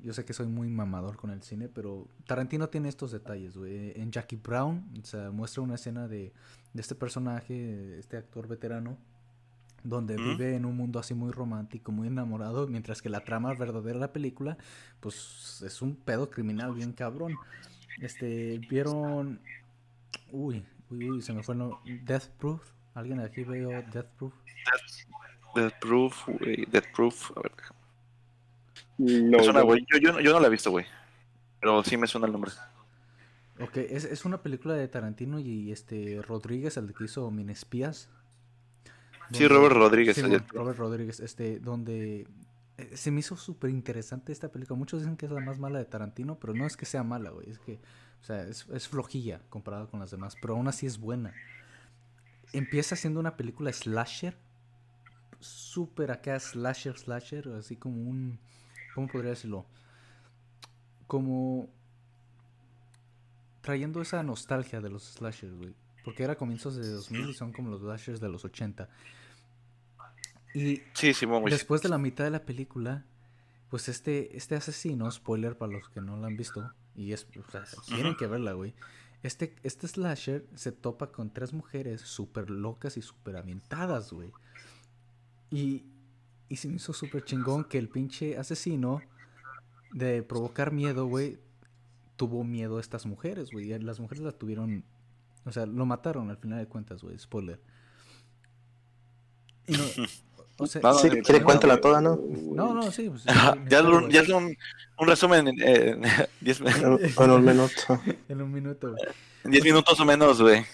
yo 0.00 0.12
sé 0.12 0.24
que 0.24 0.32
soy 0.32 0.46
muy 0.46 0.68
mamador 0.68 1.16
con 1.16 1.30
el 1.30 1.42
cine, 1.42 1.68
pero 1.68 2.06
Tarantino 2.26 2.68
tiene 2.68 2.88
estos 2.88 3.12
detalles, 3.12 3.56
güey. 3.56 3.92
En 4.00 4.10
Jackie 4.10 4.36
Brown, 4.36 4.84
o 5.02 5.04
sea, 5.04 5.30
muestra 5.30 5.62
una 5.62 5.76
escena 5.76 6.08
de, 6.08 6.32
de 6.72 6.80
este 6.80 6.94
personaje, 6.94 7.98
este 7.98 8.16
actor 8.16 8.46
veterano, 8.46 8.98
donde 9.82 10.16
vive 10.16 10.56
en 10.56 10.64
un 10.64 10.76
mundo 10.76 10.98
así 10.98 11.14
muy 11.14 11.30
romántico, 11.32 11.92
muy 11.92 12.08
enamorado, 12.08 12.66
mientras 12.66 13.00
que 13.02 13.08
la 13.08 13.20
trama 13.20 13.54
verdadera 13.54 13.94
de 13.94 14.00
la 14.00 14.12
película, 14.12 14.58
pues 15.00 15.62
es 15.64 15.80
un 15.80 15.96
pedo 15.96 16.30
criminal 16.30 16.74
bien 16.74 16.92
cabrón. 16.92 17.34
Este, 18.00 18.58
vieron... 18.70 19.40
Uy, 20.32 20.64
uy, 20.90 21.10
uy, 21.10 21.22
se 21.22 21.32
me 21.32 21.42
fue 21.42 21.54
el 21.54 21.60
nombre. 21.60 21.78
Death 22.04 22.28
Proof. 22.38 22.62
¿Alguien 22.94 23.18
de 23.18 23.24
aquí 23.24 23.44
veo 23.44 23.70
Death 23.92 24.08
Proof? 24.16 24.34
Death 25.54 25.74
Proof, 25.80 26.28
güey, 26.28 26.66
Death 26.66 26.86
Proof. 26.94 27.30
A 27.36 27.42
ver, 27.42 27.52
No, 28.98 29.38
me 29.38 29.44
suena, 29.44 29.60
no. 29.60 29.66
güey. 29.66 29.86
Yo, 29.92 29.98
yo, 29.98 30.12
no- 30.12 30.20
yo 30.20 30.32
no 30.32 30.40
la 30.40 30.46
he 30.46 30.50
visto, 30.50 30.70
güey. 30.70 30.86
Pero 31.60 31.82
sí 31.84 31.96
me 31.96 32.06
suena 32.06 32.26
el 32.26 32.32
nombre. 32.32 32.50
Ok, 33.60 33.76
es, 33.78 34.04
es 34.04 34.24
una 34.24 34.42
película 34.42 34.74
de 34.74 34.86
Tarantino 34.88 35.38
y 35.38 35.72
este 35.72 36.20
Rodríguez, 36.22 36.76
el 36.76 36.92
que 36.94 37.04
hizo 37.04 37.30
Minespías. 37.30 38.08
Sí, 39.32 39.48
Robert 39.48 39.74
Rodríguez. 39.74 40.14
Sí, 40.16 40.22
Robert 40.48 40.78
Rodríguez, 40.78 41.20
este, 41.20 41.58
donde 41.58 42.28
eh, 42.78 42.90
se 42.96 43.10
me 43.10 43.20
hizo 43.20 43.36
súper 43.36 43.70
interesante 43.70 44.32
esta 44.32 44.50
película. 44.52 44.78
Muchos 44.78 45.00
dicen 45.00 45.16
que 45.16 45.26
es 45.26 45.32
la 45.32 45.40
más 45.40 45.58
mala 45.58 45.78
de 45.78 45.86
Tarantino, 45.86 46.38
pero 46.38 46.54
no 46.54 46.66
es 46.66 46.76
que 46.76 46.84
sea 46.84 47.02
mala, 47.02 47.30
güey. 47.30 47.50
Es 47.50 47.58
que, 47.58 47.80
o 48.20 48.24
sea, 48.24 48.42
es, 48.44 48.66
es 48.72 48.86
flojilla 48.88 49.40
comparada 49.48 49.86
con 49.86 49.98
las 50.00 50.10
demás, 50.10 50.36
pero 50.40 50.54
aún 50.54 50.68
así 50.68 50.86
es 50.86 50.98
buena. 50.98 51.34
Empieza 52.52 52.94
siendo 52.94 53.18
una 53.18 53.36
película 53.36 53.72
slasher, 53.72 54.36
súper 55.40 56.10
acá 56.12 56.38
slasher, 56.38 56.96
slasher, 56.98 57.48
así 57.58 57.76
como 57.76 57.96
un, 58.08 58.38
¿cómo 58.96 59.08
podría 59.08 59.30
decirlo? 59.30 59.66
Como 61.06 61.68
trayendo 63.60 64.00
esa 64.00 64.22
nostalgia 64.22 64.80
de 64.80 64.88
los 64.88 65.04
slashers, 65.04 65.54
güey. 65.54 65.74
Porque 66.02 66.24
era 66.24 66.34
comienzos 66.36 66.76
de 66.76 66.88
2000 66.88 67.28
y 67.28 67.34
son 67.34 67.52
como 67.52 67.68
los 67.70 67.82
slashers 67.82 68.20
de 68.20 68.28
los 68.28 68.44
80. 68.44 68.88
Y 70.54 70.82
Sí, 70.94 71.12
güey. 71.26 71.50
después 71.50 71.82
de 71.82 71.90
la 71.90 71.98
mitad 71.98 72.24
de 72.24 72.30
la 72.30 72.46
película, 72.46 73.04
pues 73.68 73.90
este, 73.90 74.34
este 74.34 74.54
asesino, 74.54 75.10
spoiler 75.10 75.58
para 75.58 75.72
los 75.72 75.90
que 75.90 76.00
no 76.00 76.16
la 76.16 76.28
han 76.28 76.36
visto, 76.38 76.72
y 76.94 77.12
es, 77.12 77.26
o 77.36 77.50
sea, 77.50 77.64
tienen 77.86 78.16
que 78.16 78.26
verla, 78.26 78.54
güey. 78.54 78.74
Este, 79.22 79.54
este 79.62 79.88
slasher 79.88 80.46
se 80.54 80.72
topa 80.72 81.12
con 81.12 81.30
tres 81.30 81.52
mujeres 81.52 82.00
súper 82.00 82.48
locas 82.48 82.96
y 82.96 83.02
súper 83.02 83.36
avientadas, 83.36 84.10
güey. 84.12 84.30
Y, 85.50 85.84
y 86.48 86.56
se 86.56 86.68
me 86.68 86.76
hizo 86.76 86.92
súper 86.92 87.24
chingón 87.24 87.64
que 87.64 87.78
el 87.78 87.88
pinche 87.88 88.36
asesino, 88.38 89.02
de 89.92 90.22
provocar 90.22 90.72
miedo, 90.72 91.06
güey, 91.06 91.38
tuvo 92.16 92.44
miedo 92.44 92.78
a 92.78 92.80
estas 92.80 93.06
mujeres, 93.06 93.50
güey. 93.50 93.66
Las 93.78 93.98
mujeres 94.00 94.22
la 94.24 94.32
tuvieron, 94.32 94.84
o 95.44 95.52
sea, 95.52 95.66
lo 95.66 95.86
mataron 95.86 96.30
al 96.30 96.36
final 96.36 96.58
de 96.58 96.66
cuentas, 96.66 97.02
güey, 97.02 97.18
spoiler. 97.18 97.60
Y 99.66 99.72
no- 99.76 99.84
O 100.58 100.66
sea, 100.66 100.80
No, 100.82 100.88
no, 100.92 100.98
Sí, 100.98 101.08
no, 101.08 101.16
quiere 101.22 101.40
no, 101.40 101.44
cuéntala 101.46 101.74
no, 101.74 101.80
toda, 101.80 102.00
¿no? 102.00 102.18
no, 102.54 102.74
no, 102.74 102.90
sí. 102.90 103.10
pues, 103.10 103.24
ya, 103.68 103.82
un, 103.82 104.08
ya 104.10 104.20
es 104.22 104.28
un, 104.28 104.56
un 104.98 105.06
resumen 105.08 105.48
en 105.48 105.56
eh, 105.62 106.26
10 106.40 106.60
En, 106.60 106.66
en 107.18 107.30
un 107.30 107.44
minuto. 107.44 108.00
En 108.28 108.42
un 108.42 108.52
minuto, 108.52 108.90
güey. 108.92 109.02
en 109.44 109.50
10 109.50 109.64
minutos 109.64 109.98
o 110.00 110.04
menos, 110.04 110.40
güey. 110.40 110.64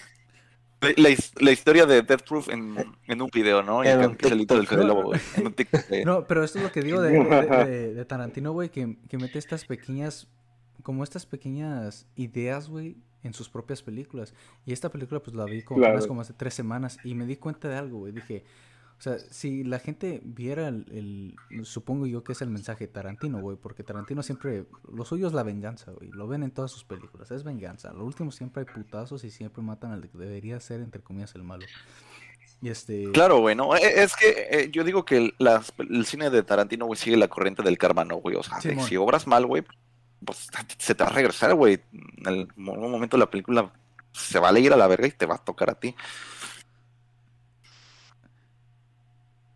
La, 0.83 0.93
la 0.97 1.09
his- 1.09 1.31
la 1.39 1.51
historia 1.51 1.85
de 1.85 2.01
Death 2.01 2.23
Proof 2.27 2.49
en, 2.49 2.75
en 3.07 3.21
un 3.21 3.29
video, 3.33 3.63
¿no? 3.63 3.83
Y 3.83 3.87
En 3.87 3.99
acá 3.99 4.07
un 4.09 4.17
del. 4.17 4.67
Fede 4.67 4.83
Lobo, 4.83 5.03
güey. 5.03 5.19
En 5.37 5.47
un 5.47 5.53
TikTok, 5.53 5.87
güey. 5.89 6.03
No, 6.05 6.25
pero 6.27 6.43
esto 6.43 6.57
es 6.59 6.63
lo 6.65 6.71
que 6.71 6.81
digo 6.81 7.01
de, 7.01 7.11
de- 7.11 7.65
de- 7.65 7.93
de 7.93 8.05
Tarantino, 8.05 8.51
güey, 8.51 8.69
que, 8.69 8.97
que 9.09 9.17
mete 9.17 9.39
estas 9.39 9.65
pequeñas, 9.65 10.27
como 10.83 11.03
estas 11.03 11.25
pequeñas 11.25 12.07
ideas, 12.15 12.69
güey, 12.69 12.97
en 13.23 13.33
sus 13.33 13.49
propias 13.49 13.81
películas. 13.81 14.33
Y 14.65 14.73
esta 14.73 14.89
película, 14.89 15.21
pues 15.21 15.35
la 15.35 15.45
vi 15.45 15.61
como, 15.63 15.79
Claro. 15.79 16.05
como 16.07 16.21
hace 16.21 16.33
tres 16.33 16.53
semanas 16.53 16.97
y 17.03 17.15
me 17.15 17.25
di 17.25 17.37
cuenta 17.37 17.69
de 17.69 17.75
algo, 17.77 17.99
güey. 17.99 18.11
Dije, 18.11 18.43
o 19.03 19.09
sea, 19.09 19.19
si 19.19 19.65
la 19.65 19.79
gente 19.79 20.21
viera 20.23 20.69
el, 20.69 21.35
el- 21.49 21.65
supongo 21.65 22.05
yo 22.07 22.23
que 22.23 22.31
es 22.31 22.41
el 22.41 22.49
mensaje 22.49 22.87
de 22.87 22.93
Tarantino, 22.93 23.41
güey, 23.41 23.57
porque 23.57 23.83
Tarantino 23.83 24.23
siempre, 24.23 24.63
lo 24.89 25.03
suyo 25.03 25.27
es 25.27 25.33
la 25.33 25.43
venganza, 25.43 25.91
güey. 25.91 26.09
Lo 26.11 26.25
ven 26.25 26.41
en 26.41 26.51
todas 26.51 26.71
sus 26.71 26.85
películas, 26.85 27.29
es 27.29 27.43
venganza. 27.43 27.91
Lo 27.91 28.05
último 28.05 28.31
siempre 28.31 28.63
hay 28.65 28.73
putazos 28.73 29.25
y 29.25 29.29
siempre 29.29 29.61
matan 29.61 29.91
al 29.91 30.07
que 30.07 30.17
debería 30.17 30.57
ser, 30.61 30.79
entre 30.79 31.01
comillas, 31.01 31.35
el 31.35 31.43
malo. 31.43 31.65
Y 32.61 32.69
este... 32.69 33.11
Claro, 33.11 33.39
güey, 33.39 33.55
¿no? 33.57 33.75
E- 33.75 34.03
Es 34.03 34.15
que 34.15 34.47
eh, 34.49 34.69
yo 34.71 34.85
digo 34.85 35.03
que 35.03 35.17
el, 35.17 35.33
las- 35.37 35.73
el 35.79 36.05
cine 36.05 36.29
de 36.29 36.41
Tarantino, 36.43 36.85
güey, 36.85 36.97
sigue 36.97 37.17
la 37.17 37.27
corriente 37.27 37.61
del 37.61 37.77
karma, 37.77 38.05
¿no, 38.05 38.15
güey? 38.21 38.37
O 38.37 38.43
sea, 38.43 38.59
de 38.69 38.75
si 38.87 38.95
obras 38.95 39.27
mal, 39.27 39.45
güey, 39.45 39.65
pues 40.23 40.47
se 40.77 40.95
te 40.95 41.03
va 41.03 41.09
a 41.09 41.13
regresar, 41.13 41.53
güey. 41.55 41.81
En 42.25 42.47
un 42.55 42.89
momento 42.91 43.17
la 43.17 43.29
película 43.29 43.69
se 44.13 44.39
va 44.39 44.47
a 44.47 44.57
ir 44.59 44.71
a 44.71 44.77
la 44.77 44.87
verga 44.87 45.07
y 45.07 45.11
te 45.11 45.25
va 45.25 45.35
a 45.35 45.43
tocar 45.43 45.69
a 45.71 45.75
ti. 45.75 45.93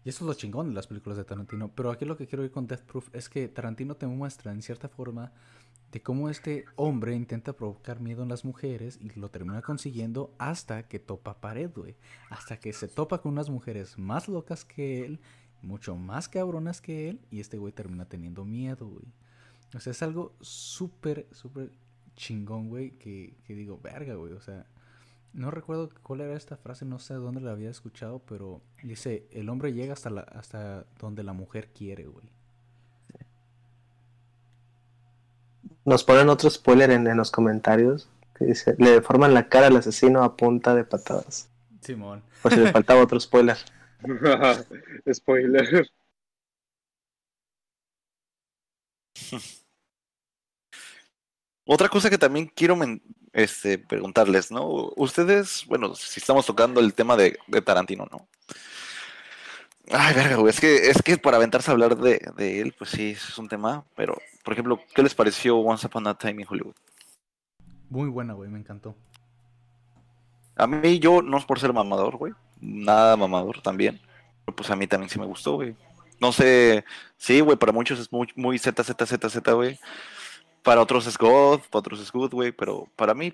Y 0.08 0.10
eso 0.10 0.24
es 0.24 0.28
lo 0.28 0.34
chingón 0.36 0.70
de 0.70 0.74
las 0.74 0.88
películas 0.88 1.18
de 1.18 1.26
Tarantino. 1.26 1.70
Pero 1.76 1.92
aquí 1.92 2.06
lo 2.06 2.16
que 2.16 2.28
quiero 2.28 2.46
ir 2.46 2.52
con 2.52 2.66
Death 2.66 2.84
Proof 2.84 3.14
es 3.14 3.28
que 3.28 3.50
Tarantino 3.50 3.98
te 3.98 4.08
muestra 4.08 4.54
en 4.54 4.62
cierta 4.62 4.88
forma 4.88 5.34
de 5.92 6.02
cómo 6.02 6.30
este 6.30 6.64
hombre 6.78 7.14
intenta 7.14 7.52
provocar 7.52 8.00
miedo 8.00 8.24
en 8.24 8.30
las 8.30 8.46
mujeres 8.46 9.00
y 9.02 9.10
lo 9.20 9.30
termina 9.30 9.62
consiguiendo 9.62 10.34
hasta 10.38 10.88
que 10.88 11.00
topa 11.00 11.42
pared, 11.42 11.70
güey. 11.76 11.98
Hasta 12.30 12.58
que 12.58 12.72
se 12.72 12.88
topa 12.88 13.18
con 13.18 13.34
unas 13.34 13.50
mujeres 13.50 14.00
más 14.00 14.30
locas 14.30 14.64
que 14.64 15.04
él, 15.04 15.20
mucho 15.62 15.98
más 15.98 16.30
cabronas 16.30 16.80
que 16.80 17.10
él, 17.10 17.20
y 17.30 17.42
este 17.42 17.58
güey 17.58 17.74
termina 17.74 18.06
teniendo 18.06 18.46
miedo, 18.46 18.88
güey. 18.88 19.08
O 19.76 19.80
sea, 19.82 19.92
es 19.92 20.02
algo 20.02 20.38
súper, 20.40 21.28
súper 21.34 21.74
chingón, 22.16 22.70
güey, 22.70 22.92
que, 22.92 23.36
que 23.44 23.56
digo, 23.56 23.78
verga, 23.84 24.16
güey. 24.16 24.32
O 24.32 24.40
sea, 24.40 24.68
no 25.34 25.52
recuerdo 25.52 25.90
cuál 26.04 26.22
era 26.22 26.36
esta 26.36 26.58
frase, 26.58 26.86
no 26.86 27.00
sé 27.00 27.14
dónde 27.16 27.42
la 27.42 27.52
había 27.52 27.70
escuchado, 27.70 28.20
pero 28.28 28.62
dice, 28.84 29.28
el 29.32 29.50
hombre 29.50 29.74
llega 29.74 29.94
hasta, 29.94 30.10
la, 30.10 30.22
hasta 30.22 30.86
donde 31.00 31.24
la 31.24 31.34
mujer 31.34 31.70
quiere, 31.74 32.06
güey. 32.06 32.26
Nos 35.86 36.04
ponen 36.04 36.30
otro 36.30 36.50
spoiler 36.50 36.92
en, 36.92 37.08
en 37.08 37.18
los 37.18 37.32
comentarios. 37.32 38.10
Que 38.38 38.46
dice, 38.46 38.76
le 38.78 38.92
deforman 38.92 39.34
la 39.34 39.48
cara 39.48 39.68
al 39.68 39.78
asesino 39.78 40.24
a 40.24 40.36
punta 40.36 40.76
de 40.76 40.84
patadas. 40.84 41.50
Simón. 41.82 42.22
Por 42.42 42.54
si 42.54 42.60
le 42.60 42.72
faltaba 42.72 43.02
otro 43.02 43.20
spoiler. 43.20 43.58
Spoiler. 45.14 45.90
Otra 51.70 51.90
cosa 51.90 52.10
que 52.10 52.18
también 52.18 52.50
quiero 52.56 52.78
este, 53.34 53.78
preguntarles, 53.78 54.52
¿no? 54.52 54.94
Ustedes, 54.96 55.66
bueno, 55.68 55.94
si 55.96 56.22
estamos 56.22 56.46
tocando 56.46 56.80
el 56.80 56.94
tema 56.94 57.18
de, 57.18 57.38
de 57.46 57.62
Tarantino, 57.62 58.08
¿no? 58.10 58.26
Ay, 59.92 60.16
verga, 60.16 60.38
güey, 60.38 60.50
es 60.50 60.62
que, 60.62 60.90
es 60.90 61.02
que 61.02 61.18
para 61.18 61.36
aventarse 61.36 61.70
a 61.70 61.74
hablar 61.74 61.98
de, 61.98 62.22
de 62.38 62.62
él, 62.62 62.74
pues 62.78 62.92
sí, 62.92 63.12
es 63.12 63.38
un 63.38 63.50
tema, 63.50 63.84
pero, 63.96 64.18
por 64.46 64.54
ejemplo, 64.54 64.82
¿qué 64.96 65.04
les 65.04 65.14
pareció 65.14 65.58
Once 65.58 65.86
Upon 65.86 66.08
a 66.08 66.18
Time 66.18 66.42
in 66.42 66.48
Hollywood? 66.50 66.76
Muy 67.90 68.08
buena, 68.08 68.34
güey, 68.34 68.50
me 68.50 68.60
encantó. 68.60 68.96
A 70.56 70.68
mí, 70.68 71.00
yo, 71.00 71.22
no 71.22 71.38
es 71.38 71.44
por 71.44 71.60
ser 71.60 71.74
mamador, 71.74 72.16
güey, 72.16 72.32
nada 72.62 73.18
mamador 73.18 73.62
también, 73.62 74.00
pero 74.46 74.56
pues 74.56 74.70
a 74.70 74.76
mí 74.78 74.88
también 74.88 75.10
sí 75.10 75.20
me 75.20 75.26
gustó, 75.26 75.56
güey. 75.56 75.76
No 76.20 76.32
sé, 76.32 76.86
sí, 77.18 77.42
güey, 77.42 77.58
para 77.58 77.74
muchos 77.74 78.00
es 78.00 78.12
muy, 78.12 78.30
muy 78.36 78.58
Z, 78.58 78.84
Z, 78.84 79.06
Z, 79.06 79.30
Z, 79.30 79.52
güey. 79.52 79.78
Para 80.68 80.82
otros 80.82 81.08
es 81.08 81.18
God, 81.18 81.62
para 81.72 81.80
otros 81.80 82.02
es 82.02 82.12
Good, 82.12 82.32
güey, 82.34 82.52
pero 82.52 82.90
para 82.98 83.14
mí 83.14 83.34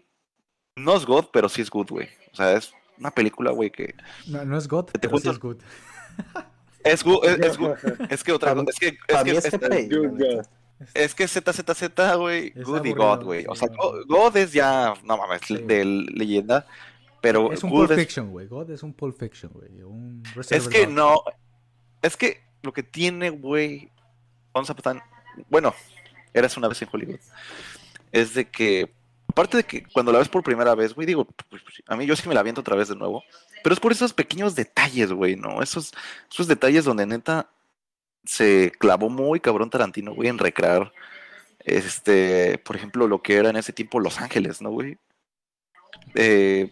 no 0.75 0.95
es 0.95 1.03
God, 1.03 1.25
pero 1.33 1.49
sí 1.49 1.63
es 1.63 1.71
Good, 1.71 1.89
güey. 1.89 2.07
O 2.31 2.35
sea, 2.35 2.53
es 2.53 2.71
una 2.99 3.09
película, 3.09 3.49
güey, 3.49 3.71
que 3.71 3.95
No, 4.27 4.45
no 4.45 4.55
es 4.55 4.67
God, 4.67 4.85
te 4.85 4.99
pero 4.99 5.17
sí 5.17 5.29
es 5.29 5.39
good. 5.39 5.57
es 6.83 7.03
good, 7.03 7.25
es, 7.25 7.39
es 7.39 7.57
good. 7.57 7.71
Es 8.11 8.23
que 8.23 8.33
otra 8.33 8.53
cosa, 8.53 8.69
es 8.69 8.79
que, 8.79 8.87
es 9.07 9.23
que, 9.23 9.31
es 9.31 9.45
es, 10.93 11.15
que 11.15 11.23
es 11.23 11.33
que 11.33 11.53
ZZZ, 11.63 12.17
güey, 12.17 12.51
Good 12.51 12.85
y 12.85 12.93
God, 12.93 13.23
güey. 13.23 13.45
O 13.49 13.55
sea, 13.55 13.67
God 14.07 14.37
es 14.37 14.53
ya, 14.53 14.93
no 15.03 15.17
mames, 15.17 15.41
Sí. 15.47 15.57
de 15.57 15.85
leyenda, 15.85 16.67
pero 17.19 17.51
es 17.51 17.63
un 17.63 17.71
Good 17.71 17.87
Pulp 17.87 17.99
Fiction, 17.99 18.29
güey. 18.29 18.45
God 18.45 18.69
es 18.69 18.83
un 18.83 18.93
Pulp 18.93 19.17
Fiction, 19.17 19.51
güey. 19.53 19.81
Un 19.81 20.21
Es 20.51 20.67
que 20.67 20.85
no, 20.85 21.23
es 22.03 22.15
que 22.15 22.41
lo 22.61 22.73
que 22.73 22.83
tiene, 22.83 23.31
güey, 23.31 23.89
Once 24.51 24.71
Upon 24.71 24.97
a 24.97 24.99
Time- 24.99 25.03
bueno, 25.49 25.73
eras 26.33 26.57
una 26.57 26.67
vez 26.67 26.81
en 26.81 26.89
Hollywood, 26.91 27.19
es 28.11 28.33
de 28.33 28.45
que, 28.49 28.91
aparte 29.27 29.57
de 29.57 29.63
que 29.63 29.83
cuando 29.83 30.11
la 30.11 30.19
ves 30.19 30.29
por 30.29 30.43
primera 30.43 30.75
vez, 30.75 30.93
güey, 30.93 31.07
digo, 31.07 31.25
pues, 31.49 31.61
a 31.87 31.95
mí 31.95 32.05
yo 32.05 32.15
sí 32.15 32.27
me 32.27 32.33
la 32.33 32.41
aviento 32.41 32.61
otra 32.61 32.75
vez 32.75 32.89
de 32.89 32.95
nuevo, 32.95 33.23
pero 33.63 33.73
es 33.73 33.79
por 33.79 33.91
esos 33.91 34.13
pequeños 34.13 34.55
detalles, 34.55 35.11
güey, 35.11 35.35
¿no? 35.35 35.61
Esos, 35.61 35.91
esos 36.31 36.47
detalles 36.47 36.85
donde 36.85 37.05
neta 37.05 37.49
se 38.25 38.71
clavó 38.79 39.09
muy 39.09 39.39
cabrón 39.39 39.69
Tarantino, 39.69 40.13
güey, 40.13 40.29
en 40.29 40.37
recrear, 40.37 40.91
este, 41.59 42.57
por 42.59 42.75
ejemplo, 42.75 43.07
lo 43.07 43.21
que 43.21 43.35
era 43.35 43.49
en 43.49 43.55
ese 43.57 43.73
tiempo 43.73 43.99
Los 43.99 44.19
Ángeles, 44.21 44.61
¿no, 44.61 44.69
güey? 44.71 44.97
Eh, 46.15 46.71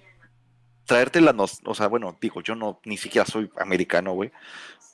traerte 0.85 1.21
la, 1.21 1.33
nos- 1.33 1.61
o 1.65 1.73
sea, 1.75 1.87
bueno, 1.87 2.17
digo, 2.21 2.41
yo 2.41 2.55
no, 2.55 2.79
ni 2.85 2.97
siquiera 2.97 3.25
soy 3.25 3.49
americano, 3.57 4.13
güey, 4.13 4.31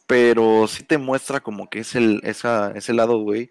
pero 0.05 0.67
sí 0.67 0.83
te 0.83 0.97
muestra 0.97 1.39
como 1.39 1.69
que 1.69 1.79
es 1.79 1.95
el, 1.95 2.21
esa, 2.23 2.71
ese 2.75 2.93
lado, 2.93 3.17
güey, 3.19 3.49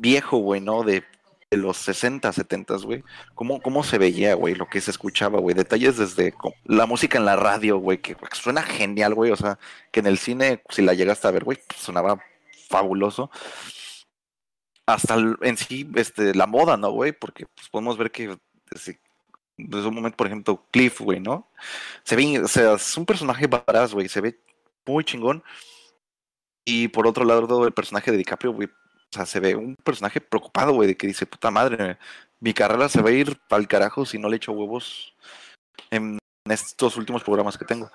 viejo, 0.00 0.38
güey, 0.38 0.60
¿no? 0.60 0.82
De, 0.82 1.04
de 1.50 1.56
los 1.56 1.76
60, 1.78 2.32
70, 2.32 2.76
güey, 2.78 3.04
cómo, 3.34 3.60
cómo 3.60 3.82
se 3.82 3.98
veía, 3.98 4.34
güey, 4.34 4.54
lo 4.54 4.68
que 4.68 4.80
se 4.80 4.90
escuchaba, 4.90 5.40
güey, 5.40 5.54
detalles 5.54 5.96
desde 5.98 6.34
la 6.64 6.86
música 6.86 7.18
en 7.18 7.24
la 7.24 7.36
radio, 7.36 7.78
güey, 7.78 7.98
que 7.98 8.16
suena 8.32 8.62
genial, 8.62 9.14
güey, 9.14 9.32
o 9.32 9.36
sea, 9.36 9.58
que 9.90 10.00
en 10.00 10.06
el 10.06 10.18
cine, 10.18 10.62
si 10.70 10.82
la 10.82 10.94
llegaste 10.94 11.28
a 11.28 11.32
ver, 11.32 11.44
güey, 11.44 11.58
pues, 11.66 11.80
sonaba 11.80 12.20
fabuloso. 12.68 13.30
Hasta 14.86 15.16
en 15.42 15.56
sí, 15.56 15.88
este, 15.94 16.34
la 16.34 16.46
moda, 16.46 16.76
¿no, 16.76 16.90
güey? 16.90 17.12
Porque 17.12 17.46
pues, 17.46 17.68
podemos 17.68 17.96
ver 17.96 18.10
que 18.10 18.36
desde, 18.70 19.00
desde 19.56 19.88
un 19.88 19.94
momento, 19.94 20.16
por 20.16 20.26
ejemplo, 20.26 20.66
Cliff, 20.72 21.00
güey, 21.00 21.20
¿no? 21.20 21.48
Se 22.04 22.16
ve, 22.16 22.40
o 22.40 22.48
sea, 22.48 22.74
es 22.74 22.96
un 22.96 23.06
personaje 23.06 23.46
varaz, 23.46 23.92
güey, 23.92 24.08
se 24.08 24.20
ve 24.20 24.40
muy 24.86 25.04
chingón. 25.04 25.42
Y 26.64 26.88
por 26.88 27.06
otro 27.06 27.24
lado, 27.24 27.66
el 27.66 27.72
personaje 27.72 28.10
de 28.10 28.16
DiCaprio, 28.18 28.52
güey, 28.52 28.68
sea, 29.14 29.26
se 29.26 29.40
ve 29.40 29.56
un 29.56 29.76
personaje 29.76 30.20
preocupado, 30.20 30.72
güey, 30.72 30.88
de 30.88 30.96
que 30.96 31.06
dice, 31.06 31.26
puta 31.26 31.50
madre, 31.50 31.98
mi 32.40 32.54
carrera 32.54 32.88
se 32.88 33.02
va 33.02 33.10
a 33.10 33.12
ir 33.12 33.38
al 33.50 33.68
carajo 33.68 34.06
si 34.06 34.18
no 34.18 34.28
le 34.28 34.36
echo 34.36 34.52
huevos 34.52 35.14
en 35.90 36.18
estos 36.44 36.96
últimos 36.96 37.22
programas 37.22 37.58
que 37.58 37.64
tengo. 37.64 37.90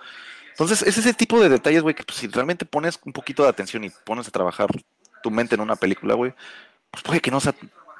Entonces, 0.51 0.83
es 0.83 0.97
ese 0.97 1.13
tipo 1.13 1.39
de 1.39 1.49
detalles, 1.49 1.81
güey, 1.81 1.95
que 1.95 2.03
pues, 2.03 2.17
si 2.17 2.27
realmente 2.27 2.65
pones 2.65 2.99
un 3.03 3.13
poquito 3.13 3.43
de 3.43 3.49
atención 3.49 3.83
y 3.83 3.89
pones 3.89 4.27
a 4.27 4.31
trabajar 4.31 4.69
tu 5.21 5.31
mente 5.31 5.55
en 5.55 5.61
una 5.61 5.75
película, 5.75 6.13
güey, 6.13 6.33
pues 6.91 7.03
puede 7.03 7.19
que 7.19 7.31
no 7.31 7.39
sea 7.39 7.53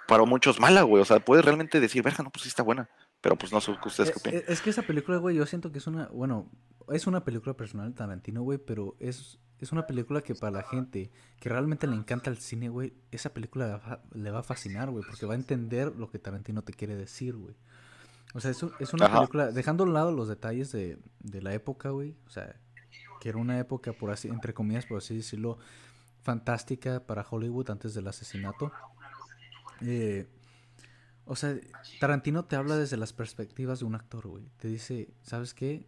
para 0.07 0.23
muchos 0.23 0.59
mala, 0.59 0.83
güey. 0.83 1.01
O 1.01 1.05
sea, 1.05 1.19
puedes 1.19 1.43
realmente 1.43 1.79
decir, 1.79 2.03
verga, 2.03 2.23
no, 2.23 2.29
pues 2.29 2.43
sí 2.43 2.49
está 2.49 2.63
buena. 2.63 2.89
Pero 3.25 3.35
pues 3.39 3.51
no 3.51 3.59
sé 3.59 3.75
qué 3.81 3.87
ustedes 3.87 4.11
qué 4.11 4.17
Eh, 4.17 4.19
opinan. 4.19 4.39
eh, 4.41 4.45
Es 4.49 4.61
que 4.61 4.69
esa 4.69 4.83
película, 4.83 5.17
güey, 5.17 5.35
yo 5.35 5.47
siento 5.47 5.71
que 5.71 5.79
es 5.79 5.87
una, 5.87 6.09
bueno, 6.09 6.47
es 6.89 7.07
una 7.07 7.23
película 7.25 7.57
personal 7.57 7.89
de 7.89 7.95
Tarantino, 7.95 8.43
güey, 8.43 8.59
pero 8.59 8.95
es, 8.99 9.39
es 9.59 9.71
una 9.71 9.87
película 9.87 10.21
que 10.21 10.35
para 10.35 10.51
la 10.51 10.61
gente 10.61 11.09
que 11.39 11.49
realmente 11.49 11.87
le 11.87 11.95
encanta 11.95 12.29
el 12.29 12.37
cine, 12.37 12.69
güey, 12.69 12.93
esa 13.09 13.33
película 13.33 13.99
le 14.13 14.29
va, 14.29 14.39
a 14.41 14.43
fascinar, 14.43 14.91
güey, 14.91 15.03
porque 15.03 15.25
va 15.25 15.33
a 15.33 15.37
entender 15.37 15.95
lo 15.95 16.07
que 16.11 16.19
Tarantino 16.19 16.61
te 16.61 16.73
quiere 16.73 16.95
decir, 16.95 17.35
güey. 17.35 17.55
O 18.35 18.41
sea, 18.41 18.51
es, 18.51 18.63
es 18.79 18.93
una 18.93 19.05
Ajá. 19.05 19.21
película, 19.21 19.51
dejando 19.51 19.85
a 19.85 19.87
un 19.87 19.93
lado 19.93 20.11
los 20.11 20.27
detalles 20.27 20.71
de, 20.71 20.99
de 21.21 21.41
la 21.41 21.51
época, 21.55 21.89
güey, 21.89 22.15
o 22.27 22.29
sea, 22.29 22.55
que 23.21 23.29
era 23.29 23.39
una 23.39 23.57
época, 23.57 23.91
por 23.93 24.11
así, 24.11 24.27
entre 24.27 24.53
comillas, 24.53 24.85
por 24.85 24.99
así 24.99 25.15
decirlo, 25.15 25.57
fantástica 26.21 26.99
para 27.07 27.25
Hollywood 27.27 27.71
antes 27.71 27.95
del 27.95 28.07
asesinato. 28.07 28.71
Eh, 29.81 30.27
o 31.25 31.35
sea, 31.35 31.55
Tarantino 31.99 32.45
te 32.45 32.55
habla 32.55 32.75
desde 32.77 32.97
las 32.97 33.13
perspectivas 33.13 33.79
de 33.79 33.85
un 33.85 33.95
actor, 33.95 34.27
güey. 34.27 34.45
Te 34.57 34.67
dice, 34.67 35.09
¿sabes 35.23 35.53
qué? 35.53 35.85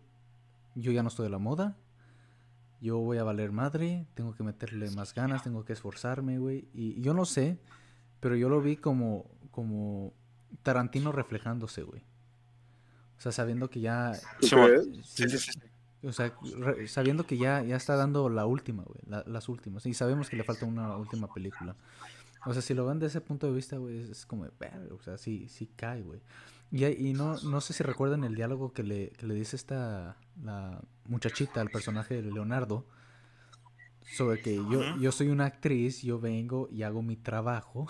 Yo 0.76 0.92
ya 0.92 1.04
no 1.04 1.10
estoy 1.10 1.26
de 1.26 1.30
la 1.32 1.38
moda. 1.38 1.76
Yo 2.82 2.98
voy 3.00 3.18
a 3.18 3.24
valer 3.24 3.52
madre. 3.52 4.06
Tengo 4.14 4.34
que 4.36 4.44
meterle 4.44 4.90
más 4.92 5.14
ganas. 5.14 5.44
Tengo 5.44 5.66
que 5.66 5.74
esforzarme, 5.74 6.38
güey. 6.40 6.68
Y 6.74 7.00
yo 7.02 7.14
no 7.14 7.26
sé, 7.26 7.58
pero 8.20 8.36
yo 8.36 8.50
lo 8.50 8.62
vi 8.62 8.78
como, 8.78 9.26
como 9.52 10.14
Tarantino 10.64 11.12
reflejándose, 11.12 11.84
güey. 11.84 12.02
O 13.18 13.22
sea, 13.22 13.32
sabiendo 13.32 13.70
que 13.70 13.80
ya... 13.82 14.14
Sí, 15.04 15.28
sí, 15.30 15.38
sí. 15.40 15.60
O 16.04 16.12
sea, 16.14 16.32
re- 16.60 16.88
sabiendo 16.88 17.26
que 17.26 17.38
ya, 17.40 17.64
ya 17.64 17.76
está 17.76 17.96
dando 17.96 18.30
la 18.30 18.46
última, 18.46 18.84
güey, 18.84 19.00
la- 19.08 19.24
las 19.26 19.50
últimas. 19.50 19.84
Y 19.88 19.96
sabemos 19.96 20.30
que 20.30 20.36
le 20.36 20.44
falta 20.44 20.66
una 20.68 20.96
última 20.96 21.34
película. 21.34 21.76
O 22.46 22.54
sea, 22.54 22.62
si 22.62 22.74
lo 22.74 22.86
ven 22.86 23.00
desde 23.00 23.20
ese 23.20 23.22
punto 23.22 23.48
de 23.48 23.54
vista, 23.54 23.78
güey, 23.78 24.10
es, 24.10 24.26
como, 24.26 24.48
"Verga", 24.60 24.94
o 24.94 25.02
sea, 25.02 25.18
sí, 25.18 25.48
sí 25.50 25.68
cae, 25.76 26.02
güey. 26.02 26.22
Y, 26.72 26.86
y 26.86 27.14
no, 27.14 27.38
no 27.42 27.62
sé 27.62 27.74
si 27.74 27.84
recuerdan 27.84 28.24
el 28.24 28.36
diálogo 28.36 28.74
que 28.74 28.84
le, 28.84 29.10
que 29.12 29.26
le 29.26 29.34
dice 29.34 29.56
esta, 29.56 30.18
la 30.44 30.82
muchachita 31.06 31.62
al 31.62 31.70
personaje 31.70 32.22
de 32.22 32.32
Leonardo, 32.32 32.86
sobre 34.16 34.42
que 34.42 34.56
yo, 34.56 34.98
yo 34.98 35.12
soy 35.12 35.30
una 35.30 35.46
actriz, 35.46 36.02
yo 36.02 36.20
vengo 36.20 36.68
y 36.72 36.84
hago 36.84 37.02
mi 37.02 37.16
trabajo. 37.16 37.88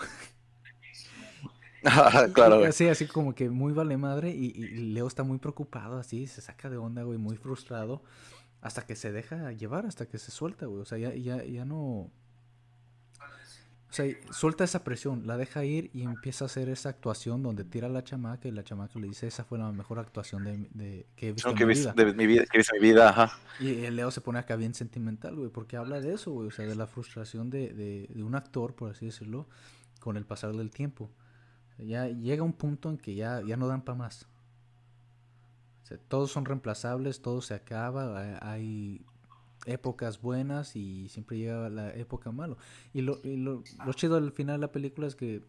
claro, 2.34 2.56
güey. 2.58 2.68
Así, 2.68 2.88
así 2.88 3.06
como 3.06 3.34
que 3.34 3.50
muy 3.50 3.72
vale 3.72 3.96
madre 3.96 4.30
y, 4.30 4.46
y 4.46 4.92
Leo 4.92 5.06
está 5.06 5.22
muy 5.22 5.38
preocupado, 5.38 5.98
así, 5.98 6.26
se 6.26 6.40
saca 6.40 6.70
de 6.70 6.76
onda, 6.76 7.02
güey, 7.02 7.18
muy 7.18 7.36
frustrado, 7.36 8.02
hasta 8.60 8.84
que 8.86 8.96
se 8.96 9.12
deja 9.12 9.52
llevar, 9.52 9.86
hasta 9.86 10.06
que 10.06 10.18
se 10.18 10.30
suelta, 10.30 10.66
güey, 10.66 10.82
o 10.82 10.84
sea, 10.84 10.98
ya, 10.98 11.14
ya, 11.14 11.44
ya 11.44 11.64
no... 11.64 12.10
O 13.90 13.92
sea, 13.92 14.06
suelta 14.30 14.64
esa 14.64 14.84
presión, 14.84 15.26
la 15.26 15.36
deja 15.38 15.64
ir 15.64 15.90
y 15.94 16.02
empieza 16.02 16.44
a 16.44 16.46
hacer 16.46 16.68
esa 16.68 16.90
actuación 16.90 17.42
donde 17.42 17.64
tira 17.64 17.86
a 17.86 17.90
la 17.90 18.04
chamaca 18.04 18.46
y 18.46 18.50
la 18.52 18.62
chamaca 18.62 18.98
le 18.98 19.06
dice, 19.08 19.26
esa 19.26 19.44
fue 19.44 19.58
la 19.58 19.72
mejor 19.72 19.98
actuación 19.98 20.44
de, 20.44 20.68
de- 20.74 21.06
que 21.16 21.28
he 21.28 21.32
visto 21.32 21.48
Lo 21.48 21.52
en 21.52 21.56
que 21.56 21.64
mi 21.64 21.74
vida. 21.74 21.92
de 21.94 22.12
mi 22.14 22.26
vida, 22.26 22.44
que 22.50 22.58
viste 22.58 22.78
mi 22.78 22.86
vida, 22.88 23.08
ajá. 23.08 23.32
Y 23.58 23.84
el 23.84 23.96
Leo 23.96 24.10
se 24.10 24.20
pone 24.20 24.38
acá 24.38 24.56
bien 24.56 24.74
sentimental, 24.74 25.34
güey, 25.36 25.50
porque 25.50 25.76
habla 25.76 26.00
de 26.00 26.12
eso, 26.14 26.30
güey, 26.32 26.48
o 26.48 26.50
sea, 26.50 26.66
de 26.66 26.76
la 26.76 26.86
frustración 26.86 27.50
de, 27.50 27.72
de, 27.72 28.08
de 28.12 28.22
un 28.22 28.34
actor, 28.34 28.74
por 28.74 28.90
así 28.90 29.06
decirlo, 29.06 29.48
con 30.00 30.16
el 30.16 30.26
pasar 30.26 30.54
del 30.54 30.70
tiempo. 30.70 31.10
Ya 31.78 32.08
llega 32.08 32.42
un 32.42 32.52
punto 32.54 32.90
en 32.90 32.98
que 32.98 33.14
ya, 33.14 33.40
ya 33.42 33.56
no 33.56 33.68
dan 33.68 33.82
para 33.84 33.98
más. 33.98 34.26
O 35.82 35.86
sea, 35.86 35.98
todos 36.08 36.30
son 36.30 36.44
reemplazables, 36.44 37.22
todo 37.22 37.40
se 37.40 37.54
acaba, 37.54 38.38
hay 38.42 39.04
épocas 39.66 40.20
buenas 40.20 40.76
y 40.76 41.08
siempre 41.08 41.38
llega 41.38 41.68
la 41.68 41.94
época 41.94 42.30
malo. 42.32 42.58
Y 42.92 43.02
lo, 43.02 43.20
y 43.24 43.36
lo, 43.36 43.62
lo 43.84 43.92
chido 43.92 44.16
al 44.16 44.32
final 44.32 44.56
de 44.56 44.66
la 44.66 44.72
película 44.72 45.06
es 45.06 45.16
que, 45.16 45.42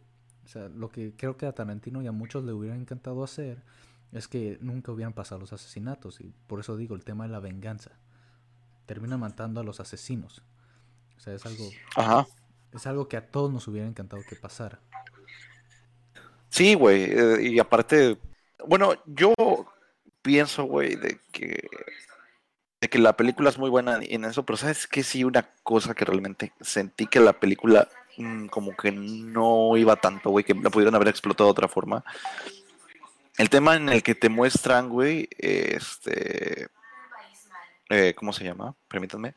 o 0.45 0.47
sea, 0.47 0.69
lo 0.69 0.89
que 0.91 1.13
creo 1.15 1.37
que 1.37 1.45
a 1.45 1.53
Tarantino 1.53 2.01
y 2.01 2.07
a 2.07 2.11
muchos 2.11 2.43
le 2.43 2.53
hubiera 2.53 2.75
encantado 2.75 3.23
hacer 3.23 3.63
es 4.11 4.27
que 4.27 4.57
nunca 4.61 4.91
hubieran 4.91 5.13
pasado 5.13 5.39
los 5.41 5.53
asesinatos. 5.53 6.21
Y 6.21 6.33
por 6.47 6.59
eso 6.59 6.77
digo, 6.77 6.95
el 6.95 7.03
tema 7.03 7.25
de 7.25 7.31
la 7.31 7.39
venganza. 7.39 7.91
Termina 8.85 9.17
matando 9.17 9.61
a 9.61 9.63
los 9.63 9.79
asesinos. 9.79 10.43
O 11.17 11.19
sea, 11.19 11.33
es 11.35 11.45
algo, 11.45 11.77
Ajá. 11.95 12.27
es 12.73 12.87
algo 12.87 13.07
que 13.07 13.17
a 13.17 13.29
todos 13.31 13.51
nos 13.51 13.67
hubiera 13.67 13.87
encantado 13.87 14.25
que 14.27 14.35
pasara. 14.35 14.81
Sí, 16.49 16.73
güey. 16.73 17.03
eh, 17.03 17.37
y 17.41 17.59
aparte, 17.59 18.17
bueno, 18.67 18.93
yo 19.05 19.33
pienso, 20.21 20.63
güey, 20.65 20.95
de 20.95 21.19
que 21.31 21.69
de 22.81 22.89
que 22.89 22.97
la 22.97 23.17
película 23.17 23.49
es 23.49 23.57
muy 23.57 23.69
buena 23.69 23.99
en 24.01 24.25
eso, 24.25 24.45
pero 24.45 24.57
sabes 24.57 24.87
que 24.87 25.03
sí 25.03 25.23
una 25.23 25.49
cosa 25.63 25.93
que 25.93 26.05
realmente 26.05 26.53
sentí 26.61 27.07
que 27.07 27.19
la 27.19 27.33
película 27.33 27.89
mm, 28.17 28.47
como 28.47 28.75
que 28.75 28.91
no 28.91 29.75
iba 29.75 29.95
tanto, 29.97 30.29
güey, 30.29 30.45
que 30.45 30.53
la 30.53 30.69
pudieron 30.69 30.95
haber 30.95 31.09
explotado 31.09 31.49
de 31.49 31.51
otra 31.51 31.67
forma. 31.67 32.03
El 33.37 33.49
tema 33.49 33.75
en 33.75 33.89
el 33.89 34.03
que 34.03 34.15
te 34.15 34.29
muestran, 34.29 34.89
güey, 34.89 35.29
este, 35.37 36.67
eh, 37.89 38.13
¿cómo 38.15 38.33
se 38.33 38.43
llama? 38.43 38.75
Permítanme. 38.87 39.35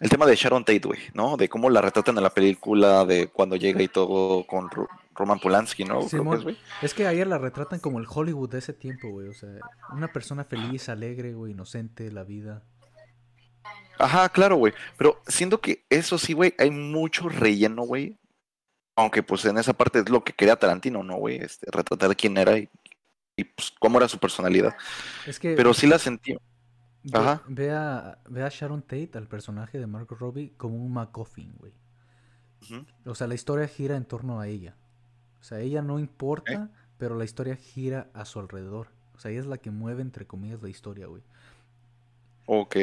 El 0.00 0.10
tema 0.10 0.26
de 0.26 0.34
Sharon 0.34 0.64
Tate, 0.64 0.80
güey, 0.86 1.00
¿no? 1.14 1.36
De 1.36 1.48
cómo 1.48 1.70
la 1.70 1.80
retratan 1.80 2.16
en 2.16 2.24
la 2.24 2.34
película, 2.34 3.04
de 3.04 3.28
cuando 3.28 3.56
llega 3.56 3.80
y 3.82 3.88
todo 3.88 4.44
con 4.44 4.68
Ro- 4.70 4.88
Roman 5.14 5.38
Polanski, 5.38 5.84
¿no? 5.84 6.00
Creo 6.08 6.28
que 6.30 6.36
es, 6.36 6.42
güey. 6.42 6.58
es 6.82 6.94
que 6.94 7.06
ayer 7.06 7.26
la 7.26 7.38
retratan 7.38 7.78
como 7.78 8.00
el 8.00 8.06
Hollywood 8.08 8.50
de 8.50 8.58
ese 8.58 8.72
tiempo, 8.72 9.08
güey. 9.10 9.28
O 9.28 9.34
sea, 9.34 9.50
una 9.92 10.12
persona 10.12 10.44
feliz, 10.44 10.88
alegre, 10.88 11.32
güey, 11.34 11.52
inocente 11.52 12.10
la 12.10 12.24
vida. 12.24 12.64
Ajá, 13.98 14.28
claro, 14.28 14.56
güey. 14.56 14.72
Pero 14.98 15.22
siento 15.26 15.60
que 15.60 15.84
eso 15.88 16.18
sí, 16.18 16.32
güey, 16.32 16.54
hay 16.58 16.70
mucho 16.70 17.28
relleno, 17.28 17.82
güey. 17.82 18.18
Aunque 18.96 19.22
pues 19.22 19.44
en 19.44 19.58
esa 19.58 19.72
parte 19.72 20.00
es 20.00 20.08
lo 20.08 20.22
que 20.24 20.32
quería 20.32 20.56
Tarantino, 20.56 21.02
¿no, 21.02 21.16
güey? 21.16 21.36
Este, 21.36 21.66
retratar 21.70 22.16
quién 22.16 22.36
era 22.36 22.58
y, 22.58 22.68
y 23.36 23.44
pues 23.44 23.72
cómo 23.78 23.98
era 23.98 24.08
su 24.08 24.18
personalidad. 24.18 24.74
Es 25.26 25.38
que 25.38 25.54
Pero 25.54 25.72
sí 25.74 25.86
la 25.86 25.98
sentí. 25.98 26.36
Ve, 27.04 27.18
ajá. 27.18 27.42
ve 27.46 27.70
a, 27.70 28.18
ve 28.28 28.42
a 28.42 28.48
Sharon 28.48 28.82
Tate, 28.82 29.12
al 29.14 29.28
personaje 29.28 29.78
de 29.78 29.86
Margot 29.86 30.18
Robbie, 30.18 30.52
como 30.56 30.76
un 30.76 30.92
MacGuffin, 30.92 31.54
güey. 31.58 31.72
O 33.04 33.14
sea, 33.14 33.26
la 33.26 33.34
historia 33.34 33.68
gira 33.68 33.96
en 33.96 34.06
torno 34.06 34.40
a 34.40 34.48
ella. 34.48 34.74
O 35.40 35.44
sea, 35.44 35.60
ella 35.60 35.82
no 35.82 35.98
importa, 35.98 36.70
pero 36.96 37.14
la 37.16 37.24
historia 37.24 37.56
gira 37.56 38.08
a 38.14 38.24
su 38.24 38.40
alrededor. 38.40 38.88
O 39.14 39.18
sea, 39.18 39.30
ella 39.30 39.40
es 39.40 39.46
la 39.46 39.58
que 39.58 39.70
mueve, 39.70 40.00
entre 40.00 40.26
comillas, 40.26 40.62
la 40.62 40.70
historia, 40.70 41.06
güey. 41.06 41.22
Ok. 42.46 42.76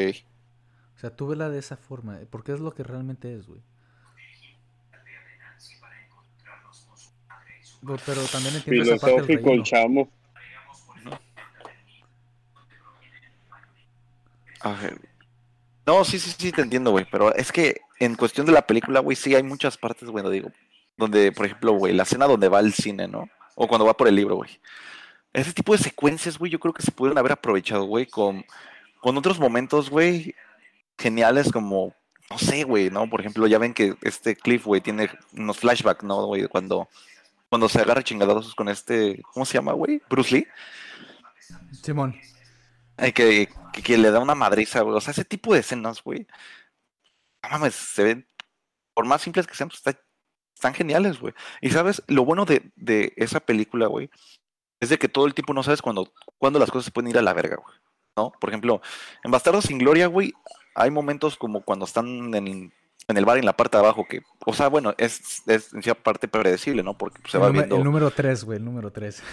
O 0.96 1.00
sea, 1.00 1.16
tú 1.16 1.28
vela 1.28 1.50
de 1.50 1.58
esa 1.58 1.78
forma, 1.78 2.22
eh, 2.22 2.28
porque 2.30 2.52
es 2.54 2.60
lo 2.60 2.76
que 2.76 2.84
realmente 2.84 3.34
es, 3.34 3.48
güey. 3.48 3.62
Pero 8.06 8.22
también 8.32 8.56
entiendo 8.56 8.94
esa 8.94 9.08
parte 9.08 9.22
del 9.24 9.40
el 9.40 9.44
relleno. 9.44 9.64
chamo. 9.64 10.10
No, 15.86 16.06
sí, 16.06 16.20
sí, 16.20 16.34
sí, 16.38 16.52
te 16.52 16.62
entiendo, 16.62 16.92
güey. 16.92 17.06
Pero 17.10 17.34
es 17.36 17.52
que 17.52 17.82
en 18.00 18.16
cuestión 18.16 18.46
de 18.46 18.52
la 18.52 18.66
película, 18.66 19.00
güey, 19.00 19.16
sí 19.16 19.36
hay 19.36 19.44
muchas 19.44 19.78
partes, 19.78 20.10
bueno, 20.10 20.30
digo, 20.30 20.52
donde, 20.98 21.32
por 21.32 21.46
ejemplo, 21.46 21.74
güey, 21.74 21.94
la 21.94 22.04
escena 22.04 22.28
donde 22.28 22.50
va 22.50 22.60
al 22.60 22.74
cine, 22.74 23.08
¿no? 23.08 23.30
O 23.56 23.68
cuando 23.68 23.86
va 23.86 23.98
por 23.98 24.08
el 24.08 24.16
libro, 24.16 24.36
güey. 24.36 24.60
Ese 25.34 25.54
tipo 25.54 25.72
de 25.74 25.84
secuencias, 25.84 26.38
güey, 26.38 26.52
yo 26.52 26.60
creo 26.60 26.74
que 26.74 26.84
se 26.84 26.92
pudieron 26.92 27.18
haber 27.18 27.32
aprovechado, 27.32 27.86
güey, 27.86 28.06
con, 28.06 28.46
con 29.00 29.18
otros 29.18 29.40
momentos, 29.40 29.90
güey, 29.90 30.36
geniales 30.98 31.52
como, 31.52 31.94
no 32.30 32.38
sé, 32.38 32.64
güey, 32.64 32.90
¿no? 32.90 33.10
Por 33.10 33.22
ejemplo, 33.22 33.48
ya 33.48 33.58
ven 33.58 33.74
que 33.74 33.96
este 34.02 34.36
Cliff, 34.36 34.66
güey, 34.66 34.82
tiene 34.82 35.10
unos 35.34 35.58
flashbacks, 35.58 36.04
¿no, 36.04 36.26
güey? 36.26 36.48
Cuando, 36.48 36.90
cuando 37.50 37.68
se 37.70 37.80
agarra 37.80 38.04
chingadazos 38.04 38.56
con 38.56 38.70
este, 38.70 39.22
¿cómo 39.34 39.46
se 39.46 39.54
llama, 39.54 39.74
güey? 39.74 40.02
Bruce 40.10 40.36
Lee. 40.36 40.48
Simón, 41.82 42.16
Ay, 43.02 43.12
que, 43.12 43.50
que, 43.74 43.82
que 43.82 43.98
le 43.98 44.12
da 44.12 44.20
una 44.20 44.36
madriza, 44.36 44.82
güey. 44.82 44.96
O 44.96 45.02
sea, 45.02 45.12
ese 45.12 45.26
tipo 45.26 45.54
de 45.54 45.60
escenas, 45.60 46.02
güey. 46.04 46.28
No 47.44 47.50
mames, 47.50 47.76
se 47.76 48.04
ven, 48.04 48.28
por 48.94 49.06
más 49.06 49.22
simples 49.22 49.48
que 49.48 49.56
sean, 49.56 49.70
pues, 49.70 49.80
está- 49.80 50.00
están 50.56 50.74
geniales, 50.74 51.20
güey. 51.20 51.34
Y 51.62 51.72
sabes, 51.72 52.04
lo 52.08 52.24
bueno 52.24 52.46
de, 52.46 52.72
de 52.76 53.14
esa 53.18 53.40
película, 53.40 53.88
güey, 53.88 54.10
es 54.80 54.90
de 54.90 54.98
que 55.00 55.08
todo 55.10 55.26
el 55.26 55.34
tiempo 55.34 55.54
no 55.54 55.64
sabes 55.64 55.82
cuándo, 55.82 56.14
cuándo 56.38 56.60
las 56.60 56.70
cosas 56.70 56.86
se 56.86 56.92
pueden 56.92 57.10
ir 57.10 57.18
a 57.18 57.22
la 57.24 57.34
verga, 57.34 57.56
güey. 57.58 57.76
¿No? 58.18 58.32
Por 58.40 58.50
ejemplo, 58.50 58.82
en 59.24 59.32
Bastardos 59.32 59.66
sin 59.66 59.78
Gloria, 59.80 60.08
güey, 60.08 60.34
hay 60.76 60.92
momentos 60.92 61.38
como 61.38 61.62
cuando 61.64 61.86
están 61.86 62.34
en, 62.36 62.72
en 63.08 63.18
el 63.18 63.26
bar 63.26 63.38
en 63.38 63.46
la 63.46 63.56
parte 63.58 63.78
de 63.78 63.84
abajo, 63.84 64.06
que, 64.08 64.22
o 64.46 64.54
sea, 64.54 64.68
bueno, 64.68 64.94
es, 64.98 65.42
es 65.48 65.74
en 65.74 65.82
cierta 65.82 66.04
parte 66.04 66.28
predecible, 66.28 66.84
¿no? 66.84 66.98
Porque 66.98 67.20
pues, 67.22 67.32
se 67.32 67.38
el, 67.38 67.44
va 67.44 67.50
nume- 67.50 67.54
viendo. 67.54 67.78
el 67.78 67.84
número 67.86 68.12
3, 68.12 68.44
güey, 68.44 68.58
el 68.60 68.66
número 68.66 68.92
3. 68.92 69.24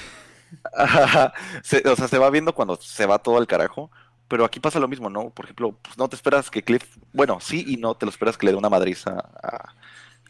Ajá, 0.75 1.33
se- 1.63 1.87
o 1.89 1.97
sea, 1.97 2.09
se 2.09 2.19
va 2.19 2.31
viendo 2.31 2.55
cuando 2.55 2.77
se 2.77 3.07
va 3.07 3.19
todo 3.19 3.39
al 3.39 3.47
carajo. 3.47 3.91
Pero 4.29 4.45
aquí 4.45 4.61
pasa 4.61 4.79
lo 4.79 4.89
mismo, 4.89 5.09
¿no? 5.09 5.31
Por 5.31 5.47
ejemplo, 5.47 5.73
pues 5.81 5.97
no 5.97 6.07
te 6.09 6.15
esperas 6.17 6.51
que 6.51 6.63
Cliff. 6.63 6.99
Bueno, 7.15 7.39
sí 7.41 7.65
y 7.67 7.79
no, 7.79 7.95
te 7.95 8.05
lo 8.05 8.11
esperas 8.11 8.37
que 8.37 8.45
le 8.47 8.53
dé 8.53 8.59
una 8.59 8.69
madriza 8.69 9.13
a, 9.43 9.75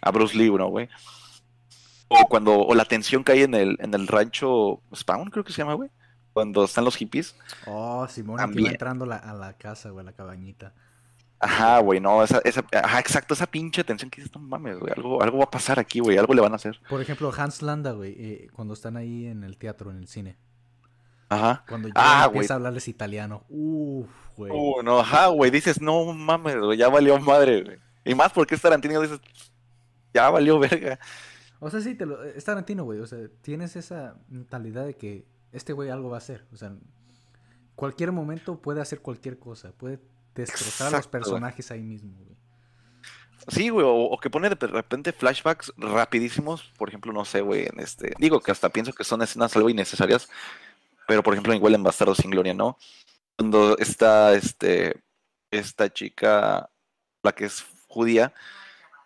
a 0.00 0.10
Bruce 0.12 0.36
Lee, 0.36 0.50
¿no, 0.50 0.68
güey? 0.68 0.88
O 2.08 2.26
cuando. 2.28 2.58
O 2.60 2.74
la 2.74 2.84
tensión 2.84 3.24
que 3.24 3.32
hay 3.32 3.42
en 3.42 3.54
el, 3.54 3.76
en 3.80 3.92
el 3.94 4.06
rancho 4.06 4.80
Spawn, 4.94 5.30
creo 5.30 5.44
que 5.44 5.52
se 5.52 5.58
llama, 5.62 5.74
güey. 5.74 5.90
Cuando 6.32 6.64
están 6.64 6.84
los 6.84 6.94
hippies. 6.96 7.34
Oh, 7.66 8.06
Simón, 8.08 8.38
y 8.38 8.54
que 8.54 8.62
va 8.62 8.68
entrando 8.70 9.04
la- 9.04 9.16
a 9.16 9.34
la 9.34 9.54
casa, 9.54 9.90
güey, 9.90 10.04
a 10.04 10.06
la 10.06 10.12
cabañita. 10.12 10.74
Ajá, 11.40 11.78
güey, 11.78 12.00
no, 12.00 12.24
esa, 12.24 12.40
esa, 12.44 12.64
ajá, 12.72 12.98
exacto, 12.98 13.34
esa 13.34 13.46
pinche 13.46 13.84
tensión 13.84 14.10
que 14.10 14.20
dices, 14.20 14.34
no 14.34 14.40
mames, 14.40 14.78
güey, 14.78 14.92
algo, 14.96 15.22
algo 15.22 15.38
va 15.38 15.44
a 15.44 15.50
pasar 15.50 15.78
aquí, 15.78 16.00
güey, 16.00 16.18
algo 16.18 16.34
le 16.34 16.40
van 16.40 16.52
a 16.52 16.56
hacer. 16.56 16.80
Por 16.88 17.00
ejemplo, 17.00 17.32
Hans 17.36 17.62
Landa, 17.62 17.92
güey, 17.92 18.16
eh, 18.18 18.48
cuando 18.52 18.74
están 18.74 18.96
ahí 18.96 19.26
en 19.26 19.44
el 19.44 19.56
teatro, 19.56 19.90
en 19.92 19.98
el 19.98 20.08
cine. 20.08 20.36
Ajá. 21.28 21.64
Cuando 21.68 21.88
ya 21.88 21.94
Ah, 21.94 22.24
empieza 22.26 22.54
a 22.54 22.56
hablarles 22.56 22.88
italiano. 22.88 23.44
Uf, 23.48 24.08
güey. 24.36 24.50
Uh, 24.52 24.82
no, 24.82 24.98
ajá, 25.00 25.28
güey, 25.28 25.50
dices, 25.50 25.80
no 25.80 26.12
mames, 26.12 26.56
güey, 26.56 26.76
ya 26.76 26.88
valió 26.88 27.20
madre, 27.20 27.62
güey. 27.62 27.78
Y 28.04 28.14
más 28.14 28.32
porque 28.32 28.54
es 28.56 28.62
Tarantino, 28.62 29.00
dices, 29.00 29.20
ya 30.12 30.30
valió 30.30 30.58
verga. 30.58 30.98
O 31.60 31.70
sea, 31.70 31.80
sí, 31.80 31.94
te 31.94 32.06
lo, 32.06 32.24
es 32.24 32.44
Tarantino, 32.44 32.84
güey. 32.84 33.00
O 33.00 33.06
sea, 33.06 33.18
tienes 33.42 33.76
esa 33.76 34.16
mentalidad 34.28 34.86
de 34.86 34.94
que 34.96 35.26
este 35.52 35.72
güey 35.72 35.90
algo 35.90 36.08
va 36.08 36.16
a 36.16 36.18
hacer. 36.18 36.46
O 36.52 36.56
sea, 36.56 36.72
cualquier 37.74 38.12
momento 38.12 38.60
puede 38.60 38.80
hacer 38.80 39.00
cualquier 39.00 39.38
cosa. 39.38 39.72
Puede 39.72 40.00
destrozar 40.42 40.88
a 40.88 40.90
los 40.90 41.06
güey. 41.06 41.10
personajes 41.10 41.70
ahí 41.70 41.82
mismo, 41.82 42.14
güey. 42.16 42.36
Sí, 43.48 43.70
güey, 43.70 43.86
o, 43.86 43.94
o 43.94 44.18
que 44.18 44.30
pone 44.30 44.50
de 44.50 44.66
repente 44.66 45.12
flashbacks 45.12 45.72
rapidísimos, 45.76 46.72
por 46.76 46.88
ejemplo, 46.88 47.12
no 47.12 47.24
sé, 47.24 47.40
güey, 47.40 47.66
en 47.66 47.80
este, 47.80 48.12
digo 48.18 48.40
que 48.40 48.50
hasta 48.50 48.68
pienso 48.68 48.92
que 48.92 49.04
son 49.04 49.22
escenas 49.22 49.56
algo 49.56 49.70
innecesarias, 49.70 50.28
pero 51.06 51.22
por 51.22 51.32
ejemplo, 51.32 51.54
igual 51.54 51.74
en 51.74 51.82
Bastardos 51.82 52.18
sin 52.18 52.30
Gloria, 52.30 52.52
¿no? 52.52 52.76
Cuando 53.36 53.78
está, 53.78 54.34
este, 54.34 55.02
esta 55.50 55.90
chica, 55.90 56.68
la 57.22 57.32
que 57.32 57.46
es 57.46 57.64
judía, 57.86 58.34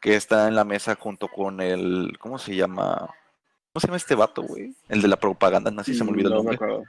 que 0.01 0.17
está 0.17 0.49
en 0.49 0.57
la 0.57 0.65
mesa 0.65 0.97
junto 0.97 1.29
con 1.29 1.61
el, 1.61 2.17
¿cómo 2.19 2.39
se 2.39 2.57
llama? 2.57 3.09
¿Cómo 3.73 3.81
se 3.81 3.87
llama 3.87 3.97
este 3.97 4.17
vato, 4.17 4.43
güey? 4.43 4.75
El 4.89 5.01
de 5.01 5.09
la 5.09 5.17
propaganda, 5.17 5.73
así 5.79 5.95
se 5.95 6.03
me 6.03 6.11
olvidó 6.11 6.31
el 6.31 6.35
No 6.35 6.43
me 6.43 6.57
nombre. 6.57 6.85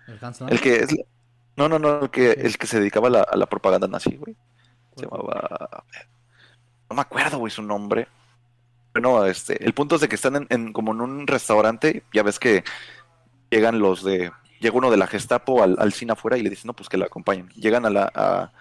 El 0.50 0.60
que 0.60 0.78
es, 0.78 0.90
No, 1.56 1.70
no, 1.70 1.78
no, 1.80 2.02
el 2.04 2.10
que, 2.10 2.32
el 2.32 2.58
que 2.58 2.68
se 2.68 2.80
dedicaba 2.80 3.08
a 3.08 3.12
la, 3.12 3.22
a 3.22 3.38
la 3.38 3.46
propaganda 3.46 3.88
nazi, 3.88 4.16
güey. 4.18 4.36
Se 4.96 5.04
llamaba. 5.06 5.84
No 6.90 6.96
me 6.96 7.02
acuerdo, 7.02 7.38
güey, 7.38 7.52
su 7.52 7.62
nombre. 7.62 8.08
Bueno, 8.94 9.26
este, 9.26 9.64
el 9.64 9.74
punto 9.74 9.96
es 9.96 10.02
de 10.02 10.08
que 10.10 10.16
están 10.16 10.36
en, 10.36 10.48
en- 10.50 10.74
como 10.74 10.92
en 10.94 11.02
un 11.02 11.26
restaurante, 11.28 12.04
ya 12.14 12.22
ves 12.24 12.38
que 12.40 12.64
llegan 13.50 13.80
los 13.80 14.04
de, 14.04 14.32
llega 14.60 14.78
uno 14.78 14.92
de 14.92 14.98
la 14.98 15.08
Gestapo 15.08 15.64
al, 15.64 15.76
al 15.80 15.94
cine 15.94 16.14
afuera 16.14 16.38
y 16.38 16.44
le 16.44 16.50
dicen, 16.50 16.68
no, 16.68 16.74
pues 16.74 16.90
que 16.90 16.98
la 16.98 17.06
acompañen. 17.06 17.50
Llegan 17.50 17.86
a 17.86 17.90
la, 17.90 18.12
a- 18.14 18.52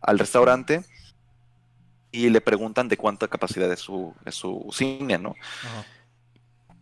al 0.00 0.18
restaurante 0.18 0.84
y 2.10 2.28
le 2.28 2.40
preguntan 2.42 2.88
de 2.88 2.96
cuánta 2.98 3.28
capacidad 3.28 3.70
es 3.72 3.80
su, 3.80 4.14
es 4.26 4.34
su 4.34 4.68
cine, 4.72 5.16
¿no? 5.18 5.34
Ajá. 5.64 5.84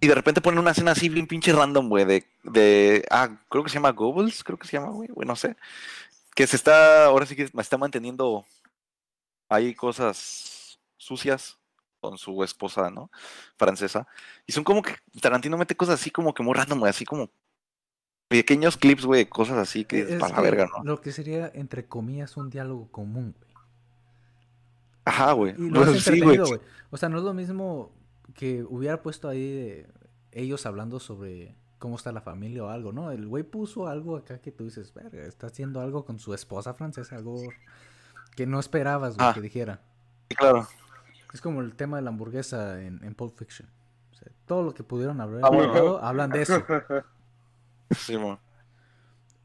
Y 0.01 0.09
de 0.09 0.15
repente 0.15 0.41
ponen 0.41 0.61
una 0.61 0.71
escena 0.71 0.93
así 0.93 1.11
bien 1.11 1.27
pinche 1.27 1.53
random, 1.53 1.89
güey, 1.89 2.07
de, 2.07 2.25
de, 2.43 3.05
ah, 3.11 3.29
creo 3.51 3.63
que 3.63 3.69
se 3.69 3.75
llama 3.75 3.93
Goebbels, 3.93 4.43
creo 4.43 4.59
que 4.59 4.67
se 4.67 4.79
llama, 4.79 4.91
güey, 4.91 5.09
güey, 5.11 5.29
no 5.29 5.37
sé. 5.37 5.57
Que 6.35 6.47
se 6.47 6.57
está, 6.57 7.05
ahora 7.05 7.27
sí 7.27 7.37
que 7.37 7.51
está 7.59 7.77
manteniendo 7.77 8.47
ahí 9.51 9.75
cosas 9.75 10.79
sucias 10.97 11.59
con 12.01 12.17
su 12.17 12.43
esposa, 12.43 12.91
¿no? 12.91 13.11
Francesa. 13.59 14.09
Y 14.47 14.53
son 14.53 14.65
como 14.65 14.81
que 14.81 14.95
Tarantino 15.21 15.59
mete 15.59 15.77
cosas 15.77 16.01
así 16.01 16.11
como 16.11 16.33
que 16.33 16.43
muy 16.43 16.55
random, 16.55 16.79
güey, 16.79 16.91
así 16.91 17.05
como 17.05 17.31
pequeños 18.29 18.79
clips, 18.79 19.05
güey, 19.05 19.27
cosas 19.27 19.59
así 19.59 19.85
que 19.85 20.01
Es 20.01 20.21
para 20.21 20.37
la 20.37 20.41
verga, 20.41 20.67
¿no? 20.67 20.83
Lo 20.83 21.01
que 21.03 21.13
sería, 21.13 21.51
entre 21.53 21.87
comillas, 21.87 22.39
un 22.39 22.49
diálogo 22.49 22.91
común, 22.91 23.35
güey. 23.39 23.51
Ajá, 25.05 25.33
güey. 25.33 25.55
Y 25.59 25.69
lo 25.69 25.83
hace 25.83 26.01
sí, 26.01 26.21
güey. 26.21 26.39
O 26.91 26.97
sea, 26.97 27.09
no 27.09 27.19
es 27.19 27.25
lo 27.25 27.35
mismo 27.35 27.93
que 28.35 28.63
hubiera 28.65 29.03
puesto 29.03 29.29
ahí 29.29 29.53
de 29.53 29.89
ellos 30.33 30.67
hablando 30.67 31.01
sobre 31.01 31.57
cómo 31.79 31.97
está 31.97 32.13
la 32.13 32.21
familia 32.21 32.65
o 32.65 32.69
algo, 32.69 32.93
¿no? 32.93 33.11
El 33.11 33.27
güey 33.27 33.43
puso 33.43 33.87
algo 33.89 34.17
acá 34.17 34.39
que 34.41 34.53
tú 34.53 34.65
dices, 34.65 34.93
verga, 34.95 35.23
está 35.25 35.47
haciendo 35.49 35.81
algo 35.81 36.05
con 36.05 36.19
su 36.19 36.35
esposa 36.35 36.75
francesa, 36.75 37.17
algo 37.17 37.41
que 38.37 38.47
no 38.47 38.61
esperabas, 38.61 39.17
güey, 39.17 39.29
Ah. 39.29 39.35
que 39.35 39.41
dijera. 39.41 39.81
Sí, 40.29 40.37
claro. 40.37 40.67
Es 41.33 41.41
como 41.41 41.61
el 41.61 41.75
tema 41.75 41.97
de 41.97 42.03
la 42.03 42.11
hamburguesa 42.11 42.83
en, 42.83 43.03
en 43.05 43.15
Pulp 43.15 43.37
Fiction. 43.37 43.69
O 44.13 44.15
sea, 44.15 44.29
todo 44.47 44.63
lo 44.63 44.75
que 44.75 44.83
pudieron 44.83 45.21
haber 45.21 45.41
Ah, 45.45 45.49
bueno. 45.51 45.99
hablan 45.99 46.31
de 46.31 46.43
eso. 46.43 46.63
Sí, 47.97 48.15
güey. 48.15 48.39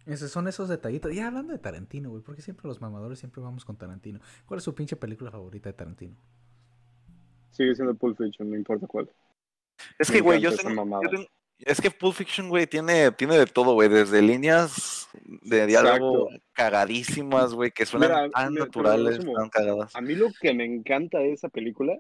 Esos 0.06 0.30
son 0.30 0.48
esos 0.48 0.70
detallitos. 0.70 1.12
Y 1.12 1.20
hablando 1.20 1.52
de 1.52 1.58
Tarantino, 1.58 2.12
güey, 2.12 2.22
porque 2.22 2.44
siempre 2.44 2.68
los 2.68 2.80
mamadores 2.80 3.18
siempre 3.18 3.42
vamos 3.42 3.66
con 3.66 3.76
Tarantino. 3.76 4.20
¿Cuál 4.46 4.60
es 4.60 4.64
su 4.64 4.76
pinche 4.76 4.96
película 4.96 5.32
favorita 5.32 5.70
de 5.70 5.74
Tarantino? 5.74 6.16
Sigue 7.56 7.76
siendo 7.76 7.94
Pulp 7.96 8.18
Fiction, 8.18 8.50
no 8.50 8.56
importa 8.56 8.86
cuál. 8.88 9.10
Es 9.98 10.12
que, 10.12 10.22
güey, 10.22 10.42
yo 10.42 10.56
tengo, 10.56 10.74
mamada. 10.76 11.04
yo 11.04 11.10
tengo- 11.10 11.28
es 11.60 11.80
que 11.80 11.90
Pulp 11.90 12.14
Fiction, 12.16 12.50
güey, 12.50 12.68
tiene, 12.68 13.12
tiene 13.12 13.38
de 13.38 13.46
todo, 13.46 13.74
güey, 13.74 13.88
desde 13.88 14.22
líneas 14.22 15.08
de 15.24 15.66
diálogo 15.66 16.28
Exacto. 16.30 16.46
cagadísimas, 16.54 17.54
güey, 17.54 17.72
que 17.72 17.86
suenan 17.86 18.10
Mira, 18.10 18.30
tan 18.30 18.54
naturales, 18.54 19.20
tan 19.20 19.50
cagadas. 19.50 19.96
A 19.96 20.02
mí 20.02 20.16
lo 20.16 20.28
que 20.42 20.54
me 20.54 20.66
encanta 20.66 21.20
de 21.20 21.32
esa 21.32 21.48
película 21.48 21.98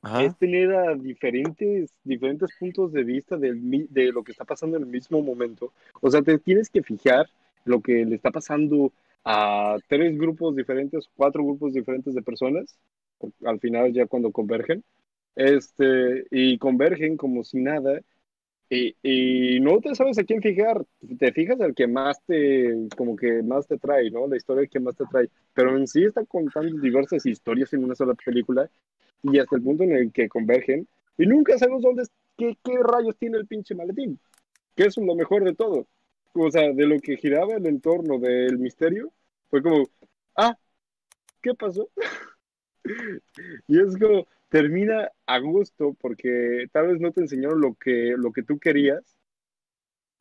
Ajá. 0.00 0.22
es 0.24 0.36
tener 0.38 0.74
a 0.74 0.94
diferentes, 0.94 1.90
diferentes 2.02 2.50
puntos 2.58 2.92
de 2.92 3.04
vista 3.04 3.36
del 3.36 3.86
de 3.90 4.12
lo 4.12 4.24
que 4.24 4.32
está 4.32 4.44
pasando 4.46 4.78
en 4.78 4.84
el 4.84 4.88
mismo 4.88 5.20
momento. 5.20 5.72
O 6.00 6.10
sea, 6.10 6.22
te 6.22 6.38
tienes 6.38 6.70
que 6.70 6.82
fijar 6.82 7.26
lo 7.66 7.80
que 7.82 8.04
le 8.06 8.16
está 8.16 8.30
pasando 8.30 8.90
a 9.24 9.76
tres 9.88 10.16
grupos 10.18 10.56
diferentes, 10.56 11.08
cuatro 11.14 11.42
grupos 11.44 11.72
diferentes 11.74 12.14
de 12.14 12.22
personas, 12.22 12.78
al 13.44 13.60
final 13.60 13.92
ya 13.92 14.06
cuando 14.06 14.32
convergen, 14.32 14.84
este, 15.36 16.26
y 16.30 16.58
convergen 16.58 17.16
como 17.16 17.44
si 17.44 17.60
nada, 17.60 18.00
y, 18.70 18.96
y 19.02 19.60
no 19.60 19.78
te 19.80 19.94
sabes 19.94 20.18
a 20.18 20.24
quién 20.24 20.42
fijar, 20.42 20.84
te 21.18 21.32
fijas 21.32 21.60
al 21.60 21.74
que 21.74 21.86
más 21.86 22.22
te, 22.26 22.88
como 22.96 23.16
que 23.16 23.42
más 23.42 23.66
te 23.66 23.78
trae, 23.78 24.10
¿no? 24.10 24.26
La 24.26 24.36
historia 24.36 24.66
que 24.66 24.80
más 24.80 24.96
te 24.96 25.04
trae, 25.10 25.28
pero 25.52 25.76
en 25.76 25.86
sí 25.86 26.04
está 26.04 26.24
contando 26.24 26.80
diversas 26.80 27.26
historias 27.26 27.72
en 27.72 27.84
una 27.84 27.94
sola 27.94 28.14
película, 28.14 28.68
y 29.22 29.38
hasta 29.38 29.56
el 29.56 29.62
punto 29.62 29.84
en 29.84 29.92
el 29.92 30.12
que 30.12 30.28
convergen, 30.28 30.86
y 31.18 31.26
nunca 31.26 31.58
sabemos 31.58 31.82
dónde, 31.82 32.04
qué, 32.36 32.56
qué 32.64 32.78
rayos 32.82 33.16
tiene 33.16 33.38
el 33.38 33.46
pinche 33.46 33.74
maletín, 33.74 34.18
que 34.74 34.84
es 34.84 34.96
lo 34.96 35.14
mejor 35.14 35.44
de 35.44 35.54
todo. 35.54 35.86
O 36.34 36.50
sea, 36.50 36.72
de 36.72 36.86
lo 36.86 36.98
que 37.00 37.16
giraba 37.16 37.54
el 37.54 37.66
entorno 37.66 38.18
del 38.18 38.58
misterio, 38.58 39.12
fue 39.50 39.62
como, 39.62 39.88
ah, 40.36 40.56
¿qué 41.42 41.54
pasó? 41.54 41.88
y 43.66 43.80
es 43.80 43.96
como, 43.98 44.26
termina 44.48 45.10
a 45.26 45.38
gusto, 45.38 45.96
porque 46.00 46.66
tal 46.72 46.88
vez 46.88 47.00
no 47.00 47.12
te 47.12 47.22
enseñaron 47.22 47.60
lo 47.60 47.74
que, 47.74 48.14
lo 48.16 48.32
que 48.32 48.42
tú 48.42 48.58
querías, 48.58 49.16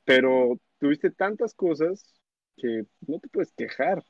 pero 0.05 0.59
tuviste 0.80 1.11
tantas 1.11 1.53
cosas 1.53 2.03
que 2.57 2.86
no 3.07 3.20
te 3.20 3.28
puedes 3.30 3.51
quejar. 3.51 4.03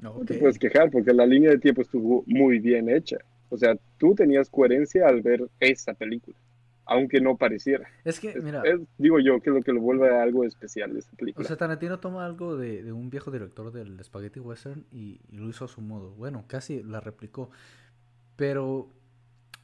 No 0.00 0.24
te 0.24 0.34
puedes 0.34 0.58
quejar 0.58 0.90
porque 0.90 1.12
la 1.12 1.26
línea 1.26 1.50
de 1.50 1.58
tiempo 1.58 1.82
estuvo 1.82 2.24
muy 2.26 2.58
bien 2.58 2.88
hecha. 2.88 3.18
O 3.48 3.56
sea, 3.56 3.76
tú 3.98 4.14
tenías 4.14 4.50
coherencia 4.50 5.06
al 5.06 5.22
ver 5.22 5.48
esa 5.60 5.94
película, 5.94 6.36
aunque 6.86 7.20
no 7.20 7.36
pareciera. 7.36 7.88
Es 8.04 8.20
que, 8.20 8.40
mira, 8.40 8.62
es- 8.64 8.80
digo 8.96 9.18
yo 9.20 9.40
que 9.40 9.50
es 9.50 9.56
lo 9.56 9.62
que 9.62 9.72
lo 9.72 9.80
vuelve 9.80 10.08
algo 10.16 10.44
especial 10.44 10.92
de 10.92 11.00
esa 11.00 11.10
o 11.36 11.44
sea, 11.44 11.56
Tarantino 11.56 11.98
toma 11.98 12.24
algo 12.24 12.56
de, 12.56 12.82
de 12.82 12.92
un 12.92 13.10
viejo 13.10 13.30
director 13.30 13.72
del 13.72 14.02
Spaghetti 14.02 14.40
Western 14.40 14.86
y, 14.92 15.20
y 15.28 15.36
lo 15.36 15.48
hizo 15.48 15.64
a 15.64 15.68
su 15.68 15.80
modo. 15.80 16.10
Bueno, 16.12 16.44
casi 16.46 16.82
la 16.82 17.00
replicó. 17.00 17.50
Pero 18.36 18.88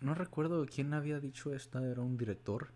no 0.01 0.15
recuerdo 0.15 0.67
quién 0.67 0.95
había 0.95 1.21
dicho 1.21 1.55
esta, 1.55 1.83
era 1.87 2.01
un 2.03 2.17
director 2.17 2.69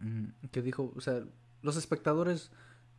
mm, 0.00 0.24
que 0.50 0.62
dijo, 0.62 0.92
o 0.94 1.00
sea, 1.00 1.22
los 1.62 1.76
espectadores 1.76 2.50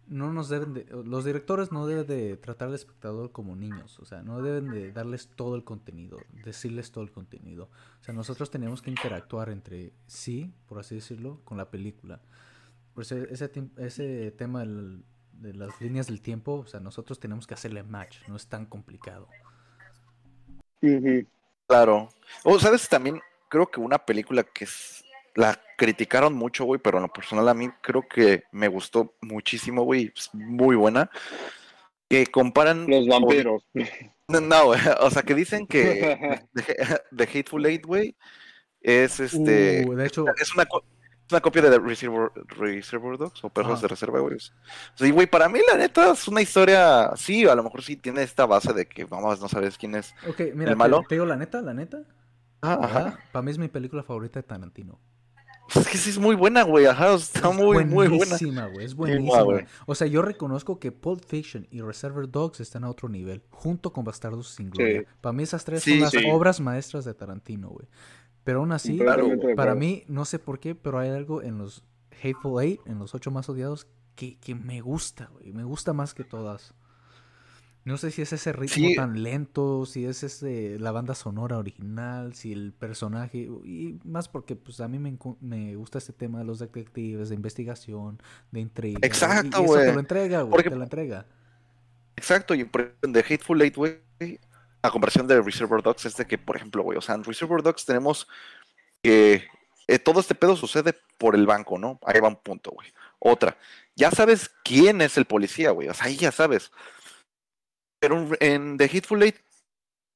no 0.10 0.34
nos 0.34 0.50
deben 0.50 0.74
de, 0.74 0.86
los 1.06 1.24
directores 1.24 1.72
no 1.72 1.86
deben 1.88 2.08
de 2.08 2.36
tratar 2.36 2.68
al 2.70 2.74
espectador 2.74 3.32
como 3.32 3.56
niños, 3.56 4.00
o 4.00 4.06
sea, 4.06 4.24
no 4.24 4.42
deben 4.42 4.72
de 4.72 4.92
darles 4.92 5.30
todo 5.30 5.56
el 5.56 5.64
contenido, 5.64 6.18
decirles 6.44 6.92
todo 6.92 7.04
el 7.04 7.12
contenido. 7.12 7.70
O 8.02 8.04
sea, 8.04 8.14
nosotros 8.14 8.50
tenemos 8.50 8.82
que 8.82 8.90
interactuar 8.90 9.50
entre 9.50 9.94
sí, 10.08 10.52
por 10.68 10.80
así 10.80 10.96
decirlo, 10.96 11.40
con 11.46 11.58
la 11.58 11.70
película. 11.70 12.20
Por 12.94 13.04
ese, 13.04 13.28
ese, 13.78 14.32
tema 14.32 14.62
del- 14.62 15.06
de 15.34 15.54
las 15.54 15.80
líneas 15.80 16.08
del 16.08 16.22
tiempo, 16.22 16.54
o 16.56 16.66
sea, 16.66 16.80
nosotros 16.80 17.20
tenemos 17.20 17.48
que 17.48 17.54
hacerle 17.54 17.84
match, 17.84 18.18
no 18.28 18.36
es 18.36 18.48
tan 18.48 18.66
complicado. 18.66 19.28
Claro. 21.68 22.10
O, 22.44 22.60
¿sabes? 22.60 22.90
También 22.90 23.22
creo 23.48 23.68
que 23.70 23.80
una 23.80 24.00
película 24.00 24.44
que 24.44 24.64
es- 24.66 25.04
la 25.36 25.60
criticaron 25.78 26.34
mucho, 26.34 26.66
güey, 26.66 26.80
pero 26.82 26.98
en 26.98 27.04
lo 27.04 27.14
personal 27.14 27.48
a 27.50 27.54
mí 27.54 27.70
creo 27.82 28.08
que 28.08 28.44
me 28.52 28.68
gustó 28.68 29.16
muchísimo, 29.22 29.84
güey, 29.84 30.12
es 30.16 30.30
muy 30.34 30.76
buena. 30.76 31.10
Que 32.10 32.26
comparan... 32.28 32.86
Los 32.88 33.08
vampiros. 33.08 33.64
No, 34.28 34.42
no, 34.42 34.66
güey, 34.66 34.80
o 35.00 35.10
sea, 35.12 35.22
que 35.24 35.36
dicen 35.36 35.68
que 35.68 36.42
The, 37.16 37.24
Hateful 37.24 37.66
Eight, 37.66 37.86
güey, 37.86 38.16
es 38.82 39.20
este... 39.20 39.86
Uh, 39.88 39.96
de 39.96 40.06
hecho, 40.08 40.26
Es 40.38 40.54
una, 40.54 40.66
co- 40.66 40.84
es 41.28 41.32
una 41.32 41.42
copia 41.42 41.62
de 41.62 41.78
Reservoir, 41.80 42.32
Reservoir 42.48 43.18
Dogs 43.18 43.44
o 43.44 43.50
Perros 43.50 43.74
Ajá. 43.74 43.82
de 43.84 43.88
Reserva, 43.90 44.20
güey. 44.20 44.38
Sí, 44.96 45.12
güey, 45.12 45.28
para 45.28 45.48
mí 45.50 45.60
la 45.68 45.78
neta 45.78 46.12
es 46.12 46.28
una 46.28 46.42
historia, 46.42 47.12
sí, 47.16 47.48
a 47.48 47.54
lo 47.56 47.64
mejor 47.64 47.84
sí 47.84 47.96
tiene 47.96 48.24
esta 48.24 48.46
base 48.48 48.74
de 48.74 48.88
que, 48.88 49.06
vamos, 49.06 49.40
no 49.40 49.48
sabes 49.48 49.78
quién 49.78 49.94
es. 49.96 50.14
ok, 50.28 50.42
mira, 50.56 50.72
te, 50.72 50.76
malo? 50.76 51.04
te 51.08 51.16
digo 51.16 51.26
la 51.26 51.36
neta, 51.36 51.62
la 51.62 51.74
neta, 51.74 52.00
Ah, 52.62 52.80
ajá. 52.82 53.20
para 53.32 53.42
mí 53.44 53.52
es 53.52 53.58
mi 53.58 53.68
película 53.70 54.04
favorita 54.04 54.40
de 54.40 54.44
Tarantino. 54.44 55.00
Es 55.76 55.88
que 55.88 55.98
sí 55.98 56.10
es 56.10 56.18
muy 56.20 56.36
buena, 56.36 56.64
güey, 56.64 56.86
ajá, 56.86 57.14
está 57.14 57.50
Es 57.50 57.56
muy, 57.56 57.86
muy 57.86 58.08
buena. 58.08 58.18
buenísima, 58.18 58.68
güey, 58.68 58.86
es 58.86 58.96
buenísima. 58.96 59.42
güey. 59.44 59.66
O 59.86 59.96
sea, 59.96 60.08
yo 60.08 60.22
reconozco 60.22 60.80
que 60.80 60.92
Pulp 60.92 61.24
Fiction 61.26 61.68
y 61.72 61.82
Reservoir 61.82 62.30
Dogs 62.30 62.60
están 62.60 62.84
a 62.84 62.90
otro 62.90 63.10
nivel, 63.10 63.44
junto 63.50 63.92
con 63.94 64.04
Bastardos 64.04 64.50
sin 64.50 64.70
Gloria. 64.70 65.06
Para 65.22 65.34
mí 65.34 65.44
esas 65.44 65.64
tres 65.66 65.84
Sí, 65.84 65.92
son 65.92 66.00
las 66.02 66.12
sí. 66.12 66.24
obras 66.32 66.60
maestras 66.60 67.06
de 67.06 67.14
Tarantino, 67.14 67.70
güey. 67.70 67.88
Pero 68.44 68.60
aún 68.60 68.72
así, 68.72 68.98
Claro, 68.98 69.30
para 69.56 69.76
mí, 69.76 70.04
no 70.08 70.26
sé 70.26 70.40
por 70.40 70.60
qué, 70.60 70.74
pero 70.76 70.98
hay 71.00 71.10
algo 71.10 71.42
en 71.44 71.58
los 71.58 71.84
Hateful 72.24 72.62
Eight, 72.64 72.82
en 72.86 72.98
los 73.00 73.14
ocho 73.14 73.30
más 73.32 73.48
odiados, 73.50 73.86
que, 74.16 74.38
que 74.40 74.56
me 74.56 74.82
gusta, 74.82 75.30
güey. 75.34 75.54
Me 75.54 75.64
gusta 75.64 75.94
más 75.94 76.14
que 76.14 76.24
todas. 76.24 76.74
No 77.90 77.98
sé 77.98 78.12
si 78.12 78.22
es 78.22 78.32
ese 78.32 78.54
ritmo 78.54 78.76
Sí. 78.76 78.96
tan 78.96 79.24
lento, 79.24 79.84
si 79.88 80.06
es 80.06 80.22
ese, 80.22 80.78
la 80.78 80.92
banda 80.92 81.16
sonora 81.16 81.58
original, 81.58 82.36
si 82.36 82.54
el 82.54 82.72
personaje, 82.72 83.50
y 83.64 83.98
más 84.04 84.30
porque 84.30 84.56
pues 84.56 84.80
a 84.80 84.88
mí 84.88 85.00
me, 85.00 85.18
me 85.42 85.76
gusta 85.76 85.98
este 85.98 86.14
tema 86.14 86.38
de 86.38 86.46
los 86.46 86.60
detectives, 86.60 87.30
de 87.30 87.36
investigación, 87.36 88.22
de 88.52 88.60
intriga. 88.60 89.00
Exacto, 89.02 89.62
y, 89.62 89.64
eso 89.66 89.74
te 89.74 89.80
güey. 89.82 89.94
lo 89.96 90.00
entrega, 90.00 90.42
güey, 90.44 90.52
Porque- 90.52 90.70
te 90.70 90.76
lo 90.76 90.84
entrega. 90.84 91.26
Exacto, 92.16 92.54
y 92.54 92.64
por 92.64 92.82
ejemplo, 92.82 93.12
The 93.12 93.34
Hateful 93.34 93.62
Eight, 93.64 93.76
güey, 93.76 94.00
a 94.84 94.92
comparación 94.92 95.26
de 95.26 95.42
Reservoir 95.42 95.82
Dogs, 95.82 96.06
es 96.06 96.16
de 96.16 96.28
que, 96.28 96.38
por 96.38 96.58
ejemplo, 96.58 96.84
güey, 96.84 96.96
o 96.98 97.02
sea, 97.02 97.16
en 97.16 97.24
Reservoir 97.24 97.64
Dogs 97.64 97.86
tenemos 97.86 98.28
que 99.02 99.46
eh, 99.88 99.98
todo 99.98 100.20
este 100.20 100.36
pedo 100.36 100.56
sucede 100.56 100.94
por 101.18 101.34
el 101.34 101.48
banco, 101.48 101.80
¿no? 101.80 102.00
Ahí 102.06 102.20
va 102.20 102.28
un 102.28 102.36
punto, 102.36 102.70
güey. 102.70 102.88
Otra, 103.18 103.58
ya 103.96 104.12
sabes 104.12 104.52
quién 104.64 105.02
es 105.02 105.18
el 105.18 105.26
policía, 105.26 105.72
güey, 105.72 105.88
o 105.90 105.94
sea, 105.96 106.06
ahí 106.06 106.18
ya 106.18 106.32
sabes. 106.32 106.72
Pero 108.00 108.28
en- 108.40 108.78
The 108.78 108.86
Hateful 108.86 109.24
Eight 109.24 109.36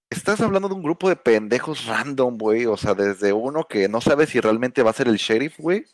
estás 0.10 0.42
hablando 0.42 0.68
de 0.70 0.76
un 0.76 0.84
grupo 0.84 1.10
de 1.10 1.16
pendejos 1.16 1.86
random, 1.86 2.38
güey, 2.38 2.66
o 2.66 2.78
sea, 2.78 2.94
desde 2.94 3.34
uno 3.34 3.68
que 3.68 3.90
no 3.90 4.00
sabe 4.00 4.26
si 4.28 4.40
realmente 4.40 4.84
va 4.84 4.92
a 4.92 4.94
ser 4.94 5.08
el 5.08 5.18
sheriff, 5.18 5.58
güey, 5.60 5.86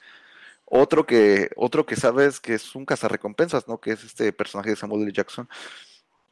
Otro 0.72 1.04
que, 1.08 1.50
otro 1.56 1.88
que 1.88 1.96
sabes 1.96 2.40
que 2.40 2.54
es 2.54 2.76
un 2.76 2.86
cazarrecompensas, 2.86 3.68
¿no? 3.68 3.80
Que 3.82 3.94
es 3.94 4.04
este 4.04 4.32
personaje 4.32 4.70
de 4.70 4.76
Samuel 4.76 5.02
L. 5.02 5.12
Jackson. 5.12 5.50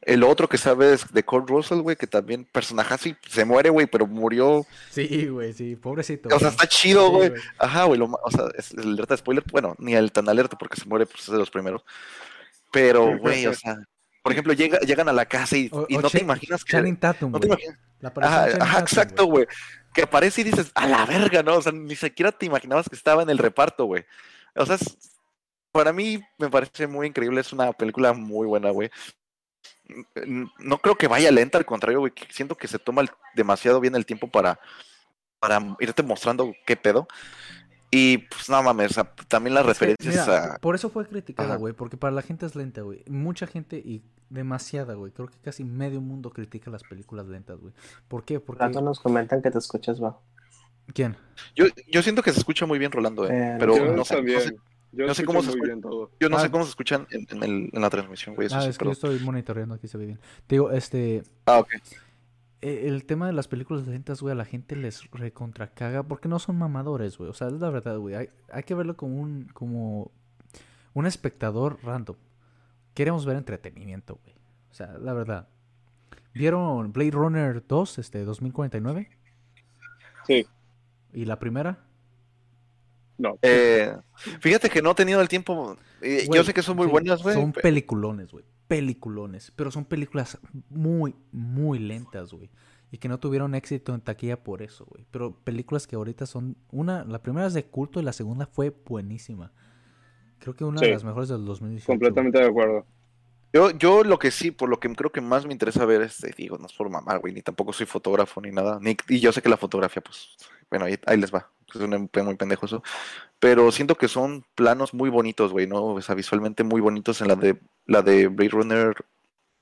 El 0.00 0.22
otro 0.22 0.48
que 0.48 0.58
sabes 0.58 1.12
de 1.12 1.24
Kurt 1.24 1.50
Russell, 1.50 1.80
güey, 1.80 1.96
que 1.96 2.06
también 2.06 2.44
personaje 2.44 2.94
así 2.94 3.16
se 3.28 3.44
muere, 3.44 3.68
güey, 3.70 3.88
pero 3.88 4.06
murió. 4.06 4.64
Sí, 4.92 5.26
güey, 5.26 5.52
sí, 5.54 5.74
pobrecito. 5.74 6.28
O 6.32 6.38
sea, 6.38 6.50
está 6.50 6.68
chido, 6.68 7.10
güey. 7.10 7.32
Ajá, 7.58 7.82
güey, 7.86 8.00
o 8.00 8.30
sea, 8.30 8.44
es 8.56 8.70
el 8.74 8.92
alerta 8.92 9.14
de 9.14 9.18
spoiler, 9.18 9.42
bueno, 9.50 9.74
ni 9.78 9.94
el 9.96 10.12
tan 10.12 10.28
alerta 10.28 10.56
porque 10.56 10.80
se 10.80 10.88
muere, 10.88 11.04
pues 11.04 11.24
es 11.24 11.32
de 11.32 11.38
los 11.38 11.50
primeros. 11.50 11.82
Pero, 12.70 13.18
güey, 13.18 13.44
o 13.46 13.54
sea, 13.54 13.76
por 14.28 14.32
ejemplo, 14.32 14.52
llega, 14.52 14.78
llegan 14.80 15.08
a 15.08 15.12
la 15.12 15.24
casa 15.26 15.56
y, 15.56 15.68
O- 15.72 15.86
y 15.88 15.96
o 15.96 16.00
no 16.02 16.10
te 16.10 16.20
imaginas 16.20 16.64
que. 16.64 16.72
Channing 16.72 16.96
Tatum, 16.98 17.32
No 17.32 17.40
te 17.40 17.46
güey. 17.46 17.58
imaginas. 17.60 17.80
La 18.00 18.08
aparición 18.10 18.34
Ajá, 18.38 18.44
de 18.46 18.50
Channing 18.52 18.62
ajá, 18.68 18.72
Tatum, 18.74 18.86
exacto, 18.86 19.24
güey. 19.26 19.46
Que 19.94 20.02
aparece 20.02 20.40
y 20.42 20.44
dices, 20.44 20.70
a 20.74 20.86
la 20.86 21.04
verga, 21.06 21.42
¿no? 21.42 21.56
O 21.56 21.62
sea, 21.62 21.72
ni 21.72 21.96
siquiera 21.96 22.30
te 22.30 22.46
imaginabas 22.46 22.88
que 22.88 22.94
estaba 22.96 23.22
en 23.22 23.30
el 23.30 23.38
reparto, 23.38 23.86
güey. 23.86 24.04
O 24.54 24.66
sea, 24.66 24.74
es- 24.76 24.96
para 25.72 25.92
mí 25.92 26.22
me 26.38 26.48
parece 26.50 26.86
muy 26.86 27.06
increíble. 27.06 27.40
Es 27.40 27.52
una 27.52 27.72
película 27.72 28.12
muy 28.12 28.46
buena, 28.46 28.70
güey. 28.70 28.90
No 30.58 30.78
creo 30.78 30.96
que 30.96 31.08
vaya 31.08 31.30
lenta, 31.30 31.56
al 31.58 31.64
contrario, 31.66 32.00
güey. 32.00 32.12
Siento 32.30 32.54
que 32.56 32.68
se 32.68 32.78
toma 32.78 33.02
el- 33.02 33.10
demasiado 33.34 33.80
bien 33.80 33.94
el 33.94 34.04
tiempo 34.06 34.28
para, 34.30 34.60
para 35.40 35.60
irte 35.80 36.02
mostrando 36.02 36.52
qué 36.66 36.76
pedo. 36.76 37.08
Y 37.90 38.18
pues 38.18 38.50
no 38.50 38.62
mames, 38.62 38.90
o 38.90 38.94
sea, 38.94 39.12
también 39.28 39.54
las 39.54 39.66
Es 39.66 39.78
que, 39.78 39.86
referencias 39.86 40.26
mira, 40.28 40.54
a. 40.54 40.58
Por 40.58 40.74
eso 40.74 40.90
fue 40.90 41.06
criticada, 41.06 41.56
güey, 41.56 41.72
porque 41.72 41.96
para 41.96 42.12
la 42.14 42.20
gente 42.22 42.44
es 42.44 42.54
lenta, 42.54 42.82
güey. 42.82 43.02
Mucha 43.08 43.46
gente 43.46 43.76
y 43.78 44.02
demasiada, 44.28 44.92
güey. 44.94 45.10
Creo 45.12 45.28
que 45.28 45.38
casi 45.38 45.64
medio 45.64 46.00
mundo 46.02 46.30
critica 46.30 46.70
las 46.70 46.82
películas 46.82 47.26
lentas, 47.28 47.58
güey. 47.60 47.72
¿Por 48.08 48.24
qué? 48.24 48.40
Porque... 48.40 48.62
Rato 48.64 48.82
nos 48.82 49.00
comentan 49.00 49.40
que 49.40 49.50
te 49.50 49.58
escuchas 49.58 50.00
bajo. 50.00 50.22
¿Quién? 50.92 51.16
Yo, 51.56 51.64
yo 51.90 52.02
siento 52.02 52.22
que 52.22 52.32
se 52.32 52.38
escucha 52.40 52.66
muy 52.66 52.78
bien 52.78 52.92
Rolando, 52.92 53.26
eh, 53.26 53.30
Eh, 53.32 53.56
pero 53.58 53.76
Yo 53.76 53.92
no 53.94 54.04
sé, 54.04 54.22
no 54.22 54.40
sé- 54.40 54.56
Yo 54.92 55.06
no 55.06 55.14
sé 55.14 55.22
escucho 55.22 55.26
cómo 55.26 55.42
se 55.42 55.50
escucha. 55.50 55.74
yo 56.20 56.28
no 56.28 56.36
Ah. 56.36 56.40
sé 56.40 56.50
cómo 56.50 56.64
se 56.64 56.70
escuchan 56.70 57.06
en, 57.10 57.26
en 57.30 57.42
el- 57.42 57.70
en 57.72 57.80
la 57.82 57.90
transmisión, 57.90 58.34
güey. 58.34 58.46
Eso 58.46 58.56
Ah, 58.56 58.62
sí, 58.62 58.68
es 58.70 58.78
que 58.78 58.84
yo 58.86 58.92
estoy 58.92 59.18
monitoreando 59.20 59.74
aquí, 59.74 59.86
se 59.88 59.96
ve 59.98 60.06
bien. 60.06 60.20
Te 60.46 60.54
digo, 60.56 60.70
este... 60.70 61.22
Ah, 61.46 61.58
ok. 61.58 61.68
Eh, 62.60 62.84
El 62.86 63.04
tema 63.04 63.26
de 63.26 63.32
las 63.32 63.48
películas 63.48 63.86
lentas, 63.86 64.20
güey, 64.20 64.32
a 64.32 64.36
la 64.36 64.44
gente 64.44 64.76
les 64.76 65.10
recontracaga 65.10 66.02
porque 66.02 66.28
no 66.28 66.38
son 66.38 66.56
mamadores, 66.58 67.18
güey. 67.18 67.30
O 67.30 67.34
sea, 67.34 67.48
es 67.48 67.54
la 67.54 67.70
verdad, 67.70 67.98
güey. 67.98 68.14
Hay, 68.14 68.30
hay 68.52 68.62
que 68.62 68.74
verlo 68.74 68.96
como 68.96 69.20
un, 69.20 69.44
como 69.52 70.10
un 70.94 71.06
espectador 71.06 71.78
random. 71.82 72.16
Queremos 72.94 73.24
ver 73.26 73.36
entretenimiento, 73.36 74.18
güey. 74.24 74.34
O 74.70 74.74
sea, 74.74 74.98
la 74.98 75.12
verdad. 75.12 75.48
¿Vieron 76.34 76.92
Blade 76.92 77.10
Runner 77.12 77.64
2, 77.66 77.98
este, 77.98 78.24
2049? 78.24 79.08
Sí, 80.26 80.46
¿Y 81.12 81.24
la 81.24 81.38
primera? 81.38 81.78
no. 83.16 83.36
Eh, 83.42 83.96
fíjate 84.40 84.68
que 84.70 84.80
no 84.82 84.92
he 84.92 84.94
tenido 84.94 85.20
el 85.20 85.28
tiempo. 85.28 85.76
eh, 86.02 86.28
yo 86.32 86.44
sé 86.44 86.54
que 86.54 86.62
son 86.62 86.76
muy 86.76 86.86
sí, 86.86 86.92
buenas, 86.92 87.22
güey. 87.22 87.34
Son 87.34 87.52
pe- 87.52 87.60
peliculones, 87.62 88.30
güey. 88.30 88.44
Peliculones. 88.68 89.52
Pero 89.56 89.70
son 89.70 89.84
películas 89.84 90.38
muy, 90.70 91.14
muy 91.32 91.78
lentas, 91.78 92.32
güey. 92.32 92.50
Y 92.90 92.98
que 92.98 93.08
no 93.08 93.18
tuvieron 93.18 93.54
éxito 93.54 93.94
en 93.94 94.00
taquilla 94.00 94.42
por 94.42 94.62
eso, 94.62 94.86
güey. 94.86 95.04
Pero 95.10 95.34
películas 95.44 95.86
que 95.86 95.96
ahorita 95.96 96.26
son. 96.26 96.56
Una, 96.70 97.04
la 97.04 97.22
primera 97.22 97.46
es 97.46 97.54
de 97.54 97.64
culto 97.66 98.00
y 98.00 98.02
la 98.02 98.12
segunda 98.12 98.46
fue 98.46 98.74
buenísima. 98.86 99.52
Creo 100.38 100.54
que 100.54 100.64
una 100.64 100.78
Sí. 100.78 100.86
de 100.86 100.92
las 100.92 101.04
mejores 101.04 101.28
del 101.28 101.44
2018. 101.44 101.86
güey. 101.86 101.98
Completamente 101.98 102.38
de 102.38 102.46
acuerdo. 102.46 102.86
Yo, 103.52 103.70
yo 103.70 104.04
lo 104.04 104.18
que 104.18 104.30
sí, 104.30 104.50
por 104.50 104.68
lo 104.68 104.78
que 104.78 104.92
creo 104.94 105.10
que 105.10 105.20
más 105.22 105.46
me 105.46 105.52
interesa 105.52 105.86
ver, 105.86 106.02
este, 106.02 106.34
digo, 106.36 106.58
no 106.58 106.66
es 106.66 106.72
por 106.74 106.90
mamar, 106.90 107.18
güey, 107.20 107.32
ni 107.32 107.40
tampoco 107.42 107.72
soy 107.72 107.86
fotógrafo 107.86 108.40
ni 108.42 108.50
nada. 108.50 108.78
Ni, 108.82 108.96
y 109.08 109.20
yo 109.20 109.32
sé 109.32 109.40
que 109.40 109.48
la 109.48 109.56
fotografía, 109.56 110.02
pues, 110.02 110.36
bueno, 110.70 110.84
ahí, 110.84 110.98
ahí 111.06 111.16
les 111.16 111.32
va. 111.34 111.50
Es 111.74 111.80
un 111.80 112.10
muy 112.24 112.34
pendejo 112.36 112.66
eso. 112.66 112.82
Pero 113.38 113.70
siento 113.72 113.94
que 113.96 114.08
son 114.08 114.44
planos 114.54 114.92
muy 114.94 115.10
bonitos, 115.10 115.52
güey, 115.52 115.66
¿no? 115.66 115.84
O 115.84 116.00
sea, 116.02 116.14
visualmente 116.14 116.62
muy 116.64 116.80
bonitos 116.80 117.20
en 117.20 117.28
la 117.28 117.36
de 117.36 117.58
la 117.86 118.02
de 118.02 118.28
Blade 118.28 118.50
Runner, 118.50 118.94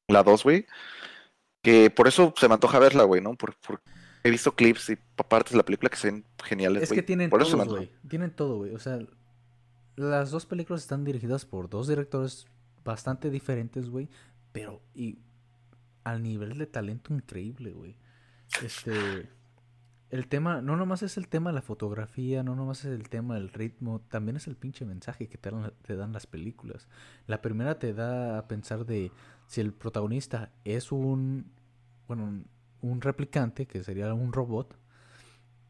la 0.08 0.22
2, 0.22 0.42
güey. 0.44 0.66
Que 1.62 1.90
por 1.90 2.06
eso 2.08 2.32
se 2.36 2.48
me 2.48 2.54
antoja 2.54 2.78
verla, 2.78 3.04
güey, 3.04 3.20
¿no? 3.20 3.34
Por, 3.34 3.56
por- 3.56 3.80
he 4.22 4.30
visto 4.30 4.54
clips 4.54 4.90
y 4.90 4.96
partes 5.28 5.52
de 5.52 5.58
la 5.58 5.64
película 5.64 5.88
que 5.90 5.96
se 5.96 6.10
ven 6.10 6.24
geniales, 6.42 6.82
Es 6.84 6.88
que 6.88 6.96
güey. 6.96 7.06
tienen 7.06 7.30
Por 7.30 7.42
eso 7.42 7.52
se 7.52 7.56
me 7.56 7.64
todo, 7.64 7.76
antoja. 7.76 7.90
güey. 7.98 8.08
Tienen 8.08 8.30
todo, 8.34 8.56
güey. 8.58 8.74
O 8.74 8.78
sea, 8.78 8.98
las 9.96 10.30
dos 10.30 10.46
películas 10.46 10.82
están 10.82 11.04
dirigidas 11.04 11.44
por 11.44 11.68
dos 11.68 11.88
directores 11.88 12.46
bastante 12.86 13.30
diferentes, 13.30 13.90
güey. 13.90 14.08
Pero 14.52 14.80
y 14.94 15.18
al 16.04 16.22
nivel 16.22 16.56
de 16.56 16.66
talento 16.66 17.12
increíble, 17.12 17.72
güey. 17.72 17.96
Este. 18.62 19.28
El 20.08 20.28
tema, 20.28 20.62
no 20.62 20.76
nomás 20.76 21.02
es 21.02 21.16
el 21.16 21.26
tema 21.26 21.50
de 21.50 21.54
la 21.54 21.62
fotografía, 21.62 22.44
no 22.44 22.54
nomás 22.54 22.84
es 22.84 22.92
el 22.92 23.08
tema 23.08 23.34
del 23.34 23.48
ritmo, 23.48 24.00
también 24.08 24.36
es 24.36 24.46
el 24.46 24.54
pinche 24.54 24.84
mensaje 24.84 25.28
que 25.28 25.36
te 25.36 25.50
dan, 25.50 25.72
te 25.82 25.96
dan 25.96 26.12
las 26.12 26.28
películas. 26.28 26.86
La 27.26 27.42
primera 27.42 27.80
te 27.80 27.92
da 27.92 28.38
a 28.38 28.46
pensar 28.46 28.86
de 28.86 29.10
si 29.48 29.60
el 29.60 29.72
protagonista 29.72 30.52
es 30.64 30.92
un, 30.92 31.50
bueno, 32.06 32.44
un, 32.82 33.00
replicante, 33.00 33.66
que 33.66 33.82
sería 33.82 34.14
un 34.14 34.32
robot, 34.32 34.76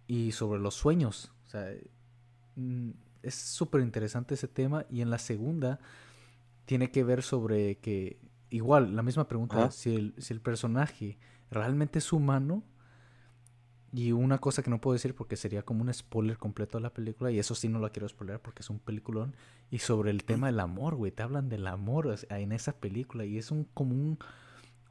y 0.07 0.33
sobre 0.33 0.61
los 0.61 0.75
sueños. 0.75 1.33
O 1.47 1.49
sea, 1.49 1.73
mm, 2.57 2.91
es 3.23 3.35
súper 3.35 3.81
interesante 3.81 4.35
ese 4.35 4.49
tema. 4.49 4.85
Y 4.91 5.01
en 5.01 5.11
la 5.11 5.19
segunda 5.19 5.81
tiene 6.67 6.91
que 6.91 7.05
ver 7.05 7.23
sobre 7.23 7.79
que, 7.79 8.19
igual, 8.51 8.95
la 8.95 9.03
misma 9.03 9.27
pregunta, 9.29 9.57
Ajá. 9.57 9.71
si 9.71 9.95
el, 9.95 10.15
si 10.19 10.35
el 10.35 10.41
personaje 10.41 11.19
realmente 11.51 12.01
es 12.01 12.13
humano. 12.13 12.63
Y 13.93 14.13
una 14.13 14.39
cosa 14.39 14.63
que 14.63 14.69
no 14.69 14.81
puedo 14.81 14.93
decir 14.93 15.15
porque 15.15 15.37
sería 15.37 15.63
como 15.63 15.81
un 15.81 15.95
spoiler 15.95 16.37
completo 16.37 16.77
de 16.77 16.83
la 16.83 16.93
película, 16.93 17.31
y 17.31 17.39
eso 17.39 17.55
sí 17.55 17.69
no 17.69 17.79
la 17.79 17.89
quiero 17.89 18.07
spoiler 18.09 18.41
porque 18.41 18.61
es 18.61 18.69
un 18.69 18.79
peliculón. 18.79 19.35
Y 19.71 19.79
sobre 19.79 20.11
el 20.11 20.25
tema 20.25 20.49
del 20.49 20.61
amor, 20.61 20.97
güey, 20.97 21.13
te 21.13 21.23
hablan 21.23 21.49
del 21.49 21.67
amor 21.67 22.09
o 22.09 22.17
sea, 22.17 22.39
en 22.39 22.53
esa 22.53 22.73
película, 22.73 23.25
y 23.25 23.39
es 23.39 23.51
un 23.51 23.65
como 23.65 23.95
un, 23.95 24.19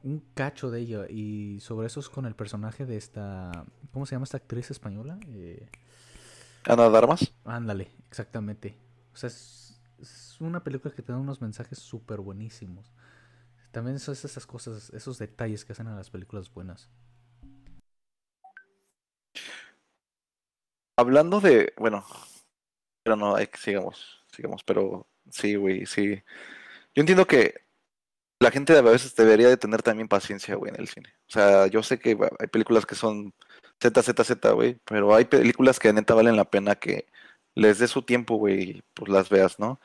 un 0.02 0.24
cacho 0.34 0.70
de 0.70 0.80
ella. 0.80 1.06
Y 1.08 1.60
sobre 1.60 1.86
eso 1.86 2.00
es 2.00 2.08
con 2.08 2.26
el 2.26 2.34
personaje 2.34 2.84
de 2.84 2.96
esta. 2.96 3.66
¿Cómo 3.92 4.06
se 4.06 4.16
llama 4.16 4.24
esta 4.24 4.38
actriz 4.38 4.70
española? 4.72 5.20
Eh, 5.28 5.68
Ana 6.64 6.88
Darmas. 6.88 7.32
ándale, 7.44 7.92
exactamente. 8.08 8.76
O 9.12 9.16
sea, 9.16 9.28
es, 9.28 9.65
es 10.00 10.40
una 10.40 10.62
película 10.62 10.94
que 10.94 11.02
te 11.02 11.12
da 11.12 11.18
unos 11.18 11.40
mensajes 11.40 11.78
súper 11.78 12.20
buenísimos. 12.20 12.92
También 13.70 13.98
son 13.98 14.12
esas 14.14 14.46
cosas, 14.46 14.90
esos 14.90 15.18
detalles 15.18 15.64
que 15.64 15.72
hacen 15.72 15.86
a 15.88 15.96
las 15.96 16.10
películas 16.10 16.52
buenas. 16.52 16.88
Hablando 20.98 21.40
de, 21.40 21.74
bueno, 21.76 22.04
pero 23.02 23.16
no, 23.16 23.36
hay 23.36 23.48
sigamos, 23.58 24.24
sigamos, 24.34 24.64
pero 24.64 25.06
sí, 25.30 25.56
güey, 25.56 25.84
sí. 25.84 26.22
Yo 26.94 27.00
entiendo 27.02 27.26
que 27.26 27.66
la 28.40 28.50
gente 28.50 28.76
a 28.76 28.82
veces 28.82 29.14
debería 29.14 29.48
de 29.48 29.56
tener 29.56 29.82
también 29.82 30.08
paciencia, 30.08 30.54
güey, 30.54 30.72
en 30.72 30.80
el 30.80 30.88
cine. 30.88 31.14
O 31.28 31.32
sea, 31.32 31.66
yo 31.66 31.82
sé 31.82 31.98
que 31.98 32.16
hay 32.38 32.46
películas 32.48 32.86
que 32.86 32.94
son 32.94 33.34
Z, 33.80 34.02
Z, 34.02 34.24
Z, 34.24 34.52
güey, 34.52 34.80
pero 34.84 35.14
hay 35.14 35.26
películas 35.26 35.78
que 35.78 35.92
neta 35.92 36.14
valen 36.14 36.36
la 36.36 36.46
pena 36.46 36.76
que 36.76 37.06
les 37.56 37.80
dé 37.80 37.88
su 37.88 38.02
tiempo, 38.02 38.36
güey, 38.36 38.62
y 38.62 38.82
pues 38.94 39.10
las 39.10 39.28
veas, 39.28 39.58
¿no? 39.58 39.80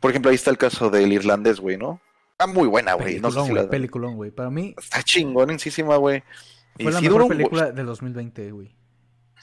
Por 0.00 0.10
ejemplo, 0.10 0.30
ahí 0.30 0.34
está 0.36 0.50
el 0.50 0.56
caso 0.58 0.88
del 0.88 1.12
irlandés, 1.12 1.60
güey, 1.60 1.76
¿no? 1.76 2.00
Está 2.32 2.46
muy 2.46 2.66
buena, 2.68 2.94
güey. 2.94 3.20
No 3.20 3.30
sé 3.30 3.42
si 3.42 3.50
güey, 3.50 3.64
la... 3.64 3.68
peliculón, 3.70 4.16
güey. 4.16 4.30
Para 4.30 4.48
mí 4.50 4.74
Está 4.78 5.02
chingonísima, 5.02 5.96
güey. 5.96 6.22
Y 6.78 6.84
fue 6.84 6.92
la 6.92 6.98
sí 7.00 7.08
mejor 7.08 7.28
película 7.28 7.72
del 7.72 7.86
2020, 7.86 8.50
güey. 8.52 8.74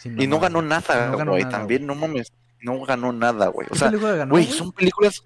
Y 0.05 0.27
no 0.27 0.39
ganó 0.39 0.61
nada, 0.61 1.15
No 1.17 1.31
güey. 1.31 1.43
nada, 1.43 1.57
También, 1.59 1.85
no 1.85 1.95
mames. 1.95 2.31
No 2.61 2.79
ganó 2.85 3.11
nada, 3.11 3.47
güey. 3.47 3.67
O 3.69 3.73
¿Qué 3.73 3.79
sea, 3.79 3.91
güey? 4.25 4.45
son 4.45 4.71
películas. 4.71 5.23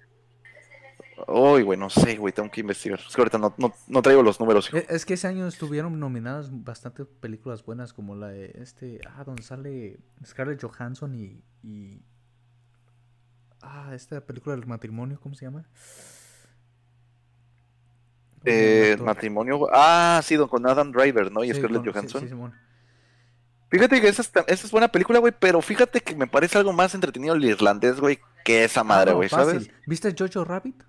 Uy, 1.26 1.62
güey, 1.62 1.78
no 1.78 1.90
sé, 1.90 2.16
güey. 2.16 2.32
Tengo 2.32 2.50
que 2.50 2.60
investigar. 2.62 3.00
Es 3.06 3.14
que 3.14 3.20
ahorita 3.20 3.38
no, 3.38 3.54
no, 3.58 3.74
no 3.86 4.02
traigo 4.02 4.22
los 4.22 4.40
números. 4.40 4.68
hijo. 4.68 4.78
E- 4.78 4.86
Es 4.88 5.04
que 5.04 5.14
ese 5.14 5.26
año 5.26 5.46
estuvieron 5.46 5.98
nominadas 6.00 6.48
bastantes 6.50 7.06
películas 7.20 7.64
buenas, 7.64 7.92
como 7.92 8.14
la 8.16 8.28
de 8.28 8.52
este. 8.62 9.00
Ah, 9.06 9.24
donde 9.24 9.42
sale 9.42 9.98
Scarlett 10.24 10.62
Johansson 10.62 11.14
y. 11.14 11.42
y- 11.62 12.00
ah, 13.62 13.92
esta 13.94 14.20
película 14.20 14.56
del 14.56 14.66
matrimonio, 14.66 15.18
¿cómo 15.20 15.34
se 15.34 15.44
llama? 15.44 15.62
¿Cómo 15.62 15.74
se 18.44 18.50
llama 18.50 18.52
el 18.92 19.00
Eh, 19.00 19.02
matrimonio. 19.02 19.66
Ah, 19.72 20.20
sí, 20.24 20.36
don- 20.36 20.48
con 20.48 20.66
Adam 20.66 20.92
Driver, 20.92 21.30
¿no? 21.32 21.44
Y 21.44 21.48
Sí, 21.48 21.54
Scarlett 21.54 21.82
con- 21.82 21.86
sí, 21.86 21.90
Johansson. 21.92 22.28
sí. 22.28 22.34
Fíjate 23.70 24.00
que 24.00 24.08
esa, 24.08 24.22
es 24.46 24.70
buena 24.70 24.88
película, 24.88 25.18
güey. 25.18 25.32
Pero 25.38 25.60
fíjate 25.60 26.00
que 26.00 26.14
me 26.16 26.26
parece 26.26 26.56
algo 26.58 26.72
más 26.72 26.94
entretenido 26.94 27.34
el 27.34 27.44
irlandés, 27.44 28.00
güey, 28.00 28.18
que 28.44 28.64
esa 28.64 28.82
madre, 28.84 29.10
Ah, 29.10 29.12
no, 29.12 29.16
güey. 29.18 29.28
¿sabes? 29.28 29.70
¿Viste 29.86 30.14
Jojo 30.18 30.44
Rabbit? 30.44 30.82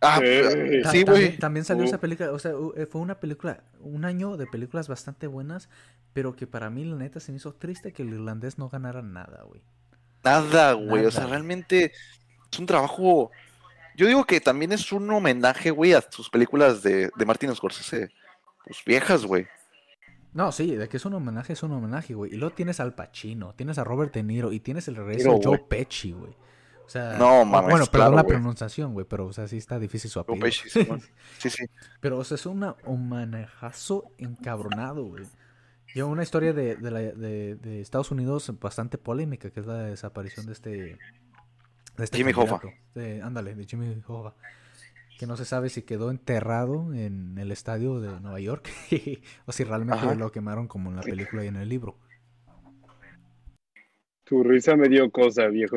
Ah, 0.00 0.18
Sí. 0.18 0.24
Ta- 0.42 0.50
sí, 0.50 0.82
también, 1.04 1.06
güey. 1.06 1.38
también 1.38 1.64
salió 1.64 1.84
Uh. 1.84 1.86
esa 1.86 1.98
película, 1.98 2.32
o 2.32 2.38
sea, 2.38 2.52
eh, 2.76 2.86
fue 2.86 3.00
una 3.00 3.20
película, 3.20 3.62
un 3.80 4.04
año 4.04 4.36
de 4.36 4.46
películas 4.46 4.88
bastante 4.88 5.26
buenas, 5.28 5.68
pero 6.12 6.34
que 6.36 6.46
para 6.46 6.68
mí 6.70 6.84
la 6.84 6.96
neta 6.96 7.20
se 7.20 7.32
me 7.32 7.36
hizo 7.36 7.54
triste 7.54 7.92
que 7.92 8.02
el 8.02 8.08
irlandés 8.12 8.58
no 8.58 8.68
ganara 8.68 9.00
nada, 9.02 9.44
güey. 9.44 9.62
Nada, 10.24 10.72
güey. 10.72 11.04
O 11.04 11.10
sea, 11.10 11.26
realmente 11.26 11.92
es 12.50 12.58
un 12.58 12.66
trabajo. 12.66 13.30
Yo 13.96 14.06
digo 14.06 14.24
que 14.24 14.40
también 14.40 14.72
es 14.72 14.90
un 14.92 15.10
homenaje, 15.10 15.70
güey, 15.70 15.92
a 15.92 16.02
sus 16.10 16.30
películas 16.30 16.82
de, 16.82 17.10
de 17.14 17.26
Martin 17.26 17.54
Scorsese. 17.54 18.10
Pues 18.64 18.78
viejas, 18.84 19.24
güey. 19.24 19.46
No, 20.32 20.50
sí, 20.50 20.74
de 20.74 20.88
que 20.88 20.96
es 20.96 21.04
un 21.04 21.14
homenaje, 21.14 21.52
es 21.52 21.62
un 21.62 21.72
homenaje, 21.72 22.14
güey. 22.14 22.34
Y 22.34 22.36
luego 22.36 22.54
tienes 22.54 22.80
al 22.80 22.94
Pacino, 22.94 23.54
tienes 23.54 23.78
a 23.78 23.84
Robert 23.84 24.12
De 24.12 24.24
Niro 24.24 24.50
y 24.52 24.58
tienes 24.58 24.88
el 24.88 24.96
regreso 24.96 25.32
de 25.34 25.40
Joe. 25.44 25.58
Pesci, 25.58 26.10
güey. 26.10 26.32
O 26.84 26.88
sea, 26.88 27.16
No, 27.16 27.44
mames, 27.44 27.70
bueno, 27.70 27.86
perdón 27.86 28.12
claro, 28.12 28.16
la 28.16 28.24
pronunciación, 28.24 28.92
güey, 28.92 29.06
pero 29.08 29.26
o 29.26 29.32
sea, 29.32 29.46
sí 29.46 29.58
está 29.58 29.78
difícil 29.78 30.10
su 30.10 30.22
Joe 30.22 30.36
apellido. 30.36 30.62
Pesci. 30.64 30.88
Sí, 31.38 31.50
sí. 31.50 31.64
Pero, 32.00 32.18
o 32.18 32.24
sea, 32.24 32.34
es 32.34 32.46
un 32.46 33.08
manejazo 33.08 34.10
encabronado, 34.18 35.04
güey. 35.04 35.24
Lleva 35.94 36.08
una 36.08 36.22
historia 36.22 36.52
de, 36.52 36.76
de, 36.76 36.90
la- 36.90 37.00
de- 37.00 37.54
de 37.56 37.80
Estados 37.80 38.10
Unidos 38.10 38.52
bastante 38.60 38.98
polémica, 38.98 39.50
que 39.50 39.60
es 39.60 39.66
la 39.66 39.84
desaparición 39.84 40.46
de 40.46 40.52
este... 40.52 40.98
De 41.96 42.04
este 42.04 42.16
Jimmy 42.18 42.32
Hoffa. 42.34 42.60
ándale, 43.22 43.54
de 43.54 43.64
Jimmy 43.66 44.02
Hoffa. 44.06 44.34
Que 45.18 45.28
no 45.28 45.36
se 45.36 45.44
sabe 45.44 45.68
si 45.70 45.82
quedó 45.82 46.10
enterrado 46.10 46.92
en 46.92 47.38
el 47.38 47.52
estadio 47.52 48.00
de 48.00 48.20
Nueva 48.20 48.40
York 48.40 48.68
o 49.46 49.52
si 49.52 49.62
realmente 49.62 50.04
Ajá. 50.04 50.14
lo 50.16 50.32
quemaron 50.32 50.66
como 50.66 50.90
en 50.90 50.96
la 50.96 51.02
película 51.02 51.44
y 51.44 51.48
en 51.48 51.56
el 51.56 51.68
libro. 51.68 51.96
Tu 54.24 54.42
risa 54.42 54.74
me 54.74 54.88
dio 54.88 55.10
cosa, 55.12 55.46
viejo. 55.46 55.76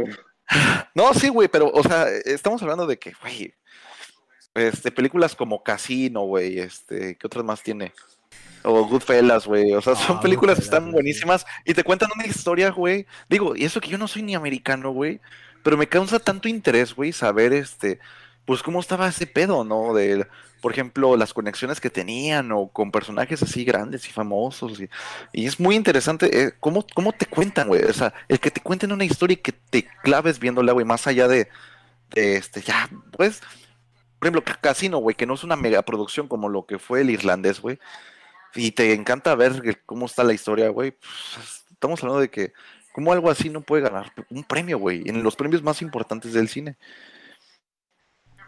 No, 0.95 1.13
sí, 1.13 1.29
güey, 1.29 1.49
pero, 1.49 1.69
o 1.69 1.83
sea, 1.83 2.07
estamos 2.25 2.61
hablando 2.63 2.87
de 2.87 2.97
que, 2.97 3.11
güey, 3.21 3.53
este, 4.55 4.91
películas 4.91 5.35
como 5.35 5.61
Casino, 5.61 6.21
güey, 6.21 6.57
este, 6.59 7.15
¿qué 7.17 7.27
otras 7.27 7.43
más 7.45 7.61
tiene? 7.61 7.93
O 8.63 8.85
Goodfellas, 8.85 9.45
güey, 9.47 9.73
o 9.73 9.81
sea, 9.81 9.95
son 9.95 10.17
Ah, 10.17 10.21
películas 10.21 10.57
que 10.57 10.63
están 10.65 10.91
buenísimas 10.91 11.45
y 11.65 11.73
te 11.73 11.83
cuentan 11.83 12.09
una 12.15 12.25
historia, 12.25 12.69
güey. 12.71 13.05
Digo, 13.29 13.55
y 13.55 13.63
eso 13.65 13.79
que 13.79 13.89
yo 13.89 13.97
no 13.97 14.07
soy 14.07 14.23
ni 14.23 14.35
americano, 14.35 14.91
güey, 14.91 15.21
pero 15.63 15.77
me 15.77 15.87
causa 15.87 16.19
tanto 16.19 16.47
interés, 16.49 16.93
güey, 16.95 17.13
saber, 17.13 17.53
este, 17.53 17.99
pues 18.45 18.63
cómo 18.63 18.79
estaba 18.79 19.07
ese 19.07 19.27
pedo, 19.27 19.63
¿no? 19.63 19.93
De, 19.93 20.27
por 20.61 20.71
ejemplo, 20.71 21.15
las 21.15 21.33
conexiones 21.33 21.79
que 21.79 21.89
tenían 21.89 22.51
o 22.51 22.67
con 22.69 22.91
personajes 22.91 23.43
así 23.43 23.63
grandes 23.63 24.07
y 24.07 24.11
famosos. 24.11 24.79
Y, 24.81 24.89
y 25.33 25.45
es 25.45 25.59
muy 25.59 25.75
interesante 25.75 26.41
eh, 26.43 26.53
cómo, 26.59 26.85
cómo 26.93 27.11
te 27.13 27.25
cuentan, 27.25 27.67
güey. 27.67 27.83
O 27.83 27.93
sea, 27.93 28.13
el 28.27 28.39
que 28.39 28.51
te 28.51 28.61
cuenten 28.61 28.91
una 28.91 29.05
historia 29.05 29.33
y 29.35 29.37
que 29.37 29.51
te 29.51 29.87
claves 30.03 30.39
viéndola, 30.39 30.71
güey, 30.73 30.85
más 30.85 31.05
allá 31.07 31.27
de, 31.27 31.47
de 32.11 32.37
este, 32.37 32.61
ya, 32.61 32.89
pues, 33.11 33.41
por 34.19 34.27
ejemplo, 34.27 34.43
Ca- 34.43 34.59
Casino, 34.59 34.97
güey, 34.97 35.15
que 35.15 35.25
no 35.27 35.35
es 35.35 35.43
una 35.43 35.55
megaproducción 35.55 36.27
como 36.27 36.49
lo 36.49 36.65
que 36.65 36.79
fue 36.79 37.01
el 37.01 37.09
irlandés, 37.11 37.59
güey. 37.61 37.77
Y 38.57 38.71
te 38.71 38.93
encanta 38.93 39.35
ver 39.35 39.83
cómo 39.85 40.05
está 40.05 40.23
la 40.23 40.33
historia, 40.33 40.69
güey. 40.69 40.91
pues, 40.91 41.65
estamos 41.71 42.01
hablando 42.01 42.21
de 42.21 42.29
que, 42.29 42.53
¿cómo 42.91 43.13
algo 43.13 43.29
así 43.29 43.49
no 43.49 43.61
puede 43.61 43.83
ganar 43.83 44.11
un 44.29 44.43
premio, 44.43 44.79
güey? 44.79 45.07
En 45.07 45.23
los 45.23 45.35
premios 45.35 45.63
más 45.63 45.81
importantes 45.81 46.33
del 46.33 46.49
cine. 46.49 46.77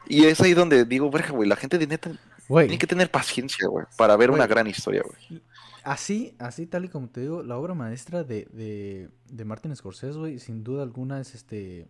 Y 0.07 0.25
es 0.25 0.41
ahí 0.41 0.53
donde 0.53 0.85
digo, 0.85 1.09
verga, 1.11 1.29
güey, 1.29 1.47
la 1.47 1.55
gente 1.55 1.77
de 1.77 1.85
neta 1.87 2.11
tiene 2.47 2.79
que 2.79 2.87
tener 2.87 3.11
paciencia, 3.11 3.67
güey, 3.67 3.85
para 3.95 4.17
ver 4.17 4.31
una 4.31 4.47
gran 4.47 4.65
historia, 4.65 5.03
güey. 5.03 5.43
así, 5.83 6.35
así 6.39 6.65
tal 6.65 6.85
y 6.85 6.89
como 6.89 7.09
te 7.09 7.21
digo, 7.21 7.43
la 7.43 7.57
obra 7.57 7.75
maestra 7.75 8.23
de, 8.23 8.47
de, 8.51 9.09
de 9.29 9.45
Martin 9.45 9.75
Scorsese, 9.75 10.17
güey, 10.17 10.39
sin 10.39 10.63
duda 10.63 10.81
alguna 10.81 11.21
es 11.21 11.35
este 11.35 11.87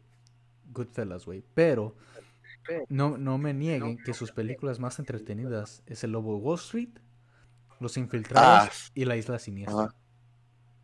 Goodfellas, 0.65 1.25
güey. 1.25 1.45
Pero 1.53 1.95
no, 2.89 3.17
no 3.17 3.37
me 3.37 3.53
nieguen 3.53 3.97
que 4.03 4.13
sus 4.13 4.31
películas 4.31 4.79
más 4.79 4.99
entretenidas 4.99 5.81
es 5.85 6.03
El 6.03 6.11
Lobo 6.11 6.35
de 6.35 6.41
Wall 6.41 6.59
Street, 6.59 6.89
Los 7.79 7.97
Infiltrados 7.97 8.69
Ah, 8.69 8.91
y 8.93 9.05
La 9.05 9.15
Isla 9.15 9.39
Siniestra. 9.39 9.93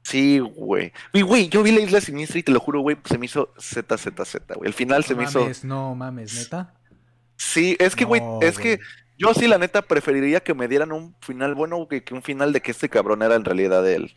Sí, 0.04 0.38
güey. 0.40 0.94
Y, 1.14 1.24
güey, 1.24 1.50
yo 1.50 1.64
vi 1.64 1.72
la 1.72 1.82
isla 1.82 2.00
siniestra 2.00 2.40
y 2.40 2.44
te 2.44 2.52
lo 2.52 2.60
juro, 2.60 2.82
güey, 2.82 2.96
se 3.06 3.18
me 3.18 3.26
hizo 3.26 3.52
ZZZ, 3.60 4.38
güey. 4.56 4.68
El 4.68 4.74
final 4.74 5.04
se 5.04 5.16
no 5.16 5.18
me 5.18 5.24
hizo. 5.24 5.40
mames, 5.40 5.64
no 5.66 5.96
mames, 5.96 6.36
neta. 6.36 6.76
Sí, 7.38 7.76
es 7.80 7.96
que, 7.96 8.06
güey, 8.06 8.22
No, 8.22 8.40
es 8.40 8.60
que 8.60 8.80
yo 9.18 9.34
sí, 9.34 9.48
la 9.48 9.58
neta, 9.58 9.82
preferiría 9.82 10.42
que 10.42 10.54
me 10.54 10.68
dieran 10.68 10.92
un 10.92 11.16
final 11.22 11.56
bueno 11.56 11.88
que, 11.88 12.04
que 12.04 12.14
un 12.14 12.22
final 12.22 12.54
de 12.54 12.62
que 12.62 12.70
este 12.72 12.88
cabrón 12.88 13.24
era 13.24 13.34
en 13.36 13.46
realidad 13.46 13.88
él. 13.90 14.16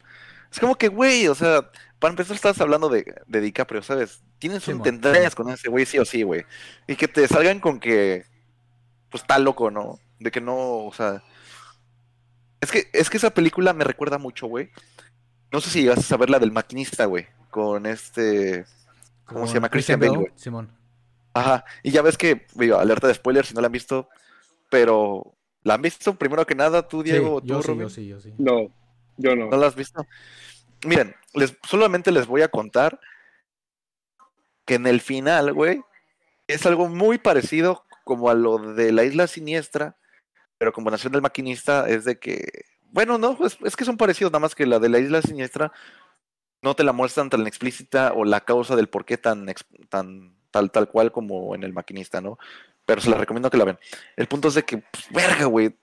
Es 0.52 0.60
como 0.60 0.74
que, 0.76 0.88
güey, 0.88 1.26
o 1.28 1.34
sea, 1.34 1.70
para 1.98 2.10
empezar 2.12 2.36
estás 2.36 2.60
hablando 2.60 2.90
de, 2.90 3.14
de 3.26 3.40
DiCaprio, 3.40 3.82
¿sabes? 3.82 4.22
Tienes 4.38 4.68
un 4.68 4.84
Simón, 4.84 5.00
tendrías 5.00 5.34
con 5.34 5.48
ese 5.48 5.70
güey, 5.70 5.86
sí 5.86 5.98
o 5.98 6.04
sí, 6.04 6.22
güey. 6.22 6.44
Y 6.86 6.96
que 6.96 7.08
te 7.08 7.26
salgan 7.28 7.60
con 7.60 7.80
que, 7.80 8.24
pues, 9.10 9.22
está 9.22 9.38
loco, 9.38 9.70
¿no? 9.70 9.98
De 10.18 10.30
que 10.30 10.40
no, 10.42 10.84
o 10.84 10.92
sea... 10.92 11.22
Es 12.60 12.70
que, 12.70 12.88
es 12.92 13.08
que 13.10 13.16
esa 13.16 13.30
película 13.30 13.72
me 13.72 13.84
recuerda 13.84 14.18
mucho, 14.18 14.46
güey. 14.46 14.70
No 15.52 15.60
sé 15.60 15.70
si 15.70 15.82
llegaste 15.82 16.02
a 16.02 16.08
saber 16.08 16.30
la 16.30 16.38
del 16.38 16.52
maquinista, 16.52 17.04
güey. 17.06 17.26
Con 17.50 17.86
este... 17.86 18.66
¿Cómo 19.24 19.46
se 19.46 19.54
llama? 19.54 19.68
Christian 19.68 20.00
Bale, 20.00 20.16
güey. 20.16 20.32
Simón. 20.36 20.78
Ajá, 21.34 21.64
y 21.82 21.90
ya 21.90 22.02
ves 22.02 22.18
que, 22.18 22.46
digo, 22.54 22.78
alerta 22.78 23.06
de 23.06 23.14
spoiler 23.14 23.46
si 23.46 23.54
no 23.54 23.60
la 23.60 23.66
han 23.66 23.72
visto, 23.72 24.08
pero 24.70 25.34
¿la 25.62 25.74
han 25.74 25.82
visto 25.82 26.14
primero 26.14 26.46
que 26.46 26.54
nada 26.54 26.88
tú, 26.88 27.02
Diego, 27.02 27.40
tú, 27.40 27.46
yo 27.46 27.62
sí, 27.62 27.68
Rubén? 27.68 27.80
yo 27.82 27.90
sí, 27.90 28.06
yo 28.08 28.20
sí. 28.20 28.34
No, 28.38 28.72
yo 29.16 29.36
no. 29.36 29.48
¿No 29.48 29.56
la 29.56 29.66
has 29.66 29.76
visto? 29.76 30.04
Miren, 30.84 31.14
les, 31.34 31.56
solamente 31.62 32.10
les 32.10 32.26
voy 32.26 32.42
a 32.42 32.48
contar 32.48 32.98
que 34.64 34.74
en 34.74 34.86
el 34.86 35.00
final, 35.00 35.52
güey, 35.52 35.82
es 36.46 36.66
algo 36.66 36.88
muy 36.88 37.18
parecido 37.18 37.84
como 38.04 38.30
a 38.30 38.34
lo 38.34 38.58
de 38.58 38.90
la 38.90 39.04
isla 39.04 39.26
siniestra, 39.26 39.97
pero 40.58 40.72
como 40.72 40.90
Nación 40.90 41.12
del 41.12 41.22
Maquinista 41.22 41.88
es 41.88 42.04
de 42.04 42.18
que, 42.18 42.64
bueno, 42.90 43.16
no, 43.18 43.36
pues 43.36 43.58
es 43.64 43.76
que 43.76 43.84
son 43.84 43.96
parecidos, 43.96 44.32
nada 44.32 44.40
más 44.40 44.54
que 44.54 44.66
la 44.66 44.78
de 44.78 44.88
la 44.88 44.98
isla 44.98 45.22
siniestra 45.22 45.72
no 46.62 46.74
te 46.74 46.84
la 46.84 46.92
muestran 46.92 47.30
tan 47.30 47.46
explícita 47.46 48.12
o 48.14 48.24
la 48.24 48.40
causa 48.44 48.76
del 48.76 48.88
por 48.88 49.04
qué 49.04 49.16
tan, 49.16 49.46
tan 49.88 50.36
tal, 50.50 50.70
tal 50.70 50.88
cual 50.88 51.12
como 51.12 51.54
en 51.54 51.62
el 51.62 51.72
maquinista, 51.72 52.20
¿no? 52.20 52.38
Pero 52.84 53.00
se 53.00 53.10
la 53.10 53.18
recomiendo 53.18 53.50
que 53.50 53.58
la 53.58 53.64
vean. 53.64 53.78
El 54.16 54.26
punto 54.26 54.48
es 54.48 54.54
de 54.54 54.64
que, 54.64 54.78
pues, 54.78 55.06
verga, 55.10 55.44
güey. 55.44 55.76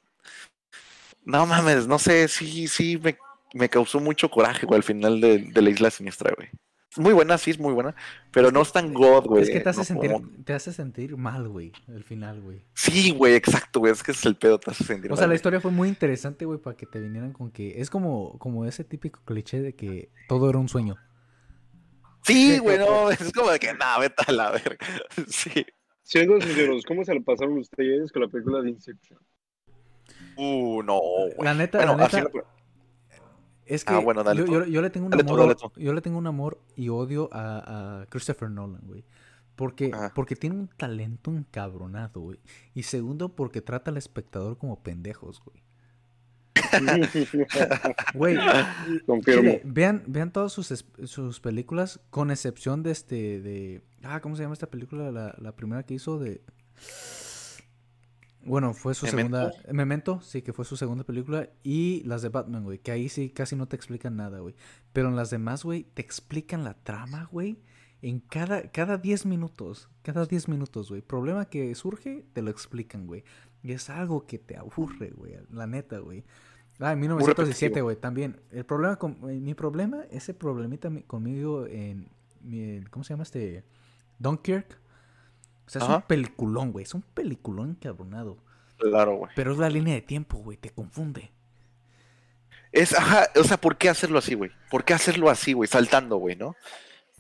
No 1.24 1.46
mames, 1.46 1.88
no 1.88 1.98
sé, 1.98 2.28
sí, 2.28 2.68
sí, 2.68 2.98
me, 2.98 3.18
me 3.54 3.70
causó 3.70 4.00
mucho 4.00 4.30
coraje, 4.30 4.66
güey, 4.66 4.78
al 4.78 4.84
final 4.84 5.22
de, 5.22 5.40
de 5.40 5.62
la 5.62 5.70
isla 5.70 5.90
siniestra, 5.90 6.34
güey. 6.36 6.50
Muy 6.98 7.14
buena, 7.14 7.38
sí, 7.38 7.52
es 7.52 7.60
muy 7.60 7.74
buena, 7.74 7.94
pero 8.32 8.52
no 8.52 8.62
es 8.62 8.72
tan 8.72 8.94
god, 8.94 9.26
güey. 9.26 9.44
Es 9.44 9.50
que 9.50 9.60
te 9.60 9.70
hace 9.70 9.80
no 9.80 9.86
sentir, 9.86 10.12
como- 10.12 10.30
te 10.46 10.54
hace 10.54 10.72
sentir 10.72 11.18
mal, 11.18 11.48
güey, 11.50 11.74
el 11.90 12.04
final, 12.04 12.42
güey. 12.42 12.62
Sí, 12.74 13.12
güey, 13.12 13.36
exacto, 13.36 13.80
güey, 13.82 13.92
es 13.92 14.02
que 14.02 14.12
es 14.12 14.26
el 14.26 14.36
pedo, 14.38 14.58
te 14.60 14.72
hace 14.72 14.84
sentir 14.86 15.12
O 15.12 15.14
mal, 15.14 15.18
sea, 15.18 15.28
la 15.28 15.36
historia 15.36 15.60
fue 15.60 15.72
muy 15.72 15.90
interesante, 15.90 16.46
güey, 16.46 16.60
para 16.60 16.78
que 16.78 16.86
te 16.86 17.00
vinieran 17.02 17.34
con 17.34 17.52
que 17.52 17.82
es 17.82 17.90
como, 17.90 18.38
como 18.40 18.66
ese 18.66 18.84
típico 18.86 19.20
cliché 19.26 19.62
de 19.62 19.76
que 19.76 20.10
todo 20.30 20.50
era 20.50 20.58
un 20.60 20.70
sueño. 20.70 20.96
Sí, 22.24 22.58
güey, 22.60 22.80
no, 22.80 23.12
es 23.12 23.32
como 23.34 23.52
de 23.52 23.60
que, 23.60 23.74
nada, 23.74 24.00
vete 24.00 24.24
a 24.28 24.32
la 24.32 24.52
verga. 24.52 24.78
Sí. 25.28 25.66
Siendo 26.02 26.40
sinceros, 26.40 26.84
¿cómo 26.86 27.04
se 27.04 27.14
lo 27.16 27.24
pasaron 27.24 27.58
ustedes 27.58 28.12
con 28.12 28.22
la 28.22 28.28
película 28.28 28.62
de 28.62 28.70
Inception? 28.70 29.20
Uh, 30.38 30.84
no, 30.84 31.00
güey. 31.00 31.34
La 31.44 31.54
neta, 31.54 31.80
Bueno, 31.80 31.98
la 31.98 32.06
así 32.06 32.18
neta, 32.18 32.30
lo- 32.34 32.46
es 33.66 33.84
que 33.86 33.94
Ah, 33.94 34.00
bueno, 34.00 34.24
dale 34.24 34.42
yo, 34.42 34.46
yo- 34.48 34.66
yo 34.66 34.82
le 34.82 34.90
tengo 34.90 35.06
un 35.08 35.12
Dale 35.12 35.24
tú, 35.24 35.34
amor, 35.34 35.40
dale 35.48 35.56
tú. 35.56 35.72
yo 35.80 35.94
le 35.94 36.02
tengo 36.02 36.18
un 36.18 36.28
amor 36.28 36.60
y 36.76 36.90
odio 36.90 37.30
a, 37.32 38.02
a 38.02 38.06
Christopher 38.08 38.50
Nolan, 38.50 38.82
güey. 38.86 39.04
Porque, 39.56 39.90
Ajá. 39.94 40.12
porque 40.14 40.36
tiene 40.36 40.56
un 40.58 40.68
talento 40.68 41.32
encabronado, 41.32 42.20
güey. 42.22 42.40
Y 42.74 42.84
segundo, 42.84 43.30
porque 43.36 43.62
trata 43.62 43.90
al 43.92 43.98
espectador 43.98 44.58
como 44.58 44.84
pendejos, 44.84 45.42
güey. 45.46 45.64
Güey, 48.14 48.38
Confirmo. 49.06 49.60
Vean, 49.64 50.04
vean 50.08 50.32
todas 50.32 50.52
sus, 50.52 50.86
sus 51.06 51.40
películas, 51.40 52.00
con 52.10 52.32
excepción 52.32 52.84
de 52.84 52.92
este, 52.92 53.42
de... 53.42 53.82
Ah, 54.04 54.20
¿cómo 54.22 54.36
se 54.36 54.44
llama 54.44 54.54
esta 54.54 54.68
película? 54.70 55.12
La, 55.12 55.36
la 55.38 55.56
primera 55.56 55.84
que 55.84 55.94
hizo 55.96 56.18
de... 56.20 56.42
Bueno, 58.46 58.74
fue 58.74 58.94
su 58.94 59.06
¿Memento? 59.08 59.50
segunda... 59.52 59.74
Memento, 59.74 60.22
sí, 60.22 60.42
que 60.42 60.54
fue 60.54 60.66
su 60.66 60.78
segunda 60.78 61.04
película. 61.04 61.50
Y 61.64 62.04
las 62.06 62.22
de 62.22 62.30
Batman, 62.30 62.64
güey, 62.64 62.80
que 62.80 62.92
ahí 62.92 63.10
sí 63.10 63.30
casi 63.30 63.56
no 63.56 63.68
te 63.68 63.76
explican 63.76 64.16
nada, 64.16 64.40
güey. 64.40 64.56
Pero 64.94 65.10
en 65.10 65.16
las 65.16 65.30
demás, 65.32 65.64
güey, 65.64 65.84
te 65.94 66.02
explican 66.02 66.64
la 66.64 66.76
trama, 66.76 67.28
güey. 67.32 67.58
En 68.02 68.20
cada, 68.20 68.70
cada 68.72 68.98
10 68.98 69.26
minutos, 69.26 69.90
cada 70.04 70.26
10 70.26 70.48
minutos, 70.48 70.90
güey. 70.90 71.02
Problema 71.02 71.46
que 71.46 71.74
surge, 71.76 72.24
te 72.34 72.42
lo 72.44 72.52
explican, 72.52 73.08
güey. 73.08 73.24
Y 73.64 73.72
es 73.72 73.90
algo 73.90 74.28
que 74.28 74.38
te 74.38 74.58
aburre, 74.58 75.10
güey. 75.10 75.34
La 75.52 75.66
neta, 75.66 75.98
güey. 75.98 76.24
Ah, 76.80 76.92
en 76.92 77.00
1917, 77.00 77.66
repetitivo. 77.68 77.86
güey, 77.86 77.96
también. 77.96 78.40
El 78.52 78.66
problema 78.66 78.98
con... 78.98 79.18
eh, 79.30 79.40
Mi 79.40 79.56
problema, 79.56 80.04
ese 80.12 80.34
problemita 80.36 80.90
mi- 80.92 81.02
conmigo 81.04 81.66
en... 81.66 82.10
mi- 82.42 82.84
¿Cómo 82.92 83.04
se 83.04 83.14
llama 83.14 83.24
este? 83.24 83.64
Dunkirk. 84.20 84.80
O 85.66 85.70
sea, 85.70 85.82
es 85.82 85.90
un 85.90 86.02
peliculón, 86.04 86.72
güey. 86.72 86.84
Es 86.84 86.94
un 86.94 87.02
peliculón 87.02 87.72
encabronado. 87.72 88.38
Claro, 88.78 89.16
güey. 89.16 89.32
Pero 89.36 89.52
es 89.52 89.58
la 89.58 89.70
línea 89.70 89.96
de 89.96 90.02
tiempo, 90.02 90.38
güey. 90.38 90.58
Te 90.58 90.70
confunde. 90.70 91.32
Es, 92.72 92.94
ajá, 92.94 93.30
o 93.36 93.44
sea, 93.44 93.58
¿por 93.58 93.78
qué 93.78 93.90
hacerlo 93.90 94.20
así, 94.20 94.36
güey? 94.36 94.52
¿Por 94.70 94.84
qué 94.84 94.94
hacerlo 94.94 95.30
así, 95.30 95.54
güey? 95.54 95.68
Saltando, 95.68 96.18
güey, 96.18 96.36
¿no? 96.36 96.56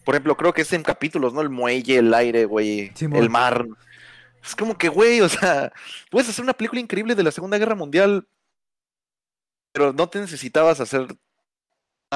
Por 0.03 0.13
ejemplo, 0.15 0.35
creo 0.35 0.53
que 0.53 0.63
es 0.63 0.73
en 0.73 0.83
capítulos, 0.83 1.33
¿no? 1.33 1.41
El 1.41 1.49
muelle, 1.49 1.97
el 1.97 2.13
aire, 2.13 2.45
güey, 2.45 2.91
Simón. 2.93 3.23
el 3.23 3.29
mar. 3.29 3.65
Es 4.43 4.55
como 4.55 4.77
que, 4.77 4.89
güey, 4.89 5.21
o 5.21 5.29
sea, 5.29 5.71
puedes 6.11 6.29
hacer 6.29 6.43
una 6.43 6.53
película 6.53 6.81
increíble 6.81 7.15
de 7.15 7.23
la 7.23 7.31
Segunda 7.31 7.57
Guerra 7.57 7.73
Mundial, 7.73 8.27
pero 9.71 9.93
no 9.93 10.09
te 10.09 10.19
necesitabas 10.19 10.79
hacer 10.79 11.07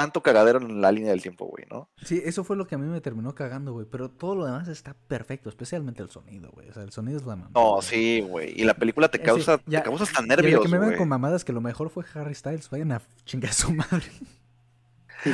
tanto 0.02 0.22
cagadero 0.24 0.60
en 0.60 0.82
la 0.82 0.92
línea 0.92 1.12
del 1.12 1.22
tiempo, 1.22 1.46
güey, 1.46 1.66
¿no? 1.70 1.90
Sí, 2.04 2.22
eso 2.24 2.44
fue 2.44 2.56
lo 2.56 2.66
que 2.68 2.76
a 2.76 2.78
mí 2.78 2.88
me 2.88 3.02
terminó 3.02 3.36
cagando, 3.36 3.74
güey. 3.74 3.86
Pero 3.90 4.10
todo 4.10 4.36
lo 4.36 4.46
demás 4.46 4.68
está 4.68 4.94
perfecto. 4.94 5.50
Especialmente 5.50 6.02
el 6.02 6.10
sonido, 6.10 6.50
güey. 6.52 6.70
O 6.70 6.74
sea, 6.74 6.84
el 6.84 6.92
sonido 6.92 7.18
es 7.20 7.26
la 7.26 7.36
mamá. 7.36 7.52
No, 7.54 7.72
güey. 7.76 7.82
sí, 7.84 8.22
güey. 8.22 8.54
Y 8.62 8.64
la 8.64 8.74
película 8.74 9.10
te 9.10 9.18
Eh, 9.18 9.22
sí, 9.22 9.26
causa, 9.26 9.62
ya- 9.66 9.80
te 9.84 9.90
causa 9.90 10.04
hasta 10.06 10.22
lo 10.22 10.28
nervios, 10.28 10.62
que 10.62 10.68
me 10.70 10.78
ven 10.78 10.90
güey. 10.90 10.98
con 10.98 11.08
mamadas 11.10 11.44
que 11.44 11.52
lo 11.54 11.62
mejor 11.62 11.90
fue 11.90 12.06
Harry 12.14 12.34
Styles. 12.36 12.70
Vayan 12.70 12.92
a 12.94 13.02
chingar 13.26 13.52
a 13.52 13.54
su 13.54 13.74
madre. 13.74 14.06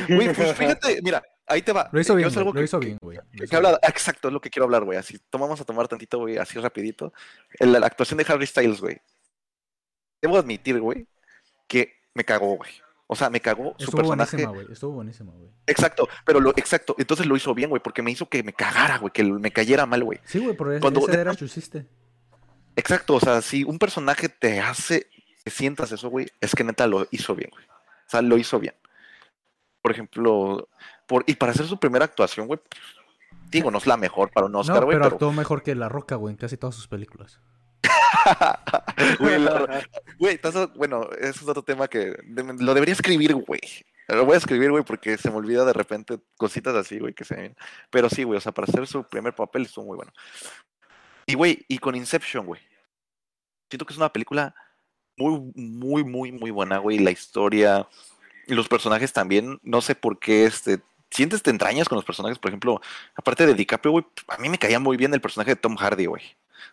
Güey, 0.08 0.34
pues 0.34 0.52
fíjate, 0.54 1.00
mira, 1.02 1.22
ahí 1.46 1.62
te 1.62 1.72
va. 1.72 1.88
Lo 1.92 2.00
hizo 2.00 2.12
Yo 2.14 2.28
bien, 2.28 2.30
güey, 2.44 2.54
lo 2.54 2.62
hizo 2.62 2.78
bien, 2.80 2.98
güey. 3.00 3.18
bien. 3.32 3.48
exacto, 3.84 4.26
es 4.28 4.34
lo 4.34 4.40
que 4.40 4.50
quiero 4.50 4.64
hablar, 4.64 4.82
güey. 4.84 4.98
Así, 4.98 5.16
tomamos 5.30 5.60
a 5.60 5.64
tomar 5.64 5.86
tantito, 5.86 6.18
güey, 6.18 6.38
así 6.38 6.58
rapidito. 6.58 7.12
El- 7.60 7.70
La, 7.72 7.86
actuación 7.86 8.18
de 8.18 8.26
Harry 8.28 8.46
Styles, 8.46 8.80
güey. 8.80 8.98
Debo 10.20 10.38
admitir, 10.38 10.80
güey, 10.80 11.06
que 11.68 11.92
me 12.14 12.24
cagó, 12.24 12.56
güey. 12.56 12.70
O 13.08 13.14
sea, 13.14 13.30
me 13.30 13.40
cagó 13.40 13.74
su 13.78 13.84
Estuvo 13.84 13.98
personaje. 13.98 14.36
buenísima, 14.36 14.52
güey. 14.52 14.72
Estuvo 14.72 14.92
buenísima, 14.92 15.32
güey. 15.32 15.50
Exacto, 15.66 16.08
pero 16.24 16.40
lo 16.40 16.50
exacto, 16.56 16.94
entonces 16.98 17.26
lo 17.26 17.36
hizo 17.36 17.54
bien, 17.54 17.70
güey, 17.70 17.80
porque 17.82 18.02
me 18.02 18.10
hizo 18.10 18.28
que 18.28 18.42
me 18.42 18.52
cagara, 18.52 18.98
güey, 18.98 19.12
que 19.12 19.22
me 19.22 19.52
cayera 19.52 19.86
mal, 19.86 20.02
güey. 20.02 20.18
Sí, 20.24 20.38
güey, 20.40 20.56
pero 20.56 20.72
ese, 20.72 20.80
Cuando- 20.80 21.08
ese 21.08 21.20
era 21.20 21.34
su 21.34 21.46
chiste. 21.48 21.86
Exacto, 22.74 23.14
o 23.14 23.20
sea, 23.20 23.40
si 23.42 23.62
un 23.64 23.78
personaje 23.78 24.28
te 24.28 24.60
hace 24.60 25.08
que 25.44 25.50
sientas 25.50 25.92
eso, 25.92 26.08
güey, 26.10 26.26
es 26.40 26.54
que 26.54 26.64
neta 26.64 26.86
lo 26.88 27.06
hizo 27.12 27.34
bien, 27.36 27.50
güey. 27.52 27.64
O 27.64 28.10
sea, 28.10 28.22
lo 28.22 28.36
hizo 28.36 28.58
bien. 28.58 28.74
Por 29.82 29.92
ejemplo, 29.92 30.68
por, 31.06 31.22
y 31.28 31.34
para 31.36 31.52
hacer 31.52 31.66
su 31.66 31.78
primera 31.78 32.04
actuación, 32.04 32.48
güey, 32.48 32.58
digo, 33.50 33.70
no 33.70 33.78
es 33.78 33.86
la 33.86 33.96
mejor 33.96 34.30
para 34.32 34.46
un 34.46 34.56
Oscar, 34.56 34.80
no, 34.80 34.86
güey, 34.86 34.96
pero 34.96 35.04
pero, 35.04 35.14
actuó 35.14 35.32
mejor 35.32 35.62
que 35.62 35.74
La 35.76 35.88
Roca, 35.88 36.16
güey, 36.16 36.32
en 36.32 36.38
casi 36.38 36.56
todas 36.56 36.74
sus 36.74 36.88
películas. 36.88 37.38
Güey, 40.18 40.34
estás- 40.34 40.72
bueno, 40.74 41.08
eso 41.18 41.40
es 41.42 41.48
otro 41.48 41.62
tema 41.62 41.88
que 41.88 42.16
lo 42.58 42.74
debería 42.74 42.92
escribir, 42.94 43.34
güey. 43.34 43.60
Lo 44.08 44.24
voy 44.24 44.34
a 44.34 44.38
escribir, 44.38 44.70
güey, 44.70 44.84
porque 44.84 45.18
se 45.18 45.30
me 45.30 45.36
olvida 45.36 45.64
de 45.64 45.72
repente 45.72 46.18
cositas 46.36 46.74
así, 46.74 46.98
güey, 46.98 47.12
que 47.12 47.24
se 47.24 47.34
ven. 47.34 47.56
Pero 47.90 48.08
sí, 48.08 48.22
güey, 48.22 48.38
o 48.38 48.40
sea, 48.40 48.52
para 48.52 48.66
hacer 48.66 48.86
su 48.86 49.02
primer 49.04 49.34
papel 49.34 49.62
estuvo 49.62 49.86
muy 49.86 49.96
bueno. 49.96 50.12
Y, 51.26 51.34
güey, 51.34 51.64
y 51.68 51.78
con 51.78 51.96
Inception, 51.96 52.46
güey. 52.46 52.60
Siento 53.68 53.84
que 53.84 53.92
es 53.92 53.98
una 53.98 54.12
película 54.12 54.54
muy, 55.16 55.52
muy, 55.56 56.04
muy, 56.04 56.30
muy 56.32 56.50
buena, 56.52 56.78
güey. 56.78 56.98
La 57.00 57.10
historia 57.10 57.88
los 58.46 58.68
personajes 58.68 59.12
también. 59.12 59.58
No 59.62 59.80
sé 59.80 59.94
por 59.96 60.18
qué, 60.20 60.46
este. 60.46 60.80
Sientes 61.10 61.42
te 61.42 61.50
entrañas 61.50 61.88
con 61.88 61.96
los 61.96 62.04
personajes, 62.04 62.38
por 62.38 62.50
ejemplo, 62.50 62.80
aparte 63.14 63.46
de 63.46 63.54
DiCaprio, 63.54 63.92
güey, 63.92 64.04
a 64.28 64.38
mí 64.38 64.48
me 64.48 64.58
caía 64.58 64.80
muy 64.80 64.96
bien 64.96 65.14
el 65.14 65.20
personaje 65.20 65.52
de 65.52 65.56
Tom 65.56 65.76
Hardy, 65.76 66.06
güey. 66.06 66.22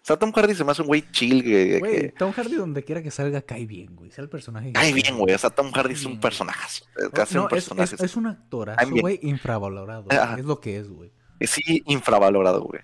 O 0.01 0.05
sea, 0.05 0.17
Tom 0.17 0.31
Hardy 0.33 0.55
se 0.55 0.63
me 0.63 0.71
hace 0.71 0.81
un 0.81 0.87
güey 0.87 1.09
chill, 1.11 1.43
que, 1.43 1.79
Güey, 1.79 1.95
que 2.01 2.09
Tom 2.09 2.31
Hardy 2.31 2.55
donde 2.55 2.83
quiera 2.83 3.01
que 3.03 3.11
salga 3.11 3.41
cae 3.41 3.65
bien, 3.65 3.95
güey. 3.95 4.11
Sea 4.11 4.23
el 4.23 4.29
personaje. 4.29 4.67
que 4.67 4.73
cae 4.73 4.93
bien, 4.93 5.17
güey. 5.17 5.33
O 5.33 5.37
sea, 5.37 5.49
Tom 5.49 5.71
Hardy 5.71 5.93
es 5.93 6.05
un 6.05 6.19
personaje. 6.19 6.83
No, 7.15 7.21
Hace 7.21 7.37
un 7.37 7.41
no, 7.43 7.47
es, 7.47 7.51
personaje. 7.51 7.95
es- 7.95 8.01
es 8.01 8.15
un 8.15 8.27
actorazo, 8.27 8.77
Cae 8.77 8.87
bien. 8.89 9.01
güey, 9.01 9.19
infravalorado. 9.23 10.03
güey. 10.03 10.17
Es 10.39 10.45
lo 10.45 10.59
que 10.59 10.77
es, 10.77 10.89
güey. 10.89 11.11
Sí, 11.41 11.83
infravalorado, 11.87 12.61
güey. 12.63 12.81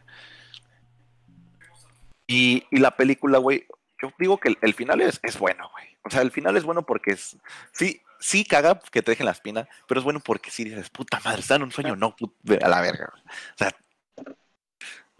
Y, 2.27 2.63
y 2.71 2.77
la 2.77 2.95
película, 2.95 3.37
güey, 3.39 3.65
yo 4.01 4.11
digo 4.19 4.37
que 4.39 4.49
el, 4.49 4.57
el 4.61 4.73
final 4.73 5.01
es, 5.01 5.19
es 5.23 5.37
bueno, 5.39 5.69
güey. 5.71 5.85
O 6.03 6.09
sea, 6.09 6.21
el 6.21 6.31
final 6.31 6.55
es 6.57 6.63
bueno 6.63 6.85
porque 6.85 7.11
es. 7.11 7.37
Sí, 7.71 8.01
sí 8.19 8.43
caga 8.45 8.79
que 8.91 9.01
te 9.01 9.11
dejen 9.11 9.25
la 9.25 9.31
espina, 9.31 9.67
pero 9.87 9.99
es 9.99 10.03
bueno 10.03 10.19
porque 10.19 10.51
sí 10.51 10.63
dices, 10.63 10.89
puta 10.89 11.19
madre, 11.23 11.41
está 11.41 11.55
en 11.55 11.63
un 11.63 11.71
sueño, 11.71 11.95
no, 11.95 12.15
a 12.61 12.67
la 12.69 12.81
verga. 12.81 13.09
güey. 13.11 13.23
O 13.23 13.57
sea, 13.57 13.71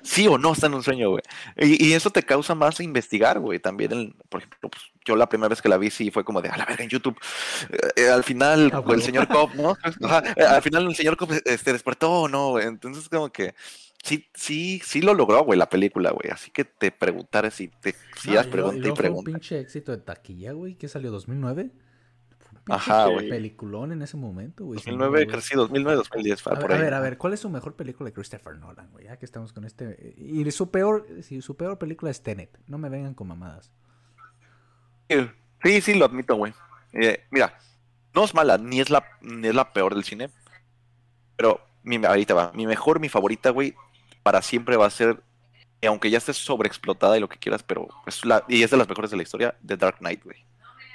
sí 0.04 0.28
o 0.28 0.38
no 0.38 0.54
está 0.54 0.68
en 0.68 0.74
un 0.76 0.84
sueño, 0.84 1.10
güey. 1.10 1.24
Y, 1.58 1.88
y 1.90 1.94
eso 1.94 2.10
te 2.10 2.24
causa 2.24 2.56
más 2.56 2.80
investigar, 2.80 3.40
güey. 3.40 3.60
También, 3.60 3.92
el- 3.92 4.16
por 4.30 4.40
ejemplo, 4.42 4.70
pues, 4.70 4.84
yo 5.06 5.16
la 5.16 5.28
primera 5.30 5.50
vez 5.50 5.62
que 5.62 5.70
la 5.70 5.78
vi, 5.78 5.90
sí 5.90 6.12
fue 6.12 6.24
como 6.24 6.42
de, 6.42 6.50
a 6.50 6.58
la 6.58 6.66
verga, 6.66 6.84
en 6.84 6.90
YouTube. 6.90 7.18
Eh, 7.72 7.78
eh, 8.04 8.10
al 8.10 8.24
final, 8.24 8.72
Ah, 8.74 8.84
el 8.90 9.02
señor 9.02 9.28
Cobb, 9.28 9.56
¿no? 9.56 9.76
Ajá, 10.04 10.24
eh, 10.36 10.44
al 10.44 10.62
final 10.62 10.86
el 10.88 10.96
señor 10.96 11.18
Cobb 11.18 11.34
este, 11.46 11.74
despertó 11.74 12.12
o 12.24 12.28
no, 12.28 12.50
güey. 12.52 12.68
Entonces, 12.68 13.10
como 13.10 13.30
que 13.32 13.54
sí, 14.04 14.28
sí, 14.34 14.82
sí 14.86 15.02
lo 15.02 15.14
logró, 15.14 15.44
güey, 15.44 15.58
la 15.60 15.70
película, 15.70 16.12
güey. 16.12 16.30
Así 16.32 16.52
que 16.52 16.64
te 16.66 16.92
preguntaré 16.92 17.52
si 17.52 17.68
te 17.68 17.96
si 18.18 18.32
No, 18.32 18.40
has 18.40 18.48
y 18.48 18.50
luego- 18.52 18.70
pregunta 18.70 18.88
y 18.88 18.92
un 18.92 18.98
pregunta. 18.98 19.32
pinche 19.32 19.60
éxito 19.60 19.92
de 19.92 19.98
taquilla, 20.00 20.52
güey, 20.54 20.76
que 20.76 20.88
salió 20.88 21.12
2009. 21.12 21.72
Ajá, 22.70 23.08
güey. 23.08 23.30
Peliculón 23.30 23.92
en 23.92 24.02
ese 24.02 24.18
momento, 24.18 24.66
güey. 24.66 24.80
sin 24.80 24.98
2009, 24.98 24.98
duda, 24.98 25.26
creo 25.26 25.26
güey. 25.26 25.42
que 25.42 25.48
sí, 25.48 25.56
2009, 25.56 25.96
2010, 25.98 26.48
A 26.48 26.50
ver, 26.52 26.60
por 26.60 26.72
a 26.72 26.76
ahí. 26.76 26.82
ver, 26.82 26.94
a 26.94 27.00
ver, 27.00 27.18
¿cuál 27.18 27.34
es 27.34 27.40
su 27.42 27.50
mejor 27.50 27.76
película 27.76 28.10
de 28.10 28.14
Christopher 28.14 28.58
Nolan, 28.58 28.90
güey? 28.92 29.06
Ya 29.06 29.18
que 29.18 29.26
estamos 29.26 29.54
con 29.54 29.66
este. 29.66 30.14
Y 30.18 30.50
su 30.52 30.72
peor, 30.72 31.08
sí, 31.22 31.42
su 31.42 31.56
peor 31.58 31.78
película 31.78 32.12
es 32.12 32.22
Tenet. 32.24 32.58
No 32.68 32.78
me 32.78 32.90
vengan 32.90 33.14
con 33.14 33.28
mamadas. 33.28 33.72
Sí, 35.64 35.82
sí, 35.82 35.94
lo 35.96 36.06
admito, 36.06 36.36
güey. 36.36 36.54
Eh, 36.94 37.26
mira, 37.32 37.58
no 38.14 38.24
es 38.24 38.34
mala, 38.34 38.58
ni 38.58 38.80
es 38.80 38.90
la, 38.90 39.04
ni 39.22 39.48
es 39.48 39.56
la 39.56 39.74
peor 39.74 39.94
del 39.96 40.04
cine. 40.04 40.30
Pero 41.36 41.62
mi, 41.84 42.04
ahorita 42.04 42.34
va. 42.34 42.52
Mi 42.54 42.68
mejor, 42.68 43.00
mi 43.00 43.10
favorita, 43.10 43.50
güey, 43.50 43.76
para 44.24 44.42
siempre 44.42 44.78
va 44.78 44.86
a 44.86 44.90
ser, 44.92 45.22
aunque 45.86 46.10
ya 46.10 46.18
esté 46.20 46.34
sobreexplotada 46.34 47.18
y 47.18 47.20
lo 47.22 47.30
que 47.30 47.40
quieras, 47.40 47.64
pero 47.64 47.88
es 48.06 48.24
la, 48.26 48.44
y 48.48 48.64
es 48.64 48.72
de 48.72 48.78
las 48.78 48.88
mejores 48.90 49.12
de 49.12 49.18
la 49.18 49.24
historia, 49.24 49.56
The 49.66 49.78
Dark 49.78 49.98
Knight, 50.00 50.24
güey. 50.24 50.46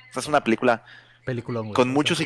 Esta 0.08 0.20
es 0.20 0.26
una 0.28 0.44
película, 0.44 0.84
Peliculón, 1.24 1.66
güey. 1.66 1.74
Con 1.74 1.88
muchos 1.88 2.20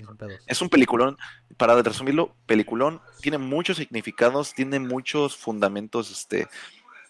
es 0.46 0.60
un 0.62 0.68
peliculón, 0.68 1.16
para 1.56 1.80
resumirlo, 1.82 2.34
peliculón, 2.46 3.00
tiene 3.20 3.38
muchos 3.38 3.76
significados, 3.76 4.54
tiene 4.54 4.80
muchos 4.80 5.36
fundamentos, 5.36 6.10
este, 6.10 6.48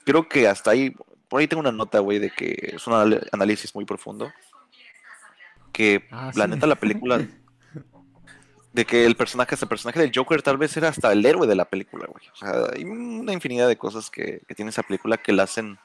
creo 0.04 0.28
que 0.28 0.48
hasta 0.48 0.70
ahí, 0.70 0.94
por 1.28 1.40
ahí 1.40 1.48
tengo 1.48 1.60
una 1.60 1.72
nota, 1.72 1.98
güey, 2.00 2.18
de 2.18 2.30
que 2.30 2.72
es 2.74 2.86
un 2.86 3.18
análisis 3.32 3.74
muy 3.74 3.84
profundo, 3.84 4.30
que 5.72 6.06
Ah, 6.10 6.30
la 6.34 6.44
sí. 6.44 6.50
neta 6.50 6.66
la 6.66 6.76
película 6.76 7.18
de 8.72 8.84
que 8.84 9.06
el 9.06 9.16
personaje, 9.16 9.54
ese 9.54 9.66
personaje 9.66 10.00
del 10.00 10.12
Joker 10.14 10.42
tal 10.42 10.58
vez 10.58 10.76
era 10.76 10.88
hasta 10.88 11.12
el 11.12 11.24
héroe 11.24 11.46
de 11.46 11.54
la 11.54 11.64
película, 11.64 12.06
güey. 12.06 12.26
O 12.32 12.36
sea, 12.36 12.52
hay 12.74 12.84
una 12.84 13.32
infinidad 13.32 13.66
de 13.68 13.76
cosas 13.78 14.10
que, 14.10 14.42
que 14.46 14.54
tiene 14.54 14.70
esa 14.70 14.82
película 14.82 15.16
que 15.16 15.32
la 15.32 15.44
hacen, 15.44 15.78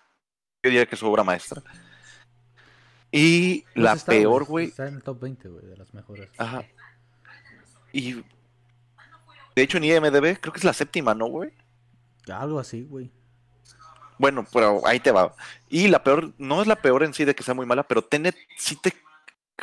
yo 0.61 0.69
diría 0.69 0.85
que 0.85 0.95
es 0.95 0.99
su 0.99 1.07
obra 1.07 1.23
maestra. 1.23 1.61
Y 3.15 3.61
Pues 3.61 3.75
la 3.75 3.93
está, 3.93 4.11
peor, 4.11 4.43
güey, 4.45 4.67
Está 4.69 4.87
en 4.87 4.95
el 4.95 5.03
top 5.03 5.19
20, 5.21 5.47
güey, 5.49 5.65
de 5.67 5.77
las 5.77 5.93
mejores. 5.93 6.29
ajá. 6.37 6.63
Y 7.91 8.13
de 9.55 9.61
hecho 9.61 9.77
en 9.77 9.83
IMDB 9.83 10.39
creo 10.39 10.51
que 10.51 10.57
es 10.57 10.63
la 10.63 10.73
séptima, 10.73 11.13
¿no, 11.13 11.27
güey? 11.27 11.51
Algo 12.27 12.59
así, 12.59 12.83
güey. 12.83 13.11
Bueno, 14.17 14.45
pero 14.51 14.81
ahí 14.87 14.99
te 14.99 15.11
va. 15.11 15.35
Y 15.69 15.87
la 15.89 16.03
peor, 16.03 16.33
no 16.39 16.61
es 16.61 16.67
la 16.67 16.75
peor 16.81 17.03
en 17.03 17.13
sí 17.13 17.23
de 17.25 17.35
que 17.35 17.43
sea 17.43 17.53
muy 17.53 17.65
mala, 17.67 17.83
pero 17.83 18.01
Tenet 18.01 18.35
sí 18.57 18.75
te 18.81 18.93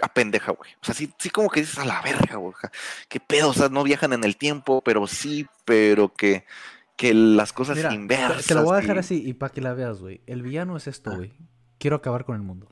apendeja, 0.00 0.52
güey. 0.52 0.70
O 0.80 0.84
sea, 0.84 0.94
sí, 0.94 1.12
sí 1.18 1.28
como 1.30 1.48
que 1.48 1.60
dices 1.60 1.78
a 1.78 1.84
la 1.84 2.00
verga, 2.02 2.36
güey. 2.36 2.54
Qué 3.08 3.18
pedo, 3.18 3.48
o 3.50 3.54
sea, 3.54 3.68
no 3.68 3.82
viajan 3.82 4.12
en 4.12 4.22
el 4.22 4.36
tiempo, 4.36 4.80
pero 4.82 5.06
sí, 5.08 5.46
pero 5.64 6.12
que, 6.12 6.44
que 6.96 7.12
las 7.14 7.52
cosas 7.52 7.76
Mira, 7.76 7.88
te- 7.88 7.94
inversas. 7.96 8.46
te 8.46 8.54
lo 8.54 8.62
voy 8.64 8.74
a 8.76 8.80
dejar 8.80 8.96
y- 8.96 9.00
así 9.00 9.22
y 9.28 9.32
para 9.34 9.52
que 9.52 9.60
la 9.60 9.72
veas, 9.74 10.00
güey. 10.00 10.20
El 10.26 10.42
villano 10.42 10.76
es 10.76 10.86
esto, 10.86 11.16
güey. 11.16 11.32
Quiero 11.78 11.96
acabar 11.96 12.24
con 12.24 12.36
el 12.36 12.42
mundo. 12.42 12.68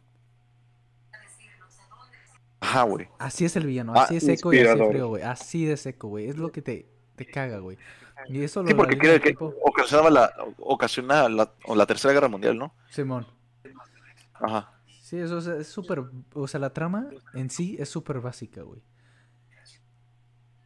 Ajá, 2.60 2.82
güey. 2.82 3.08
Así 3.18 3.44
es 3.44 3.54
el 3.56 3.66
villano, 3.66 3.92
Ah, 3.96 4.02
así 4.04 4.16
es 4.16 4.24
seco 4.24 4.52
y 4.52 4.56
así 4.58 4.64
inspirador. 4.66 4.92
frío, 4.92 5.08
güey. 5.08 5.22
Así 5.22 5.64
de 5.64 5.76
seco, 5.76 6.08
güey. 6.08 6.28
Es 6.28 6.36
lo 6.36 6.50
que 6.50 6.60
te, 6.62 6.86
te 7.16 7.24
caga, 7.26 7.58
güey. 7.58 7.78
Y 8.28 8.42
eso 8.42 8.62
lo 8.62 8.68
Sí, 8.68 8.74
porque 8.74 8.96
realiza 8.96 9.20
cree 9.20 9.20
que 9.20 9.30
tipo- 9.30 9.54
ocasionaba 9.64 10.10
la, 10.10 10.32
ocasiona 10.58 11.28
la, 11.28 11.52
o 11.66 11.76
la 11.76 11.86
tercera 11.86 12.12
guerra 12.12 12.28
mundial, 12.28 12.58
¿no? 12.58 12.74
Simón. 12.90 13.26
Ajá. 14.34 14.72
Sí, 15.02 15.18
eso 15.18 15.38
es- 15.38 15.46
es 15.46 15.68
súper. 15.68 16.02
O 16.34 16.48
sea, 16.48 16.60
la 16.60 16.70
trama 16.72 17.08
en 17.34 17.48
sí 17.50 17.76
es 17.78 17.88
súper 17.88 18.20
básica, 18.20 18.62
güey. 18.62 18.82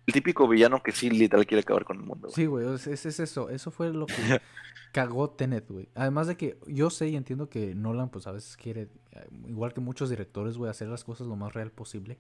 El 0.07 0.14
típico 0.14 0.48
villano 0.48 0.82
que 0.82 0.92
sí 0.92 1.11
literal 1.11 1.46
quiere 1.46 1.61
acabar 1.62 1.84
con 1.84 1.96
el 1.98 2.03
mundo. 2.03 2.28
güey. 2.28 2.34
Sí, 2.34 2.46
güey, 2.46 2.74
es, 2.74 2.86
es- 2.86 3.07
es 3.07 3.20
eso. 3.20 3.48
Eso 3.50 3.70
fue 3.70 3.92
lo 3.92 4.07
que 4.07 4.14
cagó 4.92 5.30
Tenet, 5.30 5.68
güey. 5.70 5.88
Además 5.94 6.26
de 6.26 6.36
que 6.36 6.59
yo 6.66 6.90
sé 6.90 7.09
y 7.09 7.16
entiendo 7.16 7.48
que 7.48 7.74
Nolan, 7.74 8.11
pues 8.11 8.26
a 8.26 8.32
veces 8.32 8.57
quiere, 8.57 8.88
eh, 9.12 9.28
igual 9.46 9.72
que 9.72 9.80
muchos 9.80 10.11
directores, 10.11 10.57
güey, 10.59 10.70
hacer 10.70 10.88
las 10.88 11.04
cosas 11.04 11.26
lo 11.26 11.37
más 11.37 11.53
real 11.54 11.70
posible. 11.70 12.18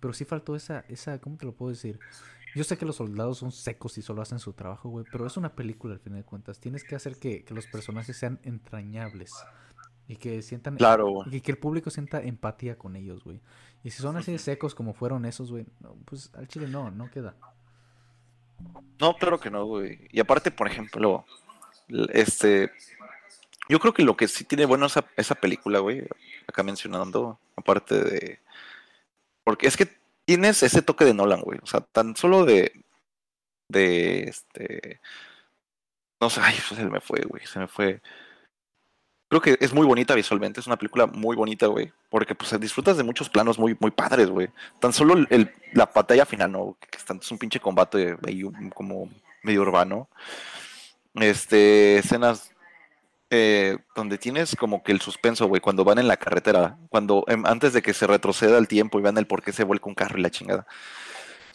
Pero 0.00 0.12
sí 0.14 0.24
faltó 0.24 0.54
esa, 0.56 0.84
esa, 0.88 1.18
¿cómo 1.20 1.36
te 1.36 1.46
lo 1.46 1.52
puedo 1.54 1.70
decir? 1.70 1.98
Yo 2.54 2.64
sé 2.64 2.78
que 2.78 2.86
los 2.86 2.96
soldados 2.96 3.38
son 3.38 3.50
secos 3.52 3.98
y 3.98 4.02
solo 4.02 4.22
hacen 4.22 4.38
su 4.38 4.52
trabajo, 4.54 4.88
güey, 4.88 5.04
pero 5.10 5.26
es 5.26 5.36
una 5.36 5.54
película 5.54 5.94
al 5.94 6.00
final 6.00 6.20
de 6.20 6.24
cuentas. 6.24 6.58
Tienes 6.60 6.84
que 6.84 6.94
hacer 6.94 7.16
que, 7.16 7.44
que 7.44 7.52
los 7.54 7.66
personajes 7.66 8.16
sean 8.16 8.38
entrañables 8.44 9.32
y 10.08 10.16
que 10.16 10.40
sientan 10.42 10.76
Claro, 10.76 11.08
güey. 11.10 11.36
y 11.36 11.40
que 11.40 11.50
el 11.50 11.58
público 11.58 11.90
sienta 11.90 12.22
empatía 12.22 12.78
con 12.78 12.94
ellos, 12.96 13.24
güey. 13.24 13.40
Y 13.84 13.90
si 13.90 14.02
son 14.02 14.16
así 14.16 14.32
de 14.32 14.38
secos 14.38 14.74
como 14.74 14.94
fueron 14.94 15.24
esos, 15.26 15.50
güey, 15.50 15.66
no, 15.80 15.96
pues 16.04 16.30
al 16.34 16.48
chile 16.48 16.66
no, 16.68 16.90
no 16.90 17.10
queda. 17.10 17.36
No, 19.00 19.14
claro 19.16 19.38
que 19.38 19.50
no, 19.50 19.64
güey. 19.66 20.08
Y 20.10 20.20
aparte, 20.20 20.50
por 20.50 20.66
ejemplo, 20.66 21.24
este. 22.12 22.70
Yo 23.68 23.80
creo 23.80 23.92
que 23.92 24.04
lo 24.04 24.16
que 24.16 24.28
sí 24.28 24.44
tiene 24.44 24.64
bueno 24.64 24.86
esa, 24.86 25.04
esa 25.16 25.34
película, 25.34 25.80
güey, 25.80 26.06
acá 26.46 26.62
mencionando, 26.62 27.38
aparte 27.56 28.02
de. 28.02 28.40
Porque 29.44 29.66
es 29.66 29.76
que 29.76 29.88
tienes 30.24 30.62
ese 30.62 30.82
toque 30.82 31.04
de 31.04 31.14
Nolan, 31.14 31.40
güey. 31.42 31.58
O 31.62 31.66
sea, 31.66 31.80
tan 31.80 32.16
solo 32.16 32.44
de. 32.44 32.84
De 33.68 34.24
este. 34.24 35.00
No 36.20 36.30
sé, 36.30 36.40
ay, 36.42 36.54
se 36.54 36.84
me 36.86 37.00
fue, 37.00 37.20
güey. 37.22 37.46
Se 37.46 37.58
me 37.58 37.68
fue. 37.68 38.00
Creo 39.28 39.40
que 39.40 39.58
es 39.60 39.72
muy 39.72 39.86
bonita 39.86 40.14
visualmente, 40.14 40.60
es 40.60 40.66
una 40.66 40.76
película 40.76 41.06
muy 41.06 41.34
bonita, 41.34 41.66
güey. 41.66 41.92
Porque 42.10 42.34
pues 42.34 42.58
disfrutas 42.60 42.96
de 42.96 43.02
muchos 43.02 43.28
planos 43.28 43.58
muy, 43.58 43.76
muy 43.80 43.90
padres, 43.90 44.30
güey. 44.30 44.48
Tan 44.80 44.92
solo 44.92 45.16
la 45.72 45.86
batalla 45.86 46.24
final, 46.24 46.52
¿no? 46.52 46.76
Que 46.80 46.98
es 46.98 47.30
un 47.30 47.38
pinche 47.38 47.58
combate 47.58 48.16
como 48.74 49.08
medio 49.42 49.62
urbano. 49.62 50.08
Este, 51.14 51.98
escenas 51.98 52.52
eh, 53.30 53.78
donde 53.96 54.18
tienes 54.18 54.54
como 54.54 54.84
que 54.84 54.92
el 54.92 55.00
suspenso, 55.00 55.48
güey, 55.48 55.60
cuando 55.60 55.82
van 55.82 55.98
en 55.98 56.06
la 56.06 56.16
carretera, 56.16 56.78
cuando 56.90 57.24
em, 57.26 57.44
antes 57.46 57.72
de 57.72 57.82
que 57.82 57.92
se 57.92 58.06
retroceda 58.06 58.56
el 58.58 58.68
tiempo 58.68 58.98
y 58.98 59.02
vean 59.02 59.18
el 59.18 59.26
por 59.26 59.42
qué 59.42 59.52
se 59.52 59.64
vuelca 59.64 59.88
un 59.88 59.96
carro 59.96 60.18
y 60.18 60.22
la 60.22 60.30
chingada. 60.30 60.66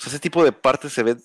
Ese 0.05 0.19
tipo 0.19 0.43
de 0.43 0.51
partes 0.51 0.91
se 0.91 1.03
ve 1.03 1.17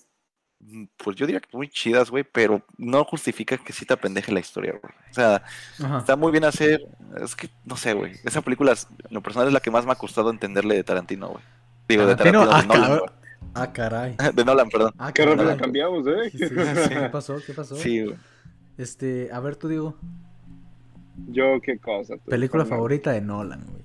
pues 0.97 1.15
yo 1.15 1.25
diría 1.25 1.39
que 1.39 1.55
muy 1.55 1.69
chidas, 1.69 2.09
güey, 2.09 2.23
pero 2.23 2.61
no 2.77 3.03
justifica 3.05 3.57
que 3.57 3.73
sí 3.73 3.85
te 3.85 3.93
apendeje 3.93 4.31
la 4.31 4.39
historia, 4.39 4.71
güey. 4.71 4.93
O 5.09 5.13
sea, 5.13 5.43
Ajá. 5.83 5.99
está 5.99 6.15
muy 6.15 6.31
bien 6.31 6.43
hacer. 6.43 6.81
Es 7.23 7.35
que, 7.35 7.49
no 7.65 7.77
sé, 7.77 7.93
güey. 7.93 8.13
Esa 8.23 8.41
película, 8.41 8.73
en 8.73 9.13
lo 9.13 9.21
personal, 9.21 9.47
es 9.47 9.53
la 9.53 9.59
que 9.59 9.71
más 9.71 9.85
me 9.85 9.91
ha 9.91 9.95
costado 9.95 10.29
entenderle 10.29 10.75
de 10.75 10.83
Tarantino, 10.83 11.29
güey. 11.29 11.43
Digo, 11.87 12.05
de 12.05 12.15
Tarantino, 12.15 12.47
Tarantino, 12.47 12.47
de 12.47 12.53
ah, 12.53 12.63
Nolan, 12.79 12.89
cabrón. 12.99 13.11
Ah, 13.53 13.71
caray. 13.73 14.15
De 14.35 14.45
Nolan, 14.45 14.69
perdón. 14.69 14.93
Ah, 14.97 15.11
Qué 15.13 15.25
rápido 15.25 15.45
caray. 15.45 15.57
cambiamos, 15.59 16.05
¿eh? 16.07 16.29
Sí, 16.31 16.37
sí, 16.39 16.47
sí. 16.49 16.89
¿Qué 16.89 17.09
pasó? 17.11 17.37
¿Qué 17.45 17.53
pasó? 17.53 17.75
Sí, 17.75 18.03
güey. 18.03 18.17
Este, 18.77 19.29
a 19.31 19.39
ver, 19.39 19.55
tú 19.55 19.67
digo, 19.67 19.95
Yo, 21.27 21.59
qué 21.61 21.79
cosa. 21.79 22.15
película 22.17 22.65
favorita 22.65 23.11
de 23.11 23.21
Nolan, 23.21 23.65
güey. 23.67 23.83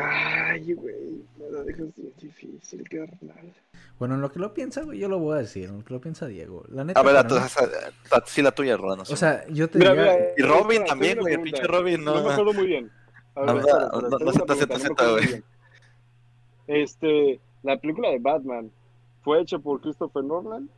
Ay, 0.00 0.72
güey, 0.74 1.22
me 1.38 1.50
la 1.50 1.62
dejas 1.64 1.94
bien 1.96 2.12
difícil, 2.20 2.88
carnal. 2.88 3.52
Bueno, 3.98 4.14
en 4.14 4.20
lo 4.20 4.30
que 4.30 4.38
lo 4.38 4.54
piensa, 4.54 4.82
güey, 4.82 4.98
yo 4.98 5.08
lo 5.08 5.18
voy 5.18 5.36
a 5.36 5.40
decir, 5.40 5.68
en 5.68 5.78
lo 5.78 5.84
que 5.84 5.92
lo 5.94 6.00
piensa 6.00 6.26
Diego. 6.26 6.64
La 6.68 6.84
neta, 6.84 7.00
A 7.00 7.02
ver, 7.02 7.26
tu- 7.26 7.34
la- 7.34 8.22
sí, 8.26 8.42
la 8.42 8.52
tuya, 8.52 8.76
Roland. 8.76 9.02
o 9.02 9.16
sea, 9.16 9.44
yo 9.48 9.68
te 9.68 9.78
Mira, 9.78 9.92
diría, 9.94 10.12
mira, 10.12 10.24
Y 10.36 10.42
Robin 10.42 10.84
también, 10.84 11.18
güey, 11.18 11.34
el 11.34 11.40
pinche. 11.42 11.62
Robin, 11.64 12.04
no. 12.04 12.14
No 12.14 12.24
me 12.24 12.32
acuerdo 12.32 12.52
muy 12.52 12.66
bien. 12.66 12.90
A 13.34 13.40
ver, 13.52 13.64
no- 13.64 14.18
no 14.18 14.32
se 14.32 14.66
te 14.66 14.78
no 14.88 15.12
güey. 15.12 15.42
Este, 16.66 17.40
la 17.62 17.78
película 17.80 18.10
de 18.10 18.18
Batman 18.18 18.70
fue 19.22 19.40
hecha 19.40 19.58
por 19.58 19.80
Christopher 19.80 20.22
Nolan. 20.24 20.68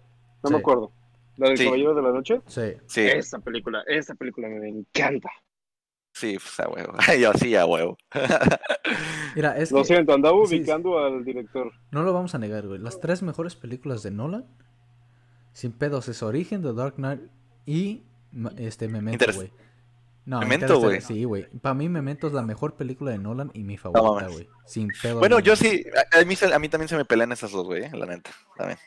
No 0.43 0.49
Sí. 0.49 0.55
me 0.55 0.59
acuerdo. 0.61 0.91
La 1.37 1.49
del 1.49 1.59
Sí. 1.59 1.65
Caballero 1.65 1.95
de 1.95 2.03
la 2.03 2.13
Noche. 2.13 2.41
sí, 2.47 2.63
Sí, 2.87 3.01
Esa 3.03 3.39
película, 3.39 3.83
esa 3.87 4.15
película 4.15 4.49
me 4.49 4.69
encanta. 4.69 5.31
Sí, 6.21 6.39
pues 6.39 6.61
a 6.61 6.69
huevo. 6.69 6.93
Yo 7.21 7.33
sí, 7.35 7.55
a 7.57 7.67
huevo. 7.67 7.97
mira, 9.35 9.57
es 9.57 9.73
Lo 9.73 9.79
que 9.79 9.85
siento, 9.85 10.13
andaba 10.15 10.37
sí, 10.47 10.57
ubicando 10.57 10.99
al 10.99 11.25
director. 11.25 11.73
no 11.91 12.03
lo 12.03 12.13
vamos 12.13 12.35
a 12.35 12.39
negar, 12.39 12.67
güey. 12.67 12.79
Las 12.81 13.01
tres 13.01 13.23
mejores 13.23 13.57
películas 13.57 14.03
de 14.03 14.11
Nolan, 14.11 14.47
sin 15.53 15.73
pedos, 15.73 16.09
es 16.09 16.23
Origen, 16.23 16.63
The 16.63 16.73
Dark 16.73 16.95
Knight 16.97 17.23
y 17.67 18.03
este 18.57 18.89
Memento, 18.89 19.27
güey. 19.35 19.53
No, 20.27 20.39
Memento, 20.41 20.79
güey. 20.79 21.01
Sí, 21.01 21.25
güey. 21.25 21.49
Para 21.61 21.75
mí 21.75 21.89
Memento 21.89 22.27
es 22.29 22.33
la 22.33 22.43
mejor 22.43 22.75
película 22.77 23.11
de 23.11 23.19
Nolan 23.19 23.51
y 23.55 23.65
mi 23.65 23.77
favorita, 23.77 24.29
güey. 24.29 24.49
Sin 24.67 24.89
pedo. 25.03 25.19
Bueno, 25.19 25.41
yo 25.41 25.57
sí, 25.57 25.85
a, 26.13 26.25
mí, 26.25 26.37
se- 26.37 26.53
a 26.55 26.59
mí 26.59 26.69
también 26.69 26.89
se 26.89 26.97
me 26.97 27.05
pelean 27.05 27.33
esas 27.33 27.51
dos, 27.51 27.67
güey, 27.67 27.91
la 27.91 28.07
neta, 28.07 28.31
también. 28.57 28.79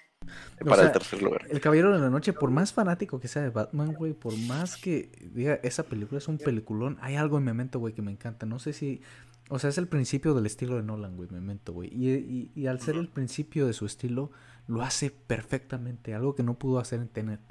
O 0.62 0.66
Para 0.66 0.76
sea, 0.78 0.86
el 0.88 0.92
tercer 0.92 1.22
lugar. 1.22 1.46
El 1.50 1.60
Caballero 1.62 1.92
de 1.94 2.00
la 2.00 2.10
Noche, 2.10 2.34
por 2.34 2.50
más 2.52 2.74
fanático 2.74 3.20
que 3.20 3.28
sea 3.28 3.42
de 3.42 3.50
Batman, 3.50 3.94
güey, 3.94 4.14
por 4.14 4.38
más 4.38 4.78
que 4.78 5.10
diga 5.34 5.56
esa 5.64 5.84
película 5.84 6.18
es 6.20 6.28
un 6.28 6.38
peliculón, 6.38 6.98
hay 7.02 7.16
algo 7.16 7.38
en 7.38 7.44
Memento, 7.44 7.80
güey, 7.80 7.94
que 7.94 8.02
me 8.02 8.12
encanta. 8.12 8.46
No 8.46 8.60
sé 8.60 8.74
si. 8.74 9.02
O 9.50 9.60
sea, 9.60 9.70
es 9.70 9.78
el 9.78 9.88
principio 9.88 10.34
del 10.34 10.46
estilo 10.46 10.76
de 10.78 10.84
Nolan, 10.84 11.16
güey, 11.18 11.30
Memento, 11.30 11.74
güey. 11.74 11.90
Y, 11.94 12.10
y- 12.14 12.52
y 12.56 12.68
al 12.68 12.80
ser 12.80 12.96
el 12.96 13.10
principio 13.10 13.68
de 13.68 13.74
su 13.74 13.86
estilo, 13.86 14.32
lo 14.68 14.82
hace 14.82 15.12
perfectamente. 15.12 16.14
Algo 16.16 16.34
que 16.34 16.44
no 16.44 16.54
pudo 16.56 16.80
hacer 16.80 17.00
en 17.02 17.10
Tenet. 17.10 17.42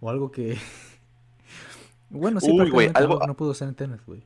O 0.00 0.08
algo 0.10 0.30
que. 0.30 0.56
bueno, 2.10 2.40
sí, 2.40 2.50
Uy, 2.50 2.70
güey, 2.70 2.86
algo- 2.88 2.98
algo 2.98 3.18
que 3.20 3.26
no 3.26 3.36
pudo 3.36 3.52
hacer 3.52 3.68
en 3.68 3.74
Tenet, 3.74 4.04
güey. 4.06 4.22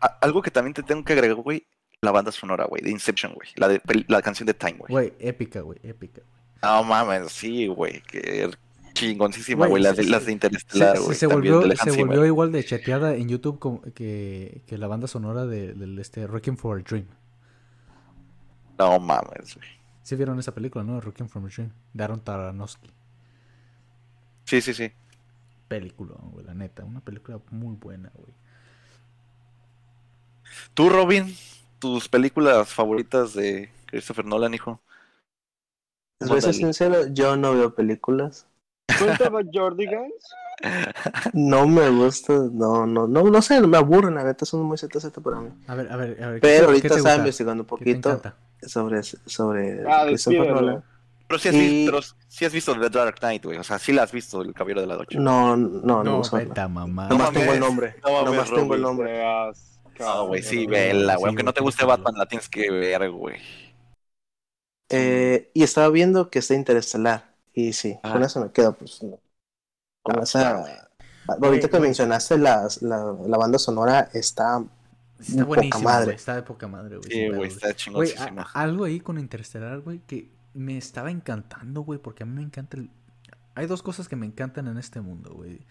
A- 0.00 0.06
algo 0.20 0.42
que 0.42 0.50
también 0.50 0.74
te 0.74 0.82
tengo 0.82 1.04
que 1.04 1.12
agregar, 1.12 1.36
güey, 1.36 1.66
la 2.00 2.10
banda 2.12 2.30
sonora, 2.30 2.64
güey, 2.66 2.82
de 2.82 2.90
Inception, 2.90 3.32
güey. 3.34 3.48
La, 3.56 3.68
de, 3.68 3.80
la 4.08 4.22
canción 4.22 4.46
de 4.46 4.54
Time, 4.54 4.76
güey. 4.78 4.90
Güey, 4.92 5.12
épica, 5.18 5.60
güey, 5.60 5.78
épica. 5.82 6.20
güey. 6.20 6.38
No 6.62 6.82
mames, 6.84 7.30
sí, 7.32 7.66
güey, 7.68 8.00
que 8.02 8.50
chingoncísima, 8.94 9.66
Güey. 9.68 9.80
Las, 9.82 9.94
se- 9.96 10.02
de- 10.02 10.08
las 10.08 10.20
se- 10.22 10.26
de 10.26 10.30
Se, 10.30 10.32
Interestelar, 10.32 10.96
se- 10.96 11.02
güey. 11.04 11.16
se 11.16 11.28
también, 11.28 11.54
volvió, 11.54 11.68
de 11.68 11.76
se 11.76 11.90
volvió 11.92 12.26
igual 12.26 12.50
de 12.52 12.64
chateada 12.64 13.14
en 13.14 13.28
YouTube 13.28 13.58
como 13.60 13.80
que, 13.94 14.62
que 14.66 14.76
la 14.78 14.88
banda 14.88 15.06
sonora 15.06 15.46
de, 15.46 15.74
este 16.00 16.26
Requiem 16.26 16.56
for 16.56 16.80
a 16.80 16.82
Dream. 16.82 17.06
No 18.78 18.98
mames, 18.98 19.54
güey. 19.54 19.68
¿Sí 20.02 20.16
vieron 20.16 20.38
esa 20.38 20.52
película, 20.52 20.82
no? 20.84 21.00
Requiem 21.00 21.28
for 21.28 21.42
a 21.42 21.46
Dream. 21.48 21.70
De 21.92 22.02
Aaron 22.04 22.20
Taranowski. 22.20 22.90
Sí, 24.44 24.60
sí, 24.60 24.74
sí. 24.74 24.90
Película, 25.68 26.14
güey, 26.32 26.44
la 26.46 26.54
neta. 26.54 26.82
Una 26.84 27.00
película 27.00 27.38
muy 27.50 27.76
buena, 27.76 28.10
güey. 28.14 28.32
Tú, 30.74 30.88
Robin, 30.88 31.36
tus 31.78 32.08
películas 32.08 32.72
favoritas 32.72 33.34
de 33.34 33.70
Christopher 33.86 34.24
Nolan, 34.24 34.54
hijo. 34.54 34.80
Les 36.20 36.28
voy 36.28 36.38
a 36.38 36.42
ser 36.42 36.54
sincero, 36.54 37.06
yo 37.12 37.36
no 37.36 37.54
veo 37.54 37.74
películas. 37.74 38.46
¿Cuéntame 38.98 39.44
Jordi 39.52 39.86
Guys? 39.86 40.24
No 41.34 41.68
me 41.68 41.88
gusta, 41.88 42.32
no, 42.52 42.84
no, 42.84 43.06
no, 43.06 43.22
no 43.22 43.42
sé, 43.42 43.60
me 43.60 43.76
aburren, 43.76 44.16
la 44.16 44.24
neta 44.24 44.44
son 44.44 44.62
muy 44.62 44.76
ZZ 44.76 45.10
para 45.22 45.40
mí. 45.40 45.50
A 45.68 45.74
ver, 45.76 45.92
a 45.92 45.96
ver, 45.96 46.20
a 46.22 46.30
ver. 46.30 46.40
¿qué 46.40 46.48
te- 46.48 46.48
Pero 46.48 46.58
qué 46.58 46.64
ahorita 46.72 46.94
estaba 46.96 47.16
investigando 47.16 47.62
un 47.62 47.78
¿Qué 47.78 47.94
te 47.94 48.00
poquito 48.10 48.32
sobre, 48.66 49.02
sobre 49.04 49.84
Ah, 49.88 50.02
Christopher. 50.06 50.50
Nolan. 50.52 50.84
Pero 51.28 51.38
sí 51.38 51.48
has, 51.50 51.54
Y- 51.54 51.58
visto, 51.60 51.92
pero 51.92 52.02
sí 52.26 52.44
has 52.44 52.52
visto 52.52 52.74
The 52.80 52.88
Dark 52.90 53.20
Knight, 53.20 53.44
güey. 53.44 53.58
O 53.58 53.62
sea, 53.62 53.78
sí 53.78 53.92
la 53.92 54.02
has 54.02 54.10
visto, 54.10 54.42
El 54.42 54.52
Caballero 54.52 54.80
de 54.80 54.86
la 54.88 54.96
Noche. 54.96 55.18
No, 55.20 55.56
no, 55.56 55.68
no, 55.68 56.02
No, 56.02 56.10
me 56.10 56.16
gusta. 56.18 56.38
vete 56.38 56.60
a 56.60 56.66
mamá. 56.68 57.04
No 57.04 57.10
Nomás 57.10 57.26
mames, 57.26 57.40
tengo 57.40 57.54
el 57.54 57.60
nombre. 57.60 57.94
no 58.04 58.12
mames, 58.12 58.24
Nomás 58.32 58.50
tengo 58.50 58.74
el 58.74 58.82
nombre. 58.82 59.22
No, 60.00 60.26
güey, 60.26 60.42
sí, 60.42 60.64
no, 60.66 60.70
vela, 60.72 61.12
sí, 61.14 61.18
güey. 61.20 61.28
Aunque 61.28 61.42
no 61.44 61.52
te 61.52 61.60
guste. 61.60 61.84
Batman, 61.84 62.14
la 62.16 62.26
tienes 62.26 62.48
que 62.48 62.68
ver, 62.70 63.10
güey. 63.10 63.36
Eh, 64.90 65.50
y 65.54 65.62
estaba 65.62 65.88
viendo 65.90 66.30
que 66.30 66.38
está 66.40 66.54
Interestelar. 66.54 67.34
Y 67.52 67.72
sí, 67.72 67.96
Ah. 68.02 68.12
con 68.12 68.22
eso 68.22 68.40
me 68.44 68.50
quedo, 68.52 68.72
pues. 68.74 69.02
no. 69.02 69.18
Con 70.02 70.18
Ah, 70.20 70.22
esa. 70.22 70.50
Ahorita 71.28 71.46
Güey, 71.48 71.60
que 71.60 71.66
güey. 71.68 71.82
mencionaste 71.82 72.38
las- 72.38 72.80
la, 72.82 73.14
la 73.26 73.36
banda 73.36 73.58
sonora, 73.58 74.08
está. 74.14 74.64
Está 75.18 75.44
madre. 75.80 76.04
güey. 76.04 76.16
Está 76.16 76.36
de 76.36 76.42
poca 76.42 76.68
madre, 76.68 76.96
güey. 76.98 77.10
Sí, 77.10 77.28
güey, 77.28 77.48
está 77.48 77.66
Güey, 77.66 77.76
chingoncísima. 77.76 78.42
a- 78.42 78.62
algo 78.62 78.84
ahí 78.84 79.00
con 79.00 79.18
Interestelar, 79.18 79.80
güey, 79.80 79.98
que 80.06 80.30
me 80.54 80.78
estaba 80.78 81.10
encantando, 81.10 81.82
güey, 81.82 81.98
porque 81.98 82.22
a 82.22 82.26
mí 82.26 82.34
me 82.34 82.42
encanta 82.42 82.76
el... 82.76 82.88
Hay 83.54 83.66
dos 83.66 83.82
cosas 83.82 84.08
que 84.08 84.14
me 84.16 84.24
encantan 84.26 84.68
en 84.68 84.78
este 84.78 85.00
mundo, 85.00 85.34
güey. 85.34 85.66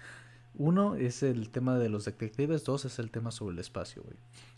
Uno 0.56 0.96
es 0.96 1.24
el 1.24 1.50
tema 1.50 1.78
de 1.80 1.88
los 1.88 2.06
detectives, 2.06 2.66
dos 2.66 2.84
es 2.86 3.00
el 3.00 3.10
tema 3.10 3.32
sobre 3.32 3.54
el 3.54 3.60
espacio, 3.60 4.04
güey. 4.04 4.18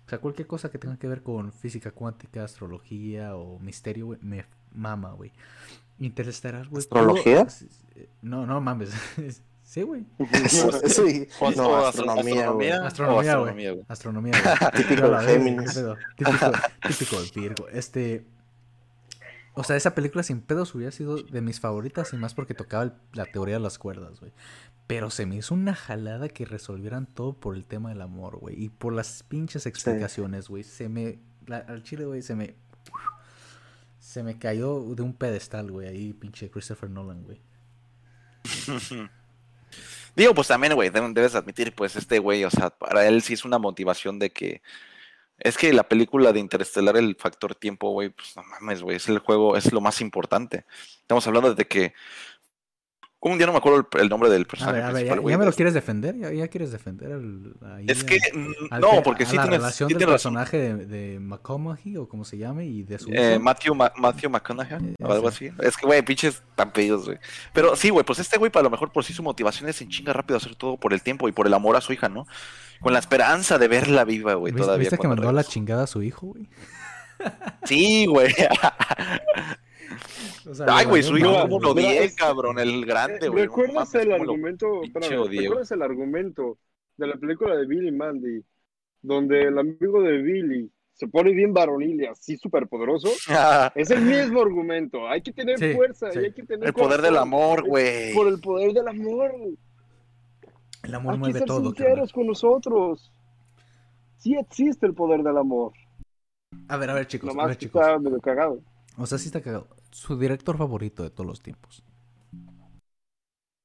O 0.09 0.11
sea, 0.11 0.17
cualquier 0.17 0.47
cosa 0.47 0.71
que 0.71 0.79
tenga 0.79 0.97
que 0.97 1.07
ver 1.07 1.21
con 1.21 1.53
física 1.53 1.91
cuántica, 1.91 2.43
astrología 2.43 3.35
o 3.35 3.59
misterio, 3.59 4.07
güey, 4.07 4.19
me 4.23 4.43
mama, 4.73 5.11
güey. 5.13 5.31
Interestelar, 5.99 6.67
güey. 6.67 6.79
¿Astrología? 6.79 7.45
No, 8.23 8.47
no 8.47 8.59
mames. 8.59 8.89
Sí, 9.61 9.83
güey. 9.83 10.03
sí, 10.87 11.27
O- 11.39 11.51
no, 11.51 11.85
astronomía, 11.85 12.49
güey. 12.49 12.71
Astronomía, 12.71 13.37
güey. 13.37 13.85
Astronomía, 13.87 14.33
güey. 14.41 14.71
Típico 14.83 15.09
de 15.11 15.25
Géminis. 15.27 15.79
Típico, 16.17 16.51
típico 16.87 17.21
de 17.21 17.29
Virgo. 17.39 17.67
Este. 17.69 18.25
O 19.53 19.63
sea, 19.63 19.75
esa 19.75 19.93
película 19.93 20.23
sin 20.23 20.41
pedos 20.41 20.73
hubiera 20.73 20.91
sido 20.91 21.17
de 21.21 21.41
mis 21.41 21.59
favoritas 21.59 22.11
y 22.13 22.17
más 22.17 22.33
porque 22.33 22.55
tocaba 22.55 22.81
el- 22.85 22.93
la 23.13 23.25
teoría 23.25 23.55
de 23.57 23.59
las 23.61 23.77
cuerdas, 23.77 24.19
güey. 24.19 24.31
Pero 24.89 25.11
se 25.11 25.27
me 25.27 25.35
hizo 25.35 25.53
una 25.53 25.75
jalada 25.75 26.29
que 26.29 26.45
resolvieran 26.45 27.05
todo 27.05 27.33
por 27.33 27.55
el 27.55 27.67
tema 27.67 27.89
del 27.89 28.01
amor, 28.01 28.39
güey. 28.39 28.59
Y 28.59 28.69
por 28.69 28.91
las 28.91 29.21
pinches 29.21 29.67
explicaciones, 29.67 30.49
güey. 30.49 30.63
Se 30.63 30.89
me. 30.89 31.19
la- 31.45 31.59
al 31.59 31.83
chile, 31.83 32.05
güey, 32.05 32.23
se 32.23 32.33
me. 32.33 32.55
Se 33.99 34.23
me 34.23 34.39
cayó 34.39 34.81
de 34.95 35.03
un 35.03 35.13
pedestal, 35.13 35.69
güey. 35.69 35.87
Ahí, 35.87 36.13
pinche 36.13 36.49
Christopher 36.49 36.89
Nolan, 36.89 37.21
güey. 37.23 37.39
Digo, 40.15 40.33
pues 40.33 40.47
también, 40.47 40.73
güey, 40.73 40.89
debes 40.89 41.35
admitir, 41.35 41.75
pues 41.75 41.95
este 41.95 42.17
güey, 42.17 42.43
o 42.43 42.49
sea, 42.49 42.71
para 42.71 43.07
él 43.07 43.21
sí 43.21 43.33
es 43.33 43.45
una 43.45 43.59
motivación 43.59 44.17
de 44.17 44.31
que. 44.31 44.63
Es 45.37 45.55
que 45.55 45.71
la 45.71 45.87
película 45.87 46.33
de 46.33 46.39
Interestelar, 46.39 46.97
el 46.97 47.15
factor 47.15 47.53
tiempo, 47.53 47.91
güey, 47.91 48.09
pues 48.09 48.35
no 48.35 48.41
mames, 48.43 48.81
güey, 48.81 48.97
es 48.97 49.07
el 49.07 49.19
juego, 49.19 49.55
es 49.55 49.71
lo 49.71 49.81
más 49.81 50.01
importante. 50.01 50.65
Estamos 51.01 51.27
hablando 51.27 51.53
de 51.53 51.67
que. 51.67 51.93
Un 53.21 53.37
día 53.37 53.47
no 53.47 53.51
me 53.51 53.57
acuerdo 53.57 53.85
el, 53.93 53.99
el 54.01 54.07
nombre 54.07 54.29
del 54.29 54.43
A 54.43 54.45
personaje 54.45 54.75
ver, 54.77 54.83
a 54.83 54.87
ver, 54.93 54.93
principal, 55.07 55.29
¿ya, 55.31 55.37
me 55.37 55.45
lo 55.45 55.51
quieres 55.51 55.73
defender? 55.73 56.15
¿Ya, 56.17 56.31
ya 56.31 56.47
quieres 56.47 56.71
defender 56.71 57.11
al, 57.11 57.53
ahí 57.75 57.85
Es 57.89 58.05
que. 58.05 58.17
mm, 58.33 58.53
al 58.73 58.79
no, 58.79 59.03
porque 59.03 59.23
a 59.23 59.25
sí 59.25 59.35
la 59.35 59.41
tienes. 59.43 59.59
relación 59.59 59.89
sí 59.89 59.95
del 59.95 60.07
personaje 60.07 60.57
de, 60.57 60.85
de 60.85 61.19
McConaughey 61.19 61.97
o 61.97 62.07
como 62.07 62.23
se 62.23 62.37
llame 62.37 62.65
y 62.65 62.83
de 62.83 62.97
su 62.97 63.09
Eh. 63.11 63.37
Matthew, 63.37 63.75
Ma- 63.75 63.91
Matthew 63.97 64.29
McConaughey 64.29 64.91
Eh, 64.91 64.95
o 65.03 65.11
algo 65.11 65.27
así. 65.27 65.49
Es 65.61 65.75
que, 65.75 65.85
güey, 65.85 66.01
pinches 66.01 66.41
tan 66.55 66.71
pedidos, 66.71 67.07
güey. 67.07 67.17
Pero 67.53 67.75
sí, 67.75 67.89
güey, 67.89 68.05
pues 68.05 68.19
este 68.19 68.37
güey, 68.37 68.51
para 68.51 68.63
lo 68.63 68.69
mejor 68.69 68.89
por 68.93 69.03
sí 69.03 69.11
su 69.11 69.21
motivación 69.21 69.67
es 69.67 69.81
en 69.81 69.89
chinga 69.89 70.13
rápido 70.13 70.37
hacer 70.37 70.55
todo 70.55 70.77
por 70.77 70.93
el 70.93 71.01
tiempo 71.01 71.27
y 71.27 71.33
por 71.33 71.45
el 71.45 71.53
amor 71.53 71.75
a 71.75 71.81
su 71.81 71.91
hija, 71.91 72.07
¿no? 72.07 72.25
Con 72.79 72.93
la 72.93 72.99
esperanza 72.99 73.57
de 73.57 73.67
verla 73.67 74.05
viva, 74.05 74.35
güey, 74.35 74.53
¿Viste, 74.53 74.63
todavía. 74.65 74.79
viste 74.89 74.97
que 74.97 75.07
mandó 75.09 75.27
a 75.27 75.33
la 75.33 75.43
chingada 75.43 75.83
a 75.83 75.87
su 75.87 76.01
hijo, 76.03 76.27
güey? 76.27 76.47
Sí, 77.65 78.05
güey. 78.05 78.33
O 80.49 80.53
sea, 80.53 80.65
Ay, 80.69 80.85
güey, 80.85 81.03
su 81.03 81.17
hijo 81.17 81.41
como 81.41 81.59
lo 81.59 81.71
odié, 81.71 82.03
es- 82.05 82.15
cabrón, 82.15 82.59
el 82.59 82.85
grande, 82.85 83.27
güey. 83.29 83.45
no 83.45 83.49
¿Recuerdas 83.51 83.95
el 83.95 84.11
argumento? 84.11 84.81
¿Recuerdas 84.93 85.71
el 85.71 85.81
argumento 85.81 86.57
de 86.97 87.07
la 87.07 87.15
película 87.15 87.55
de 87.55 87.65
Billy 87.65 87.91
Mandy? 87.91 88.43
Donde 89.01 89.43
el 89.43 89.57
amigo 89.57 90.01
de 90.01 90.17
Billy 90.21 90.71
se 90.93 91.07
pone 91.07 91.31
bien 91.31 91.53
varonil 91.53 92.01
y 92.01 92.05
así 92.05 92.35
súper 92.37 92.67
poderoso. 92.67 93.07
Es 93.75 93.89
el 93.91 94.01
mismo 94.01 94.41
argumento. 94.41 95.07
Hay 95.07 95.21
que 95.21 95.31
tener 95.31 95.57
Sí, 95.57 95.73
fuerza 95.73 96.11
sí. 96.11 96.19
y 96.19 96.25
hay 96.25 96.33
que 96.33 96.43
tener 96.43 96.67
el 96.67 96.73
poder 96.73 97.01
del 97.01 97.15
amor, 97.17 97.65
güey. 97.65 98.13
Por 98.13 98.27
el 98.27 98.39
poder 98.41 98.73
del 98.73 98.87
amor. 98.87 99.31
El 100.83 100.95
amor 100.95 101.13
Hay 101.13 101.17
que 101.17 101.19
mueve 101.19 101.39
ser 101.39 101.47
todo, 101.47 101.69
sinceros 101.73 102.11
con 102.13 102.27
nosotros. 102.27 103.11
Sí 104.17 104.35
existe 104.35 104.85
el 104.85 104.93
poder 104.93 105.23
del 105.23 105.37
amor. 105.37 105.71
A 106.67 106.77
ver, 106.77 106.89
a 106.89 106.93
ver, 106.95 107.07
chicos, 107.07 107.29
a 107.29 107.31
Nomás 107.33 107.47
ver, 107.47 107.57
que 107.57 107.65
chicos. 107.67 107.81
está 107.81 107.99
medio 107.99 108.19
cagado. 108.19 108.59
O 108.97 109.05
sea, 109.05 109.17
sí 109.17 109.27
está 109.27 109.39
cagado. 109.41 109.67
Su 109.91 110.17
director 110.17 110.57
favorito 110.57 111.03
de 111.03 111.09
todos 111.09 111.25
los 111.27 111.41
tiempos. 111.41 111.83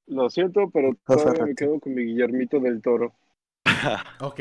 Lo 0.07 0.29
siento, 0.31 0.71
pero 0.73 0.91
todavía 1.07 1.45
me 1.47 1.55
quedo 1.55 1.79
con 1.81 1.95
mi 1.95 2.03
Guillermito 2.05 2.61
del 2.61 2.81
Toro. 2.83 3.15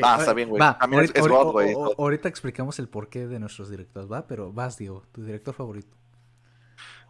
Ah, 0.02 0.16
está 0.20 0.32
bien, 0.32 0.48
güey. 0.48 0.62
También 0.80 1.04
es- 1.04 1.10
ahorita- 1.10 1.20
es 1.20 1.26
ahorita- 1.26 1.42
God, 1.44 1.52
güey. 1.52 1.74
Ahorita 1.98 2.28
explicamos 2.28 2.78
el 2.78 2.88
porqué 2.88 3.26
de 3.26 3.38
nuestros 3.38 3.68
directores, 3.70 4.10
¿va? 4.10 4.26
Pero 4.26 4.52
vas, 4.52 4.78
Diego, 4.78 5.02
tu 5.12 5.22
director 5.22 5.54
favorito. 5.54 5.94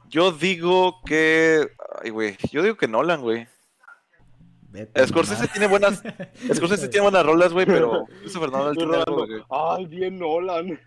Yo 0.09 0.33
digo 0.33 1.01
que. 1.07 1.69
Ay, 2.03 2.11
güey. 2.11 2.37
Yo 2.51 2.63
digo 2.63 2.77
que 2.77 2.89
Nolan, 2.89 3.21
güey. 3.23 3.47
Scorsese 5.07 5.47
tiene 5.49 5.69
buenas. 5.69 6.03
Scorsese 6.55 6.89
tiene 6.89 7.03
buenas 7.05 7.25
rolas, 7.25 7.53
güey, 7.53 7.67
pero 7.67 8.05
Christopher 8.21 8.51
Nolan 8.51 8.75
Y 8.75 8.79
tiene 8.79 8.97
algo, 8.97 9.05
Rolando, 9.17 9.27
güey. 9.27 9.45
Ay, 9.51 9.87
bien 9.87 10.19
Nolan. 10.19 10.81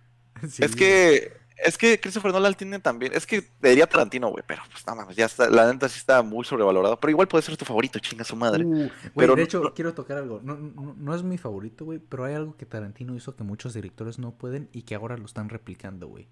Sí, 0.49 0.63
Es 0.65 0.75
que. 0.75 1.31
Es 1.63 1.77
que 1.77 1.99
Christopher 1.99 2.31
Nolan 2.31 2.53
tiene 2.53 2.79
también. 2.79 3.13
Es 3.15 3.25
que 3.25 3.43
diría 3.61 3.87
Tarantino, 3.87 4.29
güey, 4.29 4.43
pero 4.45 4.61
pues 4.71 4.85
nada 4.85 5.05
más, 5.05 5.15
ya 5.15 5.25
está. 5.25 5.49
La 5.49 5.71
neta 5.71 5.89
sí 5.89 5.97
está 5.97 6.21
muy 6.21 6.45
sobrevalorado. 6.45 6.99
Pero 6.99 7.11
igual 7.11 7.27
puede 7.27 7.41
ser 7.41 7.57
tu 7.57 7.65
favorito, 7.65 7.97
chinga 7.99 8.23
su 8.23 8.35
madre. 8.35 8.63
Uh, 8.63 8.89
Pero 9.15 9.33
de 9.33 9.41
no- 9.41 9.43
hecho, 9.43 9.61
no- 9.61 9.73
quiero 9.73 9.93
tocar 9.93 10.17
algo. 10.17 10.39
No, 10.43 10.55
no, 10.55 10.93
no 10.97 11.15
es 11.15 11.23
mi 11.23 11.37
favorito, 11.37 11.85
güey, 11.85 11.99
pero 11.99 12.25
hay 12.25 12.35
algo 12.35 12.55
que 12.57 12.65
Tarantino 12.65 13.15
hizo 13.15 13.35
que 13.35 13.43
muchos 13.43 13.73
directores 13.73 14.19
no 14.19 14.31
pueden 14.31 14.69
y 14.71 14.83
que 14.83 14.95
ahora 14.95 15.17
lo 15.17 15.25
están 15.25 15.49
replicando, 15.49 16.07
güey. 16.07 16.27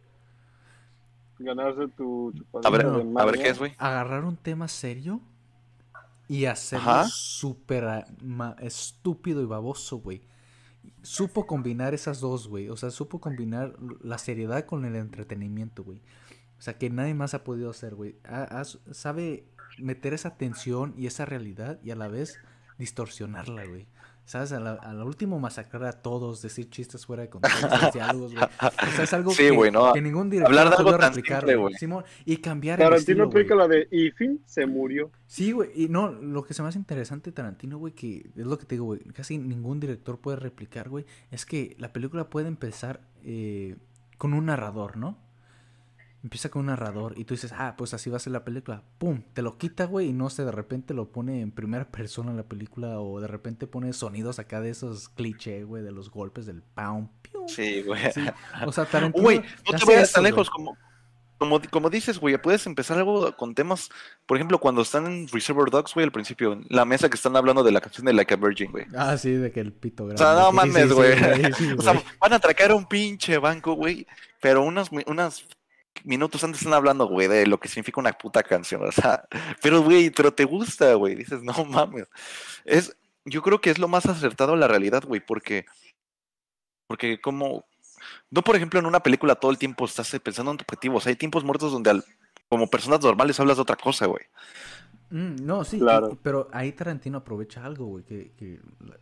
Ganarse 1.40 1.88
tu 1.98 2.34
A 2.64 2.70
ver, 2.70 2.86
de 2.90 3.20
a 3.20 3.26
ver 3.26 3.36
qué 3.36 3.50
es, 3.50 3.58
güey. 3.60 3.74
Agarrar 3.78 4.24
un 4.24 4.38
tema 4.38 4.68
serio 4.68 5.20
y 6.28 6.46
hacerlo 6.46 7.04
súper 7.10 7.84
ah, 7.86 8.56
estúpido 8.60 9.42
y 9.42 9.46
baboso, 9.46 9.98
güey. 9.98 10.22
Supo 11.02 11.48
combinar 11.48 11.94
esas 11.94 12.20
dos, 12.20 12.48
güey. 12.48 12.70
O 12.70 12.78
sea, 12.78 12.92
supo 12.92 13.20
combinar 13.20 13.76
la 14.02 14.18
seriedad 14.18 14.66
con 14.66 14.86
el 14.86 14.96
entretenimiento, 14.96 15.84
güey. 15.84 16.02
O 16.58 16.62
sea, 16.62 16.78
que 16.78 16.90
nadie 16.90 17.14
más 17.14 17.34
ha 17.34 17.44
podido 17.44 17.70
hacer, 17.70 17.96
güey. 17.96 18.16
Sabe 18.92 19.46
meter 19.78 20.14
esa 20.14 20.38
tensión 20.38 20.94
y 20.98 21.08
esa 21.08 21.26
realidad 21.26 21.80
y 21.84 21.92
a 21.92 21.96
la 21.96 22.08
vez 22.08 22.40
distorsionarla, 22.78 23.66
güey. 23.66 23.88
¿Sabes? 24.26 24.52
A 24.54 24.60
la, 24.60 24.74
a 24.74 24.92
la 24.94 25.06
último 25.06 25.40
masacrar 25.40 25.86
a 25.86 25.92
todos, 25.94 26.42
decir 26.42 26.68
chistes 26.70 27.06
fuera 27.06 27.22
de 27.22 27.30
contexto, 27.30 27.68
diálogos, 27.94 28.34
güey. 28.34 28.44
O 28.44 28.92
sea, 28.96 29.04
es 29.04 29.14
algo 29.14 29.30
Sí, 29.32 29.44
que, 29.44 29.52
güey, 29.52 29.72
¿no? 29.72 29.94
que 29.94 30.02
ningún 30.02 30.32
director 30.32 30.52
Hablar 30.58 30.72
de 30.72 30.76
algo 30.78 30.98
tan 30.98 31.10
replicar, 31.14 31.42
simple, 31.42 31.56
güey. 31.56 31.76
y 32.26 32.38
cambiar 32.38 32.80
el 32.80 32.86
Tarantino 32.86 33.00
estilo, 33.00 33.26
güey. 33.26 33.44
aplica 33.44 33.56
la 33.56 33.68
de 33.68 33.88
y 33.92 34.10
fin, 34.12 34.42
se 34.46 34.66
murió. 34.66 35.12
Sí, 35.28 35.52
güey, 35.52 35.70
y 35.76 35.90
no, 35.90 36.12
lo 36.12 36.44
que 36.44 36.56
se 36.56 36.64
me 36.64 36.70
hace 36.70 36.80
interesante 36.80 37.32
Tarantino, 37.32 37.78
güey, 37.78 37.94
que 37.94 38.32
es 38.36 38.46
lo 38.46 38.58
que 38.58 38.66
te 38.66 38.76
digo, 38.76 38.86
güey, 38.86 39.02
casi 39.14 39.38
ningún 39.38 39.80
director 39.80 40.20
puede 40.20 40.38
replicar, 40.38 40.90
güey, 40.90 41.06
es 41.30 41.46
que 41.46 41.76
la 41.78 41.94
película 41.94 42.30
puede 42.30 42.48
empezar 42.48 43.02
eh, 43.24 43.76
con 44.18 44.34
un 44.34 44.48
narrador, 44.48 44.98
¿no? 44.98 45.20
Empieza 46.26 46.50
con 46.50 46.62
un 46.62 46.66
narrador 46.66 47.14
y 47.20 47.26
tú 47.26 47.36
dices, 47.36 47.54
ah, 47.56 47.76
pues 47.78 47.94
así 47.94 48.10
va 48.10 48.18
a 48.18 48.20
ser 48.20 48.34
la 48.34 48.44
película. 48.44 48.82
¡Pum! 48.98 49.22
Te 49.34 49.44
lo 49.44 49.60
quita, 49.60 49.86
güey, 49.86 50.08
y 50.08 50.14
no 50.14 50.32
sé, 50.32 50.44
de 50.44 50.52
repente 50.52 50.96
lo 50.96 51.12
pone 51.12 51.42
en 51.42 51.52
primera 51.52 51.86
persona 51.92 52.32
en 52.32 52.38
la 52.38 52.44
película 52.44 53.00
o 53.00 53.22
de 53.22 53.28
repente 53.28 53.68
pone 53.68 53.94
sonidos 53.94 54.40
acá 54.40 54.60
de 54.60 54.72
esos 54.72 55.08
cliché, 55.10 55.64
güey, 55.66 55.84
de 55.84 55.92
los 55.92 56.10
golpes 56.10 56.48
del 56.48 56.64
pound. 56.64 57.10
Sí, 57.46 57.84
güey. 57.84 58.12
Sí, 58.12 58.26
O 58.66 58.72
sea, 58.72 58.86
Tarantino. 58.86 59.22
Güey, 59.24 59.44
no 59.72 59.78
te 59.78 59.86
vayas 59.86 60.12
tan 60.14 60.24
lejos 60.24 60.50
como, 60.50 60.76
como, 61.38 61.62
como 61.70 61.92
dices, 61.92 62.18
güey, 62.18 62.42
puedes 62.42 62.66
empezar 62.66 62.98
algo 62.98 63.36
con 63.38 63.54
temas, 63.54 63.90
por 64.26 64.38
ejemplo, 64.38 64.60
cuando 64.60 64.82
están 64.82 65.06
en 65.06 65.28
Reservoir 65.28 65.70
Dogs, 65.70 65.94
güey, 65.94 66.06
al 66.06 66.12
principio, 66.12 66.54
en 66.54 66.66
la 66.70 66.86
mesa 66.86 67.08
que 67.08 67.18
están 67.18 67.36
hablando 67.36 67.62
de 67.64 67.72
la 67.72 67.82
canción 67.82 68.04
de 68.08 68.14
Like 68.14 68.34
a 68.34 68.38
Virgin, 68.38 68.72
güey. 68.72 68.86
Ah, 68.98 69.16
sí, 69.20 69.30
de 69.34 69.52
que 69.52 69.60
el 69.60 69.74
pito 69.74 70.08
grande. 70.08 70.24
O 70.24 70.26
sea, 70.26 70.42
no 70.42 70.52
mames, 70.52 70.92
güey. 70.92 71.14
sí, 71.54 71.72
O 71.78 71.84
sea, 71.84 72.02
van 72.20 72.34
a 72.34 72.38
atracar 72.38 72.72
un 72.74 72.88
pinche 72.88 73.38
banco, 73.38 73.74
güey, 73.74 74.08
pero 74.42 74.64
unos, 74.64 74.92
mi- 74.92 75.04
unos 75.06 75.46
minutos 76.04 76.44
antes 76.44 76.62
están 76.62 76.74
hablando, 76.74 77.08
güey, 77.08 77.28
de 77.28 77.48
lo 77.48 77.60
que 77.60 77.68
significa 77.68 78.00
una 78.00 78.14
puta 78.14 78.44
canción, 78.44 78.84
o 78.86 78.92
sea, 78.92 79.28
pero, 79.62 79.82
güey, 79.82 80.10
pero 80.10 80.34
te 80.34 80.46
gusta, 80.46 80.94
güey, 80.96 81.16
dices, 81.16 81.42
no 81.44 81.66
mames. 81.66 82.08
Es, 82.66 82.96
yo 83.26 83.42
creo 83.42 83.62
que 83.62 83.70
es 83.70 83.80
lo 83.80 83.88
más 83.88 84.06
acertado 84.06 84.54
a 84.54 84.58
la 84.58 84.68
realidad, 84.68 85.04
güey, 85.06 85.22
porque, 85.26 85.66
porque 86.88 87.20
como, 87.20 87.66
no, 88.30 88.42
por 88.44 88.56
ejemplo, 88.56 88.80
en 88.80 88.86
una 88.86 89.00
película 89.02 89.36
todo 89.36 89.52
el 89.52 89.58
tiempo 89.58 89.86
estás 89.86 90.14
eh, 90.14 90.20
pensando 90.20 90.52
en 90.52 90.58
tu 90.58 90.64
objetivo, 90.64 90.98
o 90.98 91.02
sea, 91.02 91.10
hay 91.12 91.16
tiempos 91.16 91.44
muertos 91.44 91.72
donde 91.72 91.90
al- 91.90 92.06
como 92.50 92.68
personas 92.70 93.02
normales 93.02 93.40
hablas 93.40 93.58
de 93.58 93.64
otra 93.64 93.76
cosa, 93.76 94.06
güey. 94.06 94.24
Mm, 95.10 95.36
no, 95.46 95.64
sí, 95.64 95.80
Claro. 95.80 96.12
y- 96.12 96.16
pero 96.22 96.48
ahí 96.52 96.72
Tarantino 96.72 97.20
aprovecha 97.20 97.66
algo, 97.66 97.86
güey, 97.86 98.04
que, 98.04 98.32
que, 98.38 98.60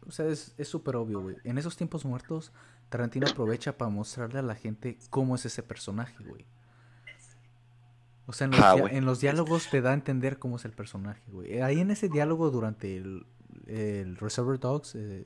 o 0.08 0.12
sea, 0.12 0.28
es 0.28 0.54
es 0.58 0.68
súper 0.68 0.96
obvio, 0.96 1.22
güey. 1.22 1.36
En 1.44 1.58
esos 1.58 1.76
tiempos 1.76 2.06
muertos, 2.06 2.52
Tarantino 2.90 3.28
aprovecha 3.28 3.78
para 3.78 3.90
mostrarle 3.90 4.40
a 4.40 4.44
la 4.44 4.56
gente 4.56 4.98
cómo 5.10 5.36
es 5.36 5.46
ese 5.46 5.64
personaje, 5.64 6.16
güey. 6.24 6.46
O 8.26 8.34
sea, 8.34 8.46
en 8.46 8.52
los, 8.52 8.60
Ah, 8.62 8.76
en 8.90 9.06
los 9.06 9.20
diálogos 9.20 9.70
te 9.70 9.82
da 9.82 9.92
a 9.92 9.94
entender 9.94 10.40
cómo 10.40 10.56
es 10.56 10.66
el 10.66 10.72
personaje, 10.72 11.22
güey. 11.28 11.62
Ahí 11.62 11.80
en 11.80 11.92
ese 11.92 12.08
diálogo 12.10 12.52
durante 12.52 12.96
el, 12.96 13.26
el 13.68 14.16
Reservoir 14.18 14.60
Dogs, 14.60 14.96
eh, 14.96 15.26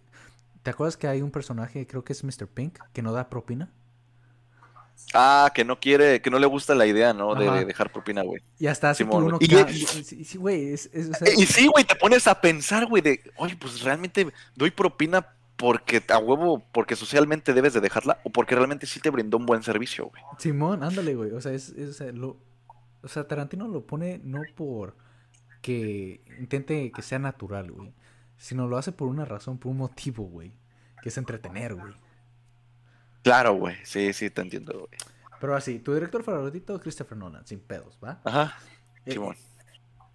¿te 0.63 0.71
acuerdas 0.71 0.97
que 0.97 1.07
hay 1.07 1.21
un 1.21 1.31
personaje, 1.31 1.85
creo 1.85 2.03
que 2.03 2.13
es 2.13 2.23
Mr. 2.23 2.47
Pink, 2.47 2.79
que 2.93 3.01
no 3.01 3.13
da 3.13 3.29
propina? 3.29 3.71
Ah, 5.13 5.51
que 5.53 5.63
no 5.63 5.79
quiere, 5.79 6.21
que 6.21 6.29
no 6.31 6.39
le 6.39 6.47
gusta 6.47 6.73
la 6.75 6.85
idea, 6.85 7.13
¿no? 7.13 7.35
De, 7.35 7.65
dejar 7.65 7.91
propina, 7.91 8.23
güey. 8.23 8.41
Y 8.59 8.67
hasta 8.67 8.89
hace 8.89 9.03
Simón, 9.03 9.25
uno... 9.25 9.37
Y- 9.39 9.47
sí, 10.03 10.25
sí, 10.25 10.37
güey, 10.37 10.73
es, 10.73 10.89
es- 10.91 11.09
o 11.09 11.13
sea, 11.13 11.27
Y 11.37 11.45
sí, 11.45 11.67
güey, 11.67 11.85
te 11.85 11.95
pones 11.95 12.27
a 12.27 12.41
pensar, 12.41 12.87
güey, 12.87 13.01
de, 13.01 13.21
oye, 13.37 13.55
pues 13.55 13.81
realmente 13.83 14.27
doy 14.55 14.71
propina 14.71 15.35
porque 15.55 16.03
a 16.09 16.17
huevo, 16.17 16.63
porque 16.71 16.95
socialmente 16.95 17.53
debes 17.53 17.73
de 17.73 17.81
dejarla 17.81 18.19
o 18.23 18.31
porque 18.31 18.55
realmente 18.55 18.85
sí 18.85 18.99
te 18.99 19.09
brindó 19.09 19.37
un 19.37 19.45
buen 19.45 19.63
servicio, 19.63 20.07
güey. 20.07 20.21
Simón, 20.39 20.83
ándale, 20.83 21.15
güey. 21.15 21.31
O 21.31 21.41
sea, 21.41 21.53
es, 21.53 21.69
es, 21.69 21.89
o 21.89 21.93
sea, 21.93 22.11
lo, 22.11 22.37
o 23.07 23.09
sea, 23.09 23.25
Tarantino 23.25 23.69
lo 23.69 23.87
pone 23.87 24.19
no 24.21 24.41
por 24.53 24.97
que 25.61 26.19
intente 26.39 26.91
que 26.91 27.01
sea 27.01 27.19
natural, 27.19 27.71
güey. 27.71 27.93
Sino 28.35 28.67
lo 28.67 28.77
hace 28.77 28.91
por 28.91 29.07
una 29.07 29.23
razón, 29.23 29.57
por 29.57 29.71
un 29.71 29.77
motivo, 29.77 30.25
güey. 30.25 30.51
Que 31.01 31.07
es 31.07 31.17
entretener, 31.17 31.73
güey. 31.73 31.93
Claro, 33.23 33.53
güey, 33.53 33.77
sí, 33.83 34.11
sí, 34.11 34.29
te 34.29 34.41
entiendo, 34.41 34.73
güey. 34.73 34.99
Pero 35.39 35.55
así, 35.55 35.79
tu 35.79 35.93
director 35.93 36.21
favorito, 36.21 36.77
Christopher 36.81 37.17
Nolan, 37.17 37.47
sin 37.47 37.61
pedos, 37.61 37.97
¿va? 38.03 38.19
Ajá, 38.25 38.57
Eh, 39.05 39.13
Simón. 39.13 39.37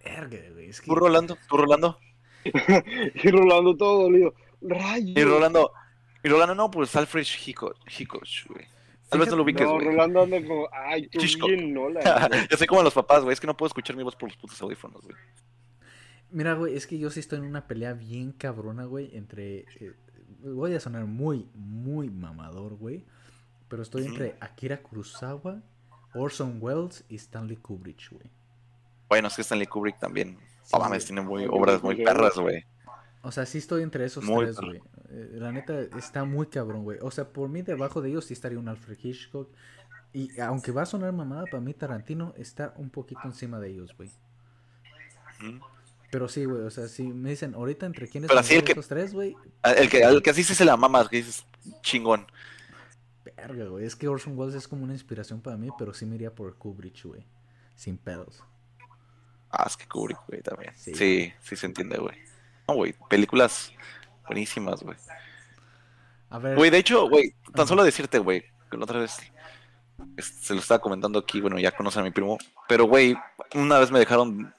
Verga, 0.05 0.37
güey. 0.51 0.69
Es 0.69 0.79
que... 0.79 0.85
¿Tú, 0.85 0.95
Rolando? 0.95 1.35
¿Tú, 1.49 1.57
Rolando? 1.57 1.99
Y 2.45 3.31
Rolando 3.31 3.75
todo 3.75 4.03
dolido. 4.03 4.35
Rayo. 4.61 5.13
Y 5.19 5.23
Rolando, 5.23 5.71
y 6.23 6.29
Rolando, 6.29 6.53
no, 6.53 6.69
pues 6.69 6.95
Alfred 6.95 7.25
Hitchcock, 7.25 7.75
Hitchcock, 7.87 8.27
güey. 8.49 8.67
Tal 9.13 9.19
vez 9.19 9.29
no 9.29 9.35
lo 9.37 9.43
ubiques, 9.43 9.65
No, 9.65 9.73
güey. 9.75 9.85
Rolando 9.85 10.23
anda 10.23 10.41
como, 10.45 10.67
ay, 10.71 11.07
tú 11.07 11.19
bien 11.47 11.73
güey. 11.73 11.95
Yo 12.49 12.57
soy 12.57 12.67
como 12.67 12.83
los 12.83 12.93
papás, 12.93 13.23
güey, 13.23 13.33
es 13.33 13.39
que 13.39 13.47
no 13.47 13.55
puedo 13.55 13.67
escuchar 13.67 13.95
mi 13.95 14.03
voz 14.03 14.15
por 14.15 14.29
los 14.29 14.37
putos 14.37 14.61
audífonos, 14.61 15.01
güey. 15.03 15.15
Mira, 16.31 16.53
güey, 16.55 16.75
es 16.75 16.87
que 16.87 16.97
yo 16.97 17.09
sí 17.11 17.19
estoy 17.19 17.39
en 17.39 17.45
una 17.45 17.67
pelea 17.67 17.93
bien 17.93 18.31
cabrona, 18.31 18.85
güey, 18.85 19.15
entre... 19.15 19.59
eh, 19.79 19.93
voy 20.43 20.73
a 20.73 20.79
sonar 20.79 21.05
muy, 21.05 21.47
muy 21.53 22.09
mamador, 22.09 22.75
güey. 22.75 23.05
Pero 23.69 23.81
estoy 23.83 24.05
entre 24.05 24.35
Akira 24.39 24.81
Kurosawa, 24.81 25.61
Orson 26.13 26.57
Welles 26.59 27.05
y 27.09 27.15
Stanley 27.15 27.57
Kubrick, 27.57 28.11
güey. 28.11 28.29
Bueno, 29.07 29.27
es 29.27 29.35
que 29.35 29.41
Stanley 29.41 29.67
Kubrick 29.67 29.99
también, 29.99 30.37
Sí, 30.63 30.77
no 30.77 30.79
mames, 30.79 31.03
güey. 31.03 31.07
tiene 31.07 31.21
muy, 31.21 31.45
obras 31.49 31.83
muy 31.83 32.03
perras, 32.03 32.35
güey. 32.37 32.65
O 33.21 33.31
sea, 33.31 33.45
sí 33.45 33.57
estoy 33.59 33.83
entre 33.83 34.05
esos 34.05 34.23
Muy 34.23 34.45
tres, 34.45 34.57
güey. 34.59 34.81
Eh, 35.13 35.29
la 35.33 35.51
neta 35.51 35.79
está 35.97 36.25
muy 36.25 36.47
cabrón, 36.47 36.83
güey. 36.83 36.97
O 37.01 37.11
sea, 37.11 37.29
por 37.29 37.47
mí 37.47 37.61
debajo 37.61 38.01
de 38.01 38.09
ellos 38.09 38.25
sí 38.25 38.33
estaría 38.33 38.57
un 38.57 38.67
Alfred 38.67 38.97
Hitchcock. 39.01 39.47
Y 40.11 40.39
aunque 40.39 40.71
va 40.71 40.83
a 40.83 40.85
sonar 40.85 41.11
mamada, 41.13 41.45
para 41.45 41.61
mí 41.61 41.73
Tarantino 41.73 42.33
está 42.37 42.73
un 42.77 42.89
poquito 42.89 43.21
encima 43.25 43.59
de 43.59 43.69
ellos, 43.69 43.95
güey. 43.95 44.11
Pero 46.11 46.27
sí, 46.27 46.45
güey, 46.45 46.61
o 46.61 46.69
sea, 46.71 46.87
si 46.87 47.03
me 47.03 47.31
dicen 47.31 47.53
ahorita 47.55 47.85
entre 47.85 48.07
quiénes 48.07 48.29
Pero 48.29 48.43
son 48.43 48.57
estos 48.57 48.87
tres, 48.87 49.13
güey. 49.13 49.35
Ah, 49.61 49.71
El 49.71 49.89
que, 49.89 50.01
el 50.01 50.21
que 50.21 50.29
así 50.29 50.43
sí 50.43 50.55
se 50.55 50.65
la 50.65 50.77
mamas, 50.77 51.09
que 51.09 51.17
dices, 51.17 51.45
chingón. 51.81 52.27
Verga, 53.23 53.65
güey. 53.65 53.85
Es 53.85 53.95
que 53.95 54.07
Orson 54.07 54.37
Welles 54.37 54.55
es 54.55 54.67
como 54.67 54.83
una 54.83 54.93
inspiración 54.93 55.41
para 55.41 55.57
mí, 55.57 55.69
pero 55.77 55.93
sí 55.93 56.05
me 56.05 56.15
iría 56.15 56.33
por 56.33 56.55
Kubrick, 56.55 57.03
güey. 57.03 57.25
Sin 57.75 57.97
pedos. 57.97 58.43
Ah, 59.49 59.65
es 59.67 59.75
que 59.75 59.87
Kubrick, 59.87 60.19
güey, 60.27 60.41
también. 60.41 60.73
Sí. 60.75 60.93
Sí, 60.95 61.33
sí, 61.41 61.55
se 61.55 61.65
entiende, 61.65 61.97
güey. 61.97 62.17
No, 62.67 62.75
güey, 62.75 62.95
películas 63.09 63.73
buenísimas, 64.27 64.83
güey. 64.83 64.97
A 66.29 66.39
ver. 66.39 66.55
Güey, 66.55 66.69
de 66.69 66.77
hecho, 66.79 67.07
güey, 67.09 67.35
tan 67.53 67.67
solo 67.67 67.83
decirte, 67.83 68.19
güey, 68.19 68.41
que 68.71 68.77
la 68.77 68.83
otra 68.85 68.99
vez 68.99 69.17
se 70.17 70.53
lo 70.53 70.59
estaba 70.59 70.79
comentando 70.79 71.19
aquí, 71.19 71.39
bueno, 71.41 71.59
ya 71.59 71.71
conocen 71.71 72.01
a 72.01 72.05
mi 72.05 72.11
primo, 72.11 72.37
pero, 72.67 72.85
güey, 72.85 73.15
una 73.55 73.77
vez 73.79 73.91
me 73.91 73.99
dejaron, 73.99 74.53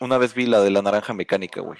una 0.00 0.18
vez 0.18 0.34
vi 0.34 0.46
la 0.46 0.60
de 0.60 0.70
la 0.70 0.82
naranja 0.82 1.12
mecánica, 1.14 1.60
güey. 1.60 1.78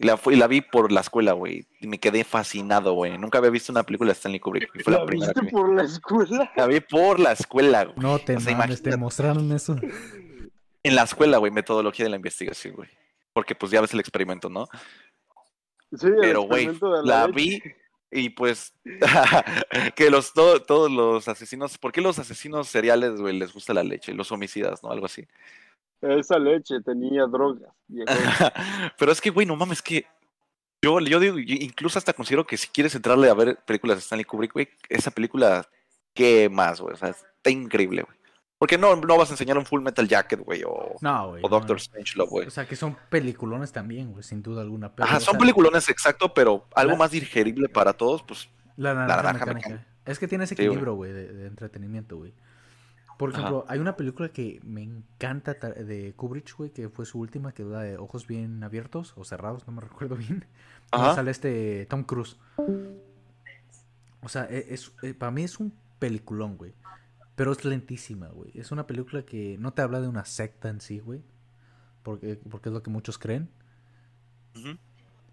Y 0.00 0.06
la, 0.06 0.16
fui- 0.16 0.34
y 0.34 0.36
la 0.36 0.46
vi 0.46 0.60
por 0.60 0.92
la 0.92 1.00
escuela, 1.00 1.32
güey, 1.32 1.66
y 1.80 1.86
me 1.88 1.98
quedé 1.98 2.22
fascinado, 2.24 2.92
güey. 2.94 3.18
Nunca 3.18 3.38
había 3.38 3.50
visto 3.50 3.72
una 3.72 3.82
película 3.82 4.08
de 4.08 4.12
Stanley 4.14 4.38
Kubrick, 4.40 4.70
y 4.76 4.82
fue 4.82 4.92
la, 4.92 5.00
¿La 5.00 5.06
primera 5.06 5.32
viste 5.32 5.40
que 5.40 5.46
vi. 5.46 5.52
por 5.52 5.74
la 5.74 5.82
escuela? 5.82 6.52
La 6.56 6.66
vi 6.66 6.80
por 6.80 7.18
la 7.20 7.32
escuela, 7.32 7.84
güey. 7.84 7.96
no 7.98 8.18
te 8.20 8.36
o 8.36 8.40
sea, 8.40 8.56
mames, 8.56 8.82
te 8.82 8.96
mostraron 8.96 9.50
eso. 9.52 9.76
En 10.84 10.94
la 10.94 11.02
escuela, 11.02 11.38
güey, 11.38 11.50
metodología 11.52 12.04
de 12.06 12.10
la 12.10 12.16
investigación, 12.16 12.74
güey. 12.76 12.88
Porque 13.32 13.54
pues 13.54 13.70
ya 13.72 13.80
ves 13.80 13.92
el 13.92 14.00
experimento, 14.00 14.48
¿no? 14.48 14.68
Sí, 15.96 16.08
Pero, 16.20 16.42
güey, 16.42 16.68
la 17.04 17.26
vi, 17.28 17.62
Y 18.10 18.30
pues, 18.30 18.74
que 19.96 20.10
los 20.10 20.32
to- 20.32 20.62
todos 20.62 20.90
los 20.90 21.28
asesinos, 21.28 21.78
¿por 21.78 21.92
qué 21.92 22.00
los 22.00 22.18
asesinos 22.18 22.68
seriales, 22.68 23.20
güey, 23.20 23.38
les 23.38 23.52
gusta 23.52 23.74
la 23.74 23.82
leche? 23.84 24.14
Los 24.14 24.32
homicidas, 24.32 24.82
¿no? 24.82 24.90
Algo 24.90 25.06
así. 25.06 25.26
Esa 26.00 26.38
leche 26.38 26.80
tenía 26.84 27.26
drogas. 27.26 27.70
Pero 28.98 29.12
es 29.12 29.20
que, 29.20 29.30
güey, 29.30 29.46
no 29.46 29.56
mames, 29.56 29.82
que 29.82 30.06
yo, 30.82 31.00
yo 31.00 31.20
digo, 31.20 31.38
yo 31.38 31.54
incluso 31.58 31.98
hasta 31.98 32.12
considero 32.12 32.46
que 32.46 32.56
si 32.56 32.68
quieres 32.68 32.94
entrarle 32.94 33.28
a 33.28 33.34
ver 33.34 33.58
películas 33.66 33.96
de 33.96 34.00
Stanley 34.00 34.24
Kubrick, 34.24 34.52
güey, 34.52 34.68
esa 34.88 35.10
película, 35.10 35.68
¿qué 36.14 36.48
más, 36.48 36.80
güey? 36.80 36.94
O 36.94 36.96
sea, 36.96 37.08
está 37.10 37.50
increíble, 37.50 38.02
güey. 38.02 38.17
Porque 38.58 38.76
no, 38.76 38.96
no 38.96 39.16
vas 39.16 39.28
a 39.30 39.34
enseñar 39.34 39.56
un 39.56 39.64
Full 39.64 39.82
Metal 39.82 40.06
Jacket, 40.08 40.40
güey, 40.40 40.64
o, 40.66 40.96
No, 41.00 41.28
güey. 41.30 41.42
o 41.44 41.48
Doctor 41.48 41.76
no. 41.76 41.78
Strangelove, 41.78 42.28
güey. 42.30 42.46
O 42.48 42.50
sea, 42.50 42.66
que 42.66 42.74
son 42.74 42.96
peliculones 43.08 43.70
también, 43.70 44.10
güey, 44.10 44.24
sin 44.24 44.42
duda 44.42 44.62
alguna. 44.62 44.92
Pero, 44.94 45.06
Ajá, 45.08 45.20
son 45.20 45.32
sea, 45.34 45.38
peliculones, 45.38 45.88
exacto, 45.88 46.34
pero 46.34 46.66
algo 46.74 46.92
La- 46.92 46.98
más 46.98 47.10
digerible 47.12 47.68
para 47.68 47.92
todos, 47.92 48.22
pues, 48.24 48.48
La 48.76 48.94
naranja, 48.94 49.16
naranja 49.16 49.46
mecánica. 49.46 49.68
mecánica. 49.68 49.86
Es 50.06 50.18
que 50.18 50.26
tiene 50.26 50.44
ese 50.44 50.56
güey. 50.56 50.66
equilibrio, 50.66 50.94
güey, 50.94 51.12
de, 51.12 51.32
de 51.32 51.46
entretenimiento, 51.46 52.16
güey. 52.16 52.34
Por 53.16 53.30
Ajá. 53.30 53.38
ejemplo, 53.40 53.64
hay 53.68 53.78
una 53.78 53.96
película 53.96 54.28
que 54.30 54.60
me 54.64 54.82
encanta 54.82 55.54
ta- 55.58 55.70
de 55.70 56.12
Kubrick, 56.16 56.56
güey, 56.56 56.70
que 56.70 56.88
fue 56.88 57.04
su 57.06 57.20
última, 57.20 57.52
que 57.52 57.62
da 57.64 57.82
de 57.82 57.96
ojos 57.98 58.26
bien 58.26 58.62
abiertos 58.64 59.12
o 59.16 59.24
cerrados, 59.24 59.66
no 59.68 59.72
me 59.72 59.80
recuerdo 59.82 60.16
bien. 60.16 60.46
Ajá. 60.90 61.14
sale 61.14 61.30
este 61.30 61.86
Tom 61.86 62.02
Cruise. 62.04 62.38
O 64.22 64.28
sea, 64.28 64.46
e- 64.50 64.66
es, 64.70 64.90
eh, 65.02 65.14
para 65.14 65.30
mí 65.30 65.44
es 65.44 65.60
un 65.60 65.72
peliculón, 65.98 66.56
güey. 66.56 66.72
Pero 67.38 67.52
es 67.52 67.64
lentísima, 67.64 68.26
güey. 68.26 68.50
Es 68.54 68.72
una 68.72 68.88
película 68.88 69.24
que 69.24 69.56
no 69.60 69.72
te 69.72 69.80
habla 69.80 70.00
de 70.00 70.08
una 70.08 70.24
secta 70.24 70.70
en 70.70 70.80
sí, 70.80 70.98
güey. 70.98 71.22
Porque, 72.02 72.34
porque 72.50 72.68
es 72.68 72.72
lo 72.72 72.82
que 72.82 72.90
muchos 72.90 73.16
creen. 73.16 73.48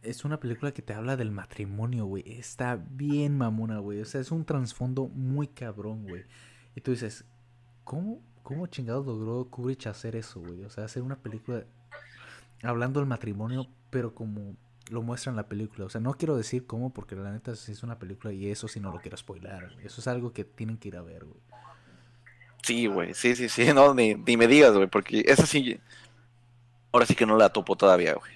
Es 0.04 0.24
una 0.24 0.40
película 0.40 0.72
que 0.72 0.84
te 0.84 0.94
habla 0.94 1.18
del 1.18 1.32
matrimonio, 1.32 2.06
güey. 2.06 2.24
Está 2.28 2.76
bien 2.76 3.36
mamona, 3.36 3.80
güey. 3.80 4.02
O 4.02 4.06
sea, 4.06 4.22
es 4.22 4.30
un 4.30 4.46
trasfondo 4.46 5.08
muy 5.08 5.48
cabrón, 5.48 6.04
güey. 6.04 6.26
Y 6.76 6.82
tú 6.82 6.92
dices, 6.92 7.26
¿cómo, 7.84 8.22
cómo 8.44 8.68
chingados 8.68 9.08
logró 9.08 9.50
Kubrick 9.50 9.88
hacer 9.88 10.16
eso, 10.16 10.42
güey? 10.42 10.64
O 10.64 10.70
sea, 10.70 10.86
hacer 10.86 11.02
una 11.02 11.16
película 11.16 11.64
hablando 12.62 13.00
del 13.00 13.10
matrimonio, 13.10 13.66
pero 13.90 14.14
como 14.14 14.56
lo 14.92 15.02
muestra 15.02 15.32
en 15.32 15.38
la 15.38 15.50
película. 15.50 15.86
O 15.86 15.90
sea, 15.90 16.02
no 16.02 16.14
quiero 16.14 16.38
decir 16.38 16.68
cómo, 16.68 16.94
porque 16.94 17.16
la 17.16 17.32
neta 17.32 17.56
sí 17.56 17.72
es 17.72 17.82
una 17.82 17.98
película 17.98 18.32
y 18.32 18.48
eso 18.48 18.68
sí 18.68 18.80
no 18.80 18.92
lo 18.92 19.00
quiero 19.00 19.18
spoiler. 19.18 19.72
güey. 19.74 19.88
Eso 19.88 20.02
es 20.02 20.08
algo 20.08 20.34
que 20.34 20.46
tienen 20.46 20.78
que 20.78 20.90
ir 20.90 20.98
a 20.98 21.02
ver, 21.02 21.26
güey. 21.26 21.42
Sí, 22.66 22.88
güey, 22.88 23.14
sí, 23.14 23.36
sí, 23.36 23.48
sí, 23.48 23.66
no, 23.76 23.94
ni, 23.94 24.16
ni 24.16 24.38
me 24.38 24.48
digas, 24.48 24.74
güey, 24.74 24.88
porque 24.88 25.24
esa 25.28 25.46
sí, 25.46 25.80
ahora 26.92 27.06
sí 27.06 27.14
que 27.16 27.26
no 27.28 27.38
la 27.38 27.50
topo 27.50 27.76
todavía, 27.76 28.14
güey. 28.16 28.32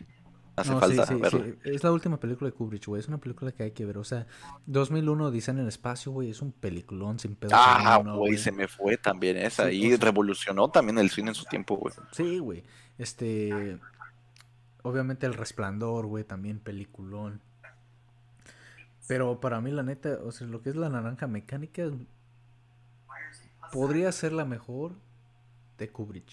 Hace 0.56 0.72
No, 0.72 0.80
falta 0.82 1.06
sí, 1.08 1.14
verla. 1.16 1.44
sí. 1.46 1.56
Es 1.64 1.84
la 1.86 1.92
última 1.94 2.20
película 2.20 2.50
de 2.50 2.56
Kubrick, 2.56 2.86
güey. 2.86 3.00
Es 3.00 3.08
una 3.08 3.18
película 3.18 3.52
que 3.54 3.64
hay 3.64 3.72
que 3.72 3.86
ver. 3.86 3.98
O 3.98 4.04
sea, 4.04 4.28
2001, 4.66 5.32
Dice 5.32 5.52
en 5.52 5.60
el 5.60 5.70
espacio, 5.70 6.12
güey. 6.12 6.30
Es 6.32 6.42
un 6.42 6.52
peliculón 6.52 7.18
sin 7.18 7.36
pedo. 7.36 7.52
Ah, 7.54 8.02
güey, 8.04 8.38
se 8.38 8.52
me 8.52 8.68
fue 8.68 8.98
también 8.98 9.38
esa. 9.38 9.72
Y 9.72 9.86
o 9.94 9.98
sea- 9.98 10.06
revolucionó 10.06 10.70
también 10.70 10.98
el 10.98 11.10
cine 11.10 11.30
en 11.30 11.36
su 11.36 11.46
tiempo, 11.46 11.78
güey. 11.78 11.94
Sí, 12.12 12.40
güey. 12.40 12.64
Este. 12.98 13.80
Obviamente 14.84 15.26
El 15.26 15.34
Resplandor, 15.36 16.08
güey, 16.08 16.26
también 16.26 16.60
peliculón. 16.60 17.42
Pero 19.08 19.40
para 19.40 19.62
mí, 19.62 19.72
la 19.72 19.84
neta, 19.84 20.20
o 20.26 20.32
sea, 20.34 20.46
lo 20.48 20.62
que 20.62 20.70
es 20.72 20.76
la 20.76 20.90
naranja 20.90 21.26
mecánica 21.28 21.90
podría 23.72 24.12
ser 24.12 24.32
la 24.34 24.46
mejor 24.46 24.94
de 25.78 25.90
Kubrick. 25.90 26.30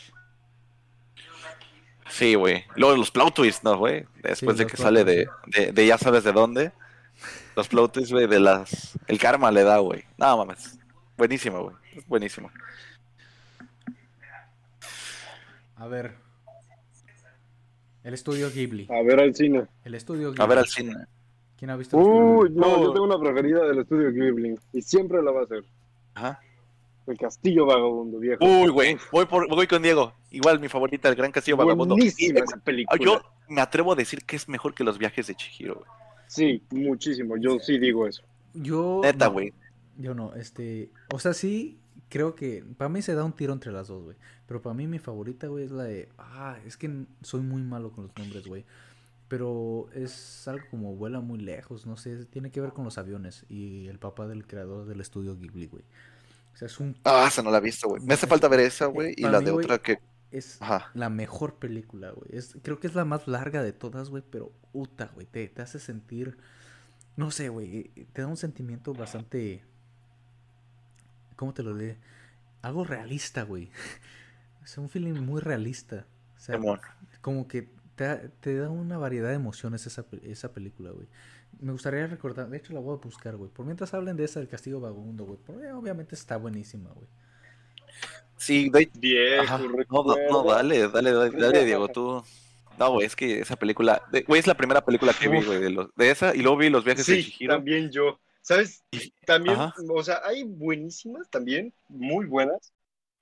Sí, 2.09 2.35
güey. 2.35 2.65
Luego 2.77 2.97
los 2.97 3.11
plot 3.11 3.35
twists, 3.35 3.65
¿no, 3.65 3.77
güey? 3.79 4.07
Después 4.23 4.57
Sí, 4.57 4.65
de 4.65 4.71
que 4.71 4.77
sale 4.77 5.05
de, 5.05 5.29
de, 5.47 5.73
de 5.73 5.87
ya 5.87 5.99
sabes 5.99 6.25
de 6.25 6.33
dónde. 6.33 6.73
Los 7.57 7.69
plot 7.69 7.93
twists, 7.93 8.13
güey, 8.13 8.27
de 8.27 8.39
las... 8.39 8.97
El 9.07 9.19
karma 9.19 9.51
le 9.51 9.65
da, 9.65 9.79
güey. 9.79 10.05
No, 10.17 10.37
mames. 10.37 10.79
Buenísimo, 11.17 11.63
güey. 11.65 11.77
Buenísimo. 12.07 12.51
A 15.77 15.87
ver. 15.89 16.15
El 18.05 18.15
estudio 18.15 18.51
Ghibli. 18.51 18.87
A 18.91 19.03
ver 19.03 19.21
al 19.21 19.35
cine. 19.35 19.67
El 19.85 19.95
estudio 19.95 20.29
Ghibli. 20.31 20.43
A 20.43 20.47
ver 20.47 20.59
al 20.59 20.67
cine. 20.69 20.95
¿Quién 21.59 21.71
ha 21.71 21.77
visto 21.77 21.97
el 21.97 22.03
estudio 22.03 22.25
Uy, 22.39 22.49
Ghibli? 22.51 22.61
no, 22.61 22.69
No. 22.77 22.83
yo 22.85 22.93
tengo 22.93 23.07
una 23.07 23.19
preferida 23.19 23.65
del 23.67 23.81
estudio 23.81 24.11
Ghibli. 24.13 24.55
Y 24.73 24.83
siempre 24.83 25.23
la 25.23 25.33
va 25.33 25.41
a 25.41 25.45
hacer. 25.45 25.65
Ajá. 26.15 26.41
El 27.07 27.19
Castillo 27.19 27.67
Vagabundo, 27.67 28.19
viejo. 28.19 28.45
Uy, 28.45 28.69
güey. 28.69 28.97
Voy, 29.13 29.27
por, 29.27 29.49
voy 29.49 29.67
con 29.67 29.83
Diego. 29.83 30.13
Igual 30.31 30.59
mi 30.59 30.69
favorita, 30.69 31.09
El 31.09 31.15
Gran 31.15 31.31
Castillo 31.31 31.57
Vagabundo. 31.57 31.95
Buenísima 31.95 32.41
esa 32.41 32.57
película. 32.59 32.99
Yo 33.03 33.23
me 33.49 33.61
atrevo 33.61 33.93
a 33.93 33.95
decir 33.95 34.25
que 34.25 34.37
es 34.37 34.49
mejor 34.49 34.75
que 34.75 34.85
los 34.85 34.99
viajes 34.99 35.27
de 35.29 35.35
Chihiro, 35.35 35.77
güey. 35.77 35.87
Sí, 36.27 36.63
muchísimo. 36.71 37.37
Yo 37.37 37.59
sí 37.61 37.79
digo 37.79 38.07
eso. 38.07 38.23
Yo. 38.55 39.01
Neta, 39.03 39.27
no, 39.27 39.33
güey. 39.33 39.53
Yo 39.99 40.15
no, 40.15 40.35
este. 40.35 40.91
O 41.13 41.19
sea, 41.19 41.33
sí, 41.33 41.79
creo 42.09 42.35
que. 42.35 42.65
Para 42.77 42.89
mí 42.89 43.03
se 43.03 43.15
da 43.15 43.25
un 43.25 43.33
tiro 43.33 43.53
entre 43.53 43.73
las 43.73 43.89
dos, 43.89 44.03
güey. 44.03 44.17
Pero 44.47 44.63
para 44.63 44.75
mí 44.75 44.87
mi 44.87 44.99
favorita, 44.99 45.47
güey, 45.47 45.65
es 45.65 45.71
la 45.71 45.85
de. 45.85 46.09
Ah, 46.19 46.59
es 46.67 46.77
que 46.77 47.05
soy 47.23 47.41
muy 47.41 47.63
malo 47.63 47.93
con 47.93 48.05
los 48.05 48.17
nombres, 48.17 48.47
güey. 48.47 48.65
Pero 49.29 49.89
es 49.93 50.47
algo 50.47 50.65
como 50.71 50.95
vuela 50.95 51.21
muy 51.21 51.39
lejos, 51.39 51.87
no 51.87 51.97
sé. 51.97 52.27
Tiene 52.27 52.51
que 52.51 52.61
ver 52.61 52.73
con 52.73 52.85
los 52.85 52.99
aviones. 52.99 53.45
Y 53.49 53.89
el 53.89 53.99
papá 53.99 54.29
del 54.29 54.47
creador 54.47 54.87
del 54.87 55.01
estudio 55.01 55.37
Ghibli, 55.37 55.67
güey. 55.67 55.85
O 56.57 56.59
sea, 56.59 56.67
es 56.67 56.81
un. 56.81 56.97
Ah, 57.05 57.27
esa 57.29 57.43
no 57.43 57.51
la 57.51 57.59
he 57.59 57.61
visto, 57.61 57.87
güey. 57.87 58.03
Me 58.03 58.15
hace 58.15 58.27
falta 58.27 58.49
ver 58.49 58.61
esa, 58.61 58.87
güey. 58.87 59.13
Y 59.15 59.25
la 59.25 59.41
mí, 59.41 59.45
de 59.45 59.51
otra 59.51 59.77
que. 59.77 60.01
Es 60.31 60.57
Ajá. 60.63 60.91
la 60.95 61.11
mejor 61.11 61.57
película, 61.57 62.13
güey. 62.13 62.31
Creo 62.63 62.81
que 62.81 62.87
es 62.87 62.95
la 62.95 63.05
más 63.05 63.29
larga 63.29 63.63
de 63.63 63.75
todas, 63.75 64.09
güey. 64.09 64.23
Pero, 64.31 64.51
puta, 64.73 65.11
güey. 65.15 65.27
Te, 65.27 65.47
te 65.49 65.61
hace 65.61 65.79
sentir. 65.79 66.39
No 67.15 67.31
sé, 67.31 67.51
güey. 67.51 67.91
Te 68.15 68.23
da 68.23 68.27
un 68.29 68.39
sentimiento 68.39 68.95
bastante. 68.95 69.65
¿Cómo 71.37 71.53
te 71.53 71.63
lo 71.63 71.77
diré? 71.77 71.99
Algo 72.63 72.85
realista, 72.85 73.43
güey. 73.43 73.71
Es 74.65 74.79
un 74.79 74.89
feeling 74.89 75.21
muy 75.21 75.43
realista. 75.43 76.07
O 76.37 76.41
sea, 76.41 76.59
como 77.21 77.47
que 77.47 77.69
te, 77.97 78.05
da- 78.05 78.29
te 78.41 78.57
da 78.57 78.71
una 78.71 78.99
variedad 78.99 79.29
de 79.29 79.35
emociones 79.37 79.87
esa, 79.87 80.07
esa 80.23 80.53
película, 80.55 80.91
güey. 80.91 81.07
Me 81.61 81.73
gustaría 81.73 82.07
recordar, 82.07 82.49
de 82.49 82.59
hecho 82.59 82.73
la 82.75 82.81
voy 82.81 82.95
a 82.95 83.01
buscar, 83.01 83.37
güey. 83.37 83.51
Por 83.51 83.65
mientras 83.67 83.95
hablen 83.95 84.17
de 84.17 84.25
esa 84.25 84.41
del 84.41 84.49
Castigo 84.49 84.81
Vagabundo, 84.81 85.25
güey. 85.25 85.39
Porque 85.45 85.71
obviamente 85.73 86.15
está 86.15 86.37
buenísima, 86.37 86.91
güey. 86.91 87.09
Sí, 88.37 88.69
de... 88.71 88.91
Viejo, 88.99 89.43
Ajá. 89.43 89.59
No, 89.59 90.05
no, 90.31 90.45
dale, 90.45 90.89
dale, 90.89 91.13
dale, 91.13 91.31
dale, 91.37 91.65
Diego, 91.65 91.89
tú. 91.89 92.23
No, 92.79 92.93
güey, 92.93 93.07
es 93.07 93.17
que 93.17 93.41
esa 93.41 93.57
película, 93.57 94.03
de- 94.13 94.23
güey, 94.23 94.39
es 94.41 94.47
la 94.47 94.55
primera 94.57 94.85
película 94.85 95.15
que 95.19 95.29
vi, 95.29 95.43
güey, 95.43 95.59
de, 95.61 95.71
los, 95.71 95.89
de 95.97 96.11
esa, 96.11 96.35
y 96.35 96.41
luego 96.43 96.59
vi 96.59 96.69
Los 96.69 96.85
viajes 96.85 97.07
de 97.07 97.23
Sí, 97.23 97.31
Chihiro. 97.31 97.55
también 97.55 97.91
yo. 97.91 98.21
¿Sabes? 98.43 98.85
También, 99.25 99.57
Ajá. 99.59 99.75
o 99.93 100.03
sea, 100.05 100.21
hay 100.25 100.45
buenísimas 100.45 101.29
también, 101.31 101.73
muy 101.89 102.27
buenas, 102.27 102.73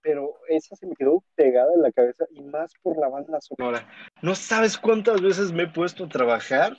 pero 0.02 0.35
esa 0.48 0.77
se 0.77 0.86
me 0.86 0.94
quedó 0.97 1.24
pegada 1.35 1.73
en 1.74 1.81
la 1.81 1.93
cabeza 1.93 2.27
y 2.32 2.43
más 2.43 2.73
por 2.82 2.98
la 2.98 3.09
banda 3.09 3.40
sonora. 3.40 3.89
No 4.20 4.35
sabes 4.35 4.77
cuántas 4.77 5.23
veces 5.23 5.51
me 5.52 5.62
he 5.62 5.69
puesto 5.69 6.05
a 6.05 6.09
trabajar. 6.09 6.77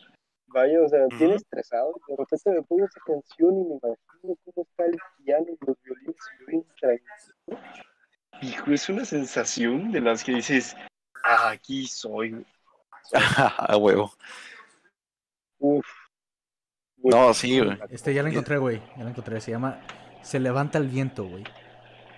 Vaya, 0.56 0.82
o 0.82 0.88
sea, 0.88 1.06
bien 1.18 1.32
Ujú. 1.32 1.36
estresado. 1.36 1.94
De 2.08 2.16
repente 2.18 2.50
me 2.50 2.62
pongo 2.62 2.86
esa 2.86 3.00
canción 3.06 3.54
y 3.60 3.64
me 3.66 3.76
imagino 3.76 4.38
cómo 4.46 4.66
está 4.70 4.86
el 4.86 4.98
piano 5.22 5.46
y 5.50 5.66
los 5.66 5.78
violines 5.84 6.16
y 6.40 6.46
bien 6.50 6.66
tranquilo. 6.80 7.62
Hijo, 8.42 8.72
es 8.72 8.88
una 8.88 9.04
sensación 9.04 9.92
de 9.92 10.00
las 10.00 10.24
que 10.24 10.32
dices, 10.36 10.74
"Ah, 11.26 11.50
aquí 11.50 11.88
soy. 11.88 12.46
A 13.58 13.76
huevo. 13.76 14.14
Uf. 15.60 15.86
No, 16.98 17.34
sí, 17.34 17.60
güey. 17.60 17.78
Este 17.90 18.14
ya 18.14 18.24
la 18.24 18.30
encontré, 18.30 18.58
güey. 18.58 18.82
Ya 18.98 19.04
la 19.04 19.10
encontré. 19.10 19.42
Se 19.42 19.52
llama 19.52 19.82
Se 20.24 20.40
levanta 20.40 20.78
el 20.80 20.88
viento, 20.88 21.26
güey. 21.26 21.44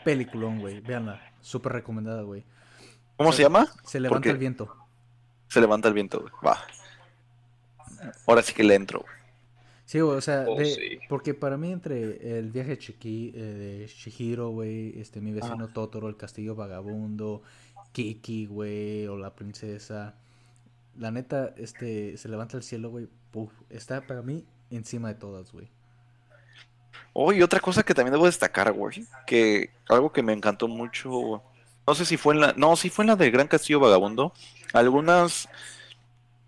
Peliculón, 0.05 0.59
güey. 0.59 0.79
Véanla. 0.79 1.33
Súper 1.41 1.73
recomendada, 1.73 2.21
güey. 2.21 2.45
¿Cómo 3.17 3.33
se 3.33 3.41
llama? 3.43 3.65
Se 3.83 3.99
levanta 3.99 4.29
el 4.29 4.37
viento. 4.37 4.73
Se 5.49 5.59
levanta 5.59 5.87
el 5.87 5.93
viento, 5.95 6.21
güey. 6.21 6.31
Va. 6.45 6.57
Ahora 8.25 8.41
sí 8.41 8.53
que 8.53 8.63
le 8.63 8.75
entro, 8.75 8.99
güey. 9.01 9.11
Sí, 9.85 9.99
güey, 10.01 10.17
o 10.17 10.21
sea, 10.21 10.43
Oh, 10.47 10.57
de- 10.57 10.65
sí. 10.65 10.99
porque 11.07 11.33
para 11.33 11.55
mí 11.57 11.71
entre 11.71 12.37
el 12.39 12.51
viaje 12.51 12.71
de, 12.71 12.77
Chiki, 12.77 13.31
eh, 13.35 13.39
de 13.39 13.87
Shihiro, 13.87 14.49
güey, 14.49 14.99
este, 14.99 15.21
mi 15.21 15.31
vecino 15.31 15.69
Totoro, 15.69 16.09
el 16.09 16.17
castillo 16.17 16.55
vagabundo, 16.55 17.41
Kiki, 17.93 18.47
güey, 18.47 19.07
o 19.07 19.15
la 19.17 19.33
princesa, 19.33 20.13
la 20.97 21.09
neta, 21.11 21.53
este, 21.57 22.17
se 22.17 22.27
levanta 22.27 22.57
el 22.57 22.63
cielo, 22.63 22.89
güey, 22.89 23.07
puf, 23.31 23.51
está 23.69 24.01
para 24.05 24.21
mí 24.21 24.43
encima 24.71 25.07
de 25.07 25.15
todas, 25.15 25.53
güey. 25.53 25.69
Oh, 27.13 27.31
y 27.31 27.41
otra 27.41 27.59
cosa 27.61 27.83
que 27.83 27.93
también 27.93 28.11
debo 28.13 28.25
destacar, 28.25 28.71
güey, 28.73 29.05
que 29.25 29.69
algo 29.87 30.11
que 30.11 30.21
me 30.21 30.33
encantó 30.33 30.67
mucho, 30.67 31.41
no 31.87 31.95
sé 31.95 32.03
si 32.05 32.17
fue 32.17 32.33
en 32.35 32.41
la, 32.41 32.53
no, 32.57 32.75
sí 32.75 32.89
fue 32.89 33.03
en 33.03 33.07
la 33.07 33.15
del 33.15 33.31
Gran 33.31 33.47
Castillo 33.47 33.79
Vagabundo, 33.79 34.33
algunas 34.73 35.47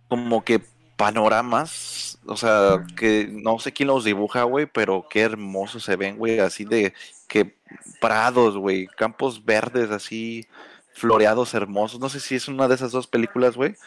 como 0.10 0.44
que 0.44 0.62
panoramas, 1.00 2.20
o 2.26 2.36
sea, 2.36 2.86
que 2.98 3.26
no 3.32 3.58
sé 3.58 3.72
quién 3.72 3.88
los 3.88 4.04
dibuja, 4.04 4.44
güey, 4.44 4.66
pero 4.66 5.08
qué 5.10 5.22
hermosos 5.22 5.86
se 5.86 5.96
ven, 5.96 6.18
güey, 6.18 6.40
así 6.40 6.66
de 6.66 6.94
que 7.30 7.56
prados, 8.02 8.58
güey, 8.58 8.86
campos 8.86 9.46
verdes 9.46 9.92
así 9.92 10.46
floreados 10.92 11.54
hermosos, 11.54 12.02
no 12.02 12.10
sé 12.10 12.20
si 12.20 12.36
es 12.36 12.50
una 12.50 12.68
de 12.68 12.76
esas 12.76 12.92
dos 12.92 13.08
películas, 13.08 13.56
güey, 13.56 13.78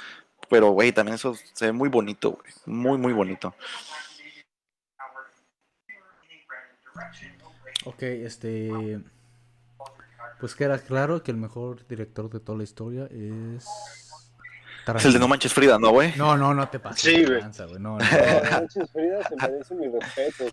pero 0.48 0.70
güey, 0.70 0.90
también 0.92 1.16
eso 1.16 1.36
se 1.52 1.66
ve 1.66 1.72
muy 1.72 1.90
bonito, 1.90 2.30
güey, 2.30 2.52
muy 2.64 2.96
muy 2.96 3.12
bonito. 3.12 3.54
Ok, 7.84 8.02
este. 8.02 9.00
Pues 10.40 10.54
queda 10.54 10.78
claro 10.78 11.22
que 11.22 11.30
el 11.30 11.36
mejor 11.36 11.86
director 11.86 12.30
de 12.30 12.40
toda 12.40 12.56
la 12.56 12.64
historia 12.64 13.06
es. 13.10 13.66
Es 14.96 15.04
el 15.04 15.12
de 15.12 15.18
No 15.18 15.28
Manches 15.28 15.52
Frida, 15.52 15.78
¿no, 15.78 15.90
güey? 15.90 16.12
No, 16.16 16.36
no, 16.36 16.54
no 16.54 16.68
te 16.68 16.78
pases. 16.78 17.00
Sí, 17.00 17.24
güey. 17.24 17.42
No, 17.78 17.78
No, 17.78 17.98
no. 17.98 18.50
Manches 18.50 18.90
Frida 18.90 19.22
se 19.28 19.36
merece 19.36 19.74
mi 19.74 19.88
respeto. 19.88 20.44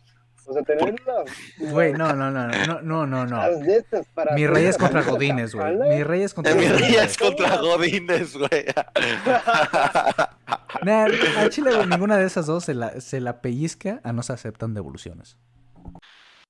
O 0.45 0.53
sea, 0.53 0.63
tener 0.63 0.83
una. 0.83 1.71
Güey, 1.71 1.93
no, 1.93 2.13
no, 2.13 2.31
no, 2.31 2.47
no, 2.47 2.81
no, 2.81 3.05
no, 3.05 3.25
no. 3.25 3.37
Las 3.37 3.59
de 3.59 3.77
estas 3.77 4.07
para 4.07 4.33
Mi 4.33 4.47
rey 4.47 4.65
es 4.65 4.77
contra 4.77 5.03
Godines, 5.03 5.53
güey. 5.53 5.77
Mi 5.77 6.03
rey 6.03 6.23
es 6.23 6.33
contra 6.33 6.55
Mi 6.55 6.65
Godínez, 6.65 6.81
rey 6.81 6.95
es 6.95 7.17
contra 7.17 7.57
Godines, 7.57 8.35
güey. 8.35 8.49
Nah, 10.83 11.07
al 11.37 11.49
chile, 11.49 11.75
güey, 11.75 11.87
ninguna 11.87 12.17
de 12.17 12.25
esas 12.25 12.45
dos 12.45 12.63
se 12.63 12.73
la, 12.73 13.01
se 13.01 13.19
la 13.19 13.41
pellizca 13.41 13.99
a 14.03 14.13
no 14.13 14.23
se 14.23 14.33
aceptan 14.33 14.73
devoluciones. 14.73 15.37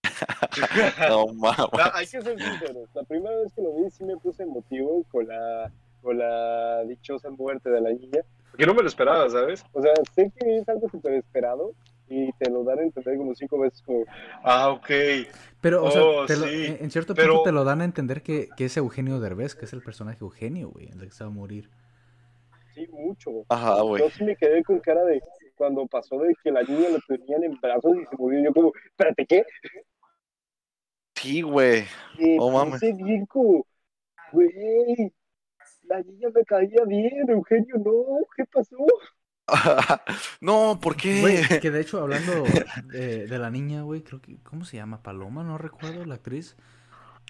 No 1.10 1.28
mames. 1.34 1.58
No, 1.74 1.80
hay 1.94 2.06
que 2.06 2.22
ser 2.22 2.38
sinceros. 2.38 2.90
La 2.94 3.04
primera 3.04 3.36
vez 3.38 3.54
que 3.54 3.62
lo 3.62 3.74
vi 3.76 3.90
sí 3.90 4.04
me 4.04 4.18
puse 4.18 4.44
emotivo 4.44 5.04
con 5.12 5.28
la, 5.28 5.72
con 6.02 6.18
la 6.18 6.84
dichosa 6.86 7.30
muerte 7.30 7.70
de 7.70 7.82
la 7.82 7.92
niña. 7.92 8.22
Porque 8.52 8.66
no 8.66 8.74
me 8.74 8.82
lo 8.82 8.88
esperaba, 8.88 9.30
¿sabes? 9.30 9.64
O 9.74 9.82
sea, 9.82 9.94
sé 10.16 10.32
que 10.38 10.58
es 10.58 10.68
algo 10.70 10.90
súper 10.90 11.14
esperado 11.14 11.74
y 12.08 12.32
te 12.34 12.50
lo 12.50 12.64
dan 12.64 12.80
a 12.80 12.82
entender 12.84 13.18
como 13.18 13.36
cinco 13.36 13.60
veces 13.60 13.82
como, 13.84 14.04
ah, 14.44 14.70
ok. 14.70 14.90
Pero, 15.62 15.84
o 15.86 15.92
sea, 15.92 16.04
Oh, 16.04 16.26
te 16.26 16.36
lo- 16.36 16.48
sí, 16.48 16.66
en 16.66 16.84
en 16.86 16.92
cierto 16.92 17.14
pero- 17.14 17.34
punto 17.36 17.44
te 17.44 17.52
lo 17.52 17.64
dan 17.64 17.82
a 17.82 17.86
entender 17.86 18.22
que, 18.24 18.50
que 18.58 18.66
es 18.66 18.76
Eugenio 18.78 19.20
Derbez, 19.20 19.54
que 19.56 19.66
es 19.66 19.74
el 19.74 19.82
personaje 19.84 20.18
Eugenio, 20.22 20.70
güey, 20.72 20.88
el 20.90 21.00
que 21.00 21.12
se 21.12 21.24
va 21.24 21.30
a 21.30 21.34
morir. 21.34 21.70
Sí, 22.74 22.88
mucho. 22.92 23.32
Ajá, 23.50 23.82
güey. 23.82 24.02
Yo 24.02 24.10
sí 24.10 24.24
me 24.24 24.36
quedé 24.36 24.64
con 24.64 24.80
cara 24.80 25.04
de 25.06 25.22
cuando 25.56 25.86
pasó 25.88 26.18
de 26.20 26.34
que 26.44 26.52
la 26.52 26.64
niña 26.64 26.90
la 26.90 27.00
tenían 27.08 27.44
en 27.44 27.60
brazos 27.60 27.94
y 28.02 28.06
se 28.06 28.16
murió. 28.18 28.42
Yo 28.44 28.54
como, 28.54 28.72
espérate, 28.86 29.26
¿qué? 29.26 29.44
Sí, 31.16 31.42
güey. 31.42 31.84
Oh, 32.40 32.50
mames. 32.52 32.80
pensé 32.80 33.04
bien 33.04 33.26
como, 33.26 33.66
güey, 34.32 35.12
la 35.90 36.02
niña 36.04 36.30
me 36.34 36.44
caía 36.46 36.84
bien, 36.88 37.30
Eugenio, 37.30 37.76
no, 37.84 37.92
¿qué 38.38 38.46
pasó? 38.46 38.78
No, 40.42 40.80
¿por 40.82 40.96
qué? 40.96 41.22
Güey, 41.22 41.60
que 41.60 41.72
de 41.72 41.82
hecho, 41.82 42.00
hablando 42.02 42.44
de, 42.92 43.26
de 43.28 43.40
la 43.40 43.50
niña, 43.50 43.82
güey, 43.82 44.04
creo 44.04 44.22
que, 44.22 44.38
¿cómo 44.44 44.64
se 44.64 44.78
llama? 44.78 45.02
Paloma, 45.02 45.44
no 45.44 45.58
recuerdo, 45.58 46.06
la 46.06 46.16
actriz. 46.16 46.56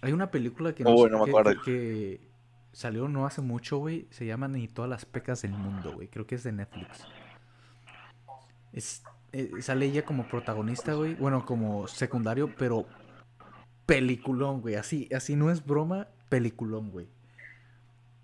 Hay 0.02 0.12
una 0.12 0.30
película 0.32 0.74
que, 0.76 0.84
Oh, 0.86 1.06
sé- 1.06 1.12
no 1.12 1.20
me 1.20 1.26
que- 1.26 1.30
acuerdo. 1.32 1.52
que- 1.52 1.62
que 1.64 2.30
salió 2.74 3.08
no 3.08 3.26
hace 3.26 3.42
mucho, 3.42 3.78
güey, 3.78 4.08
se 4.12 4.26
llama 4.26 4.48
Ni 4.48 4.68
todas 4.68 4.90
las 4.90 5.06
pecas 5.06 5.42
del 5.42 5.52
mundo, 5.52 5.94
güey, 5.94 6.08
creo 6.10 6.28
que 6.28 6.36
es 6.36 6.44
de 6.44 6.52
Netflix. 6.52 7.06
Es, 8.74 9.04
eh, 9.32 9.50
sale 9.62 9.86
ella 9.86 10.04
como 10.06 10.28
protagonista, 10.28 10.94
güey, 10.94 11.16
bueno, 11.16 11.46
como 11.46 11.88
secundario, 11.88 12.54
pero 12.58 12.86
peliculón, 13.86 14.62
güey, 14.62 14.76
así, 14.76 15.10
así 15.16 15.36
no 15.36 15.50
es 15.52 15.66
broma, 15.66 16.08
peliculón, 16.30 16.92
güey. 16.92 17.08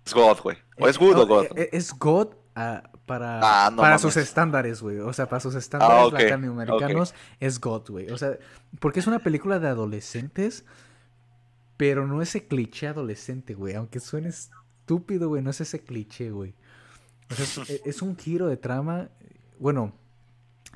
Es 0.06 0.14
God, 0.14 0.38
güey. 0.42 0.56
¿O 0.78 0.88
es 0.88 0.98
good 0.98 1.16
o 1.18 1.26
God? 1.26 1.46
eh, 1.56 1.68
Es 1.72 1.92
God 1.92 2.28
ah, 2.54 2.90
para, 3.06 3.40
Ah, 3.66 3.70
no 3.70 3.78
para 3.82 3.98
sus 3.98 4.16
estándares, 4.16 4.80
güey. 4.80 4.98
O 5.00 5.12
sea, 5.12 5.28
para 5.28 5.40
sus 5.40 5.54
estándares 5.56 6.06
ok, 6.06 6.12
latinoamericanos 6.12 7.14
es 7.40 7.60
God, 7.60 7.90
güey. 7.90 8.10
O 8.10 8.16
sea, 8.16 8.38
porque 8.80 9.00
es 9.00 9.06
una 9.08 9.18
película 9.18 9.58
de 9.58 9.68
adolescentes, 9.68 10.64
pero 11.76 12.06
no 12.06 12.22
ese 12.22 12.46
cliché 12.46 12.86
adolescente, 12.86 13.54
güey. 13.54 13.74
Aunque 13.74 14.00
suene 14.00 14.28
estúpido, 14.28 15.28
güey, 15.28 15.42
no 15.42 15.50
es 15.50 15.60
ese 15.60 15.80
cliché, 15.80 16.30
güey. 16.30 16.54
O 17.30 17.34
sea, 17.34 17.64
es, 17.64 17.82
es 17.84 18.02
un 18.02 18.16
giro 18.16 18.46
de 18.46 18.56
trama. 18.56 19.08
Bueno, 19.58 19.92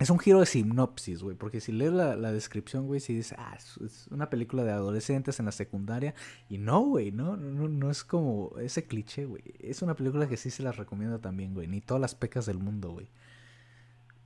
es 0.00 0.10
un 0.10 0.18
giro 0.18 0.40
de 0.40 0.46
sinopsis, 0.46 1.22
güey. 1.22 1.36
Porque 1.36 1.60
si 1.60 1.70
lees 1.72 1.92
la, 1.92 2.16
la 2.16 2.32
descripción, 2.32 2.86
güey, 2.86 3.00
si 3.00 3.14
dices, 3.14 3.36
ah, 3.38 3.54
es, 3.56 3.76
es 3.84 4.06
una 4.10 4.28
película 4.30 4.64
de 4.64 4.72
adolescentes 4.72 5.38
en 5.38 5.46
la 5.46 5.52
secundaria. 5.52 6.14
Y 6.48 6.58
no, 6.58 6.80
güey, 6.80 7.12
no, 7.12 7.36
no, 7.36 7.68
no 7.68 7.90
es 7.90 8.02
como 8.02 8.52
ese 8.58 8.84
cliché, 8.84 9.26
güey. 9.26 9.42
Es 9.60 9.82
una 9.82 9.94
película 9.94 10.26
que 10.28 10.36
sí 10.36 10.50
se 10.50 10.62
las 10.62 10.76
recomiendo 10.76 11.18
también, 11.20 11.54
güey. 11.54 11.66
Ni 11.68 11.80
todas 11.80 12.00
las 12.00 12.14
pecas 12.14 12.46
del 12.46 12.58
mundo, 12.58 12.90
güey. 12.92 13.08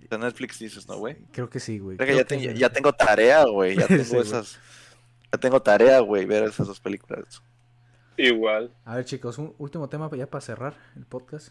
De 0.09 0.17
Netflix 0.19 0.59
dices, 0.59 0.87
¿no, 0.87 0.97
güey? 0.99 1.17
Creo 1.33 1.51
que 1.51 1.59
sí, 1.61 1.79
güey. 1.79 1.97
Creo 1.97 2.07
que 2.07 2.13
Creo 2.13 2.23
ya, 2.23 2.29
que 2.29 2.37
te- 2.37 2.47
es 2.49 2.55
de- 2.55 2.61
ya 2.61 2.71
tengo 2.71 2.93
tarea, 2.93 3.45
güey. 3.45 3.77
Ya 3.77 3.87
tengo 3.89 4.05
Sí, 4.05 4.17
esas. 4.17 4.59
Ya 5.33 5.39
tengo 5.41 5.61
tarea, 5.61 5.99
güey, 6.01 6.25
ver 6.27 6.45
esas 6.45 6.67
dos 6.69 6.79
películas. 6.79 7.43
Igual. 8.17 8.71
A 8.85 8.95
ver, 8.97 9.05
chicos, 9.07 9.39
un 9.39 9.55
último 9.59 9.89
tema 9.89 10.09
ya 10.17 10.29
para 10.31 10.41
cerrar 10.41 10.75
el 10.95 11.05
podcast. 11.05 11.49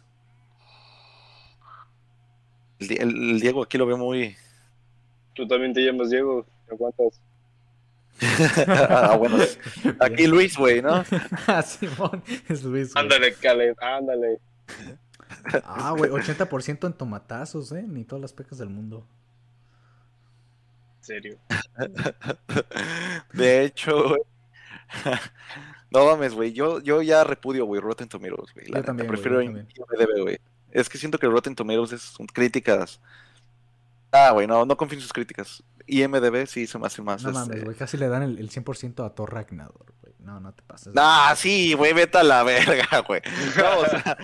El, 2.84 2.88
Di- 2.89 2.95
el- 2.95 3.30
el 3.31 3.39
Diego 3.39 3.64
aquí 3.64 3.77
lo 3.77 3.85
veo 3.85 3.97
muy. 3.97 4.35
Tú 5.34 5.47
también 5.47 5.73
te 5.73 5.81
llamas 5.81 6.10
Diego, 6.10 6.45
¿te 6.68 6.73
aguantas? 6.76 7.19
ah, 8.68 9.15
bueno. 9.18 9.38
Aquí 9.99 10.27
Luis, 10.27 10.55
güey, 10.57 10.81
¿no? 10.81 11.03
ah, 11.47 11.61
Simón, 11.64 12.23
es 12.47 12.64
Luis. 12.64 12.93
güey. 12.93 13.03
Ándale, 13.03 13.34
Caleb, 13.34 13.76
ándale. 13.81 14.39
Ah, 15.64 15.93
güey, 15.97 16.11
80% 16.11 16.85
en 16.88 16.93
tomatazos, 16.93 17.72
¿eh? 17.72 17.84
Ni 17.88 18.03
todas 18.03 18.22
las 18.22 18.34
pecas 18.34 18.60
del 18.60 18.69
mundo. 18.69 19.05
En 20.99 21.03
serio. 21.05 21.38
De 23.34 23.64
hecho, 23.65 24.10
güey. 24.10 24.22
No 25.89 26.05
mames, 26.05 26.34
güey. 26.35 26.53
Yo, 26.53 26.80
yo 26.81 27.01
ya 27.01 27.23
repudio, 27.23 27.65
güey, 27.65 27.81
Rotten 27.81 28.07
Tomatoes, 28.07 28.53
güey. 28.53 28.68
Yo 28.68 28.73
neta, 28.76 28.85
también, 28.88 29.07
prefiero 29.10 29.41
yo 29.41 29.45
también. 29.47 29.68
IMDb, 29.76 30.22
güey. 30.22 30.39
Es 30.73 30.89
que 30.89 30.97
siento 30.97 31.19
que 31.19 31.27
Rotten 31.27 31.55
Tomatoes 31.55 31.93
es, 31.93 32.01
son 32.01 32.25
críticas. 32.25 32.99
Ah, 34.11 34.31
güey, 34.31 34.47
no, 34.47 34.65
no 34.65 34.75
confío 34.75 34.97
en 34.97 35.03
sus 35.03 35.13
críticas. 35.13 35.63
IMDb 35.85 36.47
sí 36.47 36.65
se 36.65 36.79
me 36.79 36.87
hace 36.87 37.01
más. 37.03 37.23
No 37.23 37.29
este... 37.29 37.39
mames, 37.39 37.63
güey, 37.63 37.77
casi 37.77 37.95
le 37.97 38.07
dan 38.07 38.23
el, 38.23 38.39
el 38.39 38.49
100% 38.49 39.05
a 39.05 39.11
Thor 39.11 39.31
Ragnarok, 39.31 39.93
güey. 40.01 40.15
No, 40.19 40.39
no 40.39 40.51
te 40.53 40.63
pases. 40.63 40.93
Nah, 40.95 41.35
sí, 41.35 41.73
güey, 41.73 41.93
vete 41.93 42.17
a 42.17 42.23
la 42.23 42.41
verga, 42.43 42.87
güey. 43.07 43.21
No, 43.55 43.79
o 43.79 43.85
sea, 43.85 44.17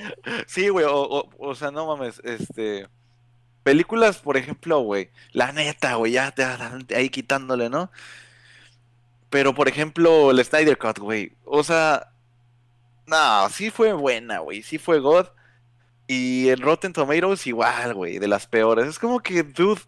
sí, 0.48 0.70
güey, 0.70 0.86
o, 0.86 0.96
o, 0.96 1.30
o 1.38 1.56
sea, 1.56 1.72
no 1.72 1.86
mames, 1.86 2.20
este... 2.24 2.88
Películas, 3.62 4.18
por 4.18 4.38
ejemplo, 4.38 4.80
güey, 4.80 5.12
la 5.32 5.52
neta, 5.52 5.96
güey, 5.96 6.14
ya 6.14 6.32
te 6.32 6.44
ahí 6.96 7.10
quitándole, 7.10 7.70
¿no? 7.70 7.92
Pero, 9.30 9.54
por 9.54 9.68
ejemplo, 9.68 10.32
el 10.32 10.44
Snyder 10.44 10.78
Cut, 10.78 10.98
güey, 10.98 11.34
o 11.44 11.64
sea, 11.64 12.14
no, 13.06 13.50
sí 13.50 13.70
fue 13.70 13.94
buena, 13.94 14.40
güey, 14.40 14.64
sí 14.64 14.78
fue 14.80 15.00
God. 15.00 15.28
Y 16.12 16.50
el 16.50 16.60
Rotten 16.60 16.92
Tomatoes 16.92 17.46
igual, 17.46 17.94
güey, 17.94 18.18
de 18.18 18.28
las 18.28 18.48
peores. 18.48 18.88
Es 18.88 18.98
como 18.98 19.20
que, 19.20 19.44
dude, 19.44 19.80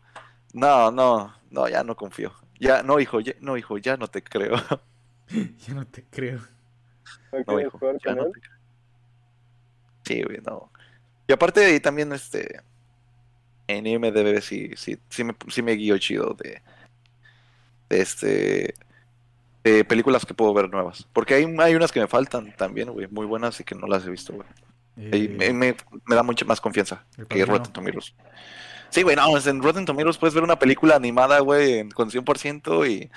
no, 0.53 0.91
no, 0.91 1.34
no, 1.49 1.68
ya 1.68 1.84
no 1.84 1.95
confío. 1.95 2.31
Ya, 2.60 2.84
no, 2.84 2.99
hijo, 2.99 3.22
ya, 3.22 3.34
no, 3.39 3.57
hijo, 3.57 3.80
ya 3.80 3.98
no 3.98 4.07
te 4.07 4.23
creo. 4.23 4.56
Ya 5.68 5.73
no 5.73 5.88
te 5.88 6.03
creo. 6.03 6.39
¿No 7.48 7.60
hijo, 7.60 7.80
ya 8.06 8.14
no 8.14 8.26
te 8.30 8.39
creo. 8.39 8.56
Sí, 10.06 10.22
güey, 10.22 10.41
no. 10.45 10.72
Y 11.27 11.34
aparte 11.34 11.65
ahí 11.65 11.80
también, 11.80 12.14
este, 12.14 12.61
en 13.65 13.88
IMDB 13.88 14.41
sí, 14.41 14.72
sí, 14.76 14.99
sí 15.10 15.23
me, 15.23 15.35
sí 15.48 15.64
me 15.64 15.72
guío 15.72 15.98
chido 15.98 16.35
de, 16.35 16.61
de 17.89 17.99
este, 17.99 18.76
de 19.64 19.85
películas 19.85 20.23
que 20.23 20.35
puedo 20.35 20.53
ver 20.53 20.69
nuevas. 20.69 21.07
Porque 21.14 21.34
hay, 21.34 21.45
hay 21.57 21.73
unas 21.73 21.91
que 21.91 21.99
me 21.99 22.07
faltan 22.07 22.56
también, 22.57 22.91
güey, 22.91 23.07
muy 23.07 23.26
buenas 23.26 23.60
y 23.60 23.64
que 23.64 23.73
no 23.73 23.88
las 23.88 24.06
he 24.06 24.11
visto, 24.11 24.34
güey. 24.34 24.48
Y 24.97 25.30
me, 25.30 25.45
Eh, 25.47 25.53
me- 25.53 25.76
me 26.05 26.15
da 26.15 26.23
mucha 26.23 26.45
más 26.45 26.59
confianza 26.61 27.05
que. 27.30 27.45
Rotten 27.45 27.72
Tomatoes. 27.73 28.13
Sí, 28.89 29.03
güey, 29.03 29.15
no, 29.15 29.38
en 29.38 29.61
Rotten 29.63 29.85
Tomatoes 29.85 30.18
puedes 30.18 30.34
ver 30.34 30.43
una 30.43 30.59
película 30.59 30.95
animada, 30.97 31.39
güey, 31.39 31.80
en- 31.80 31.91
con 31.91 32.09
100% 32.11 32.85
y, 32.85 33.09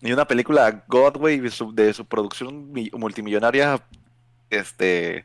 y 0.00 0.12
una 0.12 0.26
película 0.26 0.84
God, 0.88 1.18
güey, 1.18 1.38
de 1.40 1.50
su, 1.50 1.74
de 1.74 1.92
su 1.92 2.06
producción 2.06 2.72
mi- 2.72 2.90
multimillonaria, 2.94 3.82
este, 4.48 5.24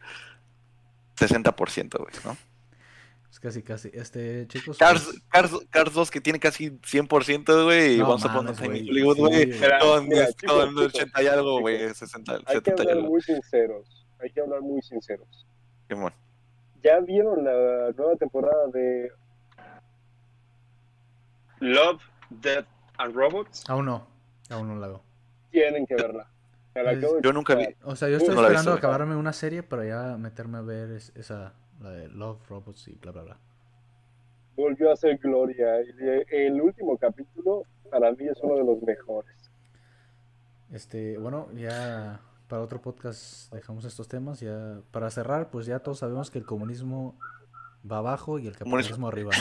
60%, 1.15 1.97
güey, 1.99 2.13
¿no? 2.25 2.37
Es 3.31 3.39
casi, 3.39 3.61
casi. 3.63 3.89
Este, 3.93 4.45
chicos. 4.47 4.77
Cars, 4.77 5.03
pues, 5.05 5.21
Cars, 5.29 5.51
Cars 5.69 5.93
2 5.93 6.11
que 6.11 6.19
tiene 6.19 6.39
casi 6.39 6.71
100%, 6.83 7.63
güey, 7.63 7.95
y 7.95 8.01
Upon 8.01 8.19
a 8.47 8.51
in 8.51 8.55
güey, 8.57 8.89
Hollywood, 8.89 9.17
güey, 9.19 9.51
con, 9.79 10.07
mira, 10.09 10.25
con 10.25 10.33
chicos, 10.35 10.69
chicos, 10.69 10.85
80 10.95 11.23
y 11.23 11.27
algo, 11.27 11.59
güey, 11.61 11.77
chicos. 11.79 11.97
60, 11.97 12.33
Hay 12.33 12.39
que 12.45 12.51
70 12.53 12.71
y 12.83 12.85
hablar 12.87 12.97
algo. 12.97 13.09
muy 13.09 13.21
sinceros. 13.21 14.05
Hay 14.19 14.29
que 14.31 14.41
hablar 14.41 14.61
muy 14.61 14.81
sinceros. 14.81 15.47
Simón. 15.91 16.13
¿Ya 16.81 16.99
vieron 17.01 17.43
la 17.43 17.91
nueva 17.97 18.15
temporada 18.15 18.67
de 18.67 19.11
Love, 21.59 22.01
Death 22.29 22.65
and 22.97 23.13
Robots? 23.13 23.69
Aún 23.69 23.85
no. 23.87 24.07
Aún 24.49 24.69
no 24.69 24.75
la 24.77 24.87
veo. 24.87 25.01
Tienen 25.51 25.85
que 25.85 25.95
verla. 25.95 26.27
Es- 26.73 27.01
de 27.01 27.19
Yo 27.21 27.33
nunca 27.33 27.55
vi. 27.55 27.67
O 27.83 27.95
sea, 27.97 28.07
yo 28.07 28.15
estoy 28.15 28.33
No 28.35 28.41
esperando 28.41 28.71
visto, 28.71 28.87
acabarme 28.87 29.17
una 29.17 29.33
serie 29.33 29.63
para 29.63 29.85
ya 29.85 30.17
meterme 30.17 30.59
a 30.59 30.61
ver 30.61 30.91
es- 30.91 31.11
esa, 31.15 31.53
la 31.81 31.89
de 31.91 32.07
Love, 32.07 32.39
Robots 32.47 32.87
y 32.87 32.93
bla, 32.93 33.11
bla, 33.11 33.23
bla. 33.23 33.37
Volvió 34.55 34.91
a 34.93 34.95
ser 34.95 35.17
Gloria. 35.17 35.81
Y 35.81 35.91
de- 35.91 36.25
El 36.29 36.61
último 36.61 36.97
capítulo 36.97 37.65
para 37.89 38.11
mí 38.13 38.27
es 38.29 38.37
uno 38.41 38.55
de 38.55 38.63
los 38.63 38.81
mejores. 38.81 39.35
Este, 40.71 41.17
bueno, 41.17 41.49
ya 41.53 42.21
para 42.51 42.63
otro 42.63 42.81
podcast 42.81 43.49
dejamos 43.53 43.85
estos 43.85 44.09
temas. 44.09 44.41
Ya 44.41 44.81
para 44.91 45.09
cerrar, 45.09 45.49
pues 45.49 45.65
ya 45.65 45.79
todos 45.79 45.99
sabemos 45.99 46.29
que 46.29 46.37
el 46.37 46.45
comunismo 46.45 47.17
va 47.89 47.99
abajo 47.99 48.39
y 48.39 48.47
el 48.47 48.57
Comunismo. 48.57 48.97
capitalismo 48.97 49.07
arriba. 49.07 49.31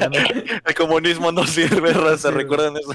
¿no? 0.00 0.08
No. 0.08 0.16
El 0.68 0.74
comunismo 0.76 1.32
no 1.32 1.44
sirve, 1.44 1.92
raza, 1.92 2.28
sirve. 2.28 2.44
¿recuerdan 2.44 2.76
eso? 2.76 2.92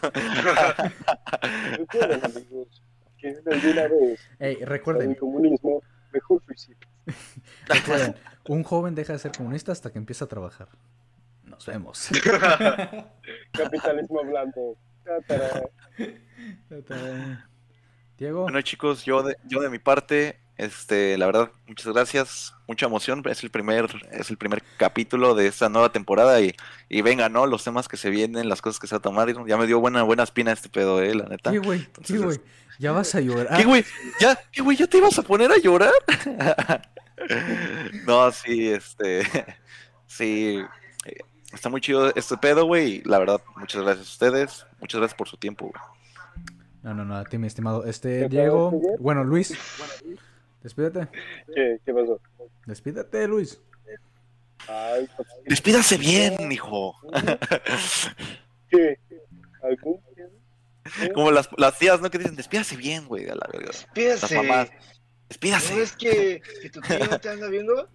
Recuerden, 3.43 4.15
Ey, 4.39 4.57
el 4.61 4.67
recuerden, 4.67 5.15
comunismo, 5.15 5.81
mejor 6.13 6.41
suicidio. 6.45 6.87
recuerden, 7.67 8.15
un 8.47 8.63
joven 8.63 8.95
deja 8.95 9.11
de 9.11 9.19
ser 9.19 9.33
comunista 9.33 9.73
hasta 9.73 9.91
que 9.91 9.97
empieza 9.97 10.23
a 10.23 10.27
trabajar. 10.29 10.69
Nos 11.43 11.65
vemos. 11.65 12.07
Capitalismo 13.51 14.21
hablando. 14.21 14.77
Diego, 18.17 18.43
Bueno, 18.43 18.61
chicos, 18.61 19.05
yo 19.05 19.21
de, 19.23 19.37
yo 19.47 19.61
de 19.61 19.69
mi 19.69 19.79
parte, 19.79 20.39
este, 20.57 21.17
la 21.19 21.27
verdad, 21.27 21.51
muchas 21.67 21.93
gracias, 21.93 22.55
mucha 22.67 22.87
emoción. 22.87 23.21
Es 23.29 23.43
el 23.43 23.51
primer, 23.51 23.87
es 24.11 24.31
el 24.31 24.37
primer 24.37 24.63
capítulo 24.77 25.35
de 25.35 25.47
esta 25.47 25.69
nueva 25.69 25.91
temporada 25.91 26.41
y, 26.41 26.55
y 26.89 27.01
venga, 27.01 27.29
¿no? 27.29 27.45
Los 27.45 27.63
temas 27.63 27.87
que 27.87 27.95
se 27.97 28.09
vienen, 28.09 28.49
las 28.49 28.61
cosas 28.61 28.79
que 28.79 28.87
se 28.87 28.95
va 28.95 28.99
a 28.99 29.01
tomar. 29.01 29.31
Ya 29.45 29.57
me 29.57 29.67
dio 29.67 29.79
buena, 29.79 30.01
buena 30.01 30.23
espina 30.23 30.51
este 30.51 30.69
pedo, 30.69 31.01
eh, 31.01 31.13
la 31.13 31.25
neta. 31.25 31.51
¿qué 31.51 31.59
güey? 31.59 31.79
¿Qué 31.79 31.85
Entonces, 31.85 32.23
güey? 32.23 32.41
Ya 32.79 32.91
vas 32.91 33.13
a 33.13 33.21
llorar. 33.21 33.55
¿Qué, 33.57 33.65
güey? 33.65 33.85
¿Ya, 34.19 34.35
qué, 34.51 34.61
güey? 34.61 34.77
¿Ya 34.77 34.87
te 34.87 34.97
ibas 34.97 35.17
a 35.19 35.21
poner 35.21 35.51
a 35.51 35.57
llorar? 35.57 35.93
no, 38.07 38.31
sí, 38.31 38.69
este, 38.69 39.23
sí, 40.07 40.59
eh, 41.05 41.17
está 41.53 41.69
muy 41.69 41.81
chido 41.81 42.13
este 42.15 42.35
pedo, 42.37 42.65
güey. 42.65 43.01
La 43.05 43.19
verdad, 43.19 43.41
muchas 43.55 43.83
gracias 43.83 44.07
a 44.07 44.11
ustedes. 44.11 44.65
Muchas 44.79 44.99
gracias 44.99 45.17
por 45.17 45.27
su 45.27 45.37
tiempo, 45.37 45.65
güey. 45.65 45.97
No, 46.87 46.93
no, 46.93 47.03
no, 47.03 47.17
a 47.17 47.25
ti, 47.25 47.37
mi 47.37 47.47
estimado. 47.47 47.83
Este, 47.83 48.21
¿Qué 48.21 48.29
Diego. 48.29 48.71
Miguel? 48.71 48.95
Bueno, 48.99 49.25
Luis. 49.25 49.53
Despídete. 50.63 51.09
¿Qué, 51.53 51.81
¿Qué 51.85 51.93
pasó? 51.93 52.21
Despídete, 52.65 53.27
Luis. 53.27 53.59
Ay, 54.69 55.09
Despídase 55.45 55.97
bien, 55.97 56.49
hijo. 56.49 56.95
¿Qué? 58.69 58.97
¿Algún? 59.61 59.99
Como 61.13 61.31
las, 61.31 61.49
las 61.57 61.77
tías, 61.77 61.99
¿no? 61.99 62.09
Que 62.09 62.19
dicen, 62.19 62.37
despídase 62.37 62.77
bien, 62.77 63.05
güey, 63.05 63.27
a 63.27 63.35
la 63.35 63.47
verga. 63.51 63.67
Las 63.67 63.81
Despídase. 63.81 64.35
mamás. 64.37 64.69
¿No 64.71 64.77
Despídase. 65.27 65.75
ves 65.75 65.91
que, 65.91 66.41
que 66.61 66.69
tu 66.69 66.79
tío 66.79 66.99
no 66.99 67.19
te 67.19 67.29
anda 67.29 67.47
viendo? 67.49 67.89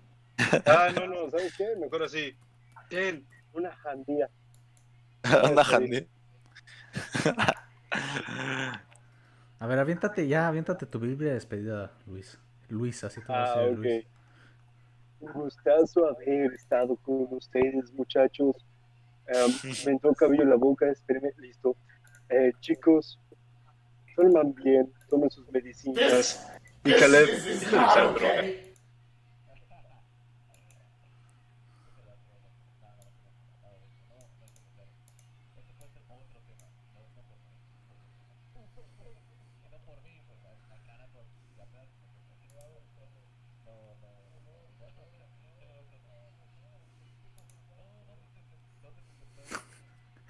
Ah, 0.66 0.90
no, 0.94 1.06
no, 1.06 1.30
¿sabes 1.30 1.54
qué? 1.56 1.64
Mejor 1.80 2.02
así. 2.02 2.36
Ten. 2.90 3.26
Una 3.54 3.74
jandía. 3.76 4.28
Anda, 5.22 5.62
Handy. 5.62 6.06
A 9.58 9.66
ver, 9.66 9.78
aviéntate 9.78 10.26
ya, 10.26 10.48
aviéntate 10.48 10.86
tu 10.86 10.98
Biblia 10.98 11.28
de 11.30 11.34
despedida, 11.34 11.92
Luis. 12.06 12.38
Luis, 12.68 13.04
así 13.04 13.20
te 13.20 13.26
voy 13.26 13.36
a 13.36 13.52
Ah, 13.52 13.60
decir, 13.60 13.72
ok. 13.72 13.78
Luis. 13.78 14.06
Un 15.20 15.32
gustazo 15.34 16.08
haber 16.08 16.52
estado 16.52 16.96
con 16.96 17.28
ustedes, 17.30 17.92
muchachos. 17.92 18.56
Em, 19.28 19.52
me 19.86 19.92
entró 19.92 20.12
cabello 20.14 20.42
en 20.42 20.50
la 20.50 20.56
boca, 20.56 20.90
espérenme, 20.90 21.30
listo. 21.38 21.76
Eh, 22.28 22.50
chicos, 22.60 23.20
duerman 24.16 24.52
bien, 24.54 24.92
tomen 25.08 25.30
sus 25.30 25.48
medicinas. 25.52 26.44
Y 26.84 26.92
Caleb, 26.94 27.28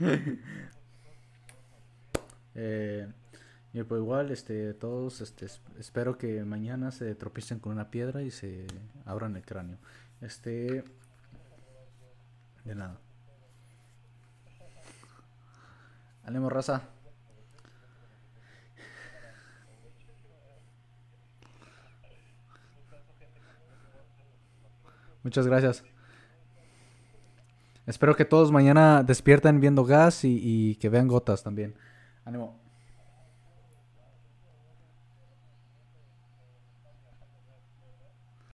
Eh, 2.54 3.08
y 3.72 3.82
pues 3.84 4.00
igual, 4.00 4.30
este, 4.30 4.74
todos, 4.74 5.20
este, 5.20 5.46
es- 5.46 5.62
espero 5.78 6.18
que 6.18 6.44
mañana 6.44 6.90
se 6.92 7.14
tropiecen 7.14 7.58
con 7.58 7.72
una 7.72 7.90
piedra 7.90 8.22
y 8.22 8.30
se 8.30 8.66
abran 9.06 9.36
el 9.36 9.44
cráneo. 9.44 9.78
Este, 10.20 10.84
de 12.64 12.74
nada. 12.74 12.98
Ánimo, 16.24 16.48
raza. 16.50 16.82
Muchas 25.22 25.46
gracias. 25.46 25.84
Espero 27.86 28.14
que 28.14 28.24
todos 28.24 28.52
mañana 28.52 29.02
despierten 29.02 29.60
viendo 29.60 29.84
gas 29.84 30.24
y, 30.24 30.38
y 30.42 30.76
que 30.76 30.88
vean 30.88 31.08
gotas 31.08 31.42
también. 31.42 31.74
Ánimo. 32.24 32.61